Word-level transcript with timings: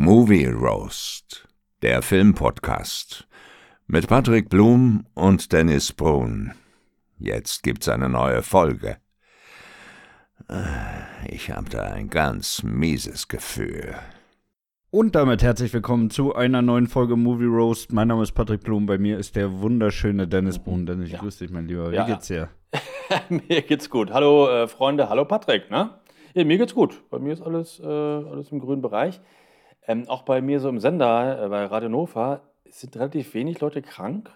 Movie 0.00 0.46
Roast, 0.46 1.48
der 1.82 2.02
Filmpodcast 2.02 3.26
mit 3.88 4.06
Patrick 4.06 4.48
Blum 4.48 5.04
und 5.14 5.52
Dennis 5.52 5.92
Brun. 5.92 6.52
Jetzt 7.18 7.64
gibt's 7.64 7.88
eine 7.88 8.08
neue 8.08 8.44
Folge. 8.44 8.98
Ich 11.28 11.50
hab 11.50 11.68
da 11.70 11.82
ein 11.82 12.10
ganz 12.10 12.62
mieses 12.62 13.26
Gefühl. 13.26 13.96
Und 14.92 15.16
damit 15.16 15.42
herzlich 15.42 15.74
willkommen 15.74 16.10
zu 16.10 16.32
einer 16.32 16.62
neuen 16.62 16.86
Folge 16.86 17.16
Movie 17.16 17.46
Roast. 17.46 17.92
Mein 17.92 18.06
Name 18.06 18.22
ist 18.22 18.30
Patrick 18.36 18.60
Blum, 18.62 18.86
bei 18.86 18.98
mir 18.98 19.18
ist 19.18 19.34
der 19.34 19.60
wunderschöne 19.60 20.28
Dennis 20.28 20.60
Brun. 20.60 20.86
Dennis, 20.86 21.06
ich 21.08 21.14
Ja. 21.14 21.18
grüße 21.18 21.40
dich, 21.44 21.50
mein 21.52 21.66
Lieber. 21.66 21.90
Wie 21.90 21.96
Ja, 21.96 22.06
geht's 22.06 22.28
dir? 22.28 22.50
mir 23.30 23.62
geht's 23.62 23.90
gut. 23.90 24.12
Hallo 24.12 24.48
äh, 24.48 24.68
Freunde, 24.68 25.08
hallo 25.08 25.24
Patrick, 25.24 25.72
ne? 25.72 25.90
Ja, 26.34 26.44
mir 26.44 26.56
geht's 26.56 26.74
gut. 26.76 27.02
Bei 27.10 27.18
mir 27.18 27.32
ist 27.32 27.42
alles, 27.42 27.80
äh, 27.80 27.84
alles 27.84 28.52
im 28.52 28.60
grünen 28.60 28.80
Bereich. 28.80 29.20
Ähm, 29.88 30.08
auch 30.08 30.22
bei 30.22 30.40
mir 30.40 30.60
so 30.60 30.68
im 30.68 30.78
Sender, 30.78 31.44
äh, 31.44 31.48
bei 31.48 31.64
Radio 31.64 31.88
Nova, 31.88 32.42
sind 32.68 32.94
relativ 32.96 33.34
wenig 33.34 33.58
Leute 33.60 33.82
krank. 33.82 34.30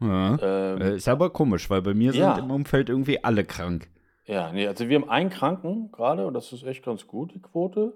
Ja. 0.00 0.36
Ähm, 0.40 0.80
Äh, 0.80 0.96
ist 0.96 1.08
aber 1.08 1.30
komisch, 1.30 1.70
weil 1.70 1.82
bei 1.82 1.94
mir 1.94 2.12
sind 2.12 2.20
Ja. 2.20 2.38
im 2.38 2.50
Umfeld 2.50 2.88
irgendwie 2.90 3.24
alle 3.24 3.44
krank. 3.44 3.88
ja, 4.26 4.52
nee, 4.52 4.66
also 4.66 4.88
wir 4.88 4.98
haben 5.00 5.08
einen 5.10 5.30
Kranken 5.30 5.90
gerade 5.92 6.26
und 6.26 6.34
das 6.34 6.52
ist 6.52 6.62
echt 6.64 6.84
ganz 6.84 7.06
gut, 7.06 7.34
die 7.34 7.42
Quote. 7.42 7.92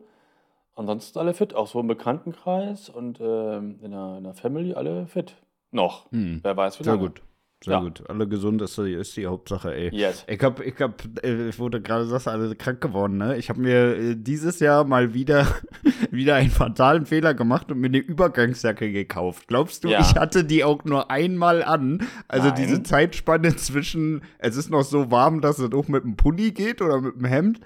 Ansonsten 0.74 1.18
alle 1.18 1.34
fit, 1.34 1.54
auch 1.54 1.66
so 1.66 1.80
im 1.80 1.86
Bekanntenkreis 1.88 2.88
und 2.88 3.18
ähm, 3.20 3.78
in, 3.82 3.90
der, 3.90 4.16
in 4.18 4.24
der 4.24 4.34
Family 4.34 4.74
alle 4.74 5.06
fit. 5.06 5.36
Noch. 5.70 6.10
Hm. 6.12 6.40
Wer 6.42 6.56
weiß, 6.56 6.78
wie 6.80 6.84
Sehr 6.84 6.94
lange. 6.94 7.08
gut. 7.08 7.22
Sehr 7.64 7.74
Ja. 7.74 7.80
gut. 7.80 8.04
Alle 8.08 8.28
gesund 8.28 8.62
ist 8.62 8.78
die, 8.78 8.92
ist 8.92 9.16
die 9.16 9.26
Hauptsache, 9.26 9.74
ey. 9.74 9.90
Yes. 9.92 10.24
Ich 10.28 10.40
hab, 10.44 10.60
ich 10.64 10.76
hab, 10.80 11.02
äh, 11.24 11.48
ich 11.48 11.58
wurde 11.58 11.80
gerade 11.82 12.06
sagst, 12.06 12.28
alle 12.28 12.54
krank 12.54 12.80
geworden, 12.80 13.16
ne? 13.18 13.36
Ich 13.36 13.48
habe 13.48 13.60
mir 13.60 13.96
äh, 13.96 14.14
dieses 14.16 14.60
Jahr 14.60 14.84
mal 14.84 15.12
wieder, 15.12 15.44
wieder 16.12 16.36
einen 16.36 16.50
fatalen 16.50 17.04
Fehler 17.04 17.34
gemacht 17.34 17.72
und 17.72 17.80
mir 17.80 17.88
eine 17.88 17.98
Übergangsjacke 17.98 18.92
gekauft. 18.92 19.48
Glaubst 19.48 19.82
du, 19.82 19.88
Ja. 19.88 20.00
ich 20.00 20.14
hatte 20.14 20.44
die 20.44 20.62
auch 20.62 20.84
nur 20.84 21.10
einmal 21.10 21.64
an? 21.64 22.06
Also 22.28 22.46
Nein. 22.48 22.56
diese 22.58 22.82
Zeitspanne 22.84 23.56
zwischen, 23.56 24.22
es 24.38 24.56
ist 24.56 24.70
noch 24.70 24.84
so 24.84 25.10
warm, 25.10 25.40
dass 25.40 25.58
es 25.58 25.72
auch 25.72 25.88
mit 25.88 26.04
dem 26.04 26.14
Pulli 26.16 26.52
geht 26.52 26.80
oder 26.80 27.00
mit 27.00 27.16
dem 27.16 27.24
Hemd. 27.24 27.58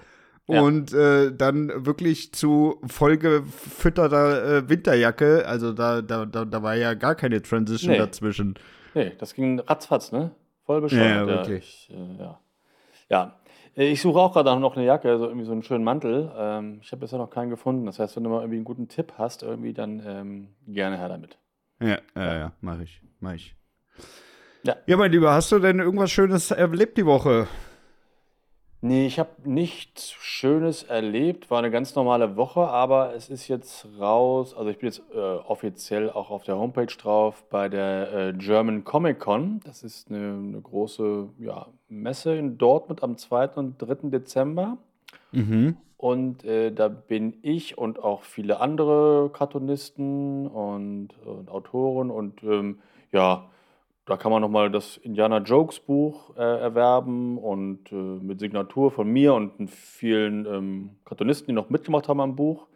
Ja. 0.47 0.59
Und 0.61 0.91
äh, 0.91 1.31
dann 1.33 1.71
wirklich 1.85 2.33
zu 2.33 2.81
vollgefütterter 2.87 4.57
äh, 4.57 4.69
Winterjacke, 4.69 5.45
also 5.47 5.71
da, 5.73 6.01
da, 6.01 6.25
da, 6.25 6.45
da 6.45 6.63
war 6.63 6.75
ja 6.75 6.93
gar 6.95 7.15
keine 7.15 7.41
Transition 7.41 7.91
Nee. 7.91 7.97
dazwischen. 7.97 8.55
Nee, 8.93 9.11
das 9.17 9.33
ging 9.33 9.59
ratzfatz, 9.59 10.11
ne? 10.11 10.31
Voll 10.65 10.81
bescheuert. 10.81 11.03
Ja, 11.03 11.15
ja, 11.21 11.27
wirklich. 11.27 11.89
Ich, 11.89 11.95
äh, 11.95 12.21
ja. 12.23 12.39
ja. 13.09 13.35
Äh, 13.75 13.91
Ich 13.91 14.01
suche 14.01 14.19
auch 14.19 14.33
gerade 14.33 14.57
noch 14.59 14.75
eine 14.75 14.85
Jacke, 14.85 15.17
so 15.17 15.25
irgendwie 15.25 15.45
so 15.45 15.51
einen 15.51 15.63
schönen 15.63 15.83
Mantel. 15.83 16.31
Ähm, 16.37 16.79
ich 16.81 16.91
habe 16.91 17.01
bisher 17.01 17.19
noch 17.19 17.29
keinen 17.29 17.49
gefunden. 17.49 17.85
Das 17.85 17.99
heißt, 17.99 18.15
wenn 18.15 18.23
du 18.23 18.29
mal 18.29 18.39
irgendwie 18.39 18.57
einen 18.57 18.65
guten 18.65 18.87
Tipp 18.87 19.13
hast, 19.17 19.43
irgendwie, 19.43 19.73
dann 19.73 20.01
ähm, 20.05 20.47
gerne 20.67 20.97
her 20.97 21.09
damit. 21.09 21.37
Ja, 21.81 21.97
ja, 22.15 22.37
ja, 22.37 22.51
mach 22.61 22.79
ich, 22.79 23.01
mach 23.19 23.33
ich. 23.33 23.55
Ja. 24.63 24.77
Ja, 24.85 24.95
mein 24.95 25.11
Lieber, 25.11 25.33
hast 25.33 25.51
du 25.51 25.59
denn 25.59 25.79
irgendwas 25.79 26.11
Schönes 26.11 26.51
erlebt 26.51 26.97
die 26.97 27.05
Woche? 27.05 27.47
Nee, 28.85 29.05
ich 29.05 29.17
habe 29.17 29.29
nichts 29.45 30.11
Schönes 30.11 30.83
erlebt. 30.83 31.49
War 31.49 31.59
eine 31.59 31.71
ganz 31.71 31.95
normale 31.95 32.35
Woche, 32.35 32.67
aber 32.67 33.15
es 33.15 33.29
ist 33.29 33.47
jetzt 33.47 33.87
raus. 33.97 34.53
Also 34.53 34.69
ich 34.69 34.77
bin 34.77 34.87
jetzt 34.89 35.01
äh, 35.15 35.17
offiziell 35.17 36.09
auch 36.09 36.29
auf 36.29 36.43
der 36.43 36.57
Homepage 36.57 36.87
drauf 36.87 37.45
bei 37.49 37.69
der 37.69 38.13
äh, 38.13 38.33
German 38.33 38.83
Comic 38.83 39.19
Con. 39.19 39.61
Das 39.63 39.83
ist 39.83 40.11
eine, 40.11 40.33
eine 40.33 40.59
große 40.59 41.29
ja, 41.39 41.67
Messe 41.87 42.35
in 42.35 42.57
Dortmund 42.57 43.03
am 43.03 43.17
2. 43.17 43.51
und 43.51 43.81
3. 43.81 44.09
Dezember. 44.09 44.77
Mhm. 45.31 45.77
Und 45.95 46.43
äh, 46.43 46.73
da 46.73 46.89
bin 46.89 47.35
ich 47.41 47.77
und 47.77 48.03
auch 48.03 48.23
viele 48.23 48.59
andere 48.59 49.29
Cartoonisten 49.31 50.45
und, 50.45 51.17
und 51.23 51.49
Autoren 51.49 52.11
und 52.11 52.43
ähm, 52.43 52.79
ja, 53.13 53.49
da 54.05 54.17
kann 54.17 54.31
man 54.31 54.41
nochmal 54.41 54.69
das 54.69 54.97
Indiana 54.97 55.37
Jokes 55.37 55.79
Buch 55.79 56.35
äh, 56.35 56.41
erwerben 56.41 57.37
und 57.37 57.91
äh, 57.91 57.95
mit 57.95 58.39
Signatur 58.39 58.91
von 58.91 59.09
mir 59.09 59.33
und 59.33 59.69
vielen 59.69 60.45
ähm, 60.45 60.89
Cartoonisten, 61.05 61.47
die 61.47 61.53
noch 61.53 61.69
mitgemacht 61.69 62.09
haben 62.09 62.19
am 62.19 62.35
Buch. 62.35 62.67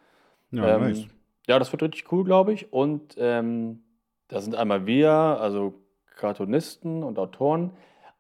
Ja, 0.52 0.76
ähm, 0.76 0.82
nice. 0.82 1.08
ja, 1.48 1.60
das 1.60 1.72
wird 1.74 1.84
richtig 1.84 2.12
cool, 2.12 2.24
glaube 2.24 2.54
ich. 2.54 2.72
Und 2.72 3.16
ähm, 3.18 3.84
da 4.30 4.40
sind 4.40 4.56
einmal 4.56 4.86
wir, 4.86 5.12
also 5.12 5.74
Cartoonisten 6.16 7.04
und 7.04 7.20
Autoren, 7.20 7.72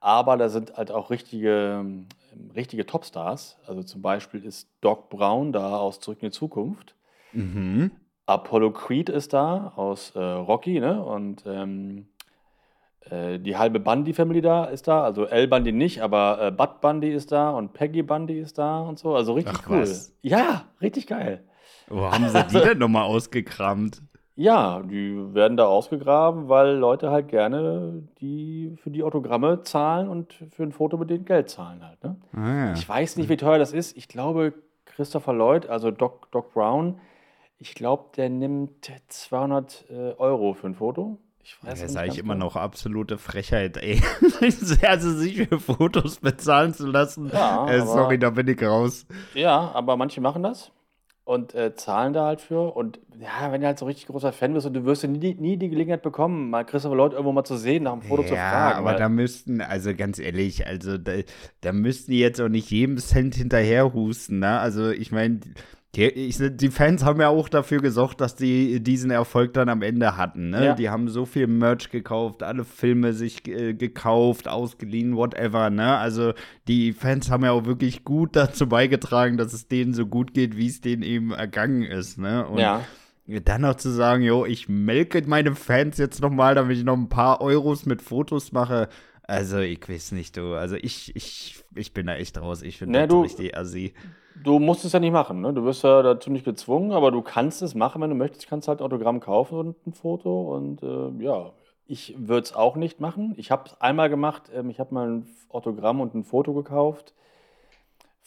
aber 0.01 0.35
da 0.35 0.49
sind 0.49 0.75
halt 0.75 0.91
auch 0.91 1.09
richtige, 1.09 1.79
ähm, 1.79 2.07
richtige 2.55 2.85
Topstars. 2.85 3.57
Also 3.65 3.83
zum 3.83 4.01
Beispiel 4.01 4.43
ist 4.43 4.69
Doc 4.81 5.09
Brown 5.09 5.53
da 5.53 5.77
aus 5.77 6.01
Zurück 6.01 6.21
in 6.21 6.29
die 6.29 6.37
Zukunft. 6.37 6.95
Mhm. 7.31 7.91
Apollo 8.25 8.71
Creed 8.71 9.07
ist 9.07 9.31
da 9.31 9.71
aus 9.77 10.11
äh, 10.11 10.19
Rocky, 10.19 10.81
ne? 10.81 11.01
Und 11.01 11.45
ähm, 11.47 12.07
äh, 13.11 13.39
die 13.39 13.57
halbe 13.57 13.79
Bundy-Family 13.79 14.41
da 14.41 14.65
ist 14.65 14.87
da. 14.87 15.03
Also 15.03 15.25
L. 15.25 15.47
Bundy 15.47 15.71
nicht, 15.71 16.01
aber 16.01 16.39
äh, 16.41 16.51
Bud 16.51 16.81
Bundy 16.81 17.09
ist 17.11 17.31
da 17.31 17.51
und 17.51 17.73
Peggy 17.73 18.03
Bundy 18.03 18.39
ist 18.39 18.57
da 18.57 18.81
und 18.81 18.99
so. 18.99 19.15
Also 19.15 19.33
richtig 19.33 19.57
Ach, 19.59 19.69
cool. 19.69 19.81
was? 19.81 20.13
Ja, 20.21 20.65
richtig 20.81 21.07
geil. 21.07 21.43
Wo 21.89 22.11
haben 22.11 22.27
sie 22.27 22.43
die 22.47 22.59
denn 22.59 22.79
nochmal 22.79 23.03
ausgekramt? 23.03 24.01
Ja, 24.35 24.83
die 24.83 25.33
werden 25.33 25.57
da 25.57 25.65
ausgegraben, 25.65 26.47
weil 26.47 26.75
Leute 26.75 27.09
halt 27.09 27.27
gerne 27.27 28.03
die 28.21 28.75
für 28.83 28.91
die 28.91 29.01
Autogramme 29.01 29.63
zahlen 29.63 30.09
und 30.09 30.33
für 30.51 30.61
ein 30.61 30.71
Foto 30.71 30.97
mit 30.97 31.09
denen 31.09 31.25
Geld 31.25 31.49
zahlen 31.49 31.83
halt. 31.83 32.03
Ne? 32.03 32.15
Ah, 32.33 32.65
ja. 32.67 32.73
Ich 32.73 32.87
weiß 32.87 33.17
nicht, 33.17 33.29
wie 33.29 33.37
teuer 33.37 33.57
das 33.57 33.73
ist. 33.73 33.97
Ich 33.97 34.07
glaube, 34.07 34.53
Christopher 34.85 35.33
Lloyd, 35.33 35.67
also 35.67 35.89
Doc, 35.89 36.29
Doc 36.31 36.53
Brown, 36.53 36.99
ich 37.57 37.73
glaube, 37.73 38.09
der 38.15 38.29
nimmt 38.29 38.91
200 39.07 39.85
äh, 39.89 39.93
Euro 40.19 40.53
für 40.53 40.67
ein 40.67 40.75
Foto. 40.75 41.17
Ich 41.49 41.55
weiß 41.63 41.69
Das 41.69 41.79
nicht 41.79 41.89
ist 41.91 41.95
eigentlich 41.95 42.17
immer 42.19 42.33
genau. 42.33 42.47
noch 42.47 42.55
absolute 42.57 43.17
Frechheit, 43.17 43.77
ey. 43.77 44.01
also 44.85 45.11
sich 45.13 45.47
für 45.47 45.59
Fotos 45.61 46.17
bezahlen 46.17 46.73
zu 46.73 46.87
lassen. 46.87 47.29
Ja, 47.31 47.69
äh, 47.69 47.79
aber- 47.79 47.85
sorry, 47.85 48.19
da 48.19 48.31
bin 48.31 48.49
ich 48.49 48.61
raus. 48.61 49.05
Ja, 49.33 49.71
aber 49.73 49.95
manche 49.95 50.19
machen 50.19 50.43
das 50.43 50.73
und 51.23 51.55
äh, 51.55 51.73
zahlen 51.73 52.11
da 52.11 52.25
halt 52.25 52.41
für. 52.41 52.75
Und 52.75 52.99
ja, 53.17 53.49
wenn 53.51 53.61
du 53.61 53.67
halt 53.67 53.79
so 53.79 53.85
richtig 53.85 54.07
großer 54.07 54.33
Fan 54.33 54.53
bist 54.53 54.67
und 54.67 54.73
du 54.73 54.83
wirst 54.83 55.03
ja 55.03 55.09
nie, 55.09 55.35
nie 55.35 55.55
die 55.55 55.69
Gelegenheit 55.69 56.01
bekommen, 56.01 56.49
mal 56.49 56.65
Christopher 56.65 56.95
Lloyd 56.97 57.13
irgendwo 57.13 57.31
mal 57.31 57.45
zu 57.45 57.55
sehen, 57.55 57.83
nach 57.83 57.93
einem 57.93 58.01
Foto 58.01 58.23
zu 58.23 58.35
ja, 58.35 58.49
fragen. 58.49 58.75
aber 58.79 58.85
weil- 58.91 58.97
da 58.97 59.07
müssten, 59.07 59.61
also 59.61 59.95
ganz 59.95 60.19
ehrlich, 60.19 60.67
also 60.67 60.97
da, 60.97 61.13
da 61.61 61.71
müssten 61.71 62.11
die 62.11 62.19
jetzt 62.19 62.41
auch 62.41 62.49
nicht 62.49 62.69
jedem 62.71 62.97
Cent 62.97 63.35
hinterherhusten, 63.35 64.39
ne? 64.39 64.59
Also 64.59 64.89
ich 64.91 65.13
meine, 65.13 65.39
die, 65.97 66.03
ich, 66.05 66.37
die 66.39 66.69
Fans 66.69 67.03
haben 67.03 67.19
ja 67.19 67.29
auch 67.29 67.49
dafür 67.49 67.79
gesorgt, 67.81 68.21
dass 68.21 68.35
die 68.35 68.79
diesen 68.81 69.09
Erfolg 69.11 69.53
dann 69.53 69.67
am 69.67 69.81
Ende 69.81 70.15
hatten, 70.15 70.51
ne? 70.51 70.65
Ja. 70.65 70.75
Die 70.75 70.89
haben 70.89 71.09
so 71.09 71.25
viel 71.25 71.47
Merch 71.47 71.89
gekauft, 71.89 72.43
alle 72.43 72.63
Filme 72.63 73.13
sich 73.13 73.47
äh, 73.47 73.73
gekauft, 73.73 74.47
ausgeliehen, 74.47 75.15
whatever, 75.15 75.69
ne? 75.71 75.97
Also 75.97 76.33
die 76.67 76.93
Fans 76.93 77.31
haben 77.31 77.43
ja 77.43 77.51
auch 77.51 77.65
wirklich 77.65 78.03
gut 78.05 78.35
dazu 78.35 78.67
beigetragen, 78.69 79.37
dass 79.37 79.53
es 79.53 79.67
denen 79.67 79.93
so 79.93 80.05
gut 80.05 80.33
geht, 80.33 80.55
wie 80.55 80.67
es 80.67 80.81
denen 80.81 81.01
eben 81.01 81.31
ergangen 81.31 81.81
ist, 81.83 82.17
ne? 82.19 82.47
Und 82.47 82.59
ja. 82.59 82.83
dann 83.25 83.61
noch 83.61 83.75
zu 83.75 83.89
sagen, 83.89 84.21
jo, 84.21 84.45
ich 84.45 84.69
melke 84.69 85.21
meine 85.27 85.55
Fans 85.55 85.97
jetzt 85.97 86.21
noch 86.21 86.31
mal, 86.31 86.53
damit 86.55 86.77
ich 86.77 86.83
noch 86.83 86.95
ein 86.97 87.09
paar 87.09 87.41
Euros 87.41 87.85
mit 87.87 88.03
Fotos 88.03 88.51
mache. 88.51 88.87
Also, 89.23 89.59
ich 89.59 89.81
weiß 89.89 90.13
nicht, 90.13 90.37
du. 90.37 90.53
Also, 90.53 90.75
ich, 90.75 91.13
ich, 91.15 91.61
ich 91.75 91.93
bin 91.93 92.05
da 92.05 92.15
echt 92.15 92.37
raus. 92.39 92.61
Ich 92.61 92.77
finde 92.77 92.99
Nee, 92.99 93.07
das 93.07 93.09
du- 93.09 93.21
richtig 93.23 93.57
assi. 93.57 93.93
Du 94.43 94.59
musst 94.59 94.85
es 94.85 94.93
ja 94.93 94.99
nicht 94.99 95.11
machen, 95.11 95.41
ne? 95.41 95.53
Du 95.53 95.63
wirst 95.63 95.83
ja 95.83 96.01
dazu 96.01 96.29
nicht 96.29 96.45
gezwungen, 96.45 96.91
aber 96.91 97.11
du 97.11 97.21
kannst 97.21 97.61
es 97.61 97.75
machen, 97.75 98.01
wenn 98.01 98.09
du 98.09 98.15
möchtest. 98.15 98.47
Kannst 98.47 98.67
halt 98.67 98.79
ein 98.79 98.85
Autogramm 98.85 99.19
kaufen 99.19 99.57
und 99.57 99.87
ein 99.87 99.93
Foto. 99.93 100.55
Und 100.55 100.83
äh, 100.83 101.23
ja, 101.23 101.51
ich 101.85 102.15
würde 102.17 102.43
es 102.43 102.55
auch 102.55 102.75
nicht 102.75 102.99
machen. 102.99 103.33
Ich 103.37 103.51
habe 103.51 103.63
es 103.67 103.81
einmal 103.81 104.09
gemacht. 104.09 104.51
Ähm, 104.53 104.69
ich 104.69 104.79
habe 104.79 104.93
mal 104.93 105.09
ein 105.09 105.27
Autogramm 105.49 106.01
und 106.01 106.13
ein 106.13 106.23
Foto 106.23 106.53
gekauft 106.53 107.13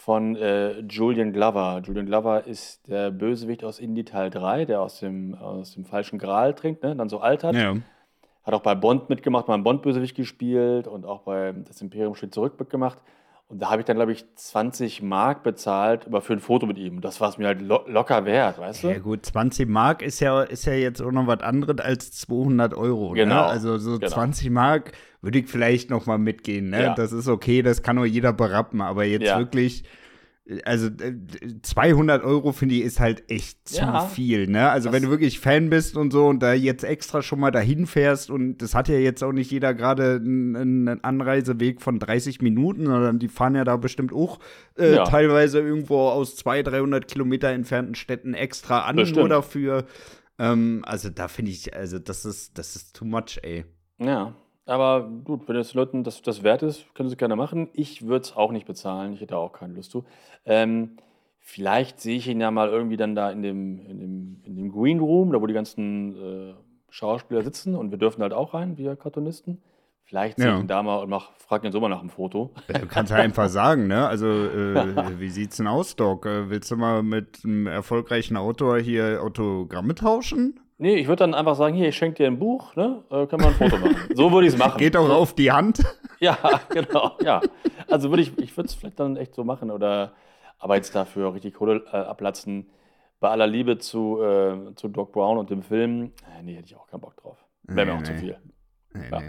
von 0.00 0.34
äh, 0.36 0.80
Julian 0.80 1.32
Glover. 1.32 1.82
Julian 1.84 2.06
Glover 2.06 2.46
ist 2.46 2.88
der 2.88 3.10
Bösewicht 3.10 3.62
aus 3.64 3.78
Indie 3.78 4.04
Teil 4.04 4.30
3, 4.30 4.64
der 4.64 4.80
aus 4.80 4.98
dem, 4.98 5.34
aus 5.34 5.74
dem 5.74 5.84
falschen 5.84 6.18
Gral 6.18 6.54
trinkt, 6.54 6.82
ne? 6.82 6.96
Dann 6.96 7.08
so 7.10 7.20
altert. 7.20 7.54
Ja. 7.54 7.76
Hat 8.42 8.54
auch 8.54 8.62
bei 8.62 8.74
Bond 8.74 9.10
mitgemacht, 9.10 9.46
mal 9.46 9.54
einen 9.54 9.64
Bond-Bösewicht 9.64 10.16
gespielt 10.16 10.88
und 10.88 11.04
auch 11.04 11.20
bei 11.20 11.52
Das 11.52 11.82
Imperium 11.82 12.14
steht 12.14 12.32
zurück 12.32 12.58
mitgemacht. 12.58 12.98
Und 13.50 13.60
da 13.60 13.70
habe 13.70 13.80
ich 13.80 13.84
dann, 13.86 13.96
glaube 13.96 14.12
ich, 14.12 14.24
20 14.36 15.02
Mark 15.02 15.42
bezahlt, 15.42 16.06
aber 16.06 16.20
für 16.22 16.34
ein 16.34 16.38
Foto 16.38 16.66
mit 16.66 16.78
ihm. 16.78 17.00
Das 17.00 17.20
war 17.20 17.28
es 17.30 17.36
mir 17.36 17.48
halt 17.48 17.60
lo 17.60 17.80
locker 17.88 18.24
wert, 18.24 18.60
weißt 18.60 18.84
du? 18.84 18.88
Ja, 18.90 18.98
gut, 19.00 19.26
20 19.26 19.68
Mark 19.68 20.02
ist 20.02 20.20
ja, 20.20 20.42
ist 20.42 20.66
ja 20.66 20.72
jetzt 20.74 21.02
auch 21.02 21.10
noch 21.10 21.26
was 21.26 21.40
anderes 21.40 21.78
als 21.80 22.12
200 22.12 22.74
Euro. 22.74 23.10
Ne? 23.12 23.22
Genau, 23.24 23.42
Also, 23.42 23.76
so 23.78 23.98
genau. 23.98 24.06
20 24.12 24.50
Mark 24.50 24.92
würde 25.20 25.40
ich 25.40 25.48
vielleicht 25.48 25.90
noch 25.90 26.06
mal 26.06 26.16
mitgehen. 26.16 26.70
Ne? 26.70 26.82
Ja. 26.84 26.94
Das 26.94 27.10
ist 27.10 27.26
okay, 27.26 27.62
das 27.62 27.82
kann 27.82 27.96
nur 27.96 28.06
jeder 28.06 28.32
berappen. 28.32 28.80
Aber 28.80 29.02
jetzt 29.04 29.26
Ja. 29.26 29.38
wirklich 29.38 29.82
also 30.64 30.88
äh, 30.88 31.14
200 31.62 32.22
Euro 32.24 32.52
finde 32.52 32.74
ich 32.76 32.82
ist 32.82 32.98
halt 33.00 33.30
echt 33.30 33.68
zu 33.68 33.78
Ja. 33.82 34.00
viel, 34.00 34.46
ne? 34.48 34.70
Also 34.70 34.92
wenn 34.92 35.02
du 35.02 35.10
wirklich 35.10 35.38
Fan 35.40 35.70
bist 35.70 35.96
und 35.96 36.12
so 36.12 36.26
und 36.26 36.40
da 36.42 36.52
jetzt 36.52 36.82
extra 36.84 37.22
schon 37.22 37.40
mal 37.40 37.50
dahin 37.50 37.86
fährst 37.86 38.30
und 38.30 38.58
das 38.58 38.74
hat 38.74 38.88
ja 38.88 38.98
jetzt 38.98 39.22
auch 39.22 39.32
nicht 39.32 39.50
jeder 39.50 39.74
gerade 39.74 40.16
einen, 40.16 40.88
Anreiseweg 41.04 41.80
von 41.80 41.98
30 41.98 42.40
Minuten, 42.42 42.86
sondern 42.86 43.18
die 43.18 43.28
fahren 43.28 43.54
ja 43.54 43.64
da 43.64 43.76
bestimmt 43.76 44.12
auch 44.12 44.38
äh, 44.78 44.94
Ja. 44.96 45.04
teilweise 45.04 45.60
irgendwo 45.60 46.08
aus 46.08 46.36
200, 46.36 46.72
300 46.74 47.08
Kilometer 47.08 47.48
entfernten 47.50 47.94
Städten 47.94 48.34
extra 48.34 48.80
an, 48.80 48.96
nur 48.96 49.28
dafür. 49.28 49.84
Ähm, 50.38 50.82
also 50.86 51.10
da 51.10 51.28
finde 51.28 51.50
ich, 51.52 51.74
also 51.76 51.98
das 51.98 52.24
ist, 52.24 52.58
das 52.58 52.74
ist 52.76 52.96
too 52.96 53.04
much, 53.04 53.38
ey. 53.42 53.64
Ja, 53.98 54.34
aber 54.70 55.08
gut, 55.24 55.48
wenn 55.48 55.56
es 55.56 55.74
Leuten 55.74 56.04
das, 56.04 56.22
das 56.22 56.42
wert 56.42 56.62
ist, 56.62 56.94
können 56.94 57.08
sie 57.08 57.16
gerne 57.16 57.36
machen. 57.36 57.68
Ich 57.72 58.06
würde 58.06 58.22
es 58.24 58.36
auch 58.36 58.52
nicht 58.52 58.66
bezahlen. 58.66 59.12
Ich 59.12 59.20
hätte 59.20 59.36
auch 59.36 59.52
keine 59.52 59.74
Lust 59.74 59.90
zu. 59.90 60.04
Ähm, 60.46 60.96
vielleicht 61.40 62.00
sehe 62.00 62.16
ich 62.16 62.28
ihn 62.28 62.40
ja 62.40 62.50
mal 62.50 62.68
irgendwie 62.68 62.96
dann 62.96 63.14
da 63.14 63.30
in 63.30 63.42
dem, 63.42 63.80
in 63.86 63.98
dem, 63.98 64.40
in 64.44 64.56
dem 64.56 64.72
Green 64.72 65.00
Room, 65.00 65.32
da 65.32 65.40
wo 65.40 65.46
die 65.46 65.54
ganzen 65.54 66.14
äh, 66.50 66.54
Schauspieler 66.90 67.42
sitzen 67.42 67.74
und 67.74 67.90
wir 67.90 67.98
dürfen 67.98 68.22
halt 68.22 68.32
auch 68.32 68.54
rein, 68.54 68.78
wir 68.78 68.96
Cartoonisten. 68.96 69.60
Vielleicht 70.04 70.38
sehe 70.38 70.48
Ja. 70.48 70.54
ich 70.56 70.60
ihn 70.62 70.66
da 70.66 70.82
mal 70.82 70.96
und 71.04 71.08
mach, 71.08 71.30
frag 71.36 71.62
ihn 71.64 71.70
so 71.70 71.78
mal 71.80 71.88
nach 71.88 72.00
dem 72.00 72.10
Foto. 72.10 72.50
Du 72.66 72.86
kannst 72.86 73.12
ja 73.12 73.18
einfach 73.18 73.48
sagen, 73.60 73.86
ne? 73.86 74.08
Also, 74.08 74.26
äh, 74.26 74.74
wie 75.20 75.30
sieht's 75.30 75.58
denn 75.58 75.68
aus, 75.68 75.94
Doc? 75.94 76.26
Äh, 76.26 76.50
willst 76.50 76.68
du 76.70 76.76
mal 76.76 77.04
mit 77.04 77.42
einem 77.44 77.68
erfolgreichen 77.68 78.36
Autor 78.36 78.78
hier 78.80 79.22
Autogramme 79.22 79.94
tauschen? 79.94 80.58
Nee, 80.82 80.94
ich 80.96 81.08
würde 81.08 81.20
dann 81.24 81.34
einfach 81.34 81.56
sagen, 81.56 81.74
hier, 81.76 81.88
ich 81.88 81.96
schenke 81.96 82.16
dir 82.22 82.26
ein 82.26 82.38
Buch, 82.38 82.74
ne? 82.74 83.04
Äh, 83.10 83.26
können 83.26 83.42
wir 83.42 83.48
ein 83.48 83.54
Foto 83.54 83.76
machen. 83.76 83.96
So 84.14 84.32
würde 84.32 84.46
ich 84.46 84.54
es 84.54 84.58
machen. 84.58 84.78
Geht 84.78 84.96
auch 84.96 85.06
so, 85.06 85.12
auf 85.12 85.34
die 85.34 85.52
Hand. 85.52 85.80
Ja, 86.22 86.36
genau, 86.68 87.12
ja. 87.22 87.40
Also 87.88 88.10
würde 88.10 88.20
ich, 88.22 88.36
ich 88.38 88.54
würde 88.54 88.66
es 88.66 88.74
vielleicht 88.74 89.00
dann 89.00 89.16
echt 89.16 89.34
so 89.34 89.42
machen 89.42 89.70
oder 89.70 90.12
aber 90.58 90.76
jetzt 90.76 90.94
dafür 90.94 91.32
richtig 91.32 91.54
Kohle 91.54 91.82
äh, 91.90 91.96
ablatzen. 91.96 92.68
Bei 93.20 93.30
aller 93.30 93.46
Liebe 93.46 93.78
zu, 93.78 94.20
äh, 94.20 94.74
zu 94.74 94.88
Doc 94.88 95.12
Brown 95.12 95.38
und 95.38 95.48
dem 95.48 95.62
Film, 95.62 96.12
äh, 96.38 96.42
nee, 96.42 96.56
hätte 96.56 96.66
ich 96.66 96.76
auch 96.76 96.86
keinen 96.88 97.00
Bock 97.00 97.16
drauf. 97.16 97.38
Wäre 97.62 97.86
mir 97.86 97.92
Nee, 97.94 97.98
auch 98.00 98.02
zu 98.02 98.12
nee. 98.12 98.18
viel. 98.18 98.36
Nee, 98.92 99.08
Ja. 99.10 99.20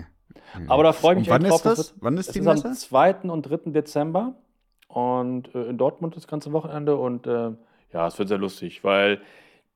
Aber 0.67 0.83
da 0.83 0.91
freue 0.91 1.13
ich 1.13 1.19
mich 1.19 1.29
wann 1.29 1.45
echt 1.45 1.53
ist 1.55 1.65
drauf. 1.65 1.75
das? 1.77 1.95
Wann 2.01 2.17
ist 2.17 2.27
es 2.27 2.33
die 2.33 2.39
ist 2.39 2.47
am 2.47 2.55
Messe? 2.55 2.73
2. 2.73 3.15
und 3.29 3.43
3. 3.43 3.71
Dezember 3.71 4.35
und 4.89 5.55
äh, 5.55 5.63
in 5.69 5.77
Dortmund 5.77 6.17
das 6.17 6.27
ganze 6.27 6.51
Wochenende 6.51 6.97
und 6.97 7.25
äh, 7.25 7.51
ja, 7.93 8.07
es 8.07 8.19
wird 8.19 8.27
sehr 8.27 8.37
lustig, 8.37 8.83
weil 8.83 9.21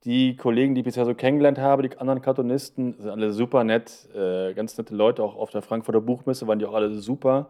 die 0.05 0.35
Kollegen, 0.35 0.75
die 0.75 0.81
ich 0.81 0.85
bisher 0.85 1.05
so 1.05 1.15
kennengelernt 1.15 1.57
habe, 1.57 1.81
die 1.87 1.97
anderen 1.97 2.21
Cartoonisten, 2.21 2.93
sind 2.99 3.09
alle 3.09 3.31
super 3.33 3.63
nett, 3.63 4.07
äh, 4.15 4.53
ganz 4.53 4.77
nette 4.77 4.95
Leute, 4.95 5.23
auch 5.23 5.35
auf 5.35 5.49
der 5.49 5.61
Frankfurter 5.63 6.01
Buchmesse 6.01 6.47
waren 6.47 6.59
die 6.59 6.65
auch 6.65 6.73
alle 6.75 6.93
super. 6.93 7.49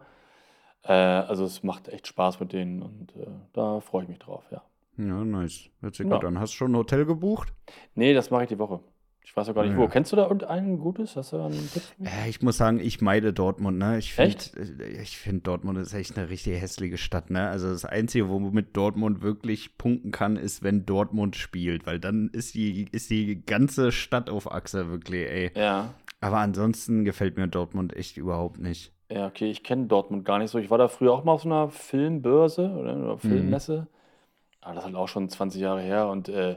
Äh, 0.82 0.92
also 0.92 1.44
es 1.44 1.62
macht 1.62 1.88
echt 1.88 2.06
Spaß 2.06 2.40
mit 2.40 2.52
denen 2.52 2.82
und 2.82 3.14
äh, 3.16 3.26
da 3.52 3.80
freue 3.80 4.04
ich 4.04 4.08
mich 4.08 4.18
drauf, 4.18 4.44
ja. 4.50 4.62
Ja, 4.98 5.24
nice. 5.24 5.68
Hört 5.80 5.94
sich 5.94 6.06
Ja. 6.06 6.14
gut 6.16 6.24
an. 6.24 6.40
Hast 6.40 6.54
du 6.54 6.56
schon 6.56 6.72
ein 6.72 6.76
Hotel 6.76 7.04
gebucht? 7.04 7.52
Nee, 7.94 8.14
das 8.14 8.30
mache 8.30 8.44
ich 8.44 8.48
die 8.48 8.58
Woche. 8.58 8.80
Ich 9.28 9.36
weiß 9.36 9.48
auch 9.50 9.54
gar 9.54 9.64
nicht 9.64 9.72
Ja. 9.72 9.78
wo. 9.78 9.88
Kennst 9.88 10.12
du 10.12 10.16
da 10.16 10.22
irgendein 10.22 10.78
gutes? 10.78 11.16
Hast 11.16 11.32
du 11.32 11.36
einen 11.42 11.68
Tipp? 11.72 11.82
Äh, 12.02 12.28
ich 12.30 12.40
muss 12.42 12.56
sagen, 12.56 12.78
ich 12.78 13.00
meide 13.02 13.32
Dortmund, 13.32 13.76
ne? 13.76 13.98
Ich 13.98 14.14
finde, 14.14 14.30
Echt? 14.30 14.56
ich 14.56 15.18
finde 15.18 15.40
Dortmund 15.42 15.78
ist 15.78 15.92
echt 15.92 16.16
eine 16.16 16.30
richtig 16.30 16.60
hässliche 16.60 16.96
Stadt, 16.96 17.28
ne? 17.30 17.48
Also 17.48 17.68
das 17.68 17.84
Einzige, 17.84 18.28
womit 18.28 18.76
Dortmund 18.76 19.22
wirklich 19.22 19.76
punkten 19.78 20.12
kann, 20.12 20.36
ist, 20.36 20.62
wenn 20.62 20.86
Dortmund 20.86 21.34
spielt, 21.36 21.86
weil 21.86 21.98
dann 21.98 22.28
ist 22.32 22.54
die, 22.54 22.86
ist 22.92 23.10
die 23.10 23.44
ganze 23.44 23.90
Stadt 23.92 24.30
auf 24.30 24.50
Achse 24.50 24.88
wirklich, 24.90 25.28
ey. 25.28 25.50
Ja. 25.56 25.92
Aber 26.20 26.38
ansonsten 26.38 27.04
gefällt 27.04 27.36
mir 27.36 27.48
Dortmund 27.48 27.94
echt 27.96 28.16
überhaupt 28.16 28.58
nicht. 28.60 28.92
Ja, 29.10 29.26
okay, 29.26 29.50
ich 29.50 29.62
kenne 29.64 29.86
Dortmund 29.86 30.24
gar 30.24 30.38
nicht 30.38 30.50
so. 30.50 30.58
Ich 30.58 30.70
war 30.70 30.78
da 30.78 30.88
früher 30.88 31.12
auch 31.12 31.24
mal 31.24 31.32
auf 31.32 31.42
so 31.42 31.48
einer 31.48 31.68
Filmbörse 31.68 32.70
oder 32.70 32.94
Mhm. 32.96 33.02
einer 33.04 33.18
Filmmesse. 33.18 33.86
Aber 34.60 34.74
das 34.74 34.82
ist 34.84 34.86
halt 34.86 34.96
auch 34.96 35.08
schon 35.08 35.28
20 35.28 35.60
Jahre 35.60 35.82
her 35.82 36.08
und 36.08 36.28
äh, 36.28 36.56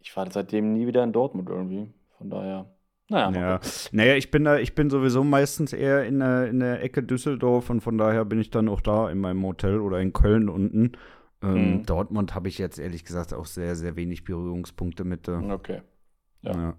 ich 0.00 0.16
war 0.16 0.30
seitdem 0.30 0.72
nie 0.72 0.86
wieder 0.86 1.02
in 1.04 1.12
Dortmund 1.12 1.48
irgendwie. 1.48 1.88
Von 2.18 2.30
daher, 2.30 2.66
naja, 3.08 3.30
Ja, 3.32 3.60
naja, 3.92 4.16
ich 4.16 4.30
bin 4.30 4.44
da, 4.44 4.58
ich 4.58 4.74
bin 4.74 4.90
sowieso 4.90 5.24
meistens 5.24 5.72
eher 5.72 6.04
in 6.04 6.20
der, 6.20 6.48
in 6.48 6.60
der 6.60 6.82
Ecke 6.82 7.02
Düsseldorf 7.02 7.70
und 7.70 7.80
von 7.80 7.98
daher 7.98 8.24
bin 8.24 8.40
ich 8.40 8.50
dann 8.50 8.68
auch 8.68 8.80
da 8.80 9.10
in 9.10 9.18
meinem 9.18 9.42
Hotel 9.44 9.80
oder 9.80 10.00
in 10.00 10.12
Köln 10.12 10.48
unten. 10.48 10.92
Ähm, 11.42 11.74
Mhm. 11.74 11.86
Dortmund 11.86 12.34
habe 12.34 12.48
ich 12.48 12.56
jetzt 12.58 12.78
ehrlich 12.78 13.04
gesagt 13.04 13.34
auch 13.34 13.46
sehr, 13.46 13.76
sehr 13.76 13.96
wenig 13.96 14.24
Berührungspunkte 14.24 15.04
mit. 15.04 15.28
Äh, 15.28 15.32
Okay. 15.50 15.82
Ja. 16.42 16.52
ja. 16.52 16.74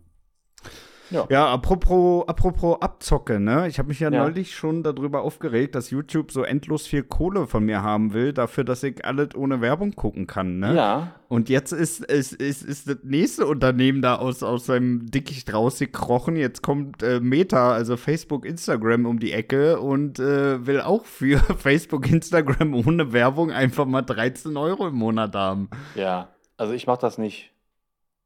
Ja. 1.11 1.25
Ja, 1.29 1.47
apropos, 1.47 2.27
apropos 2.27 2.81
Abzocke, 2.81 3.39
ne? 3.39 3.67
Ich 3.67 3.77
habe 3.79 3.89
mich 3.89 3.99
ja, 3.99 4.09
Ja. 4.11 4.23
neulich 4.23 4.55
schon 4.55 4.81
darüber 4.83 5.21
aufgeregt, 5.21 5.75
dass 5.75 5.89
YouTube 5.91 6.31
so 6.31 6.43
endlos 6.43 6.87
viel 6.87 7.03
Kohle 7.03 7.47
von 7.47 7.63
mir 7.65 7.83
haben 7.83 8.13
will, 8.13 8.33
dafür, 8.33 8.63
dass 8.63 8.81
ich 8.83 9.05
alles 9.05 9.35
ohne 9.35 9.61
Werbung 9.61 9.93
gucken 9.95 10.25
kann, 10.27 10.59
ne? 10.59 10.75
Ja, 10.75 11.11
Und 11.27 11.49
jetzt 11.49 11.71
ist, 11.73 12.03
ist, 12.05 12.33
ist, 12.33 12.63
ist 12.63 12.87
das 12.89 12.97
nächste 13.03 13.45
Unternehmen 13.47 14.01
da 14.01 14.15
aus, 14.15 14.41
aus 14.43 14.65
seinem 14.67 15.09
Dickicht 15.11 15.53
rausgekrochen. 15.53 16.35
Jetzt 16.37 16.61
kommt 16.63 17.03
äh, 17.03 17.19
Meta, 17.19 17.71
also 17.73 17.97
Facebook, 17.97 18.45
Instagram 18.45 19.05
um 19.05 19.19
die 19.19 19.31
Ecke 19.33 19.79
und 19.79 20.19
äh, 20.19 20.65
will 20.65 20.81
auch 20.81 21.05
für 21.05 21.37
Facebook, 21.57 22.09
Instagram 22.11 22.73
ohne 22.73 23.11
Werbung 23.13 23.51
einfach 23.51 23.85
mal 23.85 24.01
13 24.03 24.55
Euro 24.57 24.87
im 24.87 24.95
Monat 24.95 25.35
haben. 25.35 25.69
ja. 25.95 26.29
Also 26.57 26.71
ich 26.71 26.87
mache 26.87 27.01
das 27.01 27.17
nicht. 27.17 27.51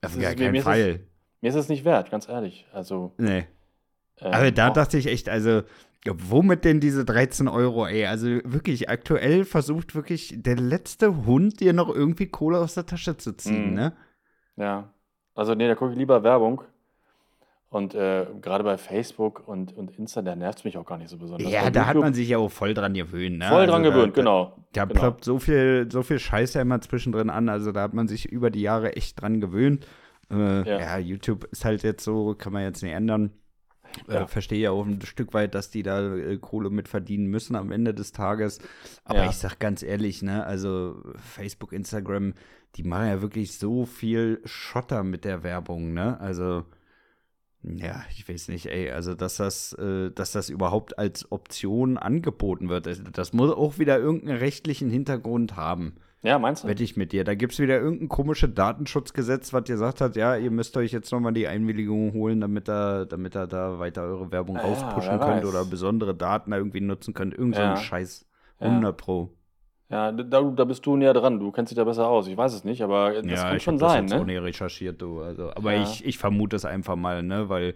Auf 0.05 0.13
Das 0.13 0.21
gar 0.21 0.35
keinen 0.35 0.61
Fall. 0.61 0.99
Mir 1.41 1.49
ist 1.49 1.55
es 1.55 1.69
nicht 1.69 1.85
wert, 1.85 2.11
ganz 2.11 2.27
ehrlich. 2.27 2.65
Also, 2.73 3.13
Nee. 3.17 3.45
ähm, 4.19 4.33
Aber 4.33 4.51
da 4.51 4.69
auch- 4.69 4.73
dachte 4.73 4.97
ich 4.97 5.07
echt, 5.07 5.29
also, 5.29 5.61
womit 6.05 6.65
denn 6.65 6.79
diese 6.79 7.05
13 7.05 7.47
Euro, 7.47 7.85
ey? 7.87 8.05
Also 8.05 8.27
wirklich, 8.43 8.89
aktuell 8.89 9.45
versucht 9.45 9.95
wirklich 9.95 10.33
der 10.37 10.55
letzte 10.57 11.25
Hund 11.25 11.59
dir 11.59 11.73
noch 11.73 11.93
irgendwie 11.93 12.27
Kohle 12.27 12.59
aus 12.59 12.73
der 12.73 12.85
Tasche 12.85 13.17
zu 13.17 13.33
ziehen, 13.33 13.69
Mhm. 13.69 13.73
ne? 13.75 13.93
Ja, 14.57 14.89
also 15.35 15.55
nee, 15.55 15.67
da 15.67 15.75
gucke 15.75 15.91
ich 15.93 15.97
lieber 15.97 16.23
Werbung. 16.23 16.61
Und 17.71 17.93
äh, 17.93 18.25
gerade 18.41 18.63
bei 18.63 18.79
Facebook 18.79 19.47
und, 19.47 19.77
und 19.77 19.91
Insta, 19.99 20.23
da 20.23 20.35
nervt 20.35 20.57
es 20.59 20.65
mich 20.65 20.75
auch 20.79 20.85
gar 20.87 20.97
nicht 20.97 21.09
so 21.11 21.17
besonders. 21.17 21.51
Ja, 21.51 21.65
Bei 21.65 21.69
da 21.69 21.81
hat 21.81 21.89
YouTube 21.93 22.03
man 22.03 22.13
sich 22.15 22.27
ja 22.27 22.39
auch 22.39 22.49
voll 22.49 22.73
dran 22.73 22.95
gewöhnt, 22.95 23.37
ne? 23.37 23.47
voll 23.47 23.59
Also 23.59 23.71
dran 23.71 23.83
da- 23.83 23.89
gewöhnt, 23.91 24.17
da, 24.17 24.21
genau. 24.21 24.55
Da 24.73 24.85
genau. 24.85 24.99
ploppt 24.99 25.23
so 25.23 25.37
viel, 25.37 25.87
so 25.91 26.01
viel 26.01 26.17
Scheiße 26.17 26.59
immer 26.59 26.81
zwischendrin 26.81 27.29
an. 27.29 27.47
Also 27.47 27.71
da 27.71 27.81
hat 27.83 27.93
man 27.93 28.07
sich 28.07 28.25
über 28.25 28.49
die 28.49 28.61
Jahre 28.61 28.95
echt 28.95 29.21
dran 29.21 29.39
gewöhnt. 29.39 29.85
Äh, 30.31 30.67
Ja. 30.69 30.79
ja. 30.79 30.97
YouTube 30.97 31.45
ist 31.51 31.65
halt 31.65 31.83
jetzt 31.83 32.03
so, 32.03 32.35
kann 32.35 32.53
man 32.53 32.63
jetzt 32.63 32.83
nicht 32.83 32.93
ändern. 32.93 33.31
Äh, 34.07 34.13
Ja. 34.15 34.27
verstehe 34.27 34.59
ja 34.59 34.71
auch 34.71 34.85
ein 34.85 35.01
Stück 35.01 35.33
weit, 35.33 35.55
dass 35.55 35.71
die 35.71 35.81
da 35.81 36.15
äh, 36.15 36.37
Kohle 36.37 36.69
mit 36.69 36.87
verdienen 36.87 37.25
müssen 37.27 37.55
am 37.55 37.71
Ende 37.71 37.93
des 37.93 38.11
Tages. 38.11 38.59
Aber 39.03 39.23
Ja. 39.23 39.29
ich 39.29 39.37
sag 39.37 39.59
ganz 39.59 39.81
ehrlich, 39.81 40.21
ne, 40.21 40.45
also 40.45 41.01
Facebook, 41.17 41.73
Instagram, 41.73 42.33
die 42.75 42.83
machen 42.83 43.07
ja 43.07 43.21
wirklich 43.23 43.57
so 43.57 43.85
viel 43.85 44.41
Schotter 44.45 45.03
mit 45.03 45.25
der 45.25 45.41
Werbung, 45.41 45.93
ne? 45.93 46.19
Also 46.19 46.65
ja, 47.63 48.03
ich 48.11 48.29
weiß 48.29 48.47
nicht, 48.49 48.67
ey, 48.67 48.91
also 48.91 49.15
dass 49.15 49.35
das, 49.37 49.73
äh, 49.73 50.11
dass 50.11 50.31
das 50.31 50.49
überhaupt 50.49 50.97
als 50.97 51.29
Option 51.31 51.97
angeboten 51.97 52.69
wird, 52.69 52.85
das, 52.85 53.01
das 53.11 53.33
muss 53.33 53.51
auch 53.51 53.79
wieder 53.79 53.97
irgendeinen 53.99 54.37
rechtlichen 54.37 54.89
Hintergrund 54.89 55.57
haben, 55.57 55.95
Ja, 56.21 56.37
meinst 56.37 56.63
du? 56.63 56.67
wette 56.67 56.83
ich 56.83 56.97
mit 56.97 57.11
dir. 57.13 57.23
Da 57.23 57.33
gibt 57.35 57.53
es 57.53 57.59
wieder 57.59 57.79
irgendein 57.79 58.09
komisches 58.09 58.53
Datenschutzgesetz, 58.53 59.53
was 59.53 59.63
gesagt 59.63 60.01
hat, 60.01 60.15
ja, 60.17 60.35
ihr 60.35 60.51
müsst 60.51 60.75
euch 60.75 60.91
jetzt 60.91 61.11
nochmal 61.11 61.31
die 61.33 61.47
Einwilligung 61.47 62.11
holen, 62.13 62.41
damit 62.41 62.67
er, 62.67 63.05
damit 63.05 63.35
er 63.35 63.47
da 63.47 63.79
weiter 63.79 64.03
eure 64.03 64.31
Werbung 64.31 64.57
Ah, 64.57 64.61
rauspushen 64.61 65.11
wer 65.11 65.19
könnt 65.19 65.43
weiß. 65.43 65.49
oder 65.49 65.63
besondere 65.65 66.13
Daten 66.13 66.51
da 66.51 66.57
irgendwie 66.57 66.81
nutzen 66.81 67.13
könnt. 67.13 67.33
Irgend 67.33 67.55
so 67.55 67.61
Ja. 67.61 67.71
ein 67.71 67.77
Scheiß. 67.77 68.25
Ja. 68.59 68.67
100 68.67 68.97
Pro. 68.97 69.29
Ja, 69.89 70.11
da, 70.11 70.41
da 70.41 70.65
bist 70.65 70.85
du 70.85 70.97
näher 70.97 71.13
dran. 71.13 71.39
Du 71.39 71.51
kennst 71.51 71.71
dich 71.71 71.77
da 71.77 71.83
besser 71.85 72.07
aus. 72.07 72.27
Ich 72.27 72.35
weiß 72.37 72.53
es 72.53 72.63
nicht, 72.63 72.83
aber 72.83 73.13
das 73.13 73.25
ja, 73.25 73.47
kann 73.47 73.57
ich 73.57 73.63
schon 73.63 73.79
sein, 73.79 74.03
das 74.03 74.11
jetzt 74.11 74.21
auch 74.21 74.25
ne? 74.25 74.33
nicht 74.33 74.43
recherchiert, 74.43 75.01
du. 75.01 75.21
Also, 75.21 75.51
aber 75.55 75.73
Ja. 75.73 75.81
ich, 75.81 76.05
ich 76.05 76.17
vermute 76.17 76.55
es 76.57 76.65
einfach 76.65 76.95
mal, 76.97 77.23
ne, 77.23 77.47
weil 77.49 77.73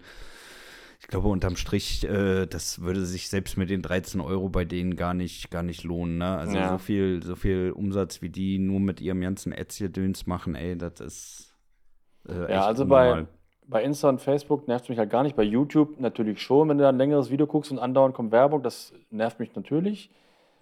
ich 1.04 1.08
glaube, 1.08 1.28
unterm 1.28 1.56
Strich, 1.56 2.02
äh, 2.04 2.46
das 2.46 2.80
würde 2.80 3.04
sich 3.04 3.28
selbst 3.28 3.58
mit 3.58 3.68
den 3.68 3.82
13 3.82 4.20
Euro 4.22 4.48
bei 4.48 4.64
denen 4.64 4.96
gar 4.96 5.12
nicht, 5.12 5.50
gar 5.50 5.62
nicht 5.62 5.84
lohnen, 5.84 6.16
ne? 6.18 6.36
Also 6.38 6.56
Ja. 6.56 6.70
so 6.70 6.78
viel, 6.78 7.22
so 7.22 7.36
viel 7.36 7.72
Umsatz, 7.72 8.22
wie 8.22 8.30
die 8.30 8.58
nur 8.58 8.80
mit 8.80 9.00
ihrem 9.02 9.20
ganzen 9.20 9.52
Ads-Gedöns 9.52 10.26
machen, 10.26 10.54
ey, 10.54 10.76
das 10.78 11.00
ist 11.00 11.54
äh, 12.28 12.50
Ja, 12.50 12.64
also 12.66 12.86
bei, 12.86 13.10
unnormal. 13.12 13.28
bei 13.66 13.84
Insta 13.84 14.08
und 14.08 14.20
Facebook 14.22 14.66
nervt 14.66 14.84
es 14.86 14.88
mich 14.88 14.98
halt 14.98 15.10
gar 15.10 15.22
nicht. 15.22 15.36
Bei 15.36 15.42
YouTube 15.42 16.00
natürlich 16.00 16.40
schon, 16.40 16.70
wenn 16.70 16.78
du 16.78 16.84
da 16.84 16.88
ein 16.88 16.96
längeres 16.98 17.30
Video 17.30 17.46
guckst 17.46 17.70
und 17.70 17.78
andauernd 17.78 18.14
kommt 18.14 18.32
Werbung, 18.32 18.62
das 18.62 18.94
nervt 19.10 19.38
mich 19.40 19.54
natürlich. 19.54 20.10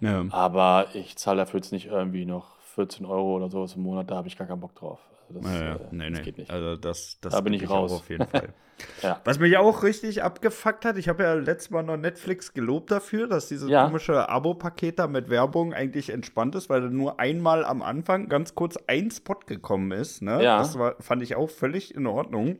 Ja. 0.01 0.25
Aber 0.29 0.87
ich 0.93 1.15
zahle 1.15 1.37
dafür 1.37 1.61
jetzt 1.61 1.71
nicht 1.71 1.85
irgendwie 1.85 2.25
noch 2.25 2.59
14 2.75 3.05
Euro 3.05 3.37
oder 3.37 3.49
sowas 3.49 3.75
im 3.77 3.83
Monat, 3.83 4.11
da 4.11 4.15
habe 4.17 4.27
ich 4.27 4.37
gar 4.37 4.47
keinen 4.47 4.59
Bock 4.59 4.75
drauf. 4.75 4.99
Das, 5.29 5.45
Ja, 5.53 5.63
ja. 5.63 5.75
äh, 5.75 5.79
nee, 5.91 6.09
das 6.09 6.19
nee. 6.19 6.25
geht 6.25 6.37
nicht. 6.37 6.51
Also 6.51 6.75
das, 6.75 7.17
das 7.21 7.33
Da 7.33 7.41
bin 7.41 7.53
ich 7.53 7.67
auch 7.67 7.71
raus. 7.83 7.91
auf 7.93 8.09
jeden 8.09 8.27
Fall. 8.27 8.49
Ja. 9.01 9.21
Was 9.23 9.39
mich 9.39 9.55
auch 9.55 9.83
richtig 9.83 10.23
abgefuckt 10.23 10.83
hat, 10.83 10.97
ich 10.97 11.07
habe 11.07 11.23
ja 11.23 11.35
letztes 11.35 11.69
Mal 11.69 11.83
noch 11.83 11.95
Netflix 11.95 12.53
gelobt 12.53 12.89
dafür, 12.91 13.27
dass 13.27 13.47
dieses 13.47 13.69
Ja. 13.69 13.85
komische 13.85 14.27
Abo-Paket 14.27 14.97
da 14.99 15.07
mit 15.07 15.29
Werbung 15.29 15.73
eigentlich 15.73 16.09
entspannt 16.09 16.55
ist, 16.55 16.69
weil 16.69 16.81
da 16.81 16.89
nur 16.89 17.19
einmal 17.19 17.63
am 17.65 17.81
Anfang 17.83 18.27
ganz 18.29 18.55
kurz 18.55 18.77
ein 18.87 19.11
Spot 19.11 19.39
gekommen 19.45 19.91
ist. 19.91 20.21
Ne? 20.23 20.43
Ja. 20.43 20.57
Das 20.57 20.77
war, 20.77 20.95
fand 20.99 21.21
ich 21.21 21.35
auch 21.35 21.49
völlig 21.51 21.93
in 21.95 22.07
Ordnung. 22.07 22.57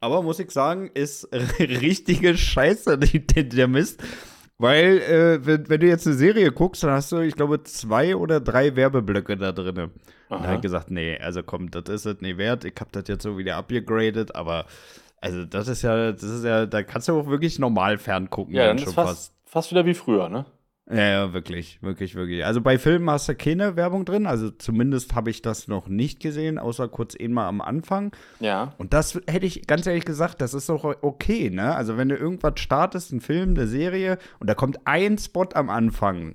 Aber 0.00 0.22
muss 0.22 0.38
ich 0.40 0.50
sagen, 0.50 0.90
ist 0.92 1.28
richtige 1.60 2.36
Scheiße, 2.36 2.98
der 2.98 3.68
Mist. 3.68 4.02
Weil, 4.58 4.98
äh, 4.98 5.44
wenn, 5.44 5.68
wenn, 5.68 5.80
du 5.80 5.88
jetzt 5.88 6.06
eine 6.06 6.16
Serie 6.16 6.52
guckst, 6.52 6.84
dann 6.84 6.90
hast 6.90 7.10
du, 7.10 7.18
ich 7.18 7.34
glaube, 7.34 7.62
zwei 7.64 8.14
oder 8.14 8.40
drei 8.40 8.76
Werbeblöcke 8.76 9.36
da 9.36 9.52
drin. 9.52 9.90
Und 10.28 10.42
da 10.42 10.44
habe 10.44 10.56
ich 10.56 10.60
gesagt, 10.60 10.90
nee, 10.90 11.18
also 11.18 11.42
komm, 11.42 11.70
das 11.70 11.84
ist 11.88 12.06
es 12.06 12.20
nicht 12.20 12.38
wert. 12.38 12.64
Ich 12.64 12.74
habe 12.78 12.90
das 12.92 13.04
jetzt 13.08 13.24
so 13.24 13.36
wieder 13.36 13.56
abgegradet, 13.56 14.34
aber 14.34 14.66
also 15.20 15.44
das 15.44 15.68
ist 15.68 15.82
ja, 15.82 16.12
das 16.12 16.22
ist 16.22 16.44
ja, 16.44 16.66
da 16.66 16.82
kannst 16.82 17.08
du 17.08 17.18
auch 17.18 17.26
wirklich 17.26 17.58
normal 17.58 17.98
ferngucken. 17.98 18.54
Ja, 18.54 18.66
dann 18.66 18.78
schon 18.78 18.88
ist 18.88 18.94
fast, 18.94 19.08
fast. 19.08 19.34
fast 19.44 19.70
wieder 19.70 19.86
wie 19.86 19.94
früher, 19.94 20.28
ne? 20.28 20.46
Ja, 20.90 20.96
ja, 20.96 21.32
wirklich, 21.32 21.82
wirklich, 21.82 22.14
wirklich. 22.14 22.44
Also 22.44 22.60
bei 22.60 22.78
Filmen 22.78 23.08
hast 23.08 23.26
du 23.28 23.34
keine 23.34 23.74
Werbung 23.74 24.04
drin. 24.04 24.26
Also 24.26 24.50
zumindest 24.50 25.14
habe 25.14 25.30
ich 25.30 25.40
das 25.40 25.66
noch 25.66 25.88
nicht 25.88 26.20
gesehen, 26.20 26.58
außer 26.58 26.88
kurz 26.88 27.14
eben 27.14 27.32
mal 27.32 27.48
am 27.48 27.62
Anfang. 27.62 28.14
Ja. 28.38 28.74
Und 28.76 28.92
das 28.92 29.18
hätte 29.26 29.46
ich 29.46 29.66
ganz 29.66 29.86
ehrlich 29.86 30.04
gesagt, 30.04 30.42
das 30.42 30.52
ist 30.52 30.68
doch 30.68 30.84
okay, 30.84 31.48
ne? 31.48 31.74
Also 31.74 31.96
wenn 31.96 32.10
du 32.10 32.16
irgendwas 32.16 32.60
startest, 32.60 33.12
ein 33.12 33.22
Film, 33.22 33.50
eine 33.50 33.66
Serie, 33.66 34.18
und 34.40 34.50
da 34.50 34.54
kommt 34.54 34.86
ein 34.86 35.16
Spot 35.16 35.48
am 35.54 35.70
Anfang, 35.70 36.34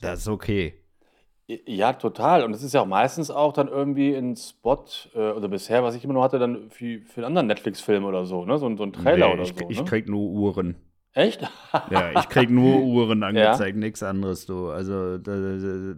das 0.00 0.20
ist 0.20 0.28
okay. 0.28 0.74
Ja, 1.66 1.92
total. 1.94 2.44
Und 2.44 2.54
es 2.54 2.62
ist 2.62 2.74
ja 2.74 2.82
auch 2.82 2.86
meistens 2.86 3.28
auch 3.28 3.52
dann 3.52 3.66
irgendwie 3.66 4.14
ein 4.14 4.36
Spot, 4.36 4.84
äh, 5.14 5.32
oder 5.32 5.48
bisher, 5.48 5.82
was 5.82 5.96
ich 5.96 6.04
immer 6.04 6.14
noch 6.14 6.22
hatte, 6.22 6.38
dann 6.38 6.70
für, 6.70 7.00
für 7.00 7.16
einen 7.16 7.26
anderen 7.26 7.48
Netflix-Film 7.48 8.04
oder 8.04 8.24
so, 8.24 8.44
ne? 8.44 8.56
So, 8.56 8.76
so 8.76 8.84
ein 8.84 8.92
Trailer 8.92 9.26
nee, 9.26 9.34
oder 9.34 9.42
ich, 9.42 9.54
so. 9.58 9.68
Ich 9.68 9.78
ne? 9.80 9.84
krieg 9.84 10.08
nur 10.08 10.30
Uhren. 10.30 10.76
Echt? 11.12 11.42
ja, 11.90 12.12
ich 12.20 12.28
krieg 12.28 12.50
nur 12.50 12.82
Uhren 12.82 13.22
angezeigt, 13.24 13.74
ja? 13.74 13.80
nichts 13.80 14.02
anderes, 14.02 14.46
du. 14.46 14.68
Also 14.70 15.18
da, 15.18 15.32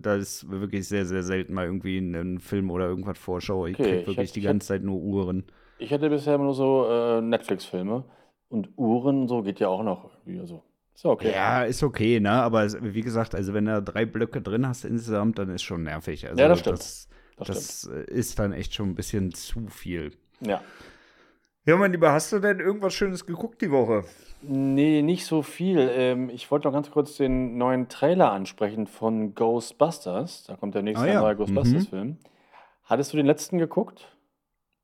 da, 0.01 0.15
ist 0.15 0.51
wirklich 0.51 0.89
sehr, 0.89 1.05
sehr 1.05 1.23
selten 1.23 1.53
mal 1.53 1.67
irgendwie 1.67 1.99
ein 1.99 2.39
Film 2.39 2.71
oder 2.71 2.87
irgendwas 2.87 3.19
Vorschau. 3.19 3.67
Ich 3.67 3.79
okay, 3.79 3.99
krieg 3.99 4.07
wirklich 4.07 4.25
ich 4.27 4.33
die 4.33 4.41
ganze 4.41 4.69
Zeit 4.69 4.83
nur 4.83 5.01
Uhren. 5.01 5.45
Ich 5.79 5.93
hatte 5.93 6.09
bisher 6.09 6.37
immer 6.37 6.45
nur 6.45 6.55
so 6.55 6.87
äh, 6.89 7.21
Netflix-Filme. 7.21 8.05
Und 8.49 8.71
Uhren 8.77 9.29
so 9.29 9.43
geht 9.43 9.61
ja 9.61 9.69
auch 9.69 9.83
noch 9.83 10.11
irgendwie. 10.25 10.41
Also, 10.41 10.63
ist 10.95 11.05
okay. 11.05 11.33
Ja, 11.33 11.65
ist 11.65 11.83
okay, 11.83 12.21
ne? 12.21 12.31
Aber 12.31 12.67
wie 12.83 13.01
gesagt, 13.01 13.35
also 13.35 13.53
wenn 13.55 13.67
du 13.67 13.83
drei 13.83 14.07
Blöcke 14.07 14.41
drin 14.41 14.67
hast 14.67 14.85
insgesamt, 14.85 15.39
dann 15.39 15.51
ist 15.51 15.63
schon 15.63 15.83
nervig. 15.83 16.29
Also, 16.29 16.41
ja, 16.41 16.49
das 16.49 16.61
stimmt. 16.61 16.79
Das, 16.79 17.09
das, 17.37 17.49
das 17.49 17.81
stimmt. 17.81 18.09
ist 18.09 18.39
dann 18.39 18.53
echt 18.53 18.75
schon 18.75 18.91
ein 18.91 18.95
bisschen 18.95 19.33
zu 19.33 19.67
viel. 19.69 20.13
Ja. 20.41 20.63
Ja, 21.65 21.77
mein 21.77 21.93
Lieber, 21.93 22.11
hast 22.11 22.33
du 22.33 22.41
denn 22.41 22.59
irgendwas 22.59 22.93
Schönes 22.93 23.25
geguckt 23.25 23.63
die 23.63 23.71
Woche? 23.71 24.03
Nee, 24.43 25.01
nicht 25.03 25.27
so 25.27 25.43
viel. 25.43 25.79
Ähm, 25.95 26.29
ich 26.29 26.51
wollte 26.51 26.67
noch 26.67 26.75
ganz 26.75 26.91
kurz 26.91 27.17
den 27.17 27.57
neuen 27.57 27.89
Trailer 27.89 28.33
ansprechen 28.33 28.89
von 28.89 29.37
Ghostbusters. 29.37 30.43
Da 30.43 30.57
kommt 30.57 30.75
der 30.75 30.83
nächste 30.83 31.05
ah, 31.05 31.13
ja. 31.13 31.21
neue 31.21 31.37
Ghostbusters-Film. 31.37 32.09
Mhm. 32.09 32.19
Hattest 32.83 33.13
du 33.13 33.17
den 33.17 33.27
letzten 33.27 33.59
geguckt? 33.59 34.09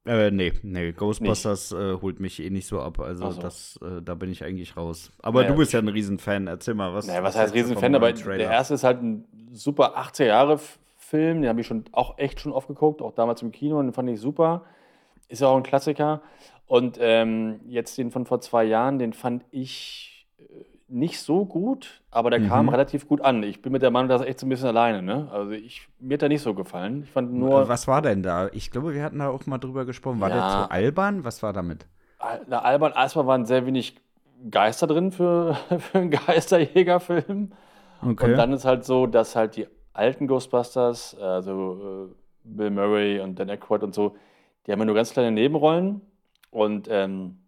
Äh, 0.06 0.30
nee, 0.30 0.52
nee, 0.62 0.92
Ghostbusters 0.92 1.72
äh, 1.72 1.94
holt 2.00 2.20
mich 2.20 2.40
eh 2.40 2.48
nicht 2.48 2.68
so 2.68 2.80
ab. 2.80 3.00
Also, 3.00 3.28
so. 3.32 3.40
das, 3.40 3.80
äh, 3.82 4.00
da 4.00 4.14
bin 4.14 4.30
ich 4.30 4.44
eigentlich 4.44 4.76
raus. 4.76 5.10
Aber 5.20 5.40
naja, 5.40 5.52
du 5.52 5.58
bist 5.58 5.72
ja 5.72 5.80
ein 5.80 5.88
Riesenfan. 5.88 6.46
Erzähl 6.46 6.74
mal, 6.74 6.94
was. 6.94 7.08
Naja, 7.08 7.24
was 7.24 7.36
heißt 7.36 7.54
Riesenfan? 7.54 7.92
Aber 7.96 8.12
der 8.12 8.50
erste 8.52 8.74
ist 8.74 8.84
halt 8.84 9.02
ein 9.02 9.24
super 9.52 9.98
80er-Jahre-Film. 9.98 11.42
Den 11.42 11.48
habe 11.48 11.60
ich 11.60 11.66
schon 11.66 11.86
auch 11.90 12.18
echt 12.18 12.38
schon 12.38 12.52
oft 12.52 12.68
geguckt, 12.68 13.02
auch 13.02 13.14
damals 13.14 13.42
im 13.42 13.50
Kino. 13.50 13.80
Und 13.80 13.86
den 13.88 13.92
fand 13.92 14.08
ich 14.08 14.20
super. 14.20 14.64
Ist 15.28 15.40
ja 15.40 15.48
auch 15.48 15.56
ein 15.56 15.62
Klassiker. 15.62 16.22
Und 16.66 16.98
ähm, 17.00 17.60
jetzt 17.66 17.96
den 17.96 18.10
von 18.10 18.26
vor 18.26 18.40
zwei 18.40 18.64
Jahren, 18.64 18.98
den 18.98 19.12
fand 19.12 19.44
ich 19.50 20.26
äh, 20.38 20.42
nicht 20.88 21.20
so 21.20 21.46
gut, 21.46 22.02
aber 22.10 22.30
der 22.30 22.40
mhm. 22.40 22.48
kam 22.48 22.68
relativ 22.68 23.08
gut 23.08 23.22
an. 23.22 23.42
Ich 23.42 23.62
bin 23.62 23.72
mit 23.72 23.82
der 23.82 23.90
Meinung, 23.90 24.08
dass 24.08 24.20
er 24.20 24.28
echt 24.28 24.40
so 24.40 24.46
ein 24.46 24.50
bisschen 24.50 24.68
alleine, 24.68 25.02
ne? 25.02 25.28
Also 25.32 25.52
ich, 25.52 25.88
mir 25.98 26.14
hat 26.14 26.22
er 26.22 26.28
nicht 26.28 26.42
so 26.42 26.54
gefallen. 26.54 27.04
Ich 27.04 27.10
fand 27.10 27.32
nur. 27.32 27.68
Was 27.68 27.88
war 27.88 28.02
denn 28.02 28.22
da? 28.22 28.48
Ich 28.52 28.70
glaube, 28.70 28.94
wir 28.94 29.02
hatten 29.02 29.18
da 29.18 29.28
auch 29.28 29.46
mal 29.46 29.58
drüber 29.58 29.86
gesprochen. 29.86 30.20
War 30.20 30.28
ja. 30.28 30.34
der 30.34 30.64
zu 30.66 30.70
albern? 30.70 31.24
Was 31.24 31.42
war 31.42 31.52
damit? 31.52 31.86
Na, 32.48 32.60
albern, 32.60 32.92
erstmal 32.94 33.26
waren 33.26 33.46
sehr 33.46 33.64
wenig 33.64 33.96
Geister 34.50 34.86
drin 34.86 35.12
für, 35.12 35.54
für 35.78 35.98
einen 35.98 36.10
Geisterjägerfilm. 36.10 37.52
Okay. 38.02 38.24
Und 38.24 38.36
dann 38.36 38.52
ist 38.52 38.64
halt 38.64 38.84
so, 38.84 39.06
dass 39.06 39.36
halt 39.36 39.56
die 39.56 39.66
alten 39.92 40.26
Ghostbusters, 40.26 41.16
also 41.18 42.08
äh, 42.10 42.14
Bill 42.44 42.70
Murray 42.70 43.20
und 43.20 43.38
Dan 43.38 43.50
Aykroyd 43.50 43.82
und 43.82 43.94
so, 43.94 44.16
die 44.68 44.72
haben 44.72 44.80
ja 44.80 44.84
nur 44.84 44.94
ganz 44.94 45.12
kleine 45.12 45.32
Nebenrollen 45.32 46.02
und 46.50 46.88
ähm, 46.90 47.38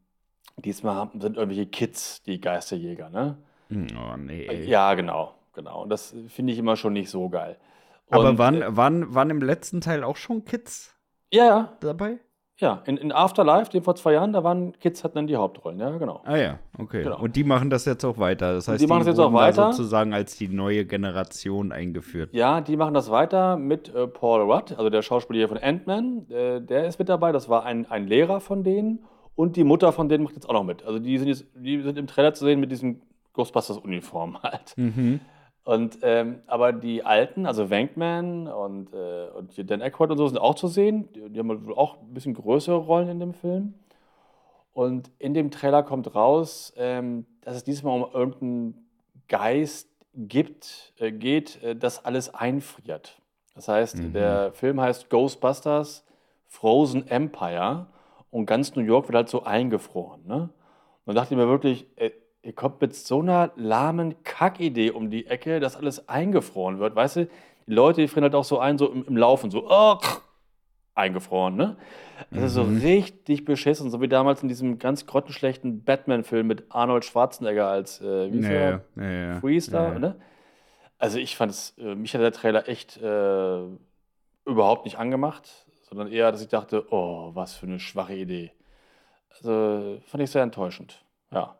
diesmal 0.56 1.10
sind 1.12 1.36
irgendwelche 1.36 1.66
Kids 1.66 2.22
die 2.22 2.40
Geisterjäger, 2.40 3.10
ne? 3.10 3.36
Hm, 3.68 3.88
oh, 3.94 4.16
nee. 4.16 4.64
Ja, 4.64 4.94
genau, 4.94 5.34
genau. 5.52 5.82
Und 5.82 5.90
das 5.90 6.14
finde 6.28 6.54
ich 6.54 6.58
immer 6.58 6.76
schon 6.76 6.94
nicht 6.94 7.10
so 7.10 7.28
geil. 7.28 7.58
Und, 8.06 8.18
Aber 8.18 8.38
waren, 8.38 8.62
äh, 8.62 8.76
waren, 8.76 9.14
waren 9.14 9.28
im 9.28 9.42
letzten 9.42 9.82
Teil 9.82 10.02
auch 10.02 10.16
schon 10.16 10.46
Kids 10.46 10.96
ja, 11.30 11.44
ja. 11.44 11.76
dabei? 11.80 12.18
Ja, 12.60 12.82
in, 12.84 12.98
in 12.98 13.10
Afterlife, 13.10 13.70
dem 13.70 13.82
vor 13.82 13.96
zwei 13.96 14.12
Jahren, 14.12 14.32
da 14.32 14.44
waren 14.44 14.78
Kids 14.78 15.02
hatten 15.02 15.14
dann 15.14 15.26
die 15.26 15.36
Hauptrollen, 15.36 15.80
ja, 15.80 15.90
genau. 15.96 16.20
Ah 16.24 16.36
ja, 16.36 16.58
okay. 16.78 17.02
Genau. 17.02 17.18
Und 17.18 17.34
die 17.34 17.44
machen 17.44 17.70
das 17.70 17.86
jetzt 17.86 18.04
auch 18.04 18.18
weiter. 18.18 18.52
Das 18.52 18.68
heißt, 18.68 18.80
die, 18.80 18.84
die 18.84 18.88
machen 18.88 19.00
das 19.00 19.08
jetzt 19.08 19.18
auch 19.18 19.32
weiter. 19.32 19.72
sozusagen 19.72 20.12
als 20.12 20.36
die 20.36 20.48
neue 20.48 20.84
Generation 20.84 21.72
eingeführt. 21.72 22.34
Ja, 22.34 22.60
die 22.60 22.76
machen 22.76 22.92
das 22.92 23.10
weiter 23.10 23.56
mit 23.56 23.94
äh, 23.94 24.06
Paul 24.06 24.42
Rudd, 24.42 24.72
also 24.76 24.90
der 24.90 25.00
Schauspieler 25.00 25.38
hier 25.38 25.48
von 25.48 25.58
Ant-Man. 25.58 26.26
Äh, 26.30 26.60
der 26.60 26.86
ist 26.86 26.98
mit 26.98 27.08
dabei. 27.08 27.32
Das 27.32 27.48
war 27.48 27.64
ein, 27.64 27.90
ein 27.90 28.06
Lehrer 28.06 28.40
von 28.40 28.62
denen. 28.62 29.04
Und 29.34 29.56
die 29.56 29.64
Mutter 29.64 29.92
von 29.92 30.10
denen 30.10 30.24
macht 30.24 30.34
jetzt 30.34 30.46
auch 30.48 30.52
noch 30.52 30.64
mit. 30.64 30.84
Also 30.84 30.98
die 30.98 31.16
sind 31.16 31.28
jetzt, 31.28 31.46
die 31.54 31.80
sind 31.80 31.96
im 31.96 32.06
Trailer 32.06 32.34
zu 32.34 32.44
sehen 32.44 32.60
mit 32.60 32.70
diesen 32.70 33.00
Ghostbusters-Uniform 33.32 34.38
halt. 34.42 34.76
Mhm. 34.76 35.20
Und, 35.64 35.98
ähm, 36.02 36.40
aber 36.46 36.72
die 36.72 37.04
alten, 37.04 37.46
also 37.46 37.70
Wankman 37.70 38.48
und, 38.48 38.92
äh, 38.94 39.28
und 39.28 39.70
Dan 39.70 39.82
Aykroyd 39.82 40.10
und 40.10 40.16
so 40.16 40.26
sind 40.26 40.38
auch 40.38 40.54
zu 40.54 40.68
sehen. 40.68 41.08
Die, 41.12 41.28
die 41.28 41.38
haben 41.38 41.72
auch 41.72 42.00
ein 42.00 42.14
bisschen 42.14 42.34
größere 42.34 42.76
Rollen 42.76 43.08
in 43.08 43.20
dem 43.20 43.34
Film. 43.34 43.74
Und 44.72 45.10
in 45.18 45.34
dem 45.34 45.50
Trailer 45.50 45.82
kommt 45.82 46.14
raus, 46.14 46.72
ähm, 46.76 47.26
dass 47.42 47.56
es 47.56 47.64
diesmal 47.64 48.00
um 48.00 48.10
irgendeinen 48.12 48.86
Geist 49.28 49.88
gibt, 50.14 50.92
äh, 50.98 51.12
geht, 51.12 51.62
äh, 51.62 51.76
das 51.76 52.04
alles 52.04 52.32
einfriert. 52.34 53.20
Das 53.54 53.68
heißt, 53.68 53.98
mhm. 53.98 54.12
der 54.12 54.52
Film 54.52 54.80
heißt 54.80 55.10
Ghostbusters 55.10 56.04
Frozen 56.46 57.06
Empire 57.06 57.86
und 58.30 58.46
ganz 58.46 58.74
New 58.74 58.82
York 58.82 59.06
wird 59.06 59.16
halt 59.16 59.28
so 59.28 59.44
eingefroren. 59.44 60.26
Ne? 60.26 60.34
Und 60.40 60.50
dann 61.06 61.14
dachte 61.14 61.34
ich 61.34 61.38
mir 61.38 61.46
wirklich, 61.46 61.86
äh, 61.96 62.10
ihr 62.42 62.52
kommt 62.54 62.80
mit 62.80 62.94
so 62.94 63.20
einer 63.20 63.52
lahmen 63.56 64.22
Kackidee 64.24 64.90
um 64.90 65.10
die 65.10 65.26
Ecke, 65.26 65.60
dass 65.60 65.76
alles 65.76 66.08
eingefroren 66.08 66.78
wird. 66.78 66.94
Weißt 66.94 67.16
du, 67.16 67.28
die 67.66 67.72
Leute, 67.72 68.00
die 68.00 68.08
frieren 68.08 68.24
halt 68.24 68.34
auch 68.34 68.44
so 68.44 68.58
ein, 68.58 68.78
so 68.78 68.90
im, 68.90 69.04
im 69.04 69.16
Laufen, 69.16 69.50
so, 69.50 69.66
oh, 69.68 69.98
eingefroren, 70.94 71.56
ne? 71.56 71.76
Das 72.30 72.44
ist 72.44 72.54
so 72.54 72.64
mhm. 72.64 72.78
richtig 72.78 73.46
beschissen, 73.46 73.90
so 73.90 74.00
wie 74.00 74.08
damals 74.08 74.42
in 74.42 74.48
diesem 74.48 74.78
ganz 74.78 75.06
grottenschlechten 75.06 75.84
Batman-Film 75.84 76.46
mit 76.46 76.64
Arnold 76.68 77.04
Schwarzenegger 77.04 77.66
als, 77.66 78.00
äh, 78.02 78.32
wie 78.32 78.40
ja, 78.40 78.80
ja, 78.96 79.10
ja, 79.10 79.40
Freeze 79.40 79.70
da, 79.70 79.98
ne? 79.98 80.16
Also 80.98 81.18
ich 81.18 81.36
fand 81.36 81.52
es, 81.52 81.76
äh, 81.78 81.94
mich 81.94 82.14
hat 82.14 82.20
der 82.20 82.32
Trailer 82.32 82.68
echt 82.68 82.98
äh, 82.98 83.62
überhaupt 84.44 84.84
nicht 84.84 84.98
angemacht, 84.98 85.66
sondern 85.88 86.08
eher, 86.08 86.30
dass 86.30 86.42
ich 86.42 86.48
dachte, 86.48 86.86
oh, 86.92 87.30
was 87.34 87.54
für 87.54 87.66
eine 87.66 87.80
schwache 87.80 88.14
Idee. 88.14 88.52
Also 89.30 89.98
fand 90.06 90.22
ich 90.22 90.30
sehr 90.30 90.42
enttäuschend, 90.42 91.02
ja. 91.32 91.56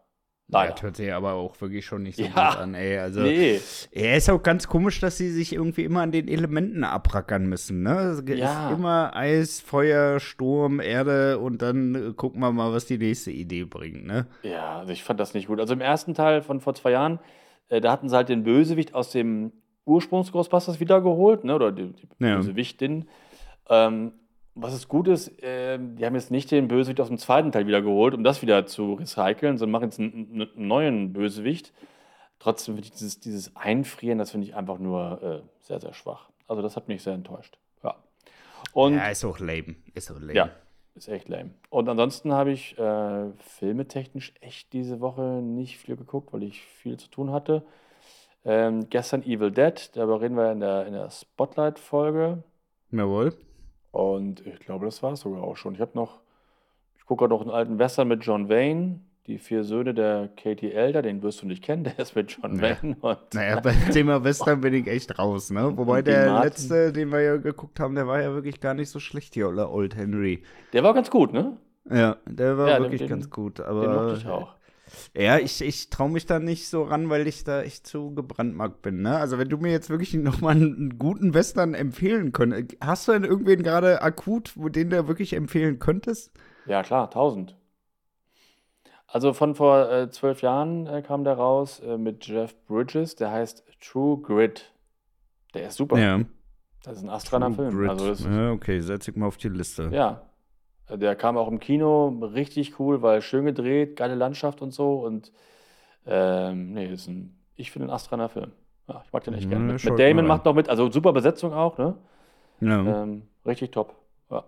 Leider. 0.53 0.73
Das 0.73 0.83
hört 0.83 0.97
sich 0.97 1.13
aber 1.13 1.35
auch 1.35 1.61
wirklich 1.61 1.87
schon 1.87 2.03
nicht 2.03 2.17
so 2.17 2.25
ja, 2.25 2.29
gut 2.29 2.59
an, 2.59 2.75
ey. 2.75 2.99
Also, 2.99 3.21
nee. 3.21 3.61
Er 3.93 4.17
ist 4.17 4.29
auch 4.29 4.43
ganz 4.43 4.67
komisch, 4.67 4.99
dass 5.01 5.17
sie 5.17 5.31
sich 5.31 5.53
irgendwie 5.53 5.85
immer 5.85 6.03
an 6.03 6.11
den 6.11 6.29
Elementen 6.29 6.83
abrackern 6.83 7.47
müssen, 7.47 7.83
ne? 7.83 7.99
Es 7.99 8.23
ja. 8.27 8.69
ist 8.69 8.77
immer 8.77 9.15
Eis, 9.15 9.61
Feuer, 9.61 10.19
Sturm, 10.19 10.81
Erde 10.81 11.39
und 11.39 11.63
dann 11.63 11.95
äh, 11.95 12.13
gucken 12.15 12.41
wir 12.41 12.51
mal, 12.51 12.73
was 12.73 12.87
die 12.87 12.99
nächste 12.99 13.31
Idee 13.31 13.65
bringt, 13.65 14.07
ne? 14.07 14.27
Ja, 14.43 14.81
also 14.81 14.93
ich 14.93 15.05
fand 15.05 15.21
das 15.21 15.35
nicht 15.35 15.47
gut. 15.47 15.61
Also 15.61 15.73
im 15.75 15.81
ersten 15.81 16.15
Teil 16.15 16.43
von 16.43 16.61
vor 16.61 16.75
zwei 16.75 16.93
Jahren, 16.93 17.21
äh, 17.69 17.81
da 17.81 17.93
hatten 17.93 18.09
sie 18.09 18.17
halt 18.17 18.29
den 18.29 18.43
Bösewicht 18.43 18.95
aus 18.95 19.13
dem 19.13 19.53
Ursprungs-Ghostbusters 19.85 20.81
wiedergeholt, 20.81 21.45
ne? 21.45 21.55
Oder 21.55 21.71
die, 21.73 21.93
die 21.93 22.09
ja. 22.19 22.37
Bösewichtin. 22.37 23.09
Ähm, 23.69 24.13
was 24.55 24.75
ist 24.75 24.89
gut 24.89 25.09
ist, 25.09 25.43
äh, 25.43 25.79
die 25.79 26.05
haben 26.05 26.15
jetzt 26.15 26.31
nicht 26.31 26.51
den 26.51 26.69
Bösewicht 26.69 27.01
aus 27.01 27.09
dem 27.09 27.19
zweiten 27.19 27.53
Teil 27.53 27.67
wieder 27.67 27.83
geholt, 27.83 28.15
um 28.15 28.25
das 28.25 28.43
wieder 28.43 28.67
zu 28.67 28.95
recyceln, 28.95 29.59
sondern 29.59 29.73
machen 29.73 29.85
jetzt 29.85 30.01
einen, 30.01 30.43
einen 30.43 30.69
neuen 30.69 31.13
Bösewicht. 31.13 31.73
Trotzdem 32.39 32.75
finde 32.75 32.87
ich 32.87 32.93
dieses, 32.93 33.21
dieses 33.21 33.55
Einfrieren, 33.55 34.19
das 34.19 34.31
finde 34.31 34.47
ich 34.47 34.55
einfach 34.55 34.79
nur 34.79 35.23
äh, 35.23 35.65
sehr, 35.65 35.81
sehr 35.81 35.95
schwach. 35.95 36.31
Also 36.49 36.63
das 36.63 36.77
hat 36.77 36.89
mich 36.89 37.03
sehr 37.03 37.15
enttäuscht. 37.15 37.59
Ja. 37.85 37.97
Und, 38.73 38.95
ja, 38.95 39.09
ist 39.09 39.25
auch 39.25 39.39
lame. 39.39 39.77
Ist 39.95 40.11
auch 40.11 40.19
lame. 40.19 40.35
Ja, 40.35 40.51
ist 40.95 41.09
echt 41.09 41.29
lame. 41.29 41.51
Und 41.69 41.89
ansonsten 41.89 42.33
habe 42.33 42.51
ich 42.51 42.77
äh, 42.79 43.31
filmetechnisch 43.39 44.35
echt 44.41 44.73
diese 44.73 45.01
Woche 45.01 45.23
nicht 45.43 45.79
viel 45.79 45.97
geguckt, 45.97 46.33
weil 46.33 46.43
ich 46.43 46.63
viel 46.63 46.97
zu 46.97 47.09
tun 47.09 47.31
hatte. 47.31 47.63
Ähm, 48.45 48.89
gestern 48.89 49.23
Evil 49.23 49.51
Dead, 49.51 49.91
darüber 49.95 50.21
reden 50.21 50.37
wir 50.37 50.51
in 50.51 50.61
der, 50.61 50.87
in 50.87 50.95
der 50.95 51.11
Spotlight-Folge. 51.11 52.43
Jawohl. 52.91 53.35
Und 53.93 54.47
ich 54.47 54.61
glaube, 54.61 54.87
das 54.87 55.03
war 55.03 55.13
es 55.13 55.21
sogar 55.21 55.43
auch 55.43 55.57
schon. 55.57 55.75
Ich 55.75 55.81
habe 55.81 55.93
noch, 55.95 56.21
ich 56.97 57.05
gucke 57.07 57.23
gerade 57.23 57.35
noch 57.35 57.43
einen 57.43 57.51
alten 57.51 57.79
Western 57.79 58.09
mit 58.09 58.25
John 58.25 58.49
Wayne, 58.49 59.01
die 59.27 59.39
vier 59.39 59.65
Söhne 59.65 59.95
der 59.95 60.29
Katie 60.37 60.73
Elder, 60.73 61.03
den 61.03 61.23
wirst 61.23 61.43
du 61.43 61.47
nicht 61.47 61.63
kennen, 61.63 61.85
der 61.97 61.99
ist 61.99 62.15
mit 62.15 62.31
John 62.31 62.55
naja. 62.55 62.77
Wayne. 62.81 62.97
Und 63.01 63.19
naja, 63.35 63.61
beim 63.61 63.91
Thema 63.93 64.25
Western 64.25 64.61
bin 64.61 64.75
ich 64.75 64.87
echt 64.87 65.19
raus, 65.19 65.51
ne? 65.51 65.77
Wobei 65.77 66.03
der 66.03 66.27
Martin. 66.27 66.49
letzte, 66.49 66.93
den 66.93 67.11
wir 67.11 67.21
ja 67.21 67.37
geguckt 67.37 67.81
haben, 67.81 67.95
der 67.95 68.07
war 68.07 68.21
ja 68.21 68.33
wirklich 68.33 68.61
gar 68.61 68.75
nicht 68.75 68.91
so 68.91 69.01
schlecht 69.01 69.35
hier, 69.35 69.49
oder 69.49 69.73
Old 69.73 69.97
Henry. 69.97 70.43
Der 70.73 70.83
war 70.83 70.95
ganz 70.95 71.11
gut, 71.11 71.33
ne? 71.33 71.57
Ja, 71.91 72.17
der 72.27 72.59
war 72.59 72.69
ja, 72.69 72.81
wirklich 72.81 73.01
den, 73.01 73.09
ganz 73.09 73.31
gut. 73.31 73.61
Aber 73.61 73.81
den 73.81 73.93
mochte 73.93 74.17
ich 74.19 74.27
auch. 74.27 74.55
Ja, 75.17 75.39
ich, 75.39 75.61
ich 75.61 75.91
traue 75.91 76.11
mich 76.11 76.27
da 76.27 76.39
nicht 76.39 76.69
so 76.69 76.85
ran, 76.85 77.11
weil 77.11 77.27
ich 77.27 77.43
da 77.43 77.63
echt 77.63 77.87
zu 77.87 78.15
gebrandmarkt 78.15 78.81
bin. 78.83 79.03
Ne? 79.03 79.17
Also 79.17 79.39
wenn 79.39 79.49
du 79.49 79.57
mir 79.57 79.73
jetzt 79.73 79.91
wirklich 79.91 80.15
nochmal 80.15 80.55
einen 80.57 80.99
guten 80.99 81.35
Western 81.35 81.75
empfehlen 81.75 82.33
könntest, 82.33 82.77
hast 82.81 83.09
du 83.09 83.13
denn 83.13 83.25
irgendwen 83.25 83.63
gerade 83.63 84.03
akut, 84.03 84.53
wo 84.57 84.69
den 84.69 84.91
du 84.91 85.09
wirklich 85.09 85.33
empfehlen 85.33 85.79
könntest? 85.79 86.31
Ja, 86.67 86.83
klar, 86.83 87.11
tausend. 87.11 87.57
Also 89.09 89.33
von 89.33 89.57
vor 89.57 89.91
äh, 89.91 90.11
zwölf 90.11 90.41
Jahren 90.43 90.87
äh, 90.87 91.03
kam 91.03 91.25
der 91.25 91.35
raus 91.35 91.81
äh, 91.81 91.99
mit 91.99 92.27
Jeff 92.27 92.55
Bridges, 92.67 93.17
der 93.17 93.33
heißt 93.33 93.65
True 93.81 94.21
Grit. 94.21 94.73
Der 95.55 95.67
ist 95.67 95.77
super. 95.77 95.99
Ja. 95.99 96.21
Das 96.85 96.99
ist 96.99 97.03
ein 97.03 97.11
astreiner 97.11 97.53
Film. 97.53 97.91
Also 97.91 98.09
das, 98.09 98.25
ja, 98.25 98.53
okay, 98.53 98.81
setz 98.81 99.09
ich 99.09 99.17
mal 99.17 99.27
auf 99.27 99.37
die 99.37 99.49
Liste. 99.49 99.91
ja. 99.93 100.30
Der 100.97 101.17
kam 101.17 101.37
auch 101.37 101.49
im 101.49 101.61
Kino 101.61 102.09
richtig 102.35 102.79
cool, 102.79 103.03
weil 103.03 103.23
schön 103.23 103.45
gedreht, 103.45 103.97
geile 103.97 104.15
Landschaft 104.15 104.63
und 104.63 104.73
so. 104.73 105.05
Und 105.05 105.33
ähm, 106.07 106.73
nee, 106.73 106.87
ist 106.87 107.09
ein, 107.09 107.39
ich 107.57 107.71
finde 107.71 107.89
ein 107.89 107.91
astreiner 107.91 108.29
Film. 108.29 108.53
Ja, 108.89 109.03
ich 109.05 109.13
mag 109.13 109.25
den 109.25 109.35
echt 109.35 109.49
gerne. 109.49 109.73
Mit, 109.75 109.85
mit 109.85 109.99
Damon 109.99 110.27
macht 110.27 110.45
noch 110.45 110.55
mit, 110.55 110.69
also 110.69 110.91
super 110.91 111.13
Besetzung 111.13 111.53
auch, 111.53 111.79
ne? 111.79 111.97
Ja. 112.61 113.03
Ähm, 113.03 113.23
richtig 113.47 113.71
top. 113.71 113.95
Ja. 114.31 114.45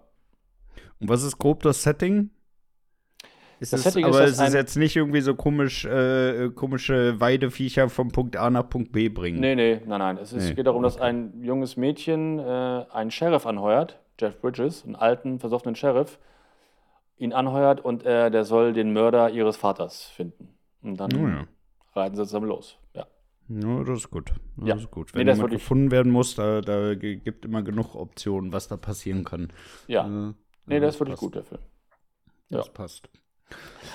Und 1.00 1.08
was 1.08 1.22
ist 1.22 1.38
grob 1.38 1.62
das 1.62 1.82
Setting? 1.82 2.30
Ist 3.60 3.72
Das 3.72 3.80
es, 3.80 3.92
Setting 3.92 4.08
ist, 4.08 4.16
aber 4.16 4.26
dass 4.26 4.40
es 4.40 4.48
ist 4.48 4.54
jetzt 4.54 4.76
nicht 4.76 4.96
irgendwie 4.96 5.20
so 5.20 5.36
komisch, 5.36 5.84
äh, 5.84 6.50
komische 6.50 7.20
Weideviecher 7.20 7.88
vom 7.88 8.10
Punkt 8.10 8.36
A 8.36 8.50
nach 8.50 8.68
Punkt 8.68 8.90
B 8.90 9.08
bringen. 9.08 9.38
Nee, 9.38 9.54
nee, 9.54 9.80
nein, 9.86 10.00
nein. 10.00 10.18
Es 10.18 10.32
ist, 10.32 10.48
Nee, 10.48 10.54
geht 10.54 10.66
darum, 10.66 10.82
dass 10.82 11.00
ein 11.00 11.44
junges 11.44 11.76
Mädchen 11.76 12.40
äh, 12.40 12.42
einen 12.90 13.12
Sheriff 13.12 13.46
anheuert, 13.46 14.00
Jeff 14.20 14.40
Bridges, 14.40 14.84
einen 14.84 14.96
alten, 14.96 15.38
versoffenen 15.38 15.76
Sheriff, 15.76 16.18
ihn 17.16 17.32
anheuert 17.32 17.80
und 17.84 18.04
äh, 18.04 18.30
der 18.30 18.44
soll 18.44 18.72
den 18.72 18.92
Mörder 18.92 19.30
ihres 19.30 19.56
Vaters 19.56 20.04
finden. 20.06 20.48
Und 20.82 20.98
dann 20.98 21.14
Oh 21.14 21.28
ja. 21.28 21.46
reiten 21.94 22.16
sie 22.16 22.24
zusammen 22.24 22.48
los. 22.48 22.78
Ja. 22.94 23.06
Ja, 23.48 23.84
das 23.84 23.98
ist 24.00 24.10
gut. 24.10 24.32
Das 24.56 24.68
Ja. 24.68 24.74
ist 24.76 24.90
gut. 24.90 25.10
Nee, 25.14 25.20
Wenn 25.20 25.26
das 25.26 25.36
jemand 25.36 25.52
gefunden 25.52 25.90
werden 25.90 26.10
muss, 26.12 26.34
da, 26.34 26.60
da 26.60 26.94
gibt 26.94 27.44
immer 27.44 27.62
genug 27.62 27.94
Optionen, 27.94 28.52
was 28.52 28.68
da 28.68 28.76
passieren 28.76 29.24
kann. 29.24 29.52
Ja. 29.86 30.06
Äh, 30.06 30.32
Nee, 30.66 30.78
der 30.80 30.88
ist 30.90 31.00
wirklich 31.00 31.14
passt. 31.14 31.22
gut, 31.22 31.34
der 31.34 31.42
Film. 31.44 31.60
Das 32.50 32.66
Ja. 32.66 32.72
passt. 32.72 33.08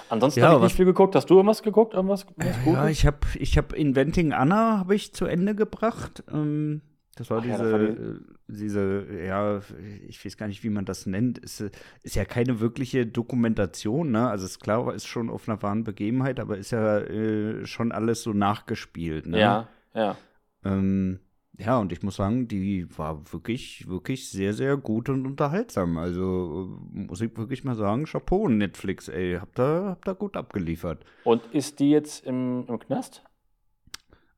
Ansonsten 0.10 0.42
Ja, 0.42 0.48
habe 0.50 0.58
ich 0.58 0.64
nicht 0.64 0.76
viel 0.76 0.86
geguckt. 0.86 1.16
Hast 1.16 1.30
du 1.30 1.36
irgendwas 1.36 1.64
geguckt? 1.64 1.94
Irgendwas 1.94 2.26
was 2.36 2.66
Ja, 2.66 2.88
ich 2.90 3.06
habe 3.06 3.20
ich 3.40 3.58
hab 3.58 3.74
Inventing 3.74 4.32
Anna 4.34 4.80
habe 4.80 4.96
ich 4.96 5.14
zu 5.14 5.26
Ende 5.26 5.56
gebracht. 5.56 6.24
Ähm, 6.32 6.82
das 7.18 7.30
war 7.30 7.40
Ach 7.40 7.46
ja, 7.46 7.52
diese, 7.58 7.64
das 7.64 7.72
war 7.74 7.80
die- 7.80 8.02
äh, 8.02 8.20
diese, 8.48 9.08
ja, 9.26 9.62
ich 10.08 10.24
weiß 10.24 10.38
gar 10.38 10.48
nicht, 10.48 10.64
wie 10.64 10.70
man 10.70 10.86
das 10.86 11.06
nennt. 11.06 11.38
Ist, 11.40 11.60
äh, 11.62 11.72
ist 12.04 12.16
ja 12.16 12.24
keine 12.26 12.60
wirkliche 12.60 13.06
Dokumentation, 13.06 14.12
ne? 14.12 14.30
Also 14.30 14.46
ist 14.46 14.60
klar, 14.60 14.94
ist 14.94 15.08
schon 15.08 15.30
auf 15.30 15.50
einer 15.50 15.62
wahren 15.62 15.84
Begebenheit, 15.84 16.40
aber 16.40 16.58
ist 16.58 16.72
ja 16.72 17.00
äh, 17.00 17.66
schon 17.66 17.92
alles 17.92 18.22
so 18.24 18.34
nachgespielt, 18.34 19.28
ne? 19.28 19.40
Ja, 19.40 19.68
ja. 19.94 20.16
Ähm, 20.64 21.20
ja, 21.60 21.80
und 21.80 21.92
ich 21.92 22.04
muss 22.04 22.18
sagen, 22.18 22.48
die 22.48 22.88
war 23.00 23.34
wirklich, 23.34 23.88
wirklich 23.88 24.30
sehr, 24.30 24.54
sehr 24.54 24.78
gut 24.78 25.10
und 25.10 25.26
unterhaltsam. 25.26 25.98
Also 25.98 26.80
äh, 26.94 26.98
muss 27.08 27.20
ich 27.22 27.36
wirklich 27.36 27.64
mal 27.64 27.76
sagen, 27.76 28.06
Chapeau, 28.06 28.48
Netflix, 28.48 29.08
ey, 29.08 29.38
habt 29.42 29.60
ihr, 29.60 29.86
habt 29.90 30.08
ihr 30.08 30.14
gut 30.16 30.38
abgeliefert. 30.38 31.04
Und 31.24 31.42
ist 31.54 31.80
die 31.80 31.90
jetzt 31.90 32.26
im, 32.28 32.66
im 32.68 32.78
Knast? 32.80 33.24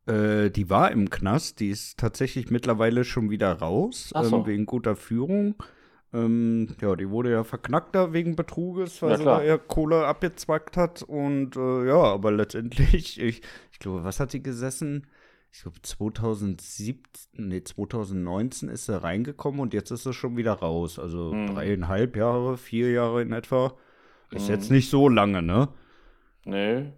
Äh, 0.10 0.50
die 0.50 0.70
war 0.70 0.92
im 0.92 1.10
Knast, 1.10 1.60
die 1.60 1.70
ist 1.70 1.98
tatsächlich 2.00 2.50
mittlerweile 2.52 3.04
schon 3.04 3.30
wieder 3.30 3.54
raus, 3.54 4.12
Ach 4.16 4.24
so. 4.24 4.38
ähm, 4.38 4.46
wegen 4.46 4.66
guter 4.66 4.96
Führung. 4.96 5.56
Ähm, 6.12 6.76
ja, 6.82 6.96
die 6.96 7.10
wurde 7.10 7.32
ja 7.32 7.44
verknackt 7.44 7.94
da 7.94 8.12
wegen 8.14 8.36
Betruges, 8.36 9.02
weil 9.04 9.12
Ja, 9.12 9.18
sie 9.18 9.24
da 9.26 9.44
ja 9.44 9.58
Kohle 9.60 10.08
abgezwackt 10.08 10.76
hat. 10.76 11.04
Und 11.04 11.56
äh, 11.56 11.88
ja, 11.88 12.02
aber 12.02 12.32
letztendlich, 12.32 13.20
ich, 13.22 13.42
ich 13.72 13.80
glaube, 13.80 14.04
was 14.04 14.20
hat 14.20 14.32
sie 14.32 14.42
gesessen? 14.42 15.06
Ich 15.52 15.62
glaube, 15.64 15.82
2017, 15.82 17.48
nee, 17.48 17.64
2019 17.64 18.70
ist 18.70 18.86
sie 18.86 19.02
reingekommen 19.02 19.60
und 19.60 19.74
jetzt 19.74 19.92
ist 19.92 20.04
sie 20.04 20.14
schon 20.14 20.38
wieder 20.38 20.54
raus. 20.54 21.00
Also 21.00 21.34
Mhm. 21.34 21.54
dreieinhalb 21.56 22.16
Jahre, 22.16 22.58
vier 22.58 22.92
Jahre 22.92 23.22
in 23.22 23.32
etwa. 23.34 23.74
Ist 24.32 24.48
Mhm. 24.48 24.54
jetzt 24.56 24.72
nicht 24.72 24.90
so 24.90 25.10
lange, 25.10 25.42
ne? 25.42 25.70
Nee. 26.46 26.92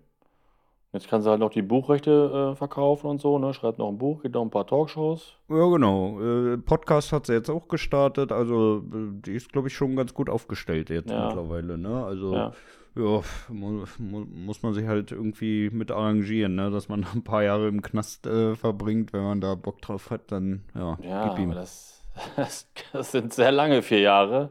Jetzt 0.93 1.07
kann 1.07 1.21
sie 1.21 1.29
halt 1.29 1.39
noch 1.39 1.51
die 1.51 1.61
Buchrechte 1.61 2.51
äh, 2.51 2.55
verkaufen 2.57 3.07
und 3.07 3.21
so, 3.21 3.39
ne? 3.39 3.53
Schreibt 3.53 3.79
noch 3.79 3.87
ein 3.87 3.97
Buch, 3.97 4.23
geht 4.23 4.33
noch 4.33 4.41
ein 4.41 4.49
paar 4.49 4.67
Talkshows. 4.67 5.35
Ja, 5.49 5.69
genau. 5.69 6.19
Äh, 6.19 6.57
Podcast 6.57 7.13
hat 7.13 7.27
sie 7.27 7.33
jetzt 7.33 7.49
auch 7.49 7.69
gestartet. 7.69 8.33
Also, 8.33 8.79
äh, 8.93 9.21
die 9.25 9.33
ist, 9.35 9.53
glaube 9.53 9.69
ich, 9.69 9.73
schon 9.73 9.95
ganz 9.95 10.13
gut 10.13 10.29
aufgestellt 10.29 10.89
jetzt 10.89 11.09
Ja. 11.09 11.25
mittlerweile, 11.27 11.77
ne? 11.77 12.03
Also, 12.03 12.33
ja, 12.33 12.51
Ja. 12.97 13.21
mu 13.47 13.85
mu 13.99 14.25
muss 14.25 14.63
man 14.63 14.73
sich 14.73 14.85
halt 14.85 15.13
irgendwie 15.13 15.69
mit 15.69 15.91
arrangieren, 15.91 16.55
ne? 16.55 16.69
Dass 16.71 16.89
man 16.89 17.05
ein 17.15 17.23
paar 17.23 17.43
Jahre 17.43 17.69
im 17.69 17.81
Knast 17.81 18.27
äh, 18.27 18.55
verbringt. 18.55 19.13
Wenn 19.13 19.23
man 19.23 19.39
da 19.39 19.55
Bock 19.55 19.81
drauf 19.81 20.09
hat, 20.09 20.29
dann, 20.33 20.65
ja, 20.75 20.97
Ja, 21.01 21.29
gib 21.29 21.39
ihm. 21.39 21.51
das, 21.53 22.03
das, 22.35 22.67
das 22.91 23.11
sind 23.13 23.31
sehr 23.33 23.53
lange 23.53 23.81
vier 23.81 24.01
Jahre. 24.01 24.49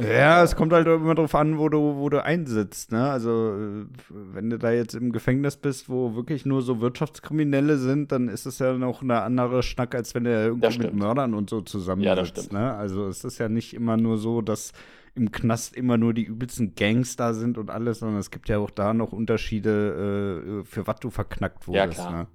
Ja, 0.00 0.42
es 0.42 0.56
kommt 0.56 0.72
halt 0.72 0.86
immer 0.86 1.14
drauf 1.14 1.34
an, 1.34 1.58
wo 1.58 1.68
du, 1.68 1.96
wo 1.96 2.08
du 2.08 2.22
einsitzt, 2.24 2.92
ne? 2.92 3.10
Also, 3.10 3.30
äh, 3.30 3.86
wenn 4.08 4.50
du 4.50 4.58
da 4.58 4.70
jetzt 4.70 4.94
im 4.94 5.12
Gefängnis 5.12 5.56
bist, 5.56 5.88
wo 5.88 6.14
wirklich 6.14 6.46
nur 6.46 6.62
so 6.62 6.80
Wirtschaftskriminelle 6.80 7.76
sind, 7.76 8.12
dann 8.12 8.28
ist 8.28 8.46
es 8.46 8.58
ja 8.58 8.72
noch 8.74 9.02
eine 9.02 9.22
andere 9.22 9.62
Schnack, 9.62 9.94
als 9.94 10.14
wenn 10.14 10.24
du 10.24 10.30
irgendwie 10.30 10.78
mit. 10.78 10.94
Mördern 10.94 11.34
und 11.34 11.50
so 11.50 11.60
zusammensitzt, 11.60 12.06
Ja, 12.08 12.14
das 12.14 12.28
stimmt. 12.28 12.52
ne? 12.52 12.74
Also, 12.74 13.06
es 13.08 13.24
ist 13.24 13.38
ja 13.38 13.48
nicht 13.48 13.74
immer 13.74 13.96
nur 13.96 14.16
so, 14.18 14.40
dass 14.42 14.72
im 15.14 15.32
Knast 15.32 15.74
immer 15.76 15.98
nur 15.98 16.14
die 16.14 16.22
übelsten 16.24 16.74
Gangs 16.76 17.16
da 17.16 17.34
sind 17.34 17.58
und 17.58 17.68
alles, 17.70 17.98
sondern 17.98 18.18
es 18.20 18.30
gibt 18.30 18.48
ja 18.48 18.58
auch 18.58 18.70
da 18.70 18.94
noch 18.94 19.12
Unterschiede, 19.12 20.60
äh, 20.62 20.64
für 20.64 20.86
was 20.86 21.00
du 21.00 21.10
verknackt 21.10 21.66
Ja, 21.66 21.82
wurdest, 21.82 21.98
klar. 22.00 22.10
ne? 22.12 22.26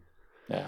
Ja, 0.49 0.65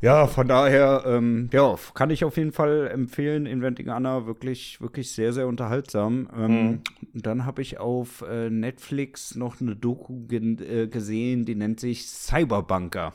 ja. 0.00 0.26
Von 0.26 0.48
daher, 0.48 1.02
ähm, 1.06 1.48
ja, 1.52 1.74
kann 1.94 2.10
ich 2.10 2.24
auf 2.24 2.36
jeden 2.36 2.52
Fall 2.52 2.88
empfehlen. 2.88 3.46
Inventing 3.46 3.88
Anna, 3.88 4.26
wirklich, 4.26 4.80
wirklich 4.80 5.12
sehr, 5.12 5.32
sehr 5.32 5.46
unterhaltsam. 5.46 6.28
Ähm, 6.36 6.68
Mhm. 6.70 6.82
Dann 7.14 7.44
habe 7.44 7.62
ich 7.62 7.78
auf 7.78 8.22
äh, 8.28 8.50
Netflix 8.50 9.34
noch 9.34 9.60
eine 9.60 9.74
Doku 9.76 10.26
gen- 10.26 10.58
äh, 10.58 10.86
gesehen, 10.88 11.44
die 11.44 11.54
nennt 11.54 11.80
sich 11.80 12.06
Cyberbunker. 12.06 13.12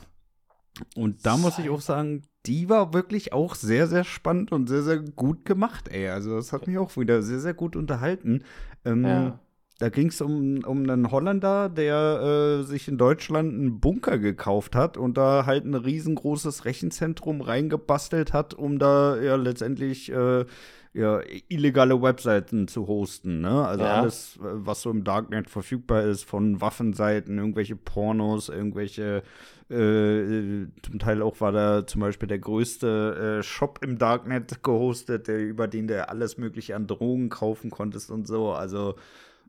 Und 0.96 1.24
da 1.24 1.36
muss 1.36 1.58
ich 1.58 1.70
auch 1.70 1.80
sagen, 1.80 2.22
die 2.46 2.68
war 2.68 2.92
wirklich 2.92 3.32
auch 3.32 3.54
sehr, 3.54 3.86
sehr 3.86 4.02
spannend 4.04 4.50
und 4.52 4.68
sehr, 4.68 4.82
sehr 4.82 4.98
gut 4.98 5.44
gemacht, 5.44 5.88
ey. 5.88 6.08
Also 6.08 6.36
das 6.36 6.52
hat 6.52 6.66
mich 6.66 6.78
auch 6.78 6.96
wieder 6.96 7.22
sehr, 7.22 7.38
sehr 7.38 7.54
gut 7.54 7.76
unterhalten. 7.76 8.42
Ähm, 8.84 9.04
Ja. 9.04 9.40
Da 9.78 9.88
ging 9.88 10.08
es 10.08 10.20
um, 10.20 10.62
um 10.64 10.88
einen 10.88 11.10
Holländer, 11.10 11.68
der 11.68 12.60
äh, 12.60 12.62
sich 12.62 12.86
in 12.86 12.96
Deutschland 12.96 13.52
einen 13.52 13.80
Bunker 13.80 14.18
gekauft 14.18 14.76
hat 14.76 14.96
und 14.96 15.16
da 15.16 15.46
halt 15.46 15.64
ein 15.64 15.74
riesengroßes 15.74 16.64
Rechenzentrum 16.64 17.40
reingebastelt 17.40 18.32
hat, 18.32 18.54
um 18.54 18.78
da 18.78 19.20
ja 19.20 19.34
letztendlich 19.34 20.12
äh, 20.12 20.44
ja, 20.92 21.20
illegale 21.48 22.00
Webseiten 22.00 22.68
zu 22.68 22.86
hosten. 22.86 23.40
Ne? 23.40 23.66
Also 23.66 23.82
Ja. 23.84 24.00
alles, 24.00 24.36
äh, 24.36 24.42
was 24.42 24.82
so 24.82 24.90
im 24.90 25.02
Darknet 25.02 25.50
verfügbar 25.50 26.04
ist, 26.04 26.24
von 26.24 26.60
Waffenseiten, 26.60 27.36
irgendwelche 27.36 27.74
Pornos, 27.74 28.48
irgendwelche 28.48 29.24
äh, 29.70 30.66
zum 30.82 30.98
Teil 31.00 31.20
auch 31.20 31.40
war 31.40 31.50
da 31.50 31.84
zum 31.84 32.00
Beispiel 32.00 32.28
der 32.28 32.38
größte 32.38 33.38
äh, 33.40 33.42
Shop 33.42 33.80
im 33.82 33.98
Darknet 33.98 34.62
gehostet, 34.62 35.26
der, 35.26 35.40
über 35.40 35.66
den 35.66 35.88
du 35.88 36.08
alles 36.08 36.38
mögliche 36.38 36.76
an 36.76 36.86
Drogen 36.86 37.28
kaufen 37.28 37.70
konntest 37.70 38.12
und 38.12 38.28
so. 38.28 38.52
Also 38.52 38.94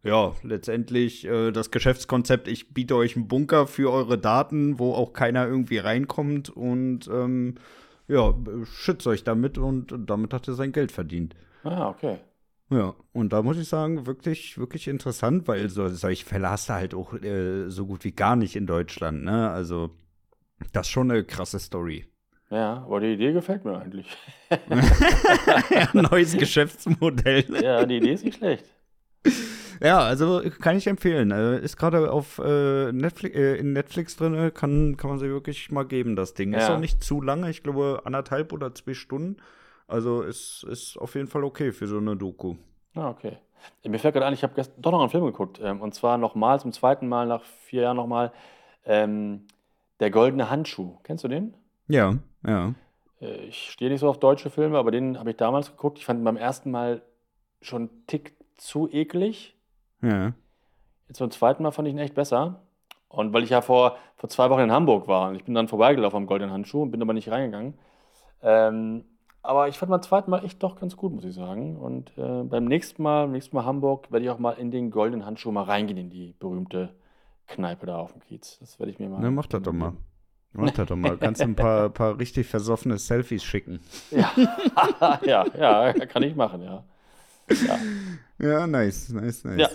ja, 0.06 0.34
letztendlich 0.44 1.26
äh, 1.26 1.52
das 1.52 1.72
Geschäftskonzept, 1.72 2.48
ich 2.48 2.76
biete 2.76 2.96
euch 2.96 3.16
einen 3.16 3.28
Bunker 3.28 3.66
für 3.66 3.92
eure 3.92 4.20
Daten, 4.20 4.78
wo 4.78 4.94
auch 4.94 5.14
keiner 5.14 5.48
irgendwie 5.48 5.80
reinkommt 5.80 6.50
und 6.50 7.08
ähm, 7.08 7.56
ja, 8.08 8.36
schützt 8.66 9.08
euch 9.08 9.24
damit 9.24 9.58
und 9.58 9.96
damit 10.06 10.32
hat 10.32 10.48
er 10.48 10.54
sein 10.54 10.72
Geld 10.72 10.92
verdient. 10.92 11.36
Ah, 11.64 11.90
okay. 11.90 12.20
Ja, 12.70 12.94
und 13.14 13.34
da 13.34 13.42
muss 13.42 13.58
ich 13.58 13.68
sagen, 13.68 14.06
wirklich, 14.06 14.60
wirklich 14.60 14.88
interessant, 14.88 15.48
weil 15.48 15.70
so, 15.70 15.88
solche 15.88 16.26
Fälle 16.26 16.52
hast 16.52 16.70
du 16.70 16.74
halt 16.74 16.94
auch 16.94 17.14
äh, 17.16 17.68
so 17.70 17.88
gut 17.88 18.04
wie 18.04 18.12
gar 18.12 18.36
nicht 18.36 18.56
in 18.56 18.68
Deutschland, 18.68 19.24
ne? 19.24 19.50
Also, 19.50 19.90
das 20.72 20.86
ist 20.86 20.92
schon 20.92 21.10
eine 21.10 21.24
krasse 21.24 21.58
Story. 21.58 22.06
Ja, 22.52 22.84
aber 22.84 23.00
die 23.00 23.14
Idee 23.14 23.34
gefällt 23.34 23.66
mir 23.66 23.80
eigentlich. 23.80 24.08
ja, 24.52 25.90
neues 25.94 26.38
Geschäftsmodell. 26.38 27.46
Ja, 27.64 27.84
die 27.86 27.98
Idee 27.98 28.14
ist 28.14 28.24
nicht 28.24 28.38
schlecht. 28.38 28.66
Ja, 29.82 30.00
also 30.00 30.42
kann 30.62 30.78
ich 30.78 30.88
empfehlen. 30.88 31.32
Äh, 31.32 31.60
ist 31.60 31.78
gerade 31.78 32.12
auf 32.12 32.40
äh, 32.40 32.92
Netflix, 32.92 33.36
äh, 33.36 33.56
in 33.56 33.74
Netflix 33.74 34.16
drin, 34.18 34.52
kann, 34.54 34.98
kann 34.98 35.10
man 35.10 35.20
sich 35.20 35.30
wirklich 35.30 35.72
mal 35.72 35.86
geben, 35.86 36.16
das 36.16 36.34
Ding. 36.34 36.54
Ist 36.54 36.68
Ja. 36.68 36.76
auch 36.76 36.80
nicht 36.80 37.04
zu 37.04 37.22
lange, 37.22 37.50
ich 37.50 37.64
glaube 37.64 38.02
anderthalb 38.06 38.54
oder 38.54 38.74
zwei 38.74 38.94
Stunden. 38.94 39.38
Also 39.88 40.22
ist, 40.24 40.64
ist 40.70 40.98
auf 40.98 41.16
jeden 41.16 41.28
Fall 41.28 41.44
okay 41.44 41.72
für 41.72 41.88
so 41.88 41.98
eine 41.98 42.16
Doku. 42.16 42.56
Ah, 42.96 43.10
okay. 43.10 43.38
Mir 43.86 44.00
fällt 44.00 44.14
gerade 44.14 44.26
ein, 44.28 44.34
ich 44.34 44.44
habe 44.44 44.54
gestern 44.56 44.82
doch 44.82 44.92
noch 44.92 45.02
einen 45.02 45.10
Film 45.10 45.26
geguckt. 45.26 45.60
Ähm, 45.64 45.82
und 45.82 45.94
zwar 45.94 46.18
nochmal, 46.18 46.60
zum 46.60 46.72
zweiten 46.72 47.08
Mal 47.08 47.28
nach 47.28 47.44
vier 47.44 47.84
Jahren 47.84 47.98
nochmal. 47.98 48.32
Ähm, 48.86 49.48
Der 50.00 50.12
goldene 50.12 50.50
Handschuh. 50.50 50.98
Kennst 51.04 51.24
du 51.24 51.28
den? 51.28 51.54
Ja, 51.88 52.16
ja. 52.46 52.74
Äh, 53.22 53.46
ich 53.46 53.72
stehe 53.72 53.90
nicht 53.90 54.02
so 54.02 54.10
auf 54.10 54.20
deutsche 54.20 54.50
Filme, 54.50 54.78
aber 54.78 54.92
den 54.92 55.18
habe 55.18 55.32
ich 55.32 55.38
damals 55.38 55.72
geguckt. 55.72 55.98
Ich 56.00 56.06
fand 56.06 56.20
ihn 56.20 56.24
beim 56.26 56.38
ersten 56.38 56.70
Mal 56.72 57.02
schon 57.62 57.84
einen 57.90 58.06
Tick 58.08 58.36
zu 58.58 58.90
eklig. 58.92 59.55
Ja. 60.06 60.34
Jetzt 61.08 61.20
beim 61.20 61.32
zweiten 61.32 61.64
Mal 61.64 61.72
fand 61.72 61.88
ich 61.88 61.94
ihn 61.94 62.00
echt 62.00 62.16
besser. 62.16 62.62
Und 63.10 63.34
weil 63.34 63.44
ich 63.44 63.50
ja 63.50 63.62
vor, 63.62 63.98
vor 64.18 64.30
zwei 64.30 64.50
Wochen 64.50 64.62
in 64.62 64.72
Hamburg 64.72 65.08
war 65.08 65.30
und 65.30 65.36
ich 65.36 65.46
bin 65.46 65.54
dann 65.54 65.68
vorbeigelaufen 65.68 66.18
am 66.18 66.26
Goldenen 66.26 66.52
Handschuh 66.52 66.82
und 66.82 66.92
bin 66.92 67.02
aber 67.02 67.14
nicht 67.14 67.30
reingegangen. 67.30 67.76
Ähm, 68.42 69.06
aber 69.42 69.68
ich 69.68 69.78
fand 69.78 69.92
beim 69.92 70.02
zweiten 70.02 70.32
Mal 70.32 70.44
echt 70.44 70.62
doch 70.64 70.76
ganz 70.76 70.98
gut, 70.98 71.14
muss 71.14 71.24
ich 71.24 71.36
sagen. 71.36 71.78
Und 71.78 72.12
äh, 72.18 72.44
beim 72.44 72.66
nächsten 72.66 73.04
Mal, 73.04 73.26
beim 73.26 73.34
nächsten 73.34 73.56
Mal 73.56 73.66
Hamburg, 73.66 74.12
werde 74.12 74.26
ich 74.26 74.32
auch 74.32 74.40
mal 74.40 74.54
in 74.54 74.72
den 74.72 74.90
Goldenen 74.92 75.26
Handschuh 75.26 75.52
mal 75.52 75.64
reingehen, 75.64 75.98
in 75.98 76.10
die 76.10 76.34
berühmte 76.40 76.96
Kneipe 77.48 77.86
da 77.86 77.98
auf 77.98 78.12
dem 78.12 78.22
Kiez. 78.22 78.58
Das 78.60 78.80
werde 78.80 78.92
ich 78.92 79.00
mir 79.00 79.08
mal. 79.08 79.22
Ne, 79.22 79.32
mach 79.32 79.46
das 79.46 79.62
doch 79.62 79.72
mal. 79.72 79.94
Mach 80.54 80.72
das 80.72 80.88
doch 80.88 80.96
mal. 80.96 81.18
Kannst 81.18 81.42
du 81.42 81.46
ein 81.46 81.56
paar, 81.56 81.90
paar 81.92 82.18
richtig 82.18 82.48
versoffene 82.48 82.98
Selfies 82.98 83.44
schicken. 83.44 83.80
Ja, 84.10 84.32
ja, 85.24 85.46
ja, 85.58 85.94
kann 86.06 86.24
ich 86.24 86.36
machen, 86.36 86.62
ja. 86.64 86.84
Ja, 87.50 87.80
ja 88.40 88.68
nice, 88.68 89.10
nice, 89.10 89.44
nice. 89.44 89.60
Ja. 89.60 89.70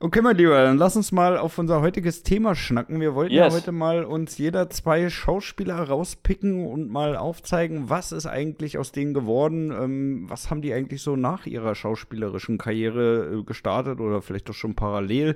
Okay, 0.00 0.20
mein 0.22 0.36
Lieber, 0.36 0.62
dann 0.62 0.76
lass 0.78 0.94
uns 0.94 1.10
mal 1.10 1.36
auf 1.38 1.58
unser 1.58 1.80
heutiges 1.80 2.22
Thema 2.22 2.54
schnacken. 2.54 3.00
Wir 3.00 3.16
wollten 3.16 3.34
Yes. 3.34 3.52
ja 3.52 3.58
heute 3.58 3.72
mal 3.72 4.04
uns 4.04 4.38
jeder 4.38 4.70
zwei 4.70 5.10
Schauspieler 5.10 5.74
rauspicken 5.88 6.66
und 6.66 6.88
mal 6.88 7.16
aufzeigen, 7.16 7.90
was 7.90 8.12
ist 8.12 8.26
eigentlich 8.26 8.78
aus 8.78 8.92
denen 8.92 9.12
geworden, 9.12 9.72
ähm, 9.72 10.26
was 10.28 10.50
haben 10.50 10.62
die 10.62 10.72
eigentlich 10.72 11.02
so 11.02 11.16
nach 11.16 11.46
ihrer 11.46 11.74
schauspielerischen 11.74 12.58
Karriere 12.58 13.38
äh, 13.40 13.42
gestartet 13.42 13.98
oder 13.98 14.22
vielleicht 14.22 14.48
doch 14.48 14.54
schon 14.54 14.76
parallel. 14.76 15.34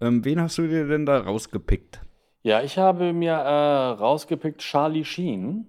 Ähm, 0.00 0.24
wen 0.24 0.40
hast 0.40 0.58
du 0.58 0.68
dir 0.68 0.86
denn 0.86 1.06
da 1.06 1.18
rausgepickt? 1.18 2.00
Ja, 2.42 2.62
ich 2.62 2.78
habe 2.78 3.12
mir 3.12 3.32
äh, 3.32 3.88
rausgepickt 3.98 4.60
Charlie 4.60 5.04
Sheen. 5.04 5.66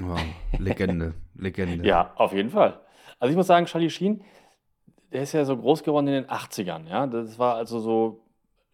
Wow, 0.00 0.18
Legende, 0.58 1.14
Legende. 1.36 1.84
Ja, 1.86 2.12
auf 2.16 2.32
jeden 2.32 2.50
Fall. 2.50 2.80
Also 3.20 3.30
ich 3.30 3.36
muss 3.36 3.46
sagen, 3.46 3.66
Charlie 3.66 3.90
Sheen, 3.90 4.22
der 5.16 5.22
ist 5.22 5.32
ja 5.32 5.46
so 5.46 5.56
groß 5.56 5.82
geworden 5.82 6.08
in 6.08 6.12
den 6.12 6.26
80ern, 6.26 6.86
ja. 6.90 7.06
Das 7.06 7.38
war 7.38 7.54
also 7.54 7.80
so, 7.80 8.20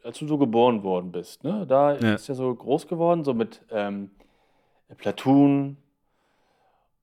als 0.03 0.19
du 0.19 0.27
so 0.27 0.39
geboren 0.39 0.83
worden 0.83 1.13
bist, 1.13 1.45
ne? 1.45 1.65
Da 1.69 1.97
Ja. 1.97 2.15
ist 2.15 2.29
er 2.29 2.35
so 2.35 2.53
groß 2.53 2.89
geworden, 2.89 3.23
so 3.23 3.33
mit 3.33 3.63
ähm, 3.71 4.11
Platoon 4.97 5.77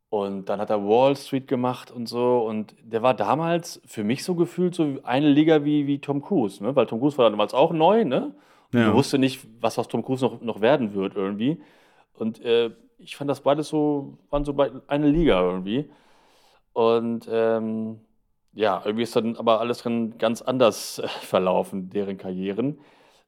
und 0.10 0.50
dann 0.50 0.60
hat 0.60 0.70
er 0.70 0.84
Wall 0.86 1.16
Street 1.16 1.48
gemacht 1.48 1.90
und 1.90 2.08
so 2.10 2.40
und 2.46 2.76
der 2.84 3.02
war 3.02 3.14
damals 3.14 3.82
für 3.86 4.04
mich 4.04 4.26
so 4.26 4.36
gefühlt 4.36 4.76
so 4.76 4.98
eine 5.04 5.30
Liga 5.30 5.64
wie, 5.64 5.88
wie 5.88 6.00
Tom 6.00 6.22
Cruise, 6.22 6.62
ne? 6.62 6.76
Weil 6.76 6.88
Tom 6.88 7.00
Cruise 7.00 7.18
war 7.18 7.30
damals 7.30 7.54
auch 7.54 7.72
neu, 7.72 8.04
ne? 8.04 8.36
Und 8.74 8.80
Ja. 8.82 8.94
wusste 8.94 9.20
nicht, 9.20 9.48
was 9.62 9.80
aus 9.80 9.88
Tom 9.88 10.04
Cruise 10.04 10.26
noch, 10.26 10.42
noch 10.42 10.60
werden 10.60 10.94
wird 10.94 11.16
irgendwie. 11.16 11.62
Und 12.14 12.44
äh, 12.44 12.72
ich 12.98 13.16
fand 13.16 13.30
das 13.30 13.40
beides 13.40 13.70
so, 13.70 14.18
waren 14.32 14.44
so 14.44 14.54
eine 14.88 15.08
Liga 15.08 15.42
irgendwie. 15.42 15.90
Und 16.74 17.26
ähm, 17.32 18.02
ja, 18.54 18.82
irgendwie 18.84 19.04
ist 19.04 19.16
dann 19.16 19.36
aber 19.38 19.60
alles 19.60 19.80
drin 19.80 20.18
ganz 20.18 20.42
anders 20.42 21.00
äh, 21.00 21.08
verlaufen, 21.08 21.90
deren 21.90 22.18
Karrieren. 22.18 22.80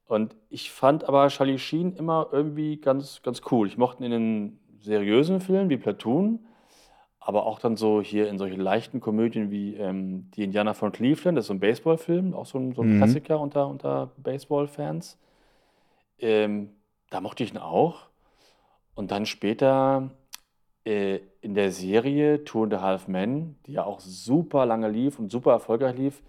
Und 0.06 0.36
ich 0.50 0.72
fand 0.72 1.06
aber 1.06 1.28
Charlie 1.30 1.58
Sheen 1.60 1.96
immer 1.96 2.28
irgendwie 2.32 2.78
ganz, 2.78 3.22
ganz 3.24 3.42
cool. 3.52 3.68
Ich 3.68 3.78
mochte 3.78 4.04
ihn 4.04 4.12
in 4.12 4.12
den 4.12 4.60
seriösen 4.82 5.40
Filmen 5.40 5.70
wie 5.70 5.78
Platoon, 5.78 6.40
aber 7.20 7.46
auch 7.46 7.60
dann 7.60 7.78
so 7.78 8.02
hier 8.02 8.28
in 8.30 8.38
solchen 8.38 8.60
leichten 8.60 9.00
Komödien 9.00 9.52
wie 9.52 9.76
ähm, 9.76 10.30
Die 10.32 10.44
Indianer 10.44 10.74
von 10.74 10.92
Cleveland, 10.92 11.38
das 11.38 11.44
ist 11.46 11.48
so 11.48 11.54
ein 11.54 11.60
Baseballfilm, 11.60 12.34
auch 12.34 12.46
so 12.48 12.58
ein, 12.58 12.74
so 12.74 12.82
ein 12.82 12.90
Mhm. 12.90 12.98
Klassiker 12.98 13.40
unter, 13.40 13.68
unter 13.68 14.12
Baseballfans. 14.18 15.18
Ähm, 16.20 16.72
da 17.10 17.22
mochte 17.22 17.44
ich 17.44 17.52
ihn 17.52 17.58
auch. 17.58 18.08
Und 18.96 19.12
dann 19.12 19.26
später 19.26 20.10
äh, 20.84 21.20
in 21.42 21.56
der 21.56 21.72
Serie 21.72 22.44
and 22.64 22.74
a 22.74 22.82
Half 22.82 23.08
Men, 23.08 23.56
die 23.66 23.74
ja 23.74 23.84
auch 23.84 24.00
super 24.00 24.66
lange 24.66 24.90
lief 24.90 25.20
und 25.20 25.32
super 25.32 25.52
erfolgreich 25.52 25.98
lief, 25.98 26.22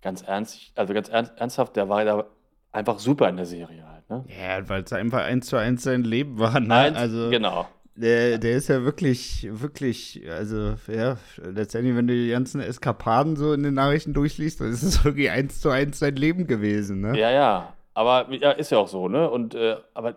ganz 0.00 0.22
ernst, 0.22 0.72
also 0.76 0.94
ganz 0.94 1.08
ernst, 1.08 1.32
ernsthaft, 1.36 1.76
der 1.76 1.88
war 1.88 2.04
da 2.04 2.26
einfach 2.70 2.98
super 2.98 3.28
in 3.28 3.36
der 3.36 3.46
Serie 3.46 3.84
halt. 3.86 4.08
Ne? 4.08 4.24
Ja, 4.28 4.68
weil 4.68 4.82
es 4.82 4.92
einfach 4.92 5.22
eins 5.24 5.46
zu 5.46 5.56
eins 5.56 5.82
sein 5.82 6.04
Leben 6.04 6.38
war. 6.38 6.60
Ne? 6.60 6.74
Eins- 6.74 6.96
also, 6.96 7.30
genau. 7.30 7.66
Der, 7.94 8.38
der 8.38 8.56
ist 8.56 8.68
ja 8.68 8.84
wirklich, 8.84 9.46
wirklich, 9.50 10.22
also 10.30 10.76
ja, 10.88 11.18
letztendlich, 11.36 11.94
wenn 11.94 12.06
du 12.06 12.14
die 12.14 12.30
ganzen 12.30 12.62
Eskapaden 12.62 13.36
so 13.36 13.52
in 13.52 13.62
den 13.62 13.74
Nachrichten 13.74 14.14
durchliest, 14.14 14.62
dann 14.62 14.72
ist 14.72 14.82
es 14.82 15.04
wirklich 15.04 15.30
eins 15.30 15.60
zu 15.60 15.68
eins 15.68 15.98
sein 15.98 16.16
Leben 16.16 16.46
gewesen, 16.46 17.02
ne? 17.02 17.18
Ja, 17.18 17.30
ja. 17.30 17.74
Aber 17.92 18.32
ja, 18.32 18.52
ist 18.52 18.70
ja 18.70 18.78
auch 18.78 18.88
so, 18.88 19.08
ne? 19.08 19.28
Und 19.28 19.54
äh, 19.54 19.76
aber 19.92 20.16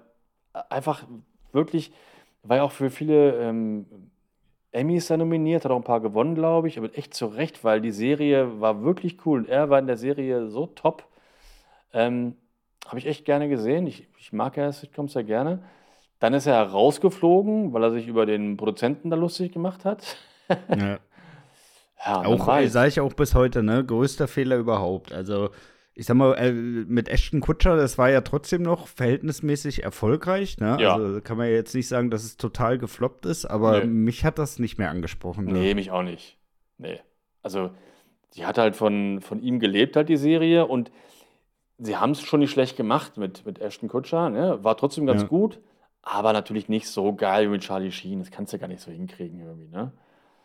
einfach 0.69 1.03
wirklich, 1.51 1.91
ja 2.57 2.63
auch 2.63 2.71
für 2.71 2.89
viele 2.89 3.33
ähm, 3.41 3.87
Emmys 4.75 5.07
da 5.07 5.17
nominiert, 5.17 5.65
hat 5.65 5.71
auch 5.71 5.77
ein 5.77 5.83
paar 5.83 6.01
gewonnen, 6.01 6.35
glaube 6.35 6.67
ich, 6.67 6.77
aber 6.77 6.95
echt 6.97 7.13
zu 7.13 7.27
Recht, 7.27 7.63
weil 7.63 7.81
die 7.81 7.91
Serie 7.91 8.59
war 8.59 8.83
wirklich 8.83 9.25
cool 9.25 9.39
und 9.39 9.49
er 9.49 9.69
war 9.69 9.79
in 9.79 9.87
der 9.87 9.97
Serie 9.97 10.47
so 10.49 10.67
top. 10.67 11.05
Ähm, 11.93 12.35
Habe 12.85 12.99
ich 12.99 13.07
echt 13.07 13.25
gerne 13.25 13.47
gesehen. 13.49 13.87
Ich, 13.87 14.07
ich 14.19 14.33
mag 14.33 14.57
ja 14.57 14.71
Sitcoms 14.71 15.13
sehr 15.13 15.23
gerne. 15.23 15.59
Dann 16.19 16.33
ist 16.33 16.45
er 16.45 16.61
rausgeflogen, 16.61 17.73
weil 17.73 17.83
er 17.83 17.91
sich 17.91 18.07
über 18.07 18.25
den 18.25 18.57
Produzenten 18.57 19.09
da 19.09 19.15
lustig 19.15 19.51
gemacht 19.51 19.85
hat. 19.85 20.17
Ja. 20.69 20.99
Ja, 22.05 22.23
Auch, 22.23 22.45
sage 22.67 22.87
ich 22.87 22.99
auch 22.99 23.13
bis 23.13 23.33
heute, 23.33 23.63
ne? 23.63 23.83
Größter 23.83 24.27
Fehler 24.27 24.57
überhaupt. 24.57 25.11
Also, 25.11 25.49
ich 25.97 26.05
sag 26.05 26.15
mal, 26.17 26.33
äh, 26.33 26.51
mit 26.51 27.07
Ashton 27.09 27.39
Kutscher, 27.39 27.77
das 27.77 27.97
war 27.97 28.09
ja 28.09 28.21
trotzdem 28.21 28.61
noch 28.61 28.87
verhältnismäßig 28.87 29.83
erfolgreich, 29.83 30.57
ne? 30.57 30.77
Ja. 30.79 30.95
Also 30.95 31.21
kann 31.21 31.37
man 31.37 31.47
ja 31.47 31.53
jetzt 31.53 31.73
nicht 31.73 31.87
sagen, 31.87 32.09
dass 32.11 32.23
es 32.25 32.35
total 32.37 32.77
gefloppt 32.77 33.25
ist, 33.25 33.45
aber 33.45 33.79
Nee. 33.79 33.85
mich 33.87 34.25
hat 34.25 34.37
das 34.37 34.59
nicht 34.59 34.77
mehr 34.77 34.89
angesprochen. 34.89 35.45
Ne? 35.45 35.53
Nee, 35.53 35.73
mich 35.73 35.91
auch 35.91 36.03
nicht. 36.03 36.37
Nee. 36.77 36.99
Also, 37.43 37.71
die 38.33 38.45
hat 38.45 38.57
halt 38.57 38.75
von, 38.75 39.21
von 39.21 39.39
ihm 39.41 39.59
gelebt, 39.59 39.95
halt 39.95 40.09
die 40.09 40.17
Serie. 40.17 40.65
Und 40.65 40.91
sie 41.77 41.95
haben 41.95 42.11
es 42.11 42.21
schon 42.21 42.41
nicht 42.41 42.51
schlecht 42.51 42.75
gemacht 42.75 43.15
mit, 43.17 43.45
mit 43.45 43.59
Ashton 43.59 43.87
Kutscher. 43.87 44.29
Ne? 44.29 44.61
War 44.63 44.75
trotzdem 44.75 45.05
ganz 45.05 45.21
Ja. 45.21 45.27
gut, 45.29 45.61
aber 46.01 46.33
natürlich 46.33 46.67
nicht 46.67 46.89
so 46.89 47.13
geil 47.15 47.45
wie 47.47 47.51
mit 47.51 47.61
Charlie 47.61 47.91
Sheen. 47.91 48.19
Das 48.19 48.31
kannst 48.31 48.51
du 48.51 48.59
gar 48.59 48.67
nicht 48.67 48.81
so 48.81 48.91
hinkriegen 48.91 49.39
irgendwie. 49.39 49.69
Ne? 49.69 49.93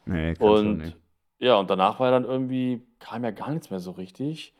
Nee, 0.06 0.34
kannst 0.34 0.40
du 0.42 0.46
Und 0.46 0.78
nicht. 0.78 0.96
ja, 1.40 1.56
und 1.56 1.68
danach 1.68 1.98
war 1.98 2.12
dann 2.12 2.24
irgendwie, 2.24 2.86
kam 3.00 3.24
ja 3.24 3.32
gar 3.32 3.50
nichts 3.50 3.70
mehr 3.70 3.80
so 3.80 3.90
richtig. 3.90 4.54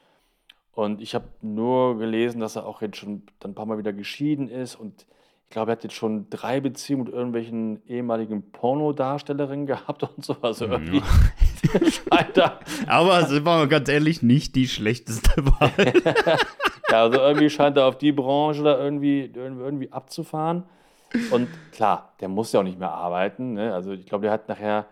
Und 0.73 1.01
ich 1.01 1.15
habe 1.15 1.27
nur 1.43 1.99
gelesen, 1.99 2.41
dass 2.41 2.57
er 2.57 2.67
auch 2.67 2.81
jetzt 2.83 2.97
schon 2.97 3.23
dann 3.41 3.53
ein 3.53 3.55
paar 3.55 3.67
Mal 3.67 3.79
wieder 3.79 3.93
geschieden 3.93 4.49
ist. 4.49 4.77
Und 4.77 5.07
ich 5.45 5.51
glaube, 5.51 5.73
er 5.73 5.77
hat 5.77 5.83
jetzt 5.83 5.97
schon 5.97 6.31
drei 6.31 6.61
Beziehungen 6.61 7.05
mit 7.05 7.13
irgendwelchen 7.13 7.83
ehemaligen 7.87 8.53
Pornodarstellerinnen 8.53 9.67
gehabt 9.67 10.03
und 10.05 10.25
so. 10.25 10.37
Also 10.43 10.67
irgendwie 10.67 11.03
scheint 11.73 12.37
da, 12.37 12.61
Aber 12.87 13.27
sind 13.27 13.45
wir 13.45 13.57
mal 13.57 13.69
ganz 13.69 13.89
ehrlich, 13.89 14.23
nicht 14.23 14.55
die 14.55 14.69
schlechteste 14.69 15.45
Wahl. 15.45 15.73
ja, 16.89 17.03
also 17.03 17.19
irgendwie 17.19 17.51
scheint 17.51 17.77
er 17.77 17.87
auf 17.87 17.99
die 17.99 18.13
Branche 18.13 18.63
da 18.63 18.79
irgendwie, 18.79 19.31
irgendwie 19.35 19.93
abzufahren. 19.93 20.65
Und 21.33 21.49
klar, 21.73 22.13
der 22.21 22.29
muss 22.29 22.53
ja 22.53 22.61
auch 22.61 22.65
nicht 22.65 22.79
mehr 22.79 22.93
arbeiten. 22.93 23.55
Ne? 23.55 23.75
Also 23.75 23.93
ich 23.93 24.07
glaube, 24.07 24.23
der 24.23 24.33
hat 24.33 24.49
nachher 24.49 24.87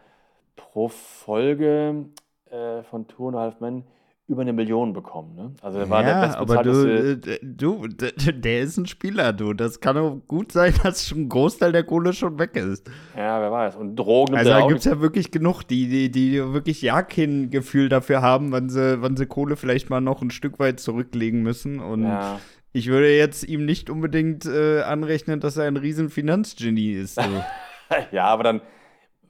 pro 0.56 0.88
Folge 0.88 2.06
äh, 2.50 2.82
von 2.82 3.06
Two 3.06 3.28
and 3.28 3.36
a 3.36 3.40
Half 3.40 3.60
Men 3.60 3.84
über 4.28 4.42
eine 4.42 4.52
Million 4.52 4.92
bekommen. 4.92 5.34
Ne? 5.34 5.54
Also 5.62 5.78
er 5.78 5.88
war 5.88 6.02
der 6.02 6.12
ja, 6.12 6.36
aber 6.36 6.62
du, 6.62 6.70
bestbezahlteste. 6.70 7.30
äh, 7.32 7.38
du, 7.42 7.86
der 8.32 8.60
ist 8.60 8.76
ein 8.76 8.84
Spieler, 8.86 9.32
du. 9.32 9.54
Das 9.54 9.80
kann 9.80 9.96
auch 9.96 10.18
gut 10.28 10.52
sein, 10.52 10.74
dass 10.82 11.08
schon 11.08 11.22
ein 11.22 11.28
Großteil 11.30 11.72
der 11.72 11.82
Kohle 11.82 12.12
schon 12.12 12.38
weg 12.38 12.54
ist. 12.54 12.88
Ja, 13.16 13.40
wer 13.40 13.50
weiß. 13.50 13.76
Und 13.76 13.96
Drogen 13.96 14.36
Also 14.36 14.50
da 14.50 14.66
gibt 14.66 14.80
es 14.80 14.84
ja 14.84 15.00
wirklich 15.00 15.30
genug, 15.30 15.62
die, 15.62 15.88
die, 15.88 16.10
die 16.10 16.52
wirklich 16.52 16.82
ja 16.82 17.02
kein 17.02 17.48
Gefühl 17.50 17.88
dafür 17.88 18.20
haben, 18.20 18.52
wann 18.52 18.68
sie, 18.68 19.00
wann 19.00 19.16
sie 19.16 19.24
Kohle 19.24 19.56
vielleicht 19.56 19.88
mal 19.88 20.02
noch 20.02 20.20
ein 20.20 20.30
Stück 20.30 20.58
weit 20.58 20.78
zurücklegen 20.78 21.42
müssen. 21.42 21.80
Und 21.80 22.02
Ja. 22.02 22.38
ich 22.72 22.88
würde 22.88 23.16
jetzt 23.16 23.44
ihm 23.44 23.64
nicht 23.64 23.88
unbedingt 23.88 24.44
äh, 24.44 24.82
anrechnen, 24.82 25.40
dass 25.40 25.56
er 25.56 25.64
ein 25.64 25.78
riesen 25.78 26.10
Finanzgenie 26.10 26.92
ist. 26.92 27.14
So. 27.14 27.22
ja, 28.12 28.26
aber 28.26 28.42
dann, 28.44 28.60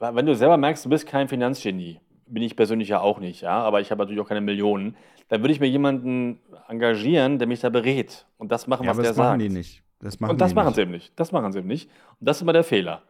wenn 0.00 0.26
du 0.26 0.34
selber 0.34 0.56
merkst, 0.56 0.84
du 0.84 0.88
bist 0.88 1.06
kein 1.06 1.28
Finanzgenie, 1.28 2.00
bin 2.30 2.42
ich 2.42 2.56
persönlich 2.56 2.88
ja 2.88 3.00
auch 3.00 3.20
nicht, 3.20 3.42
ja, 3.42 3.58
aber 3.60 3.80
ich 3.80 3.90
habe 3.90 4.02
natürlich 4.02 4.20
auch 4.20 4.28
keine 4.28 4.40
Millionen, 4.40 4.96
dann 5.28 5.42
würde 5.42 5.52
ich 5.52 5.60
mir 5.60 5.68
jemanden 5.68 6.40
engagieren, 6.68 7.38
der 7.38 7.48
mich 7.48 7.60
da 7.60 7.68
berät 7.68 8.26
und 8.38 8.50
das 8.52 8.66
machen, 8.66 8.84
ja, 8.84 8.90
was 8.90 8.96
aber 8.98 9.02
der 9.02 9.10
das 9.12 9.18
machen 9.18 9.40
sagt. 9.40 9.42
die 9.42 9.48
nicht. 9.48 9.82
Das 10.00 10.20
machen 10.20 10.30
Und 10.30 10.40
das 10.40 10.50
die 10.50 10.54
machen 10.54 10.66
nicht. 10.68 10.74
sie 10.76 10.82
eben 10.82 10.90
nicht. 10.92 11.12
Das 11.16 11.32
machen 11.32 11.52
sie 11.52 11.58
eben 11.58 11.68
nicht. 11.68 11.90
Und 12.20 12.28
das 12.28 12.36
ist 12.38 12.42
immer 12.42 12.52
der 12.52 12.64
Fehler. 12.64 13.02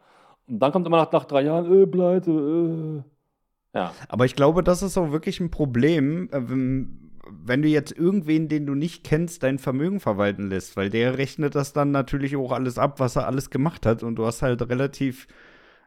Und 0.47 0.59
dann 0.59 0.71
kommt 0.71 0.87
immer 0.87 0.97
nach, 0.97 1.11
nach 1.11 1.25
drei 1.25 1.43
Jahren, 1.43 1.83
äh, 1.83 1.85
pleite, 1.85 2.31
äh. 2.31 3.77
Ja. 3.77 3.93
Aber 4.07 4.25
ich 4.25 4.35
glaube, 4.35 4.63
das 4.63 4.81
ist 4.81 4.97
auch 4.97 5.11
wirklich 5.11 5.39
ein 5.39 5.51
Problem, 5.51 6.27
äh, 6.31 6.41
wenn 7.31 7.61
du 7.61 7.67
jetzt 7.67 7.91
irgendwen, 7.91 8.47
den 8.47 8.65
du 8.65 8.73
nicht 8.73 9.03
kennst, 9.03 9.43
dein 9.43 9.59
Vermögen 9.59 9.99
verwalten 9.99 10.49
lässt, 10.49 10.75
weil 10.75 10.89
der 10.89 11.19
rechnet 11.19 11.53
das 11.53 11.73
dann 11.73 11.91
natürlich 11.91 12.35
auch 12.35 12.51
alles 12.51 12.79
ab, 12.79 12.99
was 12.99 13.15
er 13.15 13.27
alles 13.27 13.51
gemacht 13.51 13.85
hat 13.85 14.01
und 14.01 14.15
du 14.15 14.25
hast 14.25 14.41
halt 14.41 14.67
relativ, 14.67 15.27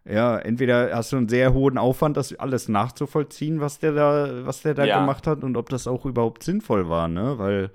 ja, 0.05 0.39
entweder 0.39 0.95
hast 0.97 1.13
du 1.13 1.17
einen 1.17 1.29
sehr 1.29 1.53
hohen 1.55 1.79
Aufwand, 1.79 2.17
das 2.17 2.35
alles 2.39 2.69
nachzuvollziehen, 2.69 3.61
was 3.61 3.79
der 3.79 3.93
da, 3.93 4.47
was 4.47 4.63
der 4.63 4.75
da 4.75 4.87
Ja. 4.87 4.89
gemacht 4.89 5.27
hat 5.27 5.45
und 5.45 5.57
ob 5.57 5.69
das 5.69 5.87
auch 5.87 6.05
überhaupt 6.07 6.43
sinnvoll 6.43 6.89
war, 6.89 7.09
ne, 7.09 7.39
weil 7.39 7.71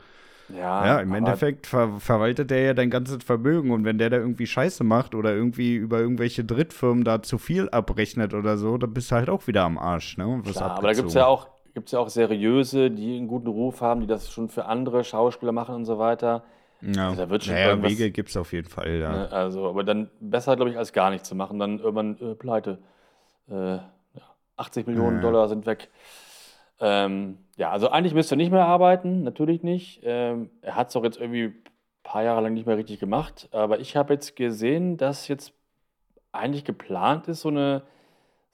Ja, 0.48 0.74
ja, 0.80 1.00
im 1.02 1.14
Endeffekt 1.16 1.68
ver 1.68 2.00
verwaltet 2.00 2.52
der 2.52 2.62
ja 2.62 2.74
dein 2.76 2.90
ganzes 2.92 3.24
Vermögen 3.24 3.72
und 3.72 3.86
wenn 3.86 3.98
der 4.00 4.10
da 4.12 4.18
irgendwie 4.18 4.48
Scheiße 4.48 4.84
macht 4.84 5.16
oder 5.16 5.34
irgendwie 5.36 5.76
über 5.76 6.00
irgendwelche 6.00 6.44
Drittfirmen 6.46 7.04
da 7.04 7.24
zu 7.24 7.38
viel 7.40 7.70
abrechnet 7.70 8.34
oder 8.34 8.58
so, 8.58 8.78
dann 8.78 8.94
bist 8.94 9.12
du 9.12 9.16
halt 9.16 9.30
auch 9.30 9.48
wieder 9.48 9.64
am 9.64 9.78
Arsch, 9.80 10.18
ne? 10.18 10.42
Klar, 10.44 10.78
aber 10.78 10.88
da 10.88 10.94
gibt 10.94 11.10
es 11.10 11.14
abgezogen. 11.14 11.16
ja 11.16 11.26
auch 11.28 11.48
gibt's 11.74 11.92
ja 11.92 12.00
auch 12.00 12.10
seriöse, 12.10 12.90
die 12.90 13.18
einen 13.18 13.28
guten 13.28 13.48
Ruf 13.48 13.82
haben, 13.82 14.02
die 14.02 14.08
das 14.08 14.32
schon 14.32 14.50
für 14.50 14.66
andere 14.66 15.04
Schauspieler 15.04 15.52
machen 15.52 15.76
und 15.76 15.86
so 15.86 16.00
weiter. 16.00 16.44
Ja, 16.82 17.10
Also 17.10 17.24
da 17.24 17.30
wird 17.30 17.44
schon 17.44 17.56
naja, 17.56 17.82
Wege 17.82 18.12
gibt 18.12 18.30
es 18.30 18.38
auf 18.38 18.54
jeden 18.54 18.70
Fall, 18.70 19.00
ja. 19.00 19.12
Ne? 19.12 19.32
Also, 19.32 19.68
aber 19.68 19.84
dann 19.84 20.10
besser, 20.20 20.56
glaube 20.56 20.72
ich, 20.72 20.78
als 20.78 20.94
gar 20.94 21.10
nichts 21.10 21.28
zu 21.28 21.36
machen. 21.36 21.60
Dann 21.60 21.80
irgendwann 21.80 22.18
äh, 22.22 22.36
pleite. 22.36 22.80
Äh, 23.50 23.54
ja, 23.54 23.84
80 24.58 24.88
Millionen 24.88 25.18
Ja. 25.18 25.22
Dollar 25.22 25.48
sind 25.50 25.66
weg. 25.66 25.90
Ähm, 26.80 27.40
ja, 27.56 27.72
also 27.72 27.90
eigentlich 27.90 28.14
müsste 28.14 28.36
er 28.36 28.38
nicht 28.38 28.52
mehr 28.52 28.66
arbeiten, 28.66 29.24
natürlich 29.24 29.64
nicht. 29.64 30.02
Ähm, 30.04 30.52
er 30.62 30.76
hat 30.76 30.90
es 30.90 30.96
auch 30.96 31.04
jetzt 31.04 31.20
irgendwie 31.20 31.46
ein 31.46 31.64
paar 32.04 32.24
Jahre 32.24 32.42
lang 32.42 32.54
nicht 32.54 32.68
mehr 32.68 32.78
richtig 32.78 33.00
gemacht. 33.00 33.50
Aber 33.52 33.80
ich 33.80 33.96
habe 33.96 34.14
jetzt 34.14 34.36
gesehen, 34.36 34.98
dass 34.98 35.28
jetzt 35.28 35.54
eigentlich 36.32 36.66
geplant 36.66 37.28
ist, 37.28 37.42
so 37.42 37.50
eine, 37.50 37.82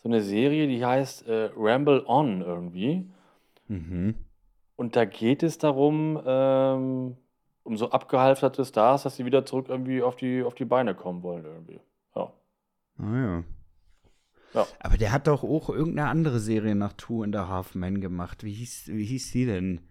so 0.02 0.08
eine 0.08 0.22
Serie, 0.22 0.68
die 0.68 0.86
heißt 0.86 1.28
äh, 1.28 1.50
Ramble 1.58 2.06
On 2.08 2.42
irgendwie. 2.42 3.06
Mhm. 3.68 4.16
Und 4.78 4.96
da 4.96 5.04
geht 5.06 5.44
es 5.44 5.58
darum, 5.58 6.22
ähm, 6.26 7.18
um 7.64 7.78
so 7.78 7.90
abgehalfterte 7.92 8.66
Stars, 8.66 9.04
dass 9.04 9.16
sie 9.16 9.26
wieder 9.26 9.46
zurück 9.46 9.68
irgendwie 9.70 10.02
auf 10.04 10.16
die, 10.16 10.44
auf 10.44 10.56
die 10.56 10.66
Beine 10.66 10.96
kommen 10.96 11.24
wollen 11.24 11.46
irgendwie. 11.46 11.80
Ja. 12.16 12.34
Ah, 12.98 13.16
ja. 13.18 13.44
Ja. 14.54 14.68
Aber 14.80 14.98
der 14.98 15.12
hat 15.12 15.28
doch 15.28 15.44
auch 15.44 15.70
irgendeine 15.70 16.10
andere 16.10 16.40
Serie 16.40 16.76
nach 16.76 16.94
Two 16.94 17.24
and 17.24 17.36
a 17.36 17.48
Half 17.48 17.74
Men 17.74 18.02
gemacht. 18.02 18.44
Wie 18.44 18.54
hieß, 18.54 18.90
wie 18.90 19.06
hieß 19.06 19.32
die 19.32 19.46
denn? 19.46 19.82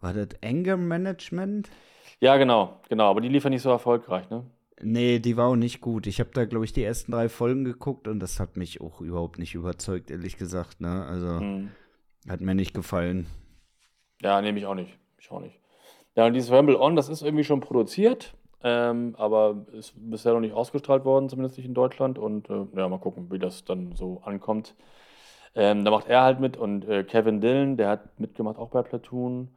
War 0.00 0.14
das 0.14 0.28
Anger 0.42 0.76
Management? 0.76 1.70
Ja, 2.18 2.36
genau, 2.36 2.80
genau. 2.88 3.10
Aber 3.10 3.20
die 3.20 3.28
liefern 3.28 3.50
nicht 3.52 3.62
so 3.62 3.70
erfolgreich, 3.70 4.28
ne? 4.30 4.44
Nee, 4.82 5.18
die 5.18 5.36
war 5.36 5.48
auch 5.48 5.56
nicht 5.56 5.80
gut. 5.80 6.06
Ich 6.06 6.20
habe 6.20 6.30
da, 6.32 6.46
glaube 6.46 6.64
ich, 6.64 6.72
die 6.72 6.82
ersten 6.82 7.12
drei 7.12 7.28
Folgen 7.28 7.64
geguckt 7.64 8.08
und 8.08 8.18
das 8.18 8.40
hat 8.40 8.56
mich 8.56 8.80
auch 8.80 9.00
überhaupt 9.02 9.38
nicht 9.38 9.54
überzeugt, 9.54 10.10
ehrlich 10.10 10.38
gesagt. 10.38 10.80
Ne? 10.80 11.04
Also 11.04 11.38
Hm. 11.38 11.70
hat 12.28 12.40
mir 12.40 12.54
nicht 12.54 12.72
gefallen. 12.74 13.26
Ja, 14.22 14.40
nehme 14.40 14.58
ich 14.58 14.66
auch 14.66 14.74
nicht. 14.74 14.98
Ich 15.18 15.30
auch 15.30 15.40
nicht. 15.40 15.58
Ja, 16.16 16.26
und 16.26 16.34
dieses 16.34 16.50
Ramble 16.50 16.80
On, 16.80 16.96
das 16.96 17.08
ist 17.08 17.22
irgendwie 17.22 17.44
schon 17.44 17.60
produziert, 17.60 18.34
ähm, 18.62 19.14
aber 19.18 19.64
ist 19.72 19.94
bisher 19.96 20.32
noch 20.32 20.40
nicht 20.40 20.54
ausgestrahlt 20.54 21.04
worden, 21.04 21.28
zumindest 21.28 21.56
nicht 21.56 21.66
in 21.66 21.74
Deutschland. 21.74 22.18
Und 22.18 22.50
äh, 22.50 22.66
ja, 22.76 22.88
mal 22.88 22.98
gucken, 22.98 23.30
wie 23.30 23.38
das 23.38 23.64
dann 23.64 23.94
so 23.94 24.20
ankommt. 24.24 24.74
Ähm, 25.54 25.84
da 25.84 25.90
macht 25.90 26.08
er 26.08 26.22
halt 26.22 26.40
mit 26.40 26.56
und 26.56 26.86
äh, 26.88 27.04
Kevin 27.04 27.40
Dillon, 27.40 27.76
der 27.76 27.88
hat 27.88 28.20
mitgemacht 28.20 28.58
auch 28.58 28.70
bei 28.70 28.82
Platoon. 28.82 29.48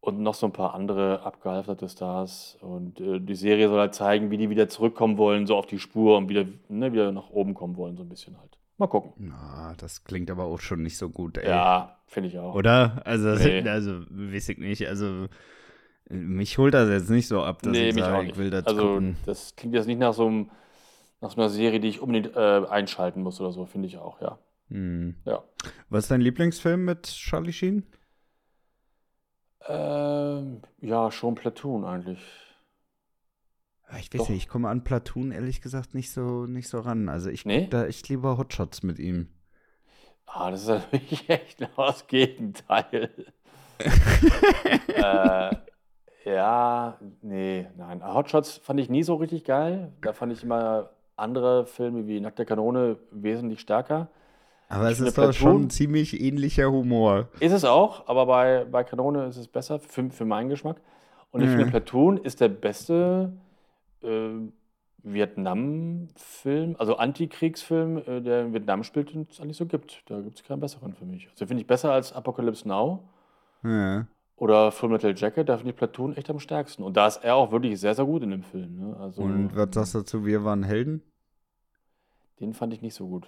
Und 0.00 0.20
noch 0.20 0.34
so 0.34 0.46
ein 0.46 0.52
paar 0.52 0.74
andere 0.74 1.22
abgehalfterte 1.22 1.88
Stars. 1.88 2.58
Und 2.60 3.00
äh, 3.00 3.20
die 3.20 3.36
Serie 3.36 3.68
soll 3.68 3.78
halt 3.78 3.94
zeigen, 3.94 4.30
wie 4.32 4.36
die 4.36 4.50
wieder 4.50 4.68
zurückkommen 4.68 5.16
wollen, 5.16 5.46
so 5.46 5.56
auf 5.56 5.66
die 5.66 5.78
Spur 5.78 6.16
und 6.18 6.28
wieder, 6.28 6.44
ne, 6.68 6.92
wieder 6.92 7.12
nach 7.12 7.30
oben 7.30 7.54
kommen 7.54 7.76
wollen, 7.76 7.96
so 7.96 8.02
ein 8.02 8.08
bisschen 8.08 8.36
halt. 8.38 8.58
Mal 8.78 8.86
gucken. 8.88 9.12
Na, 9.18 9.74
das 9.76 10.04
klingt 10.04 10.30
aber 10.30 10.44
auch 10.44 10.60
schon 10.60 10.82
nicht 10.82 10.96
so 10.96 11.08
gut, 11.08 11.38
ey. 11.38 11.48
Ja, 11.48 11.98
finde 12.06 12.28
ich 12.28 12.38
auch. 12.38 12.54
Oder? 12.54 13.02
Also, 13.04 13.28
Nee. 13.34 13.68
also 13.68 14.04
weiß 14.10 14.48
ich 14.50 14.58
nicht. 14.58 14.86
Also, 14.88 15.28
mich 16.08 16.58
holt 16.58 16.74
das 16.74 16.88
jetzt 16.88 17.10
nicht 17.10 17.28
so 17.28 17.42
ab, 17.42 17.62
dass 17.62 17.72
Nee, 17.72 17.88
ich 17.90 17.94
mich 17.94 18.04
auch 18.04 18.08
sage, 18.08 18.24
nicht. 18.24 18.32
ich 18.32 18.38
will 18.38 18.50
das 18.50 18.66
also, 18.66 18.82
gucken. 18.82 19.16
das 19.26 19.56
klingt 19.56 19.74
jetzt 19.74 19.86
nicht 19.86 19.98
nach 19.98 20.12
so, 20.14 20.26
einem, 20.26 20.50
nach 21.20 21.30
so 21.30 21.40
einer 21.40 21.50
Serie, 21.50 21.80
die 21.80 21.88
ich 21.88 22.00
unbedingt 22.00 22.36
äh, 22.36 22.66
einschalten 22.68 23.22
muss 23.22 23.40
oder 23.40 23.52
so, 23.52 23.66
finde 23.66 23.88
ich 23.88 23.98
auch, 23.98 24.20
ja. 24.20 24.38
Hm. 24.68 25.16
Ja. 25.24 25.42
Was 25.90 26.04
ist 26.04 26.10
dein 26.10 26.20
Lieblingsfilm 26.20 26.84
mit 26.84 27.04
Charlie 27.04 27.52
Sheen? 27.52 27.84
Ähm, 29.66 30.62
ja, 30.80 31.10
schon 31.10 31.34
Platoon 31.34 31.84
eigentlich. 31.84 32.20
Ja, 33.92 33.98
Ich 33.98 34.12
weiß 34.12 34.22
Doch. 34.22 34.28
nicht, 34.30 34.38
ich 34.44 34.48
komme 34.48 34.68
an 34.68 34.84
Platoon 34.84 35.32
ehrlich 35.32 35.60
gesagt 35.60 35.94
nicht 35.94 36.10
so, 36.10 36.46
nicht 36.46 36.68
so 36.68 36.80
ran. 36.80 37.08
Also 37.08 37.30
ich 37.30 37.44
Nee? 37.44 37.66
da 37.68 37.84
echt 37.86 38.08
lieber 38.08 38.38
Hotshots 38.38 38.82
mit 38.82 38.98
ihm. 38.98 39.28
Ah, 40.26 40.50
das 40.50 40.62
ist 40.62 40.68
natürlich 40.68 41.28
echt 41.28 41.58
genau 41.58 41.86
das 41.86 42.06
Gegenteil. 42.06 43.10
äh, 44.88 45.54
ja, 46.24 46.98
nee, 47.20 47.66
nein. 47.76 48.02
Hotshots 48.04 48.58
fand 48.58 48.80
ich 48.80 48.88
nie 48.88 49.02
so 49.02 49.16
richtig 49.16 49.44
geil. 49.44 49.92
Da 50.02 50.12
fand 50.12 50.32
ich 50.32 50.42
immer 50.42 50.90
andere 51.16 51.66
Filme 51.66 52.06
wie 52.06 52.20
Nackte 52.20 52.44
Kanone 52.46 52.96
wesentlich 53.10 53.60
stärker. 53.60 54.08
Aber 54.68 54.86
Ich 54.90 54.92
es 54.92 55.00
ist 55.00 55.18
doch 55.18 55.32
schon 55.34 55.68
ziemlich 55.68 56.18
ähnlicher 56.18 56.70
Humor. 56.70 57.28
Ist 57.40 57.52
es 57.52 57.64
auch, 57.64 58.08
aber 58.08 58.24
bei, 58.24 58.64
bei 58.64 58.84
Kanone 58.84 59.26
ist 59.26 59.36
es 59.36 59.48
besser 59.48 59.78
für, 59.80 60.08
für 60.10 60.24
meinen 60.24 60.48
Geschmack. 60.48 60.76
Und 61.30 61.42
ich 61.42 61.48
Mhm. 61.48 61.56
finde, 61.56 61.70
Platoon 61.72 62.16
ist 62.16 62.40
der 62.40 62.48
beste 62.48 63.32
äh, 64.04 64.48
Vietnam-Film, 65.04 66.76
also 66.78 66.96
Antikriegsfilm, 66.96 67.98
äh, 67.98 68.20
der 68.20 68.42
in 68.46 68.52
Vietnam 68.52 68.84
spielt, 68.84 69.12
den 69.12 69.26
es 69.30 69.40
eigentlich 69.40 69.56
so 69.56 69.66
gibt. 69.66 70.02
Da 70.10 70.20
gibt 70.20 70.36
es 70.38 70.44
keinen 70.44 70.60
besseren 70.60 70.94
für 70.94 71.04
mich. 71.04 71.28
Also 71.30 71.46
finde 71.46 71.60
ich 71.62 71.66
besser 71.66 71.92
als 71.92 72.12
Apocalypse 72.12 72.66
Now 72.68 73.08
Ja. 73.64 74.06
oder 74.36 74.70
Full 74.72 74.90
Metal 74.90 75.14
Jacket. 75.16 75.48
Da 75.48 75.56
finde 75.56 75.70
ich 75.72 75.76
Platoon 75.76 76.16
echt 76.16 76.30
am 76.30 76.38
stärksten. 76.38 76.82
Und 76.82 76.96
da 76.96 77.06
ist 77.06 77.18
er 77.24 77.34
auch 77.36 77.52
wirklich 77.52 77.78
sehr, 77.80 77.94
sehr 77.94 78.04
gut 78.04 78.22
in 78.22 78.30
dem 78.30 78.42
Film. 78.42 78.76
Ne? 78.76 78.96
Also, 78.98 79.22
Und 79.22 79.54
was 79.56 79.68
sagst 79.72 79.94
du 79.94 79.98
dazu, 79.98 80.24
wir 80.26 80.44
waren 80.44 80.62
Helden? 80.62 81.02
Den 82.40 82.54
fand 82.54 82.72
ich 82.72 82.82
nicht 82.82 82.94
so 82.94 83.06
gut. 83.08 83.26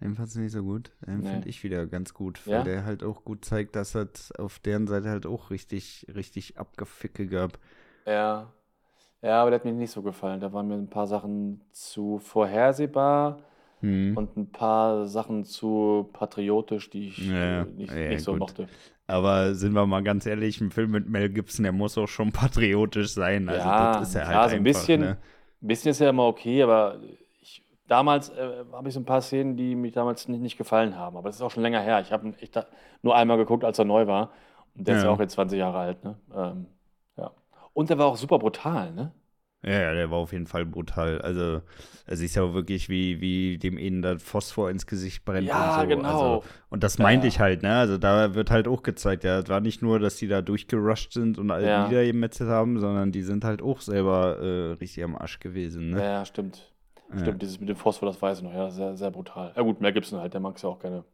Den 0.00 0.14
fandst 0.14 0.36
du 0.36 0.40
nicht 0.40 0.52
so 0.52 0.62
gut. 0.62 0.92
Den 1.06 1.20
Nee. 1.20 1.30
finde 1.30 1.48
ich 1.50 1.62
wieder 1.62 1.86
ganz 1.86 2.14
gut, 2.14 2.46
weil 2.46 2.54
Ja? 2.54 2.62
der 2.62 2.84
halt 2.86 3.04
auch 3.04 3.22
gut 3.24 3.44
zeigt, 3.44 3.76
dass 3.76 3.94
es 3.94 4.32
auf 4.32 4.58
deren 4.58 4.86
Seite 4.86 5.10
halt 5.10 5.26
auch 5.26 5.50
richtig, 5.50 6.06
richtig 6.14 6.58
Abgeficke 6.58 7.26
gab. 7.26 7.58
Ja. 8.06 8.50
Ja, 9.22 9.42
aber 9.42 9.50
der 9.50 9.58
hat 9.60 9.64
mir 9.64 9.72
nicht 9.72 9.90
so 9.90 10.02
gefallen. 10.02 10.40
Da 10.40 10.52
waren 10.52 10.68
mir 10.68 10.74
ein 10.74 10.88
paar 10.88 11.06
Sachen 11.06 11.60
zu 11.72 12.18
vorhersehbar. 12.18 13.38
Hm. 13.82 14.14
und 14.14 14.36
ein 14.36 14.52
paar 14.52 15.06
Sachen 15.06 15.44
zu 15.46 16.10
patriotisch, 16.12 16.90
die 16.90 17.08
ich 17.08 17.16
Ja, 17.26 17.64
nicht, 17.64 17.90
ja, 17.90 18.08
nicht 18.10 18.22
so 18.22 18.32
gut. 18.32 18.40
mochte. 18.40 18.68
Aber 19.06 19.54
sind 19.54 19.72
wir 19.72 19.86
mal 19.86 20.02
ganz 20.02 20.26
ehrlich, 20.26 20.60
ein 20.60 20.70
Film 20.70 20.90
mit 20.90 21.08
Mel 21.08 21.30
Gibson, 21.30 21.62
der 21.62 21.72
muss 21.72 21.96
auch 21.96 22.06
schon 22.06 22.30
patriotisch 22.32 23.14
sein. 23.14 23.48
Also 23.48 23.66
Ja, 23.66 23.98
das 24.00 24.08
ist 24.10 24.14
ja 24.16 24.26
halt 24.26 24.34
ja, 24.34 24.48
so 24.50 24.56
ein 24.56 24.62
bisschen. 24.64 25.00
Ne? 25.00 25.16
Ein 25.62 25.66
bisschen 25.66 25.92
ist 25.92 25.98
ja 26.00 26.10
immer 26.10 26.26
okay, 26.26 26.62
aber 26.62 26.98
ich, 27.40 27.64
damals 27.88 28.28
äh, 28.28 28.64
habe 28.70 28.88
ich 28.88 28.92
so 28.94 29.00
ein 29.00 29.06
paar 29.06 29.22
Szenen, 29.22 29.56
die 29.56 29.74
mich 29.74 29.94
damals 29.94 30.28
nicht, 30.28 30.40
nicht 30.42 30.58
gefallen 30.58 30.96
haben. 30.96 31.16
Aber 31.16 31.30
das 31.30 31.36
ist 31.36 31.42
auch 31.42 31.50
schon 31.50 31.62
länger 31.62 31.80
her. 31.80 32.00
Ich 32.02 32.12
habe 32.12 32.28
ihn 32.28 32.34
nur 33.00 33.16
einmal 33.16 33.38
geguckt, 33.38 33.64
als 33.64 33.78
er 33.78 33.86
neu 33.86 34.06
war. 34.06 34.30
Und 34.76 34.86
der 34.86 34.96
ist 34.96 35.02
ja 35.04 35.08
Ja. 35.08 35.14
auch 35.14 35.20
jetzt 35.20 35.32
20 35.32 35.58
Jahre 35.58 35.78
alt. 35.78 36.04
Ne? 36.04 36.16
Ähm, 36.34 36.36
ja. 36.36 36.66
Und 37.72 37.90
der 37.90 37.98
war 37.98 38.06
auch 38.06 38.16
super 38.16 38.38
brutal. 38.38 38.92
Ne? 38.92 39.12
Ja, 39.62 39.72
ja, 39.72 39.92
der 39.94 40.10
war 40.10 40.16
auf 40.18 40.32
jeden 40.32 40.46
Fall 40.46 40.64
brutal. 40.64 41.20
Also, 41.20 41.60
er 42.06 42.16
siehst 42.16 42.34
ja 42.34 42.54
wirklich, 42.54 42.88
wie, 42.88 43.20
wie 43.20 43.58
dem 43.58 43.76
ihnen 43.76 44.00
das 44.00 44.22
Phosphor 44.22 44.70
ins 44.70 44.86
Gesicht 44.86 45.26
brennt 45.26 45.48
Ja, 45.48 45.66
und 45.66 45.70
so. 45.70 45.86
genau. 45.86 46.08
Also, 46.08 46.44
und 46.70 46.82
das 46.82 46.96
Ja. 46.96 47.04
meinte 47.04 47.26
ich 47.26 47.40
halt, 47.40 47.62
ne? 47.62 47.74
Also, 47.76 47.98
da 47.98 48.34
wird 48.34 48.50
halt 48.50 48.66
auch 48.66 48.82
gezeigt, 48.82 49.22
ja, 49.22 49.38
es 49.40 49.48
war 49.50 49.60
nicht 49.60 49.82
nur, 49.82 49.98
dass 49.98 50.16
die 50.16 50.28
da 50.28 50.40
durchgerusht 50.40 51.12
sind 51.12 51.36
und 51.38 51.50
alle 51.50 51.66
Ja. 51.66 51.84
niedergemetzelt 51.84 52.48
haben, 52.48 52.80
sondern 52.80 53.12
die 53.12 53.20
sind 53.22 53.44
halt 53.44 53.60
auch 53.60 53.82
selber 53.82 54.38
äh, 54.38 54.72
richtig 54.80 55.04
am 55.04 55.14
Arsch 55.14 55.40
gewesen, 55.40 55.90
Ja, 55.90 55.96
ne? 55.96 56.04
ja, 56.04 56.24
stimmt. 56.24 56.72
Ja. 57.12 57.18
Stimmt, 57.18 57.42
dieses 57.42 57.58
mit 57.60 57.68
dem 57.68 57.76
Phosphor, 57.76 58.06
das 58.08 58.22
weiß 58.22 58.38
ich 58.38 58.44
noch. 58.44 58.52
Ja, 58.54 58.70
sehr, 58.70 58.96
sehr 58.96 59.10
brutal. 59.10 59.52
Ja, 59.56 59.62
gut, 59.62 59.80
Mel 59.80 59.92
Gibson 59.92 60.20
halt, 60.20 60.32
der 60.32 60.40
mag 60.40 60.56
es 60.56 60.62
ja 60.62 60.68
auch 60.70 60.78
gerne 60.78 61.04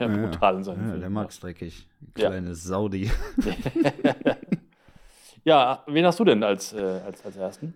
Ja, 0.00 0.08
brutal 0.08 0.56
in 0.56 0.64
seinen 0.64 0.78
Ja, 0.78 0.90
Filmen. 0.90 1.00
der 1.00 1.10
mag's 1.10 1.40
dreckig. 1.40 1.88
Ja. 2.16 2.30
Kleines 2.30 2.62
Saudi. 2.64 3.10
ja, 5.44 5.82
wen 5.86 6.06
hast 6.06 6.20
du 6.20 6.24
denn 6.24 6.42
als, 6.42 6.72
äh, 6.72 6.80
als, 7.04 7.24
als 7.24 7.36
ersten? 7.36 7.74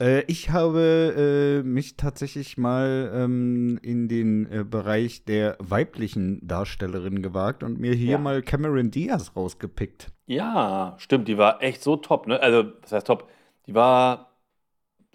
Äh, 0.00 0.22
ich 0.26 0.50
habe 0.50 1.62
äh, 1.62 1.66
mich 1.66 1.96
tatsächlich 1.96 2.56
mal 2.56 3.10
ähm, 3.14 3.78
in 3.82 4.08
den 4.08 4.50
äh, 4.50 4.64
Bereich 4.64 5.24
der 5.24 5.56
weiblichen 5.58 6.46
Darstellerin 6.46 7.22
gewagt 7.22 7.62
und 7.62 7.78
mir 7.78 7.92
hier 7.94 8.12
Ja. 8.12 8.18
mal 8.18 8.42
Cameron 8.42 8.90
Diaz 8.90 9.32
rausgepickt. 9.36 10.10
Ja, 10.26 10.94
stimmt, 10.98 11.28
die 11.28 11.36
war 11.36 11.62
echt 11.62 11.82
so 11.82 11.96
top, 11.96 12.26
ne? 12.26 12.40
Also, 12.40 12.72
was 12.80 12.92
heißt 12.92 13.06
top? 13.06 13.28
Die 13.66 13.74
war 13.74 14.32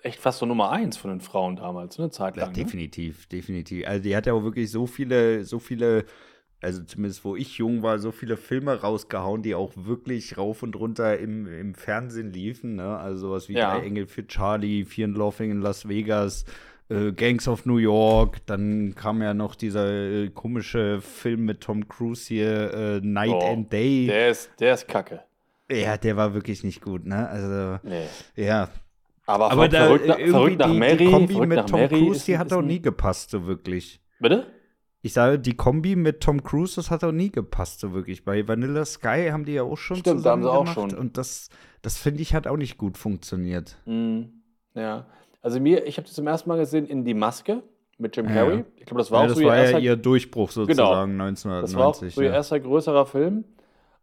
echt 0.03 0.19
fast 0.19 0.39
so 0.39 0.45
Nummer 0.45 0.71
eins 0.71 0.95
von 0.95 1.09
den 1.09 1.21
Frauen 1.21 1.55
damals, 1.55 1.99
eine 1.99 2.11
Zeit 2.11 2.35
Ja, 2.37 2.43
lang. 2.43 2.51
ne? 2.51 2.63
definitiv, 2.63 3.27
definitiv. 3.27 3.87
Also 3.87 4.03
die 4.03 4.15
hat 4.15 4.25
ja 4.25 4.33
auch 4.33 4.43
wirklich 4.43 4.69
so 4.69 4.85
viele, 4.85 5.43
so 5.43 5.59
viele, 5.59 6.05
also 6.61 6.83
zumindest 6.83 7.23
wo 7.23 7.35
ich 7.35 7.57
jung 7.57 7.83
war, 7.83 7.99
so 7.99 8.11
viele 8.11 8.35
Filme 8.37 8.81
rausgehauen, 8.81 9.43
die 9.43 9.53
auch 9.55 9.71
wirklich 9.75 10.37
rauf 10.37 10.63
und 10.63 10.75
runter 10.75 11.17
im, 11.19 11.45
im 11.47 11.75
Fernsehen 11.75 12.33
liefen. 12.33 12.75
Ne? 12.75 12.97
Also 12.97 13.27
sowas 13.27 13.47
wie 13.49 13.53
Ja. 13.53 13.77
Drei 13.77 13.85
Engel 13.85 14.07
für 14.07 14.25
Charlie, 14.27 14.85
Fear 14.85 15.09
and 15.09 15.17
Laughing 15.17 15.51
in 15.51 15.61
Las 15.61 15.87
Vegas, 15.87 16.45
äh, 16.89 17.11
Gangs 17.11 17.47
of 17.47 17.65
New 17.65 17.77
York. 17.77 18.45
Dann 18.47 18.95
kam 18.95 19.21
ja 19.21 19.33
noch 19.33 19.55
dieser 19.55 19.87
äh, 19.91 20.29
komische 20.29 20.99
Film 21.01 21.45
mit 21.45 21.61
Tom 21.61 21.87
Cruise 21.87 22.27
hier, 22.27 22.73
äh, 22.73 22.99
Night 23.01 23.29
Oh, 23.31 23.45
and 23.53 23.71
Day. 23.71 24.07
Der 24.07 24.29
ist, 24.31 24.49
der 24.59 24.73
ist 24.73 24.87
kacke. 24.87 25.21
ja, 25.69 25.97
der 25.97 26.17
war 26.17 26.33
wirklich 26.33 26.63
nicht 26.63 26.81
gut, 26.81 27.05
ne? 27.05 27.27
Also, 27.29 27.79
Nee. 27.83 28.07
ja. 28.35 28.69
Aber, 29.29 29.51
Aber 29.51 29.63
ver 29.63 29.69
da 29.69 29.83
verrückt, 29.87 30.07
nach, 30.07 30.17
irgendwie 30.17 30.31
verrückt 30.31 30.59
nach 30.59 30.71
die, 30.71 30.77
Mary, 30.77 30.97
die 30.97 31.11
Kombi 31.11 31.33
verrückt 31.33 31.49
mit 31.49 31.57
nach 31.57 31.65
Tom 31.65 31.79
Mary 31.81 31.95
Cruise, 31.99 32.15
ist, 32.19 32.27
die 32.29 32.37
hat 32.37 32.53
auch 32.53 32.61
nie 32.61 32.81
gepasst, 32.81 33.29
so 33.31 33.45
wirklich. 33.45 33.99
Bitte? 34.21 34.47
Ich 35.01 35.13
sage, 35.13 35.39
die 35.39 35.55
Kombi 35.55 35.95
mit 35.95 36.21
Tom 36.21 36.43
Cruise, 36.43 36.75
das 36.75 36.89
hat 36.91 37.03
auch 37.03 37.11
nie 37.11 37.31
gepasst, 37.31 37.79
so 37.79 37.93
wirklich. 37.93 38.25
Bei 38.25 38.47
Vanilla 38.47 38.83
Sky 38.83 39.29
haben 39.31 39.45
die 39.45 39.53
ja 39.53 39.63
auch 39.63 39.77
schon 39.77 39.97
Stimmt, 39.97 40.25
da 40.25 40.31
haben 40.31 40.41
zusammen 40.41 40.43
sie 40.43 40.49
auch 40.49 40.73
gemacht 40.75 40.91
schon. 40.91 40.99
und 40.99 41.17
das, 41.17 41.49
das 41.81 41.97
finde 41.97 42.21
ich, 42.21 42.33
hat 42.33 42.47
auch 42.47 42.57
nicht 42.57 42.77
gut 42.77 42.97
funktioniert. 42.97 43.77
Mhm. 43.85 44.41
Ja. 44.73 45.05
Also 45.41 45.59
mir, 45.59 45.85
ich 45.85 45.97
habe 45.97 46.07
das 46.07 46.15
zum 46.15 46.27
ersten 46.27 46.49
Mal 46.49 46.57
gesehen 46.57 46.85
in 46.87 47.05
Die 47.05 47.13
Maske 47.13 47.61
mit 47.99 48.17
Jim 48.17 48.27
Ja. 48.27 48.33
Carrey. 48.33 48.63
Ich 48.75 48.85
glaube, 48.85 48.99
das 48.99 49.11
war 49.11 49.19
Ja, 49.19 49.25
auch 49.25 49.29
das 49.29 49.37
so 49.37 49.43
ihr 49.43 49.47
war 49.49 49.55
ja 49.57 49.61
erster, 49.63 49.79
ihr 49.79 49.95
Durchbruch 49.95 50.51
sozusagen 50.51 51.17
das 51.17 51.45
war 51.45 51.57
auch 51.87 51.93
1990. 52.01 52.15
so 52.15 52.21
ihr 52.21 52.27
ja. 52.29 52.33
erster 52.33 52.59
größerer 52.59 53.05
Film. 53.05 53.45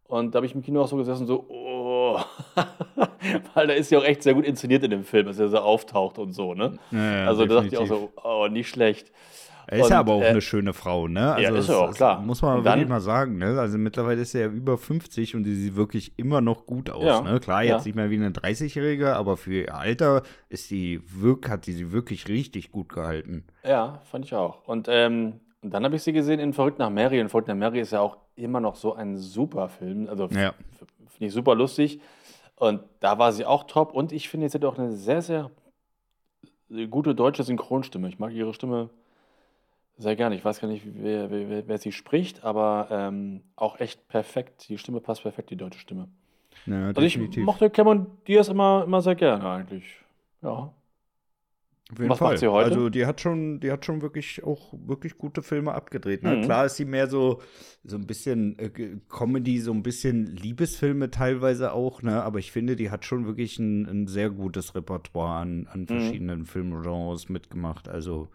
Und 0.07 0.33
da 0.33 0.37
habe 0.37 0.45
ich 0.45 0.55
im 0.55 0.61
Kino 0.61 0.81
auch 0.81 0.87
so 0.87 0.97
gesessen, 0.97 1.25
so, 1.27 1.45
oh, 1.49 2.19
Weil 3.53 3.67
der 3.67 3.75
ist 3.75 3.91
ja 3.91 3.99
auch 3.99 4.03
echt 4.03 4.23
sehr 4.23 4.33
gut 4.33 4.45
inszeniert 4.45 4.83
in 4.83 4.91
dem 4.91 5.03
Film, 5.03 5.25
dass 5.25 5.39
er 5.39 5.49
so 5.49 5.57
auftaucht 5.57 6.17
und 6.19 6.31
so, 6.33 6.53
ne? 6.53 6.77
Ja, 6.91 7.19
ja, 7.21 7.27
also 7.27 7.45
da 7.45 7.55
dachte 7.55 7.67
ich 7.67 7.77
auch 7.77 7.81
definitiv. 7.83 8.11
so, 8.15 8.21
oh, 8.23 8.47
nicht 8.47 8.69
schlecht. 8.69 9.11
Er 9.67 9.79
ist 9.79 9.89
ja 9.89 9.99
aber 9.99 10.13
auch 10.13 10.21
äh, 10.21 10.27
eine 10.27 10.41
schöne 10.41 10.73
Frau, 10.73 11.07
ne? 11.07 11.33
Also 11.33 11.41
ja, 11.43 11.49
ist 11.59 11.69
das- 11.69 11.75
er 11.75 11.79
auch, 11.81 11.93
klar. 11.93 12.21
Muss 12.21 12.41
man 12.41 12.63
dann- 12.63 12.73
wirklich 12.79 12.89
mal 12.89 13.01
sagen, 13.01 13.37
ne? 13.37 13.59
Also 13.59 13.77
mittlerweile 13.77 14.21
ist 14.21 14.35
er 14.35 14.41
ja 14.41 14.47
über 14.47 14.77
50 14.77 15.35
und 15.35 15.43
die 15.43 15.55
sieht 15.55 15.75
wirklich 15.75 16.13
immer 16.17 16.41
noch 16.41 16.65
gut 16.65 16.89
aus, 16.89 17.03
Ja, 17.03 17.21
ne? 17.21 17.39
Klar, 17.39 17.63
ja. 17.63 17.75
jetzt 17.75 17.85
nicht 17.85 17.95
mehr 17.95 18.09
wie 18.09 18.15
eine 18.15 18.31
30-Jährige, 18.31 19.15
aber 19.15 19.37
für 19.37 19.53
ihr 19.53 19.75
Alter 19.75 20.23
ist 20.49 20.69
die 20.71 21.01
wirk 21.05 21.49
hat 21.49 21.65
die 21.67 21.73
sie 21.73 21.91
wirklich 21.91 22.27
richtig 22.27 22.71
gut 22.71 22.89
gehalten. 22.89 23.45
Ja, 23.63 24.01
fand 24.11 24.25
ich 24.25 24.33
auch. 24.35 24.67
Und, 24.67 24.87
ähm, 24.89 25.39
und 25.61 25.73
dann 25.73 25.83
habe 25.83 25.95
ich 25.95 26.03
sie 26.03 26.13
gesehen 26.13 26.39
in 26.39 26.53
Verrückt 26.53 26.77
nach 26.79 26.89
Mary. 26.89 27.19
Und 27.21 27.29
Verrückt 27.29 27.47
nach 27.47 27.55
Mary 27.55 27.79
ist 27.79 27.91
ja 27.91 27.99
auch 28.01 28.17
immer 28.35 28.59
noch 28.59 28.75
so 28.75 28.93
ein 28.93 29.17
super 29.17 29.69
Film. 29.69 30.07
Also 30.09 30.25
Ja. 30.27 30.53
finde 31.07 31.25
ich 31.27 31.33
super 31.33 31.55
lustig. 31.55 31.99
Und 32.57 32.81
da 32.99 33.17
war 33.17 33.31
sie 33.33 33.45
auch 33.45 33.63
top. 33.65 33.93
Und 33.93 34.11
ich 34.11 34.29
finde, 34.29 34.47
sie 34.47 34.57
hat 34.57 34.65
auch 34.65 34.77
eine 34.77 34.91
sehr, 34.91 35.21
sehr 35.21 35.49
gute 36.89 37.15
deutsche 37.15 37.43
Synchronstimme. 37.43 38.07
Ich 38.09 38.19
mag 38.19 38.31
ihre 38.33 38.53
Stimme 38.53 38.89
sehr 39.97 40.15
gerne. 40.15 40.35
Ich 40.35 40.43
weiß 40.45 40.59
gar 40.59 40.67
nicht, 40.67 40.83
wer, 40.85 41.29
wer, 41.31 41.67
wer- 41.67 41.77
sie 41.77 41.91
spricht, 41.91 42.43
aber 42.43 42.87
ähm, 42.91 43.41
auch 43.55 43.79
echt 43.79 44.07
perfekt. 44.07 44.67
Die 44.69 44.77
Stimme 44.77 44.99
passt 45.01 45.23
perfekt, 45.23 45.49
die 45.49 45.55
deutsche 45.57 45.79
Stimme. 45.79 46.07
Ja, 46.65 46.87
Also 46.87 47.01
ich 47.01 47.17
mochte 47.37 47.69
Cameron 47.69 48.07
Diaz 48.27 48.47
immer, 48.47 48.83
immer 48.85 49.01
sehr 49.01 49.15
gerne 49.15 49.47
eigentlich. 49.49 49.85
Ja. 50.41 50.73
Auf 51.91 51.99
jeden 51.99 52.09
Was 52.09 52.19
macht 52.19 52.29
Fall. 52.31 52.37
sie 52.39 52.47
heute? 52.47 52.71
Also 52.71 52.89
die 52.89 53.05
hat 53.05 53.21
schon, 53.21 53.59
die 53.59 53.71
hat 53.71 53.85
schon 53.85 54.01
wirklich 54.01 54.43
auch 54.43 54.73
wirklich 54.73 55.19
gute 55.19 55.43
Filme 55.43 55.73
abgedreht. 55.75 56.23
Ne? 56.23 56.37
Mhm. 56.37 56.41
Klar 56.41 56.65
ist 56.65 56.77
sie 56.77 56.85
mehr 56.85 57.07
so, 57.07 57.41
so 57.83 57.95
ein 57.95 58.07
bisschen 58.07 58.57
äh, 58.57 58.71
Comedy, 59.07 59.59
so 59.59 59.71
ein 59.71 59.83
bisschen 59.83 60.25
Liebesfilme 60.25 61.11
teilweise 61.11 61.73
auch, 61.73 62.01
ne? 62.01 62.23
Aber 62.23 62.39
ich 62.39 62.51
finde, 62.51 62.75
die 62.75 62.89
hat 62.89 63.05
schon 63.05 63.27
wirklich 63.27 63.59
ein, 63.59 63.85
ein 63.85 64.07
sehr 64.07 64.31
gutes 64.31 64.73
Repertoire 64.73 65.37
an, 65.39 65.59
Mhm. 65.59 65.67
an 65.69 65.87
verschiedenen 65.87 66.45
Filmgenres 66.47 67.29
mitgemacht. 67.29 67.87
Also 67.87 68.29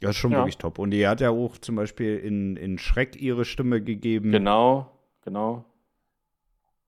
ja, 0.00 0.10
ist 0.10 0.16
schon 0.16 0.32
Ja. 0.32 0.38
wirklich 0.38 0.58
top. 0.58 0.78
Und 0.78 0.90
die 0.90 1.06
hat 1.06 1.20
ja 1.20 1.30
auch 1.30 1.58
zum 1.58 1.76
Beispiel 1.76 2.16
in, 2.18 2.56
in 2.56 2.78
Schreck 2.78 3.20
ihre 3.20 3.44
Stimme 3.44 3.82
gegeben. 3.82 4.32
Genau, 4.32 4.90
genau. 5.24 5.64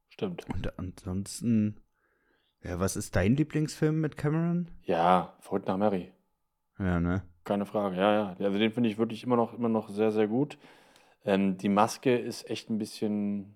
Stimmt. 0.09 0.47
Und 0.53 0.79
ansonsten, 0.79 1.81
ja, 2.63 2.79
was 2.79 2.97
ist 2.97 3.17
dein 3.17 3.37
Lieblingsfilm 3.37 4.01
mit 4.01 4.17
Cameron? 4.17 4.69
Ja, 4.85 5.35
Verrückt 5.41 5.69
nach 5.69 5.79
Mary. 5.79 6.13
Ja, 6.79 7.01
ne? 7.01 7.23
Keine 7.45 7.67
Frage, 7.67 7.97
ja, 7.97 8.13
ja. 8.13 8.37
Also 8.39 8.59
den 8.59 8.73
finde 8.73 8.89
ich 8.89 8.99
wirklich 8.99 9.25
immer 9.25 9.37
noch, 9.37 9.55
immer 9.55 9.69
noch 9.69 9.89
sehr, 9.89 10.13
sehr 10.13 10.29
gut. 10.29 10.59
Ähm, 11.25 11.57
die 11.59 11.69
Maske 11.69 12.17
ist 12.17 12.49
echt 12.49 12.71
ein 12.71 12.79
bisschen 12.79 13.55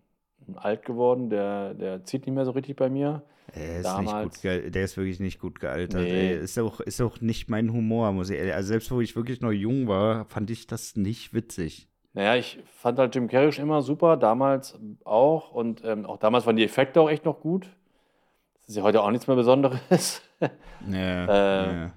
alt 0.55 0.85
geworden. 0.85 1.31
Der, 1.31 1.75
der 1.75 2.05
zieht 2.05 2.27
nicht 2.27 2.35
mehr 2.35 2.45
so 2.45 2.51
richtig 2.53 2.77
bei 2.77 2.89
mir. 2.89 3.23
Er 3.53 3.79
ist 3.79 3.85
Damals- 3.87 4.07
nicht 4.07 4.35
gut, 4.35 4.43
ge- 4.43 4.71
der 4.71 4.85
ist 4.85 4.97
wirklich 4.97 5.21
nicht 5.21 5.39
gut 5.41 5.61
gealtert. 5.61 6.03
Nee. 6.03 6.33
Ey. 6.33 6.39
Ist 6.39 6.59
auch, 6.59 6.81
ist 6.81 7.01
auch 7.01 7.21
nicht 7.21 7.49
mein 7.49 7.73
Humor, 7.73 8.13
muss 8.13 8.31
ich 8.31 8.39
ehrlich. 8.39 8.55
Also 8.55 8.69
selbst 8.69 8.91
wo 8.91 9.01
ich 9.01 9.15
wirklich 9.17 9.41
noch 9.41 9.53
jung 9.53 9.89
war, 9.89 10.25
fand 10.27 10.51
ich 10.51 10.67
das 10.67 10.97
nicht 10.97 11.33
witzig. 11.33 11.89
Naja, 12.13 12.37
ich 12.37 12.59
fand 12.79 12.99
halt 12.99 13.15
Jim 13.15 13.29
Carrey 13.29 13.53
schon 13.53 13.65
immer 13.65 13.83
super, 13.83 14.17
damals 14.17 14.79
auch. 15.05 15.53
Und 15.53 15.83
ähm, 15.85 16.07
auch 16.07 16.19
damals 16.19 16.47
waren 16.47 16.57
die 16.57 16.65
Effekte 16.65 17.01
auch 17.01 17.11
echt 17.11 17.25
noch 17.25 17.41
gut. 17.41 17.67
Das 18.63 18.71
ist 18.71 18.77
ja 18.77 18.83
heute 18.83 19.03
auch 19.03 19.11
nichts 19.11 19.27
mehr 19.27 19.37
Besonderes. 19.37 20.23
Ja, 20.91 21.25
Äh, 21.25 21.73
ja. 21.85 21.93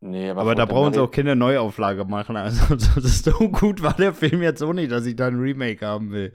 nee, 0.00 0.30
Aber 0.30 0.40
da 0.40 0.42
Verrückt 0.42 0.58
nach 0.58 0.68
brauchen 0.68 0.92
sie 0.94 1.00
auch 1.00 1.10
keine 1.10 1.36
Neuauflage 1.36 2.04
machen. 2.04 2.36
Also 2.36 2.76
so 2.98 3.48
gut 3.50 3.82
war 3.82 3.94
der 3.94 4.12
Film 4.14 4.42
jetzt 4.42 4.62
auch 4.62 4.72
nicht, 4.72 4.90
dass 4.90 5.06
ich 5.06 5.14
da 5.14 5.28
ein 5.28 5.38
Remake 5.38 5.86
haben 5.86 6.10
will. 6.10 6.32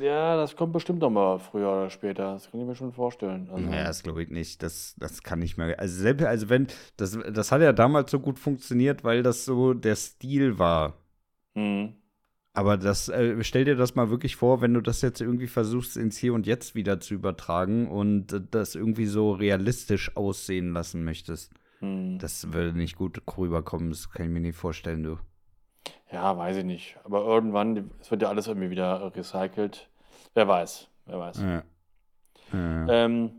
Ja, 0.00 0.36
das 0.36 0.56
kommt 0.56 0.72
bestimmt 0.72 1.00
noch 1.00 1.10
mal 1.10 1.38
früher 1.38 1.70
oder 1.70 1.90
später. 1.90 2.32
Das 2.32 2.50
kann 2.50 2.60
ich 2.60 2.66
mir 2.66 2.74
schon 2.74 2.92
vorstellen. 2.92 3.48
Also, 3.50 3.68
Ja, 3.70 3.84
das 3.84 4.02
glaube 4.02 4.22
ich 4.22 4.30
nicht. 4.30 4.62
Das, 4.62 4.94
das 4.98 5.22
kann 5.22 5.38
nicht 5.38 5.56
mehr. 5.56 5.78
Also 5.78 6.02
selbst, 6.02 6.24
also 6.24 6.48
wenn, 6.48 6.66
das, 6.96 7.18
das 7.32 7.52
hat 7.52 7.62
ja 7.62 7.72
damals 7.72 8.10
so 8.10 8.20
gut 8.20 8.38
funktioniert, 8.38 9.04
weil 9.04 9.22
das 9.22 9.44
so 9.44 9.74
der 9.74 9.96
Stil 9.96 10.58
war. 10.58 10.94
mhm. 11.54 11.94
Aber 12.52 12.78
das, 12.78 13.10
äh, 13.10 13.44
stell 13.44 13.66
dir 13.66 13.76
das 13.76 13.96
mal 13.96 14.08
wirklich 14.08 14.36
vor, 14.36 14.62
wenn 14.62 14.72
du 14.72 14.80
das 14.80 15.02
jetzt 15.02 15.20
irgendwie 15.20 15.46
versuchst, 15.46 15.98
ins 15.98 16.16
Hier 16.16 16.32
und 16.32 16.46
Jetzt 16.46 16.74
wieder 16.74 17.00
zu 17.00 17.12
übertragen 17.12 17.86
und 17.86 18.32
äh, 18.32 18.40
das 18.50 18.74
irgendwie 18.74 19.04
so 19.04 19.32
realistisch 19.32 20.16
aussehen 20.16 20.72
lassen 20.72 21.04
möchtest. 21.04 21.52
Mhm. 21.80 22.18
Das 22.18 22.54
würde 22.54 22.72
nicht 22.72 22.96
gut 22.96 23.20
rüberkommen, 23.36 23.90
das 23.90 24.10
kann 24.10 24.24
ich 24.24 24.32
mir 24.32 24.40
nicht 24.40 24.56
vorstellen, 24.56 25.02
du. 25.02 25.18
Ja, 26.12 26.36
weiß 26.38 26.58
ich 26.58 26.64
nicht. 26.64 26.96
Aber 27.04 27.24
irgendwann, 27.24 27.90
es 28.00 28.10
wird 28.10 28.22
ja 28.22 28.28
alles 28.28 28.46
irgendwie 28.46 28.70
wieder 28.70 29.12
recycelt. 29.14 29.88
Wer 30.34 30.46
weiß, 30.48 30.88
wer 31.06 31.18
weiß. 31.18 31.40
Ja. 31.42 31.62
Ja. 32.52 32.86
Ähm, 32.88 33.30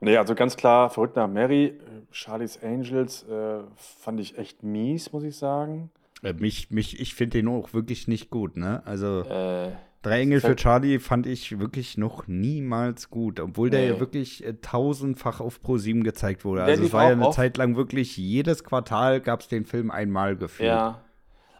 nee, 0.00 0.16
also 0.16 0.34
ganz 0.34 0.56
klar, 0.56 0.90
verrückt 0.90 1.16
nach 1.16 1.26
Mary, 1.28 1.78
Charlie's 2.12 2.62
Angels 2.62 3.24
äh, 3.24 3.58
fand 3.76 4.20
ich 4.20 4.38
echt 4.38 4.62
mies, 4.62 5.12
muss 5.12 5.24
ich 5.24 5.36
sagen. 5.36 5.90
Äh, 6.22 6.34
mich, 6.34 6.70
mich, 6.70 7.00
ich 7.00 7.14
finde 7.14 7.38
den 7.38 7.48
auch 7.48 7.72
wirklich 7.72 8.06
nicht 8.08 8.30
gut, 8.30 8.56
ne? 8.56 8.82
Also, 8.84 9.22
Äh, 9.22 9.70
Drei 10.02 10.20
Engel 10.20 10.40
für 10.40 10.54
Charlie 10.54 11.00
fand 11.00 11.26
ich 11.26 11.58
wirklich 11.58 11.98
noch 11.98 12.28
niemals 12.28 13.10
gut, 13.10 13.40
obwohl 13.40 13.68
der 13.68 13.80
Nee. 13.80 13.88
ja 13.88 14.00
wirklich 14.00 14.44
äh, 14.46 14.54
tausendfach 14.54 15.40
auf 15.40 15.58
Pro7 15.60 16.04
gezeigt 16.04 16.44
wurde. 16.44 16.60
Der 16.60 16.68
Also 16.68 16.84
es 16.84 16.92
war 16.92 17.06
ja 17.06 17.10
eine. 17.10 17.30
Zeit 17.32 17.56
lang 17.56 17.74
wirklich, 17.74 18.16
jedes 18.16 18.62
Quartal 18.62 19.20
gab 19.20 19.40
es 19.40 19.48
den 19.48 19.64
Film 19.64 19.90
einmal 19.90 20.36
gefühlt. 20.36 20.68
ja. 20.68 21.00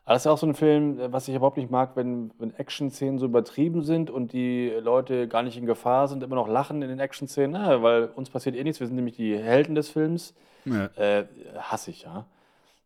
Aber 0.09 0.14
das 0.14 0.23
ist 0.23 0.29
auch 0.29 0.38
so 0.38 0.47
ein 0.47 0.55
Film, 0.55 0.99
äh, 0.99 1.12
was 1.12 1.29
ich 1.29 1.35
überhaupt 1.35 1.59
nicht 1.59 1.71
mag, 1.71 1.90
wenn, 1.94 2.31
wenn 2.38 2.55
Action-Szenen 2.55 3.18
so 3.18 3.27
übertrieben 3.27 3.83
sind 3.83 4.09
und 4.09 4.33
die 4.33 4.73
Leute 4.81 5.29
gar 5.29 5.42
nicht 5.42 5.59
in 5.59 5.66
Gefahr 5.66 6.09
sind, 6.09 6.23
immer 6.23 6.37
noch 6.37 6.49
lachen 6.49 6.81
in 6.81 6.88
den 6.88 6.99
Action-Szenen. 6.99 7.51
Na, 7.51 7.83
weil 7.83 8.07
uns 8.07 8.31
passiert 8.31 8.57
eh 8.57 8.64
nichts, 8.64 8.81
wir 8.81 8.87
sind 8.87 8.97
nämlich 8.97 9.16
die 9.16 9.37
Helden 9.37 9.75
des 9.75 9.90
Films. 9.90 10.35
Ja. 10.64 10.87
Äh, 10.97 11.27
hasse 11.59 11.90
ich, 11.90 12.05
ja. 12.05 12.25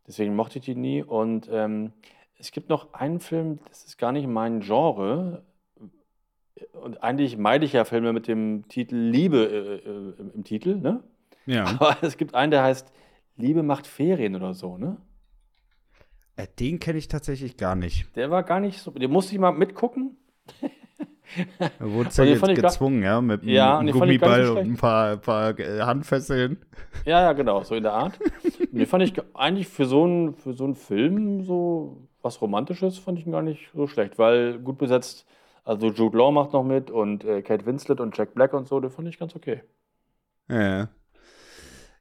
Deswegen 0.04 0.34
mochte 0.34 0.58
ich 0.58 0.64
die 0.64 0.74
nie. 0.74 1.00
Und 1.00 1.48
ähm, 1.52 1.92
es 2.40 2.50
gibt 2.50 2.68
noch 2.68 2.92
einen 2.92 3.20
Film, 3.20 3.60
das 3.68 3.84
ist 3.84 3.98
gar 3.98 4.10
nicht 4.10 4.26
mein 4.26 4.58
Genre. 4.58 5.42
Und 6.72 7.04
eigentlich 7.04 7.36
meide 7.36 7.64
ich 7.64 7.72
ja 7.72 7.84
Filme 7.84 8.12
mit 8.12 8.26
dem 8.26 8.66
Titel 8.66 8.96
Liebe 8.96 9.44
äh, 9.44 9.88
äh, 9.88 10.20
im, 10.20 10.32
im 10.34 10.42
Titel, 10.42 10.74
ne? 10.74 11.04
ja. 11.46 11.66
Aber 11.66 11.98
es 12.02 12.16
gibt 12.16 12.34
einen, 12.34 12.50
der 12.50 12.64
heißt 12.64 12.92
Liebe 13.36 13.62
macht 13.62 13.86
Ferien 13.86 14.34
oder 14.34 14.54
so, 14.54 14.76
ne? 14.76 14.96
Äh, 16.36 16.46
Den 16.58 16.78
kenne 16.78 16.98
ich 16.98 17.08
tatsächlich 17.08 17.56
gar 17.56 17.74
nicht. 17.74 18.06
Der 18.16 18.30
war 18.30 18.42
gar 18.42 18.60
nicht 18.60 18.80
so. 18.80 18.90
Den 18.90 19.10
musste 19.10 19.34
ich 19.34 19.40
mal 19.40 19.52
mitgucken. 19.52 20.16
Da 21.78 21.90
wurde 21.90 22.10
ja 22.16 22.24
jetzt 22.24 22.54
gezwungen, 22.54 23.02
ja, 23.02 23.20
mit 23.20 23.42
Ja, 23.44 23.78
einem 23.78 23.90
Gummiball 23.90 24.44
so 24.44 24.52
und 24.52 24.58
ein 24.64 24.76
paar, 24.76 25.16
paar 25.16 25.58
äh, 25.58 25.80
Handfesseln. 25.80 26.58
Ja, 27.06 27.22
ja, 27.22 27.32
genau, 27.32 27.62
so 27.62 27.74
in 27.74 27.82
der 27.82 27.92
Art. 27.92 28.18
Den 28.70 28.86
fand 28.86 29.02
ich 29.02 29.14
ge- 29.14 29.24
eigentlich 29.34 29.66
für 29.68 29.86
so 29.86 30.04
einen, 30.04 30.34
für 30.34 30.52
so 30.52 30.64
einen 30.64 30.74
Film 30.74 31.44
so 31.44 32.06
was 32.22 32.40
Romantisches, 32.40 32.98
fand 32.98 33.18
ich 33.18 33.26
ihn 33.26 33.32
gar 33.32 33.42
nicht 33.42 33.70
so 33.74 33.86
schlecht, 33.86 34.18
weil 34.18 34.58
gut 34.58 34.78
besetzt. 34.78 35.26
Also 35.64 35.88
Jude 35.88 36.16
Law 36.16 36.30
macht 36.32 36.52
noch 36.52 36.64
mit 36.64 36.90
und 36.90 37.24
äh, 37.24 37.42
Kate 37.42 37.66
Winslet 37.66 38.00
und 38.00 38.16
Jack 38.16 38.34
Black 38.34 38.52
und 38.52 38.66
so, 38.68 38.78
den 38.80 38.90
fand 38.90 39.08
ich 39.08 39.18
ganz 39.18 39.34
okay. 39.34 39.62
Ja. 40.48 40.88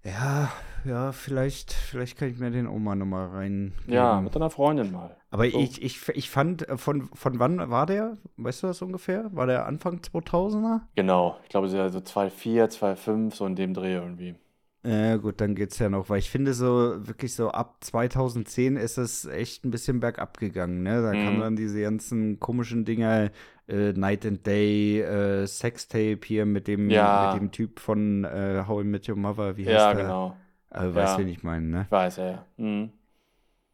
Ja, 0.04 0.52
ja, 0.86 1.12
vielleicht, 1.12 1.74
vielleicht 1.74 2.18
kann 2.18 2.30
ich 2.30 2.38
mir 2.40 2.52
den 2.52 2.66
mal 2.84 2.96
nochmal 2.96 3.28
rein. 3.30 3.74
Ja, 3.86 4.22
mit 4.22 4.34
deiner 4.36 4.50
Freundin 4.50 4.92
mal. 4.92 5.18
Aber 5.30 5.46
So. 5.46 5.58
ich, 5.62 5.82
ich, 5.82 6.08
ich 6.10 6.30
fand, 6.30 6.68
äh, 6.70 6.78
von, 6.78 7.10
von 7.14 7.40
wann 7.40 7.70
war 7.70 7.86
der? 7.86 8.18
Weißt 8.38 8.64
du 8.64 8.68
das 8.68 8.82
ungefähr? 8.82 9.30
War 9.34 9.48
der 9.48 9.66
Anfang 9.66 10.04
2000er? 10.04 10.88
Genau, 10.96 11.38
ich 11.44 11.50
glaube, 11.50 11.68
so 11.70 11.78
2,4, 12.02 12.70
2,5, 12.70 13.36
so 13.36 13.46
in 13.46 13.56
dem 13.58 13.74
Dreh 13.74 13.94
irgendwie. 13.94 14.36
Ja, 14.84 15.18
gut, 15.18 15.40
dann 15.42 15.54
geht's 15.54 15.78
ja 15.78 15.90
noch, 15.90 16.10
weil 16.10 16.18
ich 16.18 16.32
finde 16.32 16.56
so, 16.56 17.06
wirklich 17.08 17.36
so 17.36 17.52
ab 17.52 17.84
2010 17.84 18.78
ist 18.78 18.98
es 18.98 19.26
echt 19.26 19.64
ein 19.64 19.70
bisschen 19.70 20.00
bergab 20.00 20.40
gegangen, 20.40 20.82
ne? 20.82 21.04
Da 21.04 21.14
Mhm. 21.14 21.18
kamen 21.18 21.40
dann 21.40 21.56
diese 21.56 21.82
ganzen 21.82 22.40
komischen 22.40 22.84
Dinger, 22.84 23.30
äh, 23.68 23.94
Night 23.94 24.26
and 24.26 24.44
Day, 24.48 25.02
äh, 25.02 25.46
Sextape 25.46 26.22
hier 26.26 26.48
mit 26.48 26.68
dem, 26.68 27.20
Ja. 27.20 27.20
mit 27.20 27.34
dem 27.34 27.52
Typ 27.52 27.80
von 27.80 28.24
äh, 28.24 28.64
How 28.68 28.82
I 28.82 28.84
Met 28.86 29.08
Your 29.08 29.18
Mother, 29.18 29.56
wie 29.56 29.70
heißt 29.70 29.92
Ja, 29.92 29.94
der? 29.94 30.16
genau. 30.16 30.38
Weißt 30.72 30.96
Ja. 30.96 31.16
du, 31.18 31.22
wen 31.24 31.28
ich 31.28 31.44
meine, 31.44 31.66
ne? 31.68 31.82
Ich 31.86 31.92
weiß, 31.92 32.18
ja, 32.18 32.26
ja. 32.28 32.46
Mhm. 32.58 32.92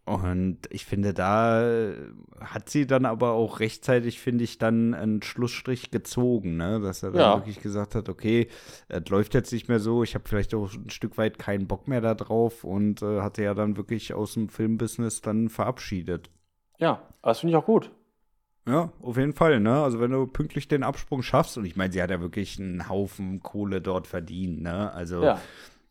Und 0.06 0.60
ich 0.70 0.86
finde, 0.86 1.14
da 1.14 1.70
äh, 1.70 1.94
hat 2.40 2.70
sie 2.70 2.88
dann 2.88 3.06
aber 3.06 3.34
auch 3.34 3.60
rechtzeitig, 3.60 4.22
finde 4.22 4.46
ich, 4.46 4.58
dann 4.58 4.94
einen 4.94 5.22
Schlussstrich 5.22 5.92
gezogen, 5.92 6.56
ne? 6.56 6.80
Dass 6.80 7.04
er 7.04 7.12
dann 7.12 7.20
Ja. 7.22 7.36
wirklich 7.36 7.62
gesagt 7.62 7.94
hat, 7.94 8.08
okay, 8.08 8.48
es 8.88 9.10
läuft 9.10 9.34
jetzt 9.34 9.52
nicht 9.52 9.68
mehr 9.68 9.82
so, 9.82 10.04
ich 10.04 10.16
habe 10.16 10.24
vielleicht 10.28 10.54
auch 10.54 10.74
ein 10.74 10.90
Stück 10.90 11.18
weit 11.18 11.38
keinen 11.40 11.68
Bock 11.68 11.90
mehr 11.90 12.00
da 12.00 12.16
drauf 12.16 12.64
und 12.64 13.02
äh, 13.02 13.20
hatte 13.20 13.44
ja 13.44 13.54
dann 13.54 13.76
wirklich 13.76 14.14
aus 14.14 14.34
dem 14.36 14.48
Filmbusiness 14.48 15.20
dann 15.22 15.50
verabschiedet. 15.50 16.30
Ja, 16.78 17.02
aber 17.22 17.32
das 17.32 17.40
finde 17.42 17.52
ich 17.52 17.58
auch 17.58 17.66
gut. 17.66 17.92
Ja, 18.65 18.92
auf 19.02 19.17
jeden 19.17 19.34
Fall, 19.34 19.60
ne? 19.60 19.82
Also 19.84 20.00
wenn 20.00 20.12
du 20.12 20.26
pünktlich 20.28 20.69
den 20.69 20.84
Absprung 20.84 21.21
schaffst, 21.21 21.58
und 21.58 21.65
ich 21.65 21.76
meine, 21.76 21.92
sie 21.92 22.02
hat 22.02 22.12
ja 22.12 22.21
wirklich 22.21 22.60
einen 22.60 22.88
Haufen 22.88 23.42
Kohle 23.42 23.82
dort 23.82 24.08
verdient, 24.08 24.62
ne? 24.62 24.92
Also 24.94 25.24
Ja, 25.24 25.42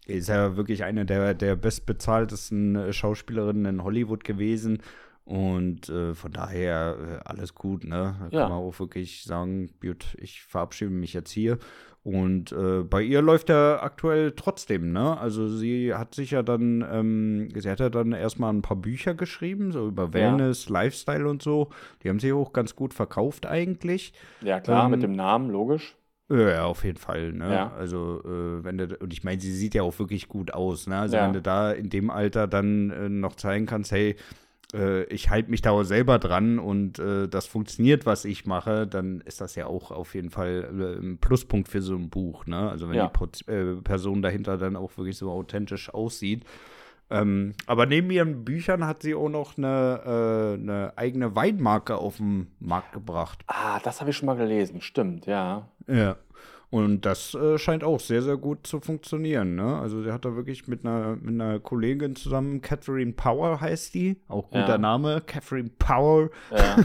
ist 0.07 0.29
ja 0.29 0.57
wirklich 0.57 0.85
eine 0.85 1.05
der, 1.05 1.35
der 1.35 1.57
bestbezahltesten 1.57 2.77
äh, 2.77 2.93
Schauspielerinnen 2.93 3.67
in 3.67 3.85
Hollywood 3.85 4.25
gewesen. 4.25 4.79
Und 5.25 5.89
äh, 5.89 6.15
von 6.15 6.31
daher 6.31 6.97
äh, 7.25 7.29
alles 7.29 7.55
gut, 7.57 7.83
ne? 7.85 8.15
Da 8.21 8.29
Ja. 8.31 8.43
kann 8.43 8.51
man 8.51 8.59
auch 8.61 8.79
wirklich 8.79 9.25
sagen, 9.25 9.71
gut, 9.83 10.17
ich 10.21 10.43
verabschiede 10.43 10.91
mich 10.93 11.13
jetzt 11.15 11.33
hier. 11.33 11.59
Und 12.05 12.53
äh, 12.53 12.85
bei 12.85 13.03
ihr 13.03 13.21
läuft 13.21 13.51
er 13.51 13.83
aktuell 13.83 14.31
trotzdem, 14.37 14.93
ne? 14.93 15.19
Also 15.19 15.49
sie 15.49 15.93
hat 15.95 16.15
sich 16.15 16.31
ja 16.31 16.45
dann, 16.45 16.87
ähm, 16.89 17.49
sie 17.57 17.69
hat 17.69 17.81
ja 17.81 17.91
dann 17.91 18.13
erstmal 18.13 18.53
ein 18.53 18.63
paar 18.63 18.77
Bücher 18.77 19.15
geschrieben, 19.15 19.73
so 19.73 19.89
über 19.89 20.13
Wellness, 20.13 20.69
Lifestyle 20.69 21.29
und 21.29 21.43
so. 21.43 21.71
Die 22.05 22.09
haben 22.09 22.21
sie 22.21 22.33
auch 22.33 22.53
ganz 22.53 22.77
gut 22.77 22.95
verkauft 22.95 23.47
eigentlich. 23.47 24.13
Ja, 24.43 24.61
klar, 24.61 24.85
Ähm, 24.85 24.93
mit 24.93 25.03
dem 25.03 25.11
Namen, 25.13 25.51
logisch. 25.51 25.97
Ja, 26.29 26.65
auf 26.65 26.83
jeden 26.83 26.99
Fall, 26.99 27.33
ne? 27.33 27.53
Ja. 27.53 27.73
Also, 27.73 28.21
äh, 28.25 28.65
wenn 28.65 28.79
du, 28.79 28.97
und 28.97 29.13
ich 29.13 29.23
meine, 29.23 29.41
sie 29.41 29.53
sieht 29.53 29.75
ja 29.75 29.83
auch 29.83 29.97
wirklich 30.01 30.27
gut 30.29 30.53
aus, 30.53 30.89
ne? 30.89 30.99
Also, 30.99 31.17
Ja. 31.19 31.25
wenn 31.25 31.33
du 31.33 31.41
da 31.41 31.71
in 31.71 31.89
dem 31.89 32.11
Alter 32.11 32.49
dann 32.49 32.91
äh, 32.91 33.09
noch 33.09 33.37
zeigen 33.37 33.67
kannst, 33.67 33.93
hey, 33.93 34.17
äh, 34.75 35.05
ich 35.05 35.31
halte 35.31 35.51
mich 35.53 35.63
da 35.63 35.71
auch 35.71 35.85
selber 35.85 36.19
dran 36.19 36.59
und 36.59 36.99
äh, 36.99 37.29
das 37.29 37.47
funktioniert, 37.47 38.07
was 38.07 38.25
ich 38.25 38.45
mache, 38.45 38.89
dann 38.89 39.21
ist 39.21 39.41
das 39.41 39.55
ja 39.55 39.67
auch 39.67 39.93
auf 39.93 40.17
jeden 40.17 40.31
Fall 40.31 40.69
äh, 41.01 41.01
ein 41.01 41.19
Pluspunkt 41.19 41.69
für 41.69 41.81
so 41.81 41.95
ein 41.95 42.11
Buch, 42.11 42.45
ne? 42.47 42.71
Also, 42.71 42.89
wenn 42.89 42.97
Ja. 42.97 43.07
die 43.07 43.13
Pot 43.13 43.47
äh, 43.47 43.77
Person 43.77 44.21
dahinter 44.21 44.59
dann 44.59 44.75
auch 44.75 44.97
wirklich 44.99 45.17
so 45.17 45.31
authentisch 45.31 45.95
aussieht. 45.95 46.45
Ähm, 47.09 47.55
aber 47.67 47.87
neben 47.87 48.11
ihren 48.11 48.45
Büchern 48.45 48.85
hat 48.87 49.03
sie 49.03 49.15
auch 49.15 49.29
noch 49.29 49.57
eine, 49.57 50.01
äh, 50.05 50.61
eine 50.61 50.93
eigene 50.97 51.37
Weinmarke 51.37 51.97
auf 51.97 52.17
den 52.17 52.49
Markt 52.59 52.93
gebracht. 52.93 53.45
Ah, 53.47 53.79
das 53.85 54.01
habe 54.01 54.11
ich 54.11 54.17
schon 54.17 54.27
mal 54.27 54.37
gelesen, 54.37 54.81
stimmt, 54.81 55.27
ja. 55.27 55.69
Ja. 55.87 56.17
Und 56.69 57.07
das 57.07 57.33
äh, 57.35 57.59
scheint 57.59 57.85
auch 57.85 58.01
sehr, 58.01 58.23
sehr 58.23 58.37
gut 58.37 58.67
zu 58.67 58.81
funktionieren. 58.81 59.55
Ne? 59.55 59.79
Also 59.79 60.03
sie 60.03 60.11
hat 60.11 60.25
da 60.25 60.35
wirklich 60.35 60.67
mit 60.67 60.85
einer, 60.85 61.15
mit 61.15 61.41
einer 61.41 61.61
Kollegin 61.61 62.17
zusammen, 62.17 62.61
Catherine 62.61 63.13
Power 63.13 63.61
heißt 63.61 63.95
die, 63.95 64.21
auch 64.27 64.47
guter 64.51 64.71
Ja. 64.71 64.79
Name, 64.79 65.23
Catherine 65.25 65.71
Power, 65.79 66.29
ja. 66.51 66.77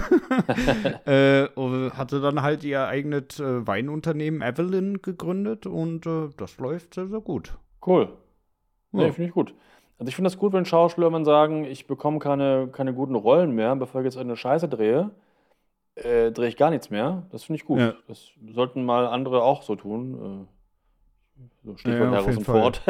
äh, 1.11 1.89
hatte 1.91 2.21
dann 2.21 2.43
halt 2.43 2.63
ihr 2.63 2.85
eigenes 2.87 3.39
äh, 3.39 3.65
Weinunternehmen 3.65 4.43
Evelyn 4.43 5.01
gegründet 5.01 5.65
und 5.65 6.05
äh, 6.05 6.29
das 6.37 6.59
läuft 6.59 6.93
sehr, 6.93 7.07
sehr 7.07 7.21
gut. 7.21 7.57
Cool. 7.85 8.09
Nee, 8.91 9.07
Ja. 9.07 9.11
finde 9.13 9.29
ich 9.29 9.33
gut. 9.33 9.55
Also 10.01 10.09
ich 10.09 10.15
finde 10.15 10.31
das 10.31 10.39
gut, 10.39 10.51
wenn 10.51 10.65
Schauspieler 10.65 11.11
man 11.11 11.25
sagen, 11.25 11.63
ich 11.63 11.85
bekomme 11.85 12.17
keine, 12.17 12.69
keine 12.71 12.91
guten 12.91 13.13
Rollen 13.13 13.51
mehr, 13.51 13.75
bevor 13.75 14.01
ich 14.01 14.05
jetzt 14.05 14.17
eine 14.17 14.35
Scheiße 14.35 14.67
drehe, 14.67 15.11
äh, 15.93 16.31
drehe 16.31 16.47
ich 16.47 16.57
gar 16.57 16.71
nichts 16.71 16.89
mehr. 16.89 17.27
Das 17.29 17.43
finde 17.43 17.59
ich 17.61 17.65
gut. 17.67 17.77
Ja. 17.77 17.93
Das 18.07 18.31
sollten 18.51 18.83
mal 18.83 19.05
andere 19.05 19.43
auch 19.43 19.61
so 19.61 19.75
tun. 19.75 20.47
Äh, 21.37 21.47
so 21.63 21.77
Stichwort 21.77 22.13
Ja, 22.13 22.21
Fall. 22.23 22.43
Ford. 22.43 22.81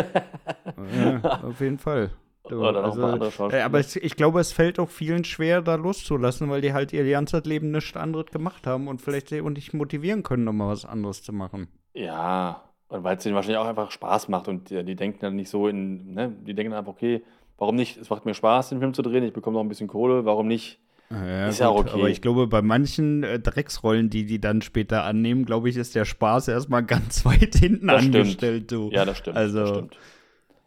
Ja, 0.95 1.41
auf 1.43 1.59
jeden 1.59 1.79
Fall. 1.79 2.11
Oder 2.45 2.85
andere 2.85 3.29
äh, 3.51 3.61
aber 3.61 3.79
es, 3.79 3.97
ich 3.97 4.15
glaube, 4.15 4.39
es 4.39 4.53
fällt 4.53 4.79
auch 4.79 4.89
vielen 4.89 5.25
schwer, 5.25 5.61
da 5.61 5.75
loszulassen, 5.75 6.49
weil 6.49 6.61
die 6.61 6.71
halt 6.71 6.93
ihr 6.93 7.03
ganzes 7.09 7.43
Leben 7.43 7.71
nichts 7.71 7.97
anderes 7.97 8.27
gemacht 8.27 8.65
haben 8.65 8.87
und 8.87 9.01
vielleicht 9.01 9.27
sie 9.27 9.41
auch 9.41 9.49
nicht 9.49 9.73
motivieren 9.73 10.23
können, 10.23 10.47
um 10.47 10.55
mal 10.55 10.69
was 10.69 10.85
anderes 10.85 11.23
zu 11.23 11.33
machen. 11.33 11.67
Ja, 11.93 12.61
und 12.61 12.70
weil 12.91 13.17
es 13.17 13.23
denen 13.23 13.35
wahrscheinlich 13.35 13.57
auch 13.59 13.67
einfach 13.67 13.91
Spaß 13.91 14.27
macht 14.27 14.47
und 14.47 14.69
die, 14.69 14.83
die 14.83 14.95
denken 14.95 15.19
dann 15.21 15.35
nicht 15.35 15.49
so 15.49 15.67
in, 15.67 16.13
ne, 16.13 16.35
die 16.45 16.53
denken 16.53 16.73
einfach, 16.73 16.91
okay, 16.91 17.23
warum 17.57 17.75
nicht? 17.75 17.97
Es 17.97 18.09
macht 18.09 18.25
mir 18.25 18.33
Spaß, 18.33 18.69
den 18.69 18.79
Film 18.79 18.93
zu 18.93 19.01
drehen, 19.01 19.23
ich 19.23 19.33
bekomme 19.33 19.55
noch 19.55 19.63
ein 19.63 19.69
bisschen 19.69 19.87
Kohle, 19.87 20.25
warum 20.25 20.47
nicht? 20.47 20.79
Ja, 21.09 21.47
Ist 21.47 21.59
ja 21.59 21.69
auch 21.69 21.79
okay. 21.81 21.91
Aber 21.93 22.09
ich 22.09 22.21
glaube, 22.21 22.47
bei 22.47 22.61
manchen 22.61 23.23
äh, 23.23 23.39
Drecksrollen, 23.39 24.09
die 24.09 24.25
die 24.25 24.39
dann 24.39 24.61
später 24.61 25.03
annehmen, 25.03 25.45
glaube 25.45 25.69
ich, 25.69 25.75
ist 25.75 25.93
der 25.95 26.05
Spaß 26.05 26.47
erstmal 26.47 26.83
ganz 26.85 27.25
weit 27.25 27.55
hinten 27.55 27.87
Das 27.87 28.01
stimmt. 28.01 28.15
angestellt. 28.15 28.71
Du. 28.71 28.89
Ja, 28.91 29.03
das 29.05 29.17
stimmt. 29.17 29.35
Also, 29.35 29.59
das 29.59 29.69
stimmt. 29.69 29.97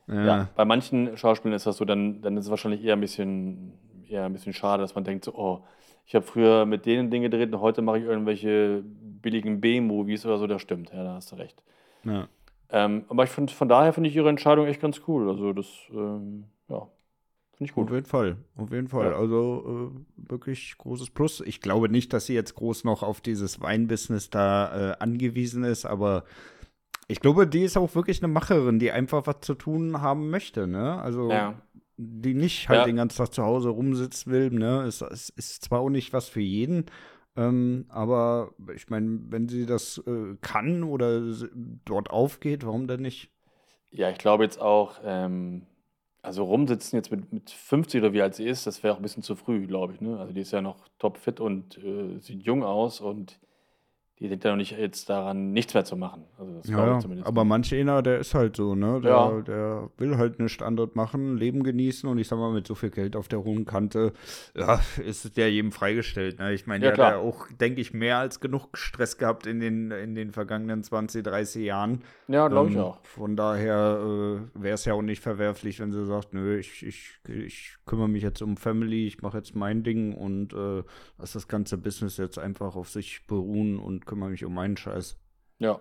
Ja. 0.06 0.26
Ja, 0.26 0.48
bei 0.54 0.66
manchen 0.66 1.16
Schauspielern 1.16 1.56
ist 1.56 1.66
das 1.66 1.78
so, 1.78 1.86
dann, 1.86 2.20
dann 2.20 2.36
ist 2.36 2.44
es 2.44 2.50
wahrscheinlich 2.50 2.84
eher 2.84 2.92
ein 2.92 3.00
bisschen, 3.00 3.72
eher 4.06 4.24
ein 4.26 4.34
bisschen 4.34 4.52
schade, 4.52 4.82
dass 4.82 4.94
man 4.94 5.04
denkt 5.04 5.24
so, 5.24 5.34
oh, 5.34 5.64
ich 6.06 6.14
habe 6.14 6.26
früher 6.26 6.66
mit 6.66 6.84
denen 6.84 7.10
Dinge 7.10 7.30
gedreht 7.30 7.50
und 7.54 7.60
heute 7.60 7.80
mache 7.80 7.98
ich 8.00 8.04
irgendwelche 8.04 8.82
billigen 8.84 9.62
B-Movies 9.62 10.26
oder 10.26 10.36
so, 10.36 10.46
das 10.46 10.60
stimmt, 10.60 10.92
ja, 10.92 11.02
da 11.02 11.14
hast 11.14 11.32
du 11.32 11.36
recht. 11.36 11.62
Ja. 12.04 12.28
Ähm, 12.70 13.04
aber 13.08 13.24
ich 13.24 13.30
find, 13.30 13.50
von 13.50 13.68
daher 13.68 13.92
finde 13.92 14.08
ich 14.10 14.16
ihre 14.16 14.28
Entscheidung 14.28 14.66
echt 14.66 14.80
ganz 14.80 15.02
cool. 15.06 15.28
Also 15.28 15.52
das, 15.52 15.66
ähm, 15.92 16.44
ja, 16.68 16.80
finde 17.56 17.64
ich 17.64 17.70
Auf 17.70 17.76
gut. 17.86 17.90
jeden 17.90 18.06
Fall, 18.06 18.36
auf 18.56 18.70
jeden 18.72 18.88
Fall. 18.88 19.10
Ja. 19.12 19.16
Also 19.16 19.92
äh, 19.94 20.28
wirklich 20.30 20.76
großes 20.78 21.10
Plus. 21.10 21.40
Ich 21.40 21.60
glaube 21.60 21.88
nicht, 21.88 22.12
dass 22.12 22.26
sie 22.26 22.34
jetzt 22.34 22.54
groß 22.56 22.84
noch 22.84 23.02
auf 23.02 23.20
dieses 23.20 23.60
Weinbusiness 23.60 24.30
da 24.30 24.92
äh, 24.92 24.96
angewiesen 24.98 25.62
ist, 25.64 25.84
aber 25.84 26.24
ich 27.06 27.20
glaube, 27.20 27.46
die 27.46 27.62
ist 27.62 27.76
auch 27.76 27.94
wirklich 27.94 28.22
eine 28.22 28.32
Macherin, 28.32 28.78
die 28.78 28.90
einfach 28.90 29.26
was 29.26 29.40
zu 29.42 29.54
tun 29.54 30.00
haben 30.00 30.30
möchte, 30.30 30.66
ne? 30.66 31.00
Also 31.00 31.30
Ja. 31.30 31.54
die 31.96 32.34
nicht 32.34 32.68
halt 32.68 32.80
Ja. 32.80 32.84
den 32.86 32.96
ganzen 32.96 33.18
Tag 33.18 33.32
zu 33.34 33.44
Hause 33.44 33.68
rumsitzen 33.68 34.32
will, 34.32 34.50
ne? 34.50 34.82
Es, 34.82 35.00
es 35.02 35.28
ist 35.28 35.64
zwar 35.64 35.80
auch 35.80 35.90
nicht 35.90 36.12
was 36.12 36.28
für 36.28 36.40
jeden, 36.40 36.86
ähm, 37.36 37.86
aber 37.88 38.52
ich 38.74 38.88
meine, 38.90 39.20
wenn 39.28 39.48
sie 39.48 39.66
das 39.66 39.98
äh, 40.06 40.36
kann 40.40 40.82
oder 40.82 41.22
dort 41.84 42.10
aufgeht, 42.10 42.64
warum 42.64 42.86
denn 42.86 43.02
nicht? 43.02 43.30
Ja, 43.90 44.10
ich 44.10 44.18
glaube 44.18 44.44
jetzt 44.44 44.60
auch, 44.60 45.00
ähm, 45.04 45.66
also 46.22 46.44
rumsitzen 46.44 46.96
jetzt 46.96 47.10
mit, 47.10 47.32
mit 47.32 47.50
50 47.50 48.00
oder 48.00 48.12
wie 48.12 48.22
alt 48.22 48.34
sie 48.34 48.46
ist, 48.46 48.66
das 48.66 48.82
wäre 48.82 48.94
auch 48.94 48.98
ein 48.98 49.02
bisschen 49.02 49.22
zu 49.22 49.36
früh, 49.36 49.66
glaube 49.66 49.94
ich. 49.94 50.00
Ne? 50.00 50.18
Also 50.18 50.32
die 50.32 50.40
ist 50.40 50.52
ja 50.52 50.62
noch 50.62 50.88
topfit 50.98 51.40
und 51.40 51.78
äh, 51.78 52.18
sieht 52.18 52.42
jung 52.42 52.64
aus 52.64 53.00
und 53.00 53.38
die 54.20 54.28
denkt 54.28 54.44
ja 54.44 54.50
noch 54.50 54.56
nicht 54.58 54.70
jetzt 54.78 55.10
daran, 55.10 55.52
nichts 55.52 55.74
mehr 55.74 55.84
zu 55.84 55.96
machen. 55.96 56.24
Also 56.38 56.54
das 56.54 56.68
Ja, 56.68 56.96
ich 56.96 57.02
zumindest. 57.02 57.26
aber 57.26 57.44
manch 57.44 57.74
einer, 57.74 58.00
der 58.00 58.20
ist 58.20 58.32
halt 58.34 58.56
so, 58.56 58.74
ne? 58.76 59.00
Der, 59.02 59.10
Ja. 59.10 59.40
der 59.42 59.90
will 59.98 60.16
halt 60.16 60.38
nichts 60.38 60.62
anderes 60.62 60.94
machen, 60.94 61.36
Leben 61.36 61.64
genießen 61.64 62.08
und 62.08 62.18
ich 62.18 62.28
sag 62.28 62.38
mal, 62.38 62.52
mit 62.52 62.66
so 62.66 62.74
viel 62.76 62.90
Geld 62.90 63.16
auf 63.16 63.26
der 63.26 63.42
hohen 63.42 63.64
Kante, 63.64 64.12
ja, 64.56 64.80
ist 65.04 65.36
ja 65.36 65.46
jedem 65.48 65.72
freigestellt, 65.72 66.38
ne? 66.38 66.52
Ich 66.54 66.66
meine, 66.66 66.84
Ja, 66.86 66.92
der 66.92 67.06
hat 67.06 67.12
ja 67.14 67.18
auch, 67.18 67.48
denke 67.60 67.80
ich, 67.80 67.92
mehr 67.92 68.18
als 68.18 68.38
genug 68.38 68.76
Stress 68.78 69.18
gehabt 69.18 69.46
in 69.46 69.58
den, 69.58 69.90
in 69.90 70.14
den 70.14 70.30
vergangenen 70.30 70.84
20, 70.84 71.24
30 71.24 71.64
Jahren. 71.64 72.02
Ja, 72.28 72.46
glaube 72.48 72.70
ich 72.70 72.76
Ähm, 72.76 72.80
auch. 72.82 73.04
Von 73.04 73.36
daher 73.36 73.98
äh, 74.00 74.62
wäre 74.62 74.74
es 74.74 74.84
ja 74.84 74.94
auch 74.94 75.02
nicht 75.02 75.20
verwerflich, 75.22 75.80
wenn 75.80 75.90
sie 75.92 76.06
sagt, 76.06 76.32
nö, 76.34 76.56
ich, 76.58 76.86
ich, 76.86 77.18
ich 77.28 77.76
kümmere 77.84 78.08
mich 78.08 78.22
jetzt 78.22 78.42
um 78.42 78.56
Family, 78.56 79.06
ich 79.08 79.22
mache 79.22 79.38
jetzt 79.38 79.56
mein 79.56 79.82
Ding 79.82 80.14
und 80.14 80.52
äh, 80.54 80.82
lass 81.18 81.32
das 81.32 81.48
ganze 81.48 81.76
Business 81.78 82.16
jetzt 82.16 82.38
einfach 82.38 82.76
auf 82.76 82.88
sich 82.88 83.26
beruhen 83.26 83.78
und 83.78 84.03
kümmere 84.04 84.30
mich 84.30 84.44
um 84.44 84.54
meinen 84.54 84.76
Scheiß. 84.76 85.18
Ja, 85.58 85.80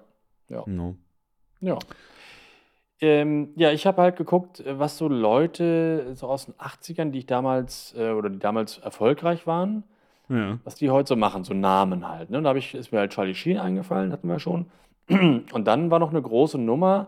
ja. 0.49 0.63
No. 0.65 0.95
Ja. 1.61 1.77
Ähm, 3.01 3.49
ja, 3.55 3.71
ich 3.71 3.85
habe 3.85 4.01
halt 4.01 4.15
geguckt, 4.15 4.63
was 4.65 4.97
so 4.97 5.07
Leute 5.07 6.13
so 6.15 6.27
aus 6.27 6.45
den 6.45 6.53
80ern, 6.55 7.11
die 7.11 7.19
ich 7.19 7.25
damals 7.25 7.93
äh, 7.97 8.11
oder 8.11 8.29
die 8.29 8.39
damals 8.39 8.77
erfolgreich 8.77 9.45
waren, 9.45 9.83
Ja. 10.29 10.59
was 10.63 10.75
die 10.75 10.89
heute 10.89 11.09
so 11.09 11.15
machen, 11.15 11.43
so 11.43 11.53
Namen 11.53 12.07
halt. 12.07 12.29
Ne? 12.29 12.37
Und 12.37 12.45
da 12.45 12.51
hab 12.51 12.57
ich, 12.57 12.73
ist 12.75 12.91
mir 12.91 12.99
halt 12.99 13.11
Charlie 13.11 13.35
Sheen 13.35 13.57
eingefallen, 13.57 14.11
hatten 14.11 14.27
wir 14.29 14.39
schon. 14.39 14.67
Und 15.09 15.65
dann 15.65 15.91
war 15.91 15.99
noch 15.99 16.11
eine 16.11 16.21
große 16.21 16.57
Nummer 16.57 17.07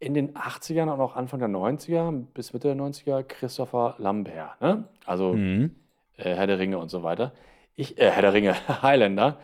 in 0.00 0.14
den 0.14 0.34
80ern 0.34 0.84
und 0.92 1.00
auch 1.00 1.16
Anfang 1.16 1.38
der 1.38 1.48
90er 1.48 2.12
bis 2.34 2.52
Mitte 2.52 2.68
der 2.68 2.76
90er 2.76 3.22
Christopher 3.22 3.94
Lambert. 3.98 4.60
Ne? 4.60 4.84
Also 5.06 5.34
Mhm. 5.34 5.74
äh, 6.16 6.34
Herr 6.34 6.46
der 6.46 6.58
Ringe 6.58 6.78
und 6.78 6.90
so 6.90 7.02
weiter. 7.02 7.32
Ich, 7.74 7.98
äh, 7.98 8.10
Herr 8.10 8.22
der 8.22 8.32
Ringe, 8.32 8.54
Highlander. 8.82 9.38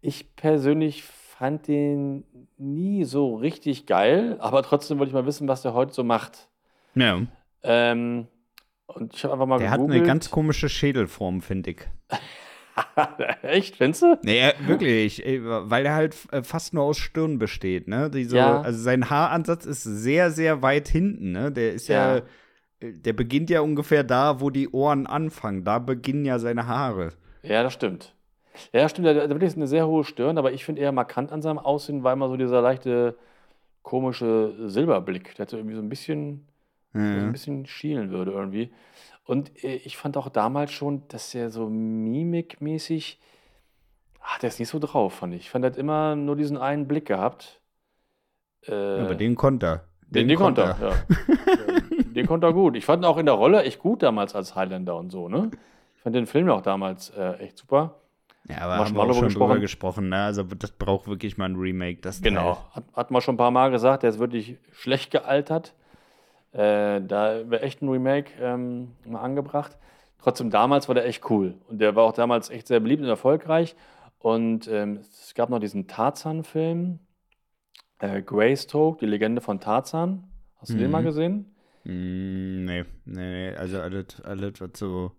Ich 0.00 0.34
persönlich 0.36 1.04
fand 1.04 1.68
den 1.68 2.24
nie 2.56 3.04
so 3.04 3.36
richtig 3.36 3.86
geil, 3.86 4.36
aber 4.40 4.62
trotzdem 4.62 4.98
wollte 4.98 5.10
ich 5.10 5.14
mal 5.14 5.26
wissen, 5.26 5.46
was 5.48 5.62
der 5.62 5.74
heute 5.74 5.92
so 5.92 6.02
macht. 6.04 6.48
Ja. 6.94 7.20
Ähm, 7.62 8.26
und 8.86 9.14
ich 9.14 9.22
habe 9.24 9.34
einfach 9.34 9.46
mal 9.46 9.58
Der 9.58 9.70
hat 9.70 9.78
eine 9.78 9.86
gegoogelt. 9.88 10.06
ganz 10.06 10.30
komische 10.30 10.68
Schädelform, 10.68 11.40
finde 11.42 11.70
ich. 11.70 11.78
Echt, 13.42 13.76
findest 13.76 14.02
du? 14.02 14.18
Nee, 14.22 14.38
er- 14.38 14.54
wirklich, 14.66 15.24
ey, 15.26 15.40
weil 15.44 15.84
er 15.86 15.94
halt 15.94 16.16
äh, 16.32 16.42
fast 16.42 16.74
nur 16.74 16.84
aus 16.84 16.96
Stirn 16.98 17.38
besteht, 17.38 17.88
ne? 17.88 18.10
Diese, 18.10 18.36
Ja. 18.36 18.60
Also 18.60 18.80
sein 18.80 19.10
Haaransatz 19.10 19.66
ist 19.66 19.82
sehr, 19.82 20.30
sehr 20.30 20.62
weit 20.62 20.88
hinten, 20.88 21.32
ne? 21.32 21.50
Der 21.52 21.72
ist 21.72 21.88
ja. 21.88 22.16
Ja. 22.16 22.22
äh, 22.80 22.92
der 22.92 23.12
beginnt 23.12 23.50
ja 23.50 23.60
ungefähr 23.60 24.04
da, 24.04 24.40
wo 24.40 24.50
die 24.50 24.68
Ohren 24.68 25.06
anfangen. 25.08 25.64
Da 25.64 25.80
beginnen 25.80 26.24
ja 26.24 26.38
seine 26.38 26.66
Haare. 26.68 27.10
Ja, 27.42 27.62
das 27.64 27.72
stimmt. 27.72 28.14
Ja, 28.72 28.88
stimmt. 28.88 29.06
Der, 29.06 29.14
der 29.14 29.28
wirklich 29.30 29.48
ist 29.48 29.56
eine 29.56 29.66
sehr 29.66 29.86
hohe 29.86 30.04
Stirn, 30.04 30.38
aber 30.38 30.52
ich 30.52 30.64
finde 30.64 30.80
eher 30.82 30.92
markant 30.92 31.32
an 31.32 31.42
seinem 31.42 31.58
Aussehen 31.58 32.02
war 32.04 32.12
immer 32.12 32.28
so 32.28 32.36
dieser 32.36 32.60
leichte, 32.60 33.16
komische 33.82 34.54
Silberblick. 34.68 35.34
Der 35.36 35.44
hatte 35.46 35.56
irgendwie 35.56 35.74
so 35.76 35.82
ein 35.82 35.88
bisschen. 35.88 36.46
so 36.92 36.98
ein 37.00 37.24
Ja. 37.26 37.30
bisschen 37.30 37.66
schielen 37.66 38.10
würde 38.10 38.32
irgendwie. 38.32 38.72
Und 39.24 39.62
äh, 39.62 39.76
ich 39.76 39.96
fand 39.96 40.16
auch 40.16 40.28
damals 40.30 40.72
schon, 40.72 41.06
dass 41.08 41.34
er 41.34 41.50
so 41.50 41.68
mimikmäßig, 41.68 43.20
hat 44.20 44.42
er 44.42 44.48
es 44.48 44.58
nicht 44.58 44.68
so 44.68 44.78
drauf, 44.78 45.14
fand 45.14 45.34
ich. 45.34 45.42
Ich 45.42 45.50
fand, 45.50 45.64
er 45.64 45.70
hat 45.70 45.78
immer 45.78 46.16
nur 46.16 46.34
diesen 46.36 46.56
einen 46.56 46.88
Blick 46.88 47.06
gehabt. 47.06 47.60
Äh, 48.66 48.72
Aber 48.72 49.14
den 49.14 49.34
konnte 49.36 49.66
er. 49.66 49.84
den, 50.08 50.28
den 50.28 50.36
konnte 50.38 50.62
er, 50.62 50.76
ja. 50.80 50.94
Den 52.14 52.26
konnte 52.26 52.48
er 52.48 52.52
gut. 52.52 52.74
Ich 52.74 52.84
fand 52.84 53.02
ihn 53.02 53.06
auch 53.06 53.18
in 53.18 53.26
der 53.26 53.34
Rolle 53.36 53.62
echt 53.62 53.78
gut 53.78 54.02
damals 54.02 54.34
als 54.34 54.56
Highlander 54.56 54.96
und 54.96 55.10
so, 55.10 55.28
ne? 55.28 55.50
Ich 55.94 56.02
fand 56.02 56.16
den 56.16 56.26
Film 56.26 56.48
ja 56.48 56.54
auch 56.54 56.62
damals 56.62 57.10
äh, 57.10 57.34
echt 57.34 57.58
super. 57.58 57.94
Ja, 58.48 58.58
aber 58.62 58.78
haben 58.78 58.94
wir 58.94 59.02
auch 59.02 59.12
schon 59.14 59.28
drüber 59.28 59.58
gesprochen. 59.58 59.60
gesprochen, 59.60 60.08
ne? 60.08 60.24
Also 60.24 60.42
das 60.42 60.70
braucht 60.72 61.06
wirklich 61.06 61.36
mal 61.36 61.46
ein 61.46 61.56
Remake. 61.56 62.00
Das 62.00 62.22
Genau. 62.22 62.54
Teil. 62.54 62.62
Hat, 62.72 62.84
hat 62.94 63.10
man 63.10 63.20
schon 63.22 63.34
ein 63.34 63.38
paar 63.38 63.50
Mal 63.50 63.70
gesagt, 63.70 64.02
der 64.02 64.10
ist 64.10 64.18
wirklich 64.18 64.56
schlecht 64.72 65.10
gealtert. 65.10 65.74
Äh, 66.52 67.02
da 67.02 67.48
wäre 67.50 67.60
echt 67.62 67.82
ein 67.82 67.88
Remake 67.90 68.32
ähm, 68.40 68.92
mal 69.04 69.20
angebracht. 69.20 69.76
Trotzdem, 70.20 70.50
damals 70.50 70.88
war 70.88 70.94
der 70.94 71.06
echt 71.06 71.28
cool. 71.30 71.54
Und 71.68 71.78
der 71.80 71.94
war 71.94 72.04
auch 72.04 72.12
damals 72.12 72.48
echt 72.50 72.66
sehr 72.68 72.80
beliebt 72.80 73.02
und 73.02 73.08
erfolgreich. 73.08 73.76
Und 74.18 74.66
ähm, 74.66 74.96
es 75.02 75.34
gab 75.34 75.50
noch 75.50 75.58
diesen 75.60 75.86
Tarzan-Film. 75.86 76.98
Äh, 78.00 78.22
Greystoke, 78.22 78.98
die 79.00 79.06
Legende 79.06 79.40
von 79.40 79.60
Tarzan. 79.60 80.24
Hast 80.56 80.70
du 80.72 80.76
den 80.76 80.86
Mhm. 80.86 80.92
mal 80.92 81.02
gesehen? 81.02 81.54
Mm, 81.84 82.64
nee, 82.64 82.84
nee, 83.04 83.50
nee. 83.50 83.56
Also 83.56 83.80
alles, 83.80 84.20
alles 84.24 84.60
was 84.60 84.70
so, 84.74 85.12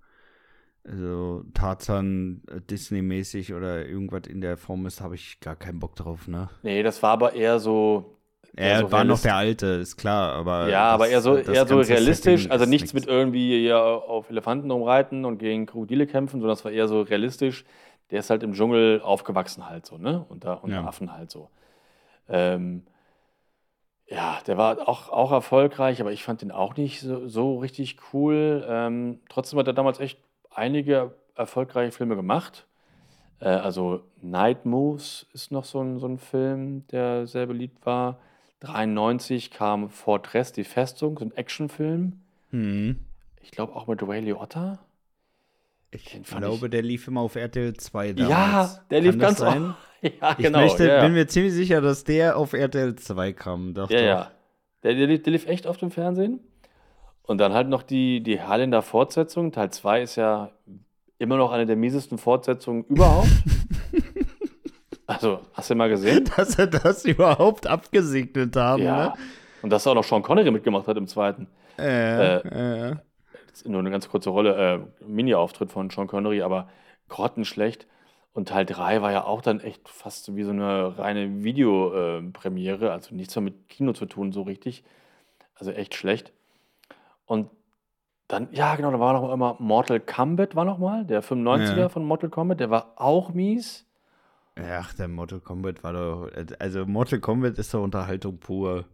so 0.83 1.43
Tarzan, 1.53 2.41
äh, 2.49 2.61
Disney-mäßig 2.61 3.53
oder 3.53 3.85
irgendwas 3.85 4.27
in 4.27 4.41
der 4.41 4.57
Form 4.57 4.85
ist, 4.85 5.01
habe 5.01 5.15
ich 5.15 5.39
gar 5.39 5.55
keinen 5.55 5.79
Bock 5.79 5.95
drauf, 5.95 6.27
ne? 6.27 6.49
Nee, 6.63 6.83
das 6.83 7.01
war 7.03 7.11
aber 7.11 7.33
eher 7.33 7.59
so. 7.59 8.17
eher 8.55 8.71
Er 8.73 8.79
so 8.79 8.91
war 8.91 9.03
noch 9.03 9.21
der 9.21 9.35
Alte, 9.35 9.65
ist 9.67 9.97
klar, 9.97 10.33
aber. 10.33 10.69
Ja, 10.69 10.85
aber 10.91 11.05
das- 11.05 11.13
eher 11.13 11.21
so, 11.21 11.35
das 11.37 11.47
eher 11.47 11.67
so 11.67 11.79
realistisch. 11.79 12.41
Setting 12.43 12.51
Also 12.51 12.65
nichts 12.65 12.93
mit 12.93 13.05
irgendwie 13.07 13.59
hier 13.59 13.79
auf 13.79 14.29
Elefanten 14.29 14.71
rumreiten 14.71 15.25
und 15.25 15.37
gegen 15.37 15.65
Krokodile 15.65 16.07
kämpfen, 16.07 16.39
sondern 16.39 16.53
es 16.55 16.65
war 16.65 16.71
eher 16.71 16.87
so 16.87 17.01
realistisch. 17.01 17.65
Der 18.11 18.19
ist 18.19 18.29
halt 18.31 18.41
im 18.41 18.53
Dschungel 18.53 19.01
aufgewachsen 19.01 19.69
halt 19.69 19.85
so, 19.85 19.97
ne? 19.97 20.25
Unter, 20.29 20.63
unter 20.63 20.77
Ja. 20.77 20.85
Affen 20.85 21.13
halt 21.13 21.29
so. 21.29 21.49
Ähm, 22.27 22.83
ja, 24.07 24.39
der 24.47 24.57
war 24.57 24.87
auch, 24.89 25.09
auch 25.09 25.31
erfolgreich, 25.31 26.01
aber 26.01 26.11
ich 26.11 26.23
fand 26.23 26.41
den 26.41 26.51
auch 26.51 26.75
nicht 26.75 27.01
so, 27.01 27.27
so 27.27 27.59
richtig 27.59 27.97
cool. 28.13 28.65
Ähm, 28.67 29.19
trotzdem 29.29 29.59
hat 29.59 29.67
er 29.67 29.73
damals 29.73 29.99
echt 29.99 30.19
einige 30.49 31.13
erfolgreiche 31.35 31.91
Filme 31.91 32.15
gemacht. 32.15 32.65
Äh, 33.39 33.49
also 33.49 34.01
Night 34.21 34.65
Moves 34.65 35.25
ist 35.33 35.51
noch 35.51 35.65
so 35.65 35.81
ein, 35.81 35.99
so 35.99 36.07
ein 36.07 36.17
Film, 36.17 36.85
der 36.87 37.27
sehr 37.27 37.45
beliebt 37.45 37.85
war. 37.85 38.19
93 38.61 39.51
kam 39.51 39.89
Fortress, 39.89 40.51
die 40.51 40.65
Festung, 40.65 41.17
so 41.17 41.25
ein 41.25 41.31
Actionfilm. 41.35 42.19
Hm. 42.51 42.99
Ich 43.41 43.51
glaube 43.51 43.75
auch 43.75 43.87
mit 43.87 44.01
Ray 44.05 44.19
Liotta. 44.21 44.79
Ich 45.91 46.21
glaube, 46.23 46.69
der 46.69 46.83
lief 46.83 47.07
immer 47.07 47.21
auf 47.21 47.35
RTL 47.35 47.73
2 47.73 48.07
Ja, 48.09 48.13
damals. 48.27 48.81
der 48.91 49.01
lief 49.01 49.17
ganz 49.17 49.39
sein? 49.39 49.75
Ja, 50.01 50.31
Ich 50.37 50.45
genau. 50.45 50.59
möchte, 50.59 50.87
ja, 50.87 51.01
bin 51.01 51.11
ja. 51.11 51.19
mir 51.19 51.27
ziemlich 51.27 51.51
sicher, 51.51 51.81
dass 51.81 52.05
der 52.05 52.37
auf 52.37 52.53
RTL 52.53 52.95
2 52.95 53.33
kam. 53.33 53.73
Doch, 53.73 53.89
ja, 53.89 53.97
doch. 53.97 54.05
ja. 54.05 54.31
Der, 54.83 54.93
der, 54.95 55.07
lief- 55.07 55.23
der 55.23 55.33
lief 55.33 55.45
echt 55.45 55.65
oft 55.65 55.81
im 55.83 55.91
Fernsehen. 55.91 56.39
Und 57.29 57.37
dann 57.37 57.53
halt 57.53 57.67
noch 57.67 57.83
die, 57.83 58.23
die 58.23 58.41
Harländer 58.41 58.81
Fortsetzung. 58.81 59.51
Teil 59.51 59.69
2 59.69 60.01
ist 60.01 60.15
ja 60.15 60.49
immer 61.19 61.37
noch 61.37 61.51
eine 61.51 61.67
der 61.67 61.75
miesesten 61.75 62.17
Fortsetzungen 62.17 62.85
überhaupt. 62.85 63.29
also, 65.05 65.41
hast 65.53 65.69
du 65.69 65.75
mal 65.75 65.89
gesehen? 65.89 66.27
Dass 66.35 66.57
er 66.57 66.65
das 66.65 67.05
überhaupt 67.05 67.67
abgesegnet 67.67 68.55
haben, 68.55 68.81
Ja. 68.81 69.13
Und 69.61 69.69
dass 69.69 69.85
auch 69.85 69.93
noch 69.93 70.03
Sean 70.03 70.23
Connery 70.23 70.49
mitgemacht 70.49 70.87
hat 70.87 70.97
im 70.97 71.05
zweiten. 71.05 71.45
ne? 71.77 72.41
Äh, 72.43 72.89
äh. 72.89 72.95
Das 73.51 73.61
ist 73.61 73.67
nur 73.67 73.79
eine 73.79 73.91
ganz 73.91 74.09
kurze 74.09 74.31
Rolle, 74.31 74.55
äh, 74.99 75.05
Mini-Auftritt 75.05 75.71
von 75.71 75.91
Sean 75.91 76.07
Connery, 76.07 76.41
aber 76.41 76.67
grottenschlecht. 77.09 77.85
Und 78.33 78.49
Teil 78.49 78.65
3 78.65 79.03
war 79.03 79.11
ja 79.11 79.25
auch 79.25 79.43
dann 79.43 79.59
echt 79.59 79.87
fast 79.87 80.25
so 80.25 80.35
wie 80.35 80.43
so 80.45 80.49
eine 80.49 80.97
reine 80.97 81.43
Videopremiere, 81.43 82.91
also 82.91 83.13
nichts 83.13 83.35
mehr 83.35 83.43
mit 83.43 83.69
Kino 83.69 83.93
zu 83.93 84.07
tun, 84.07 84.31
so 84.31 84.41
richtig. 84.41 84.83
Also 85.53 85.69
echt 85.69 85.93
schlecht. 85.93 86.33
Und 87.29 87.51
dann, 88.27 88.47
ja, 88.53 88.75
genau, 88.75 88.89
da 88.89 88.99
war 88.99 89.13
noch 89.13 89.31
immer 89.31 89.55
Mortal 89.59 89.99
Kombat, 89.99 90.55
war 90.55 90.65
noch 90.65 90.79
mal, 90.79 91.05
der 91.05 91.21
95er 91.21 91.77
Ja. 91.77 91.89
von 91.89 92.03
Mortal 92.03 92.31
Kombat, 92.31 92.59
der 92.59 92.71
war 92.71 92.93
auch 92.95 93.29
mies. 93.33 93.85
Ach, 94.55 94.93
der 94.95 95.07
Mortal 95.07 95.39
Kombat 95.39 95.83
war 95.83 95.93
doch. 95.93 96.29
Also, 96.57 96.87
Mortal 96.87 97.19
Kombat 97.19 97.59
ist 97.59 97.71
doch 97.71 97.83
Unterhaltung 97.83 98.39
pur. 98.39 98.85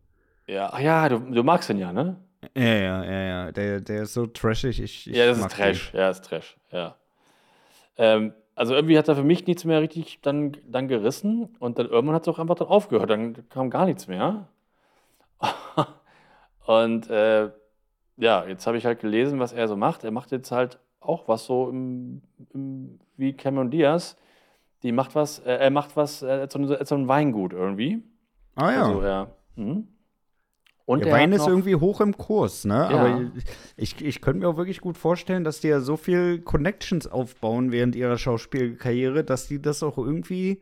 Ja, 0.48 0.70
ach 0.74 0.80
ja, 0.80 1.08
du, 1.08 1.20
du 1.20 1.44
magst 1.44 1.70
den 1.70 1.78
ja, 1.78 1.94
ne? 1.94 2.18
Ja, 2.58 2.64
ja, 2.64 3.04
ja, 3.06 3.22
ja. 3.22 3.52
Der, 3.54 3.80
der 3.80 4.04
ist 4.04 4.14
so 4.14 4.26
trashig. 4.28 4.82
Ich, 4.82 5.10
ich 5.10 5.16
Ja, 5.16 5.28
das 5.28 5.40
ist 5.40 5.52
Trash. 5.52 5.94
Ja, 5.94 6.10
das 6.10 6.20
ist 6.20 6.26
Trash. 6.26 6.58
Ja. 6.72 6.96
Ähm, 7.96 8.34
also 8.54 8.76
irgendwie 8.76 8.98
hat 8.98 9.08
da 9.08 9.16
für 9.16 9.24
mich 9.24 9.48
nichts 9.48 9.64
mehr 9.64 9.80
richtig 9.82 10.20
dann, 10.22 10.58
dann 10.68 10.90
gerissen 10.90 11.56
und 11.60 11.80
dann 11.80 11.88
irgendwann 11.88 12.16
hat 12.16 12.24
es 12.24 12.28
auch 12.28 12.40
einfach 12.40 12.56
dann 12.56 12.68
aufgehört. 12.68 13.10
Dann 13.10 13.48
kam 13.48 13.70
gar 13.70 13.86
nichts 13.86 14.08
mehr. 14.08 14.50
und 16.66 17.10
äh, 17.10 17.50
ja, 18.18 18.45
jetzt 18.45 18.66
habe 18.68 18.78
ich 18.78 18.86
halt 18.86 18.99
gelesen, 18.99 19.39
was 19.39 19.53
er 19.53 19.68
so 19.68 19.76
macht. 19.76 20.03
Er 20.03 20.11
macht 20.11 20.32
jetzt 20.32 20.51
halt 20.51 20.80
auch 20.99 21.28
was 21.28 21.45
so 21.45 21.70
im, 21.70 22.22
im, 22.53 22.99
wie 23.18 23.34
Cameron 23.34 23.70
Diaz. 23.72 24.18
Die 24.84 24.91
macht 24.91 25.16
was, 25.16 25.39
äh, 25.39 25.51
er 25.57 25.70
macht 25.72 25.95
was, 25.95 26.22
äh, 26.22 26.28
als 26.28 26.53
so, 26.53 26.59
ein- 26.59 26.70
als 26.72 26.89
so 26.89 26.95
ein 26.95 27.07
Weingut 27.07 27.53
irgendwie. 27.53 28.03
Ah 28.55 28.72
ja. 28.72 28.86
Also, 28.86 29.03
ja. 29.03 29.28
Mhm. 29.55 29.88
Und 30.88 30.99
Der 30.99 31.07
er 31.07 31.13
Wein 31.18 31.32
hat 31.34 31.39
ist 31.39 31.47
irgendwie 31.47 31.76
hoch 31.76 31.99
im 31.99 32.16
Kurs, 32.16 32.63
ne? 32.63 32.76
Ja. 32.76 32.89
Aber 32.89 33.32
ich, 33.76 33.99
ich 34.05 34.22
könnte 34.22 34.41
mir 34.41 34.47
auch 34.49 34.57
wirklich 34.57 34.82
gut 34.82 34.97
vorstellen, 34.99 35.43
dass 35.43 35.59
die 35.59 35.68
ja 35.70 35.80
so 35.80 35.97
viel 35.97 36.41
Connections 36.41 37.07
aufbauen 37.07 37.72
während 37.72 37.95
ihrer 37.95 38.20
Schauspielkarriere, 38.20 39.24
dass 39.24 39.47
die 39.47 39.59
das 39.59 39.82
auch 39.82 39.97
irgendwie, 39.97 40.61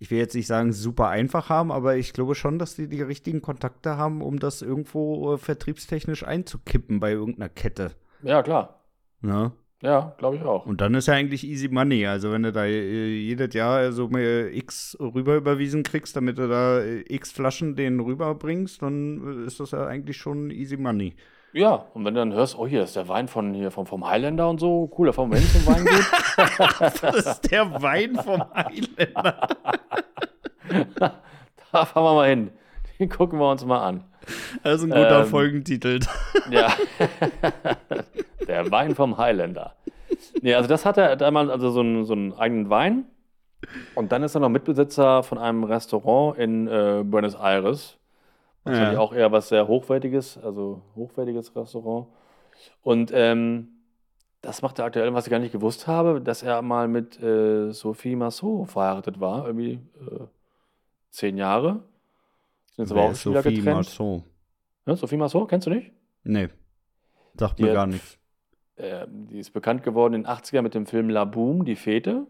ich 0.00 0.10
will 0.10 0.18
jetzt 0.18 0.34
nicht 0.34 0.46
sagen, 0.46 0.72
super 0.72 1.08
einfach 1.08 1.50
haben, 1.50 1.70
aber 1.70 1.96
ich 1.96 2.14
glaube 2.14 2.34
schon, 2.34 2.58
dass 2.58 2.74
die 2.74 2.88
die 2.88 3.02
richtigen 3.02 3.42
Kontakte 3.42 3.98
haben, 3.98 4.22
um 4.22 4.38
das 4.38 4.62
irgendwo 4.62 5.34
äh, 5.34 5.38
vertriebstechnisch 5.38 6.26
einzukippen 6.26 7.00
bei 7.00 7.12
irgendeiner 7.12 7.50
Kette. 7.50 7.92
Ja, 8.22 8.42
klar. 8.42 8.82
Ne? 9.20 9.52
Ja, 9.82 10.14
glaube 10.16 10.36
ich 10.36 10.42
auch. 10.42 10.64
Und 10.64 10.80
dann 10.80 10.94
ist 10.94 11.06
ja 11.06 11.14
eigentlich 11.14 11.46
easy 11.46 11.68
money. 11.68 12.06
Also 12.06 12.32
wenn 12.32 12.42
du 12.42 12.50
da 12.50 12.64
äh, 12.64 13.08
jedes 13.08 13.52
Jahr 13.52 13.92
so 13.92 14.08
mal 14.08 14.50
X 14.52 14.96
rüber 14.98 15.36
überwiesen 15.36 15.82
kriegst, 15.82 16.16
damit 16.16 16.38
du 16.38 16.48
da 16.48 16.80
äh, 16.80 17.04
X 17.06 17.32
Flaschen 17.32 17.76
denen 17.76 18.00
rüberbringst, 18.00 18.80
dann 18.80 19.42
äh, 19.42 19.46
ist 19.46 19.60
das 19.60 19.72
ja 19.72 19.86
eigentlich 19.86 20.16
schon 20.16 20.50
easy 20.50 20.78
money. 20.78 21.14
Ja, 21.52 21.86
und 21.94 22.04
wenn 22.04 22.14
du 22.14 22.20
dann 22.20 22.32
hörst, 22.32 22.56
oh, 22.56 22.66
hier 22.66 22.84
ist 22.84 22.94
der 22.94 23.08
Wein 23.08 23.26
von 23.26 23.54
hier 23.54 23.70
vom, 23.72 23.84
vom 23.86 24.08
Highlander 24.08 24.48
und 24.48 24.60
so, 24.60 24.90
cool, 24.96 25.08
da 25.08 25.12
fahren 25.12 25.32
wir 25.32 25.38
hin 25.38 25.48
zum 25.48 25.66
Weingut. 25.66 26.06
Das 27.02 27.26
ist 27.26 27.50
der 27.50 27.82
Wein 27.82 28.14
vom 28.14 28.42
Highlander. 28.54 29.48
da 31.72 31.84
fahren 31.84 32.04
wir 32.04 32.14
mal 32.14 32.28
hin. 32.28 32.50
Den 32.98 33.08
gucken 33.08 33.38
wir 33.38 33.50
uns 33.50 33.64
mal 33.64 33.80
an. 33.84 34.04
Das 34.62 34.76
ist 34.76 34.84
ein 34.84 34.90
guter 34.90 35.20
Ähm, 35.22 35.26
Folgentitel. 35.26 36.00
Ja. 36.50 36.68
der 38.46 38.70
Wein 38.70 38.94
vom 38.94 39.18
Highlander. 39.18 39.74
Nee, 40.42 40.54
also 40.54 40.68
das 40.68 40.84
hat 40.86 40.98
er 40.98 41.20
einmal, 41.20 41.50
also 41.50 41.70
so 41.70 41.80
einen, 41.80 42.04
so 42.04 42.12
einen 42.12 42.32
eigenen 42.32 42.70
Wein. 42.70 43.06
Und 43.94 44.12
dann 44.12 44.22
ist 44.22 44.34
er 44.34 44.40
noch 44.40 44.48
Mitbesitzer 44.48 45.22
von 45.22 45.38
einem 45.38 45.64
Restaurant 45.64 46.38
in 46.38 46.66
äh, 46.68 47.02
Buenos 47.04 47.34
Aires. 47.34 47.98
Wahrscheinlich 48.64 48.94
Ja. 48.94 49.00
auch 49.00 49.12
eher 49.12 49.32
was 49.32 49.48
sehr 49.48 49.66
Hochwertiges, 49.68 50.36
also 50.38 50.82
hochwertiges 50.94 51.54
Restaurant. 51.56 52.08
Und 52.82 53.10
ähm, 53.14 53.68
das 54.42 54.62
macht 54.62 54.78
er 54.78 54.84
aktuell, 54.86 55.12
was 55.14 55.26
ich 55.26 55.30
gar 55.30 55.38
nicht 55.38 55.52
gewusst 55.52 55.86
habe, 55.86 56.20
dass 56.20 56.42
er 56.42 56.60
mal 56.62 56.88
mit 56.88 57.20
äh, 57.22 57.72
Sophie 57.72 58.16
Massot 58.16 58.68
verheiratet 58.70 59.20
war, 59.20 59.46
irgendwie 59.46 59.80
äh, 60.00 60.24
zehn 61.10 61.36
Jahre. 61.36 61.82
Sind 62.72 62.84
jetzt 62.84 62.92
aber 62.92 63.02
auch 63.02 63.14
schon 63.14 63.32
wieder 63.32 63.42
getrennt. 63.42 63.64
Marceau? 63.64 64.24
Ja, 64.86 64.96
Sophie 64.96 65.16
Massot, 65.16 65.48
kennst 65.48 65.66
du 65.66 65.70
nicht? 65.70 65.92
Nee. 66.24 66.48
Sagt 67.38 67.58
Die 67.58 67.62
mir 67.62 67.70
hat- 67.70 67.74
gar 67.76 67.86
nichts. 67.86 68.18
Äh, 68.76 69.06
die 69.08 69.38
ist 69.38 69.50
bekannt 69.52 69.82
geworden 69.82 70.14
in 70.14 70.22
den 70.22 70.30
80ern 70.30 70.62
mit 70.62 70.74
dem 70.74 70.86
Film 70.86 71.10
La 71.10 71.24
Boom, 71.24 71.64
die 71.64 71.76
Fete. 71.76 72.26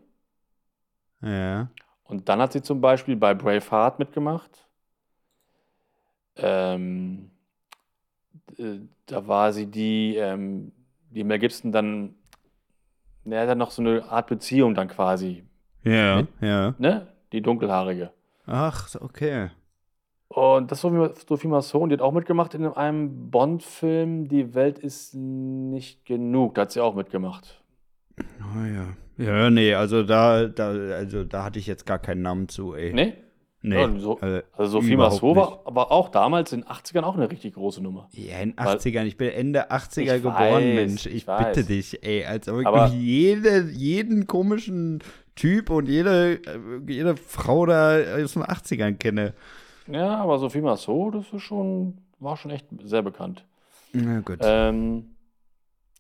Ja. 1.23 1.71
Und 2.05 2.29
dann 2.29 2.41
hat 2.41 2.53
sie 2.53 2.63
zum 2.63 2.81
Beispiel 2.81 3.17
bei 3.17 3.35
Braveheart 3.35 3.99
mitgemacht. 3.99 4.67
Ähm, 6.43 7.31
äh, 8.59 8.79
da 9.07 9.27
war 9.27 9.53
sie 9.53 9.67
die, 9.67 10.17
ähm, 10.17 10.73
die 11.11 11.25
Mel 11.25 11.39
Gibson 11.39 11.73
dann, 11.73 12.15
er 13.25 13.47
hat 13.49 13.59
noch 13.59 13.71
so 13.71 13.83
eine 13.83 14.05
Art 14.05 14.29
Beziehung 14.29 14.75
dann 14.75 14.89
quasi, 14.89 15.45
Ja, 15.85 16.17
Mit- 16.17 16.29
ja. 16.41 16.75
ne? 16.79 17.07
Die 17.33 17.43
dunkelhaarige. 17.43 18.11
Ach, 18.47 18.89
okay. 19.01 19.51
Und 20.29 20.71
das 20.71 20.81
Sophie 20.81 21.49
Masson, 21.49 21.89
die 21.89 21.95
hat 21.95 22.03
auch 22.03 22.13
mitgemacht 22.13 22.55
in 22.55 22.65
einem 22.67 23.31
Bond-Film, 23.31 24.29
Die 24.29 24.55
Welt 24.55 24.79
ist 24.79 25.15
nicht 25.15 26.05
genug. 26.07 26.55
Da 26.55 26.63
hat 26.63 26.71
sie 26.73 26.81
auch 26.81 26.95
mitgemacht. 26.95 27.61
Oh 28.19 28.65
ja. 28.65 28.97
Ja, 29.17 29.51
nee, 29.51 29.75
also 29.75 30.03
da, 30.03 30.47
da, 30.47 30.71
also 30.71 31.25
da 31.25 31.45
hatte 31.45 31.59
ich 31.59 31.67
jetzt 31.67 31.85
gar 31.85 31.99
keinen 31.99 32.23
Namen 32.23 32.49
zu, 32.49 32.75
ey. 32.75 32.93
Ne? 32.95 33.17
Nee. 33.63 33.75
Ja, 33.79 33.91
so- 33.99 34.19
Also 34.21 34.81
Sophie 34.81 34.95
überhaupt 34.95 35.15
Massot 35.23 35.37
war 35.37 35.61
aber 35.67 35.93
auch 35.93 36.09
damals 36.09 36.53
in 36.53 36.61
den 36.63 36.69
80ern 36.69 37.03
auch 37.03 37.15
eine 37.15 37.31
richtig 37.31 37.55
große 37.55 37.83
Nummer. 37.83 38.09
Ja, 38.13 38.39
in 38.39 38.51
den 38.53 38.59
Weil- 38.59 38.77
80ern. 38.77 39.05
Ich 39.07 39.17
bin 39.19 39.29
Ende 39.31 39.71
80er 39.71 40.17
Ich 40.17 40.23
geboren, 40.23 40.39
weiß, 40.39 40.75
Mensch. 40.75 41.07
ich 41.07 41.15
Ich, 41.17 41.27
bitte 41.27 41.65
dich, 41.65 42.03
ey. 42.03 42.25
Als 42.25 42.49
ob 42.49 42.61
ich 42.61 42.95
jede, 42.95 43.69
jeden 43.71 44.27
komischen 44.27 45.03
Typ 45.37 45.69
und 45.71 45.89
jede, 45.89 46.35
äh, 46.37 46.59
jede 46.87 47.17
Frau 47.17 47.67
da 47.67 47.99
aus 48.23 48.33
den 48.33 48.43
80ern 48.45 48.95
kenne. 48.99 49.35
Ja, 49.87 50.17
aber 50.17 50.39
Sophie 50.39 50.61
Massot, 50.63 51.15
das 51.17 51.31
ist 51.33 51.43
schon, 51.43 51.99
war 52.19 52.37
schon 52.39 52.51
echt 52.53 52.67
sehr 52.85 53.03
bekannt. 53.03 53.45
Na 53.93 54.21
gut. 54.21 54.39
Ähm, 54.43 55.17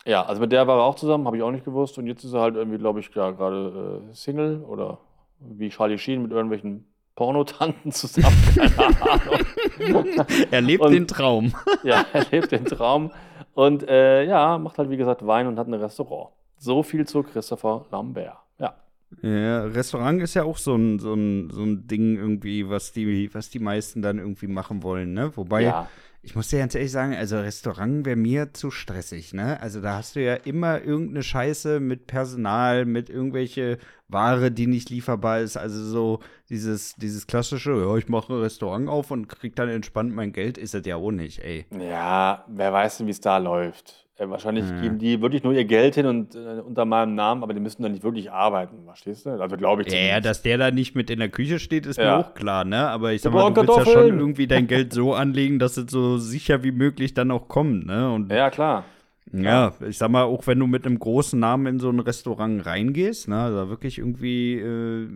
ja, 0.06 0.24
also 0.24 0.40
mit 0.40 0.52
der 0.52 0.66
war 0.66 0.78
er 0.78 0.84
auch 0.84 0.94
zusammen, 0.94 1.26
habe 1.26 1.36
ich 1.36 1.42
auch 1.42 1.50
nicht 1.50 1.64
gewusst. 1.64 1.98
Und 1.98 2.06
jetzt 2.06 2.24
ist 2.24 2.32
er 2.32 2.40
halt 2.40 2.54
irgendwie, 2.56 2.78
glaube 2.78 3.00
ich, 3.00 3.11
ja, 3.14 3.30
gerade 3.32 4.02
äh, 4.11 4.14
Single 4.14 4.62
oder 4.66 4.98
wie 5.40 5.68
Charlie 5.68 5.98
Sheen 5.98 6.22
mit 6.22 6.30
irgendwelchen 6.30 6.86
Pornotanten 7.20 7.92
zusammen. 7.92 8.34
Keine 8.54 8.78
Ahnung. 8.78 10.24
er 10.50 10.60
lebt 10.62 10.82
und- 10.82 10.92
den 10.92 11.06
Traum. 11.06 11.52
ja, 11.84 12.06
er 12.14 12.24
lebt 12.30 12.50
den 12.50 12.64
Traum. 12.64 13.10
Und 13.52 13.86
äh, 13.86 14.24
ja, 14.24 14.56
macht 14.56 14.78
halt, 14.78 14.88
wie 14.88 14.96
gesagt, 14.96 15.26
Wein 15.26 15.46
und 15.46 15.58
hat 15.58 15.66
ein 15.68 15.74
Restaurant. 15.74 16.30
So 16.56 16.82
viel 16.82 17.06
zu 17.06 17.22
Christopher 17.22 17.84
Lambert. 17.92 18.38
Ja. 18.58 18.74
Ja, 19.20 19.64
Restaurant 19.64 20.22
ist 20.22 20.32
ja 20.32 20.44
auch 20.44 20.56
so 20.56 20.74
ein, 20.74 20.98
so 20.98 21.12
ein, 21.12 21.50
so 21.50 21.62
ein 21.62 21.86
Ding 21.86 22.16
irgendwie, 22.16 22.70
was 22.70 22.92
die, 22.92 23.28
was 23.34 23.50
die 23.50 23.58
meisten 23.58 24.00
dann 24.00 24.16
irgendwie 24.18 24.46
machen 24.46 24.82
wollen, 24.82 25.12
ne? 25.12 25.36
Wobei, 25.36 25.64
Ja. 25.64 25.88
ich 26.22 26.34
muss 26.34 26.48
dir 26.48 26.60
ganz 26.60 26.74
ehrlich 26.74 26.90
sagen, 26.92 27.14
also 27.14 27.38
Restaurant 27.38 28.06
wäre 28.06 28.16
mir 28.16 28.54
zu 28.54 28.70
stressig, 28.70 29.34
ne? 29.34 29.60
Also 29.60 29.82
da 29.82 29.96
hast 29.98 30.16
du 30.16 30.22
ja 30.24 30.36
immer 30.36 30.80
irgendeine 30.80 31.22
Scheiße 31.22 31.80
mit 31.80 32.06
Personal, 32.06 32.86
mit 32.86 33.10
irgendwelche 33.10 33.76
Ware, 34.12 34.50
die 34.50 34.66
nicht 34.66 34.90
lieferbar 34.90 35.40
ist. 35.40 35.56
Also 35.56 35.82
so 35.82 36.20
dieses, 36.48 36.94
dieses 36.96 37.26
klassische, 37.26 37.72
ja, 37.72 37.96
ich 37.96 38.08
mache 38.08 38.32
ein 38.32 38.40
Restaurant 38.40 38.88
auf 38.88 39.11
und 39.11 39.28
krieg 39.28 39.54
dann 39.56 39.68
entspannt 39.68 40.14
mein 40.14 40.32
Geld, 40.32 40.58
ist 40.58 40.74
das 40.74 40.84
ja 40.86 40.96
auch 40.96 41.11
nicht, 41.11 41.40
ey. 41.40 41.66
Ja, 41.78 42.44
wer 42.48 42.72
weiß 42.72 42.98
denn, 42.98 43.06
wie 43.06 43.12
es 43.12 43.20
da 43.20 43.38
läuft. 43.38 44.06
Äh, 44.16 44.28
wahrscheinlich 44.28 44.68
Ja. 44.70 44.76
geben 44.76 44.98
die 44.98 45.22
wirklich 45.22 45.42
nur 45.44 45.54
ihr 45.54 45.64
Geld 45.64 45.94
hin 45.94 46.04
und 46.04 46.34
äh, 46.34 46.61
unter 46.61 46.84
meinem 46.84 47.14
Namen, 47.14 47.42
aber 47.42 47.54
die 47.54 47.61
müssen 47.61 47.82
dann 47.82 47.92
nicht 47.92 48.04
wirklich 48.04 48.30
arbeiten, 48.30 48.84
verstehst 48.84 49.24
du? 49.24 49.30
Also 49.30 49.56
glaube 49.56 49.82
ich 49.82 49.92
Ja, 49.92 49.98
ja, 49.98 50.20
dass 50.20 50.42
der 50.42 50.58
da 50.58 50.70
nicht 50.70 50.94
mit 50.94 51.08
in 51.08 51.20
der 51.20 51.30
Küche 51.30 51.58
steht, 51.58 51.86
ist 51.86 51.96
Ja. 51.96 52.18
mir 52.18 52.20
auch 52.26 52.34
klar, 52.34 52.64
ne? 52.64 52.88
Aber 52.88 53.12
ich 53.12 53.22
sag 53.22 53.32
mal, 53.32 53.50
du 53.50 53.56
willst 53.62 53.76
ja 53.78 53.86
schon 53.86 54.18
irgendwie 54.18 54.46
dein 54.46 54.66
Geld 54.66 54.92
so 54.92 55.14
anlegen, 55.14 55.58
dass 55.58 55.78
es 55.78 55.90
so 55.90 56.18
sicher 56.18 56.62
wie 56.62 56.72
möglich 56.72 57.14
dann 57.14 57.30
auch 57.30 57.48
kommt, 57.48 57.86
ne? 57.86 58.12
Und 58.12 58.30
Ja, 58.30 58.50
klar. 58.50 58.84
Ja, 59.32 59.72
ich 59.86 59.98
sag 59.98 60.10
mal, 60.10 60.24
auch 60.24 60.46
wenn 60.46 60.58
du 60.58 60.66
mit 60.66 60.86
einem 60.86 60.98
großen 60.98 61.38
Namen 61.38 61.66
in 61.66 61.78
so 61.78 61.88
ein 61.88 62.00
Restaurant 62.00 62.66
reingehst, 62.66 63.28
ne, 63.28 63.40
also 63.40 63.68
wirklich 63.68 63.98
irgendwie 63.98 64.54
äh, 64.58 65.08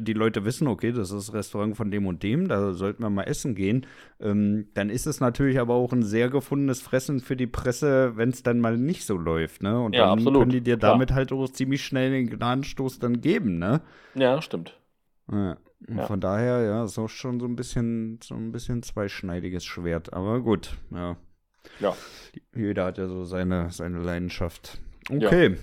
die 0.00 0.12
Leute 0.14 0.44
wissen, 0.44 0.66
okay, 0.66 0.92
das 0.92 1.10
ist 1.10 1.28
das 1.28 1.34
Restaurant 1.34 1.76
von 1.76 1.90
dem 1.90 2.06
und 2.06 2.22
dem, 2.22 2.48
da 2.48 2.72
sollten 2.72 3.02
wir 3.02 3.10
mal 3.10 3.24
essen 3.24 3.54
gehen, 3.54 3.86
ähm, 4.20 4.68
dann 4.74 4.88
ist 4.90 5.06
es 5.06 5.20
natürlich 5.20 5.60
aber 5.60 5.74
auch 5.74 5.92
ein 5.92 6.02
sehr 6.02 6.30
gefundenes 6.30 6.80
Fressen 6.80 7.20
für 7.20 7.36
die 7.36 7.46
Presse, 7.46 8.16
wenn 8.16 8.30
es 8.30 8.42
dann 8.42 8.60
mal 8.60 8.78
nicht 8.78 9.04
so 9.04 9.16
läuft, 9.16 9.62
ne? 9.62 9.78
Und 9.80 9.94
Ja, 9.94 10.02
dann 10.06 10.12
absolut, 10.12 10.40
können 10.40 10.52
die 10.52 10.60
dir 10.62 10.76
damit 10.76 11.12
halt 11.12 11.32
auch 11.32 11.48
ziemlich 11.48 11.84
schnell 11.84 12.10
den 12.10 12.30
Gnadenstoß 12.30 12.98
dann 12.98 13.20
geben, 13.20 13.58
ne? 13.58 13.82
Ja, 14.14 14.40
stimmt. 14.40 14.78
Ja. 15.30 15.58
und 15.86 15.98
Ja. 15.98 16.06
Von 16.06 16.20
daher, 16.20 16.62
ja, 16.62 16.84
ist 16.84 16.98
auch 16.98 17.08
schon 17.08 17.40
so 17.40 17.46
ein 17.46 17.56
bisschen, 17.56 18.18
so 18.22 18.34
ein 18.34 18.52
bisschen 18.52 18.82
zweischneidiges 18.82 19.64
Schwert. 19.64 20.12
Aber 20.12 20.40
gut, 20.40 20.76
ja. 20.90 21.16
Ja. 21.80 21.96
Jeder 22.54 22.86
hat 22.86 22.98
ja 22.98 23.06
so 23.08 23.24
seine, 23.24 23.70
seine 23.70 23.98
Leidenschaft. 23.98 24.78
Okay. 25.10 25.50
Ja. 25.50 25.56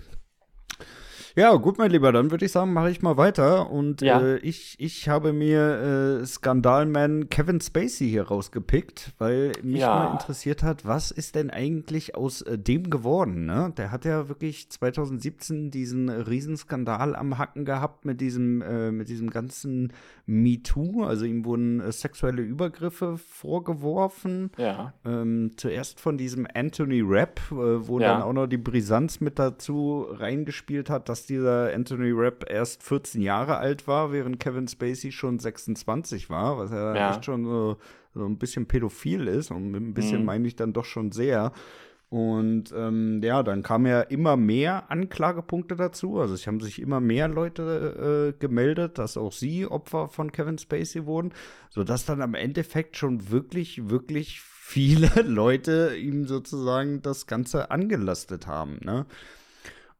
Gut, 1.57 1.77
mein 1.77 1.91
Lieber, 1.91 2.13
dann 2.13 2.31
würde 2.31 2.45
ich 2.45 2.53
sagen, 2.53 2.71
mache 2.71 2.89
ich 2.89 3.01
mal 3.01 3.17
weiter. 3.17 3.69
Und 3.69 4.01
Ja. 4.01 4.21
äh, 4.21 4.37
ich, 4.37 4.75
ich 4.79 5.09
habe 5.09 5.33
mir 5.33 6.21
äh, 6.21 6.25
Skandalman 6.25 7.29
Kevin 7.29 7.59
Spacey 7.59 8.07
hier 8.09 8.23
rausgepickt, 8.27 9.11
weil 9.17 9.51
mich 9.61 9.81
Ja. 9.81 9.93
mal 9.95 10.05
interessiert 10.07 10.63
hat, 10.63 10.85
was 10.85 11.11
ist 11.11 11.35
denn 11.35 11.49
eigentlich 11.49 12.15
aus 12.15 12.41
äh, 12.43 12.57
dem 12.57 12.89
geworden? 12.89 13.45
Ne? 13.45 13.73
Der 13.75 13.91
hat 13.91 14.05
ja 14.05 14.29
wirklich 14.29 14.69
2017 14.69 15.71
diesen 15.71 16.07
Riesenskandal 16.09 17.15
am 17.17 17.37
Hacken 17.37 17.65
gehabt 17.65 18.05
mit 18.05 18.21
diesem, 18.21 18.61
äh, 18.61 18.91
mit 18.93 19.09
diesem 19.09 19.29
ganzen 19.29 19.91
MeToo. 20.25 21.03
Also 21.03 21.25
ihm 21.25 21.43
wurden 21.43 21.81
äh, 21.81 21.91
sexuelle 21.91 22.43
Übergriffe 22.43 23.17
vorgeworfen. 23.17 24.51
Ja. 24.57 24.93
Ähm, 25.03 25.51
zuerst 25.57 25.99
von 25.99 26.17
diesem 26.17 26.47
Anthony 26.53 27.01
Rapp, 27.05 27.41
äh, 27.51 27.55
wo 27.87 27.99
Ja. 27.99 28.13
dann 28.13 28.21
auch 28.21 28.33
noch 28.33 28.47
die 28.47 28.57
Brisanz 28.57 29.19
mit 29.19 29.37
dazu 29.37 30.05
reingespielt 30.09 30.89
hat, 30.89 31.09
dass 31.09 31.24
dieser 31.25 31.73
Anthony 31.73 32.11
Rapp 32.13 32.45
erst 32.49 32.83
14 32.83 33.21
Jahre 33.21 33.57
alt 33.57 33.87
war, 33.87 34.11
während 34.11 34.39
Kevin 34.39 34.67
Spacey 34.67 35.11
schon 35.11 35.39
26 35.39 36.29
war, 36.29 36.57
was 36.57 36.71
ja, 36.71 36.95
Ja. 36.95 37.09
echt 37.11 37.25
schon 37.25 37.45
so, 37.45 37.77
so 38.13 38.25
ein 38.25 38.37
bisschen 38.37 38.65
pädophil 38.67 39.27
ist 39.27 39.51
und 39.51 39.71
mit 39.71 39.81
ein 39.81 39.93
bisschen 39.93 40.19
Mhm. 40.21 40.25
meine 40.25 40.47
ich 40.47 40.55
dann 40.55 40.73
doch 40.73 40.85
schon 40.85 41.11
sehr. 41.11 41.51
Und 42.09 42.71
ähm, 42.77 43.19
ja, 43.23 43.41
dann 43.43 43.63
kamen 43.63 43.87
ja 43.87 44.01
immer 44.01 44.37
mehr 44.37 44.89
Anklagepunkte 44.91 45.75
dazu. 45.75 46.19
Also 46.19 46.35
es 46.35 46.45
haben 46.47 46.61
sich 46.61 46.79
immer 46.79 46.99
mehr 47.01 47.27
Leute 47.27 48.33
äh, 48.35 48.39
gemeldet, 48.39 48.99
dass 48.99 49.17
auch 49.17 49.31
sie 49.33 49.65
Opfer 49.65 50.07
von 50.07 50.31
Kevin 50.31 50.57
Spacey 50.59 51.05
wurden, 51.07 51.33
sodass 51.71 52.05
dann 52.05 52.21
am 52.21 52.35
Endeffekt 52.35 52.95
schon 52.95 53.31
wirklich, 53.31 53.89
wirklich 53.89 54.39
viele 54.39 55.09
Leute 55.25 55.95
ihm 55.97 56.25
sozusagen 56.27 57.01
das 57.01 57.25
Ganze 57.27 57.71
angelastet 57.71 58.45
haben. 58.47 58.77
Ne? 58.83 59.07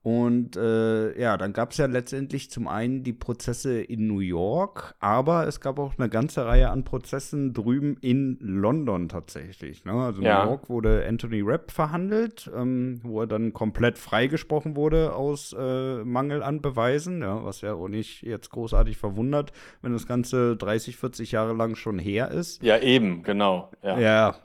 Und 0.05 0.55
äh, 0.55 1.19
ja, 1.19 1.35
dann 1.35 1.51
gab 1.51 1.71
es 1.71 1.77
ja 1.77 1.87
letztendlich 1.87 2.51
zum 2.51 2.67
einen 2.67 3.01
die 3.01 3.11
Prozesse 3.11 3.81
in 3.81 4.05
New 4.05 4.19
York, 4.19 4.93
aber 4.99 5.47
es 5.47 5.61
gab 5.61 5.79
auch 5.79 5.97
eine 5.97 6.09
ganze 6.09 6.45
Reihe 6.45 6.69
an 6.69 6.83
Prozessen 6.83 7.55
drüben 7.55 7.97
in 8.01 8.37
London 8.39 9.09
tatsächlich. 9.09 9.83
Ne? 9.83 9.93
Also 9.93 10.21
Ja. 10.21 10.43
New 10.43 10.51
York 10.51 10.69
wurde 10.69 11.03
Anthony 11.09 11.41
Rapp 11.41 11.71
verhandelt, 11.71 12.51
ähm, 12.55 12.99
wo 13.01 13.21
er 13.21 13.25
dann 13.25 13.51
komplett 13.53 13.97
freigesprochen 13.97 14.75
wurde 14.75 15.15
aus 15.15 15.55
äh, 15.57 16.03
Mangel 16.03 16.43
an 16.43 16.61
Beweisen, 16.61 17.23
ja, 17.23 17.43
was 17.43 17.61
ja 17.61 17.73
auch 17.73 17.87
nicht 17.87 18.21
jetzt 18.21 18.51
großartig 18.51 18.97
verwundert, 18.97 19.53
wenn 19.81 19.93
das 19.93 20.05
Ganze 20.05 20.55
30, 20.55 20.97
40 20.97 21.31
Jahre 21.31 21.53
lang 21.53 21.73
schon 21.73 21.97
her 21.97 22.29
ist. 22.29 22.61
Ja, 22.61 22.77
eben, 22.77 23.23
genau. 23.23 23.71
Ja. 23.81 23.97
Ja. 23.97 24.35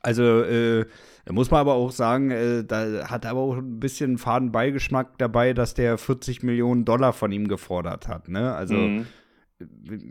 Also, 0.00 0.22
äh, 0.42 0.86
muss 1.30 1.50
man 1.50 1.60
aber 1.60 1.74
auch 1.74 1.92
sagen, 1.92 2.30
äh, 2.30 2.64
da 2.64 3.08
hat 3.10 3.26
aber 3.26 3.40
auch 3.40 3.56
ein 3.56 3.78
bisschen 3.78 4.18
faden 4.18 4.50
Beigeschmack 4.52 5.18
dabei, 5.18 5.52
dass 5.52 5.74
der 5.74 5.98
40 5.98 6.42
Millionen 6.42 6.84
Dollar 6.84 7.12
von 7.12 7.30
ihm 7.32 7.48
gefordert 7.48 8.08
hat, 8.08 8.28
ne? 8.28 8.54
Also, 8.54 8.74
Mhm. 8.74 9.06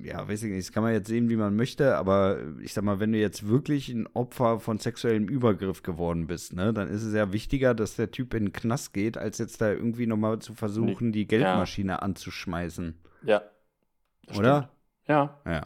ja, 0.03 0.25
weiß 0.27 0.43
ich 0.43 0.51
nicht, 0.51 0.67
das 0.67 0.71
kann 0.71 0.83
man 0.83 0.93
jetzt 0.93 1.07
sehen, 1.09 1.29
wie 1.29 1.35
man 1.35 1.55
möchte, 1.55 1.97
aber 1.97 2.37
ich 2.61 2.73
sag 2.73 2.85
mal, 2.85 3.01
wenn 3.01 3.11
du 3.11 3.19
jetzt 3.19 3.47
wirklich 3.49 3.89
ein 3.89 4.07
Opfer 4.13 4.59
von 4.61 4.77
sexuellem 4.77 5.27
Übergriff 5.27 5.83
geworden 5.83 6.27
bist, 6.27 6.53
ne, 6.53 6.71
dann 6.73 6.87
ist 6.87 7.03
es 7.03 7.13
ja 7.13 7.33
wichtiger, 7.33 7.73
dass 7.73 7.97
der 7.97 8.11
Typ 8.11 8.33
in 8.33 8.45
den 8.45 8.53
Knast 8.53 8.93
geht, 8.93 9.17
als 9.17 9.39
jetzt 9.39 9.59
da 9.59 9.69
irgendwie 9.71 10.07
nochmal 10.07 10.39
zu 10.39 10.53
versuchen, 10.53 11.11
die 11.11 11.27
Geldmaschine 11.27 12.01
anzuschmeißen. 12.01 12.95
Ja. 13.23 13.41
Oder? 14.37 14.57
stimmt. 14.61 14.80
Ja. 15.07 15.41
Ja. 15.45 15.63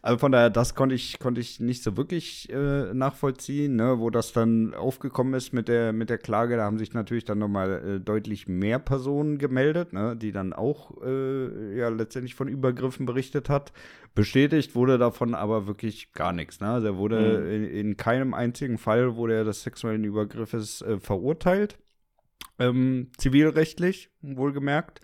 Also 0.00 0.18
von 0.18 0.32
daher, 0.32 0.48
das 0.48 0.74
konnte 0.74 0.94
ich, 0.94 1.18
konnte 1.18 1.40
ich 1.40 1.60
nicht 1.60 1.82
so 1.82 1.96
wirklich 1.96 2.48
äh, 2.50 2.94
nachvollziehen, 2.94 3.76
ne? 3.76 3.98
wo 3.98 4.10
das 4.10 4.32
dann 4.32 4.74
aufgekommen 4.74 5.34
ist 5.34 5.52
mit 5.52 5.68
der, 5.68 5.92
mit 5.92 6.08
der 6.08 6.18
Klage. 6.18 6.56
Da 6.56 6.64
haben 6.64 6.78
sich 6.78 6.94
natürlich 6.94 7.24
dann 7.24 7.38
nochmal 7.38 7.96
äh, 7.96 8.00
deutlich 8.00 8.46
mehr 8.46 8.78
Personen 8.78 9.38
gemeldet, 9.38 9.92
ne? 9.92 10.16
die 10.16 10.30
dann 10.32 10.52
auch 10.52 11.02
äh, 11.04 11.76
ja 11.76 11.88
letztendlich 11.88 12.36
von 12.36 12.48
Übergriffen 12.48 13.06
berichtet 13.06 13.48
hat. 13.50 13.72
Bestätigt 14.14 14.74
wurde 14.74 14.98
davon 14.98 15.34
aber 15.34 15.66
wirklich 15.66 16.12
gar 16.12 16.32
nichts. 16.32 16.60
Ne? 16.60 16.68
Also 16.68 16.86
er 16.86 16.96
wurde 16.96 17.40
Mhm. 17.40 17.50
in, 17.50 17.64
in 17.64 17.96
keinem 17.96 18.34
einzigen 18.34 18.78
Fall 18.78 19.16
wurde 19.16 19.34
er 19.34 19.44
des 19.44 19.62
sexuellen 19.62 20.04
Übergriffes 20.04 20.80
äh, 20.82 20.98
verurteilt. 20.98 21.76
Ähm, 22.58 23.10
zivilrechtlich, 23.18 24.10
wohlgemerkt. 24.22 25.00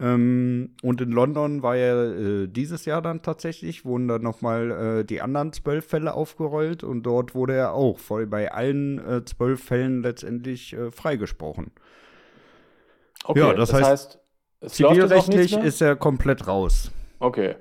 Ähm, 0.00 0.70
und 0.82 1.00
in 1.00 1.10
London 1.10 1.62
war 1.62 1.76
ja 1.76 2.04
äh, 2.04 2.46
dieses 2.46 2.84
Jahr 2.84 3.02
dann 3.02 3.22
tatsächlich, 3.22 3.84
wurden 3.84 4.06
dann 4.06 4.22
nochmal 4.22 5.00
äh, 5.00 5.04
die 5.04 5.20
anderen 5.20 5.52
zwölf 5.52 5.86
Fälle 5.86 6.14
aufgerollt 6.14 6.84
und 6.84 7.02
dort 7.02 7.34
wurde 7.34 7.54
er 7.54 7.72
auch 7.72 7.98
voll 7.98 8.26
bei 8.26 8.52
allen 8.52 8.98
äh, 9.04 9.24
zwölf 9.24 9.62
Fällen 9.62 10.02
letztendlich 10.02 10.72
äh, 10.72 10.90
freigesprochen. 10.92 11.72
Okay, 13.24 13.40
Ja, 13.40 13.54
das 13.54 13.70
das, 13.70 13.82
heißt, 13.82 14.18
heißt, 14.60 14.74
Zivilrechtlich 14.74 15.56
ist 15.56 15.80
er 15.80 15.96
komplett 15.96 16.46
raus. 16.46 16.90
Okay. 17.20 17.56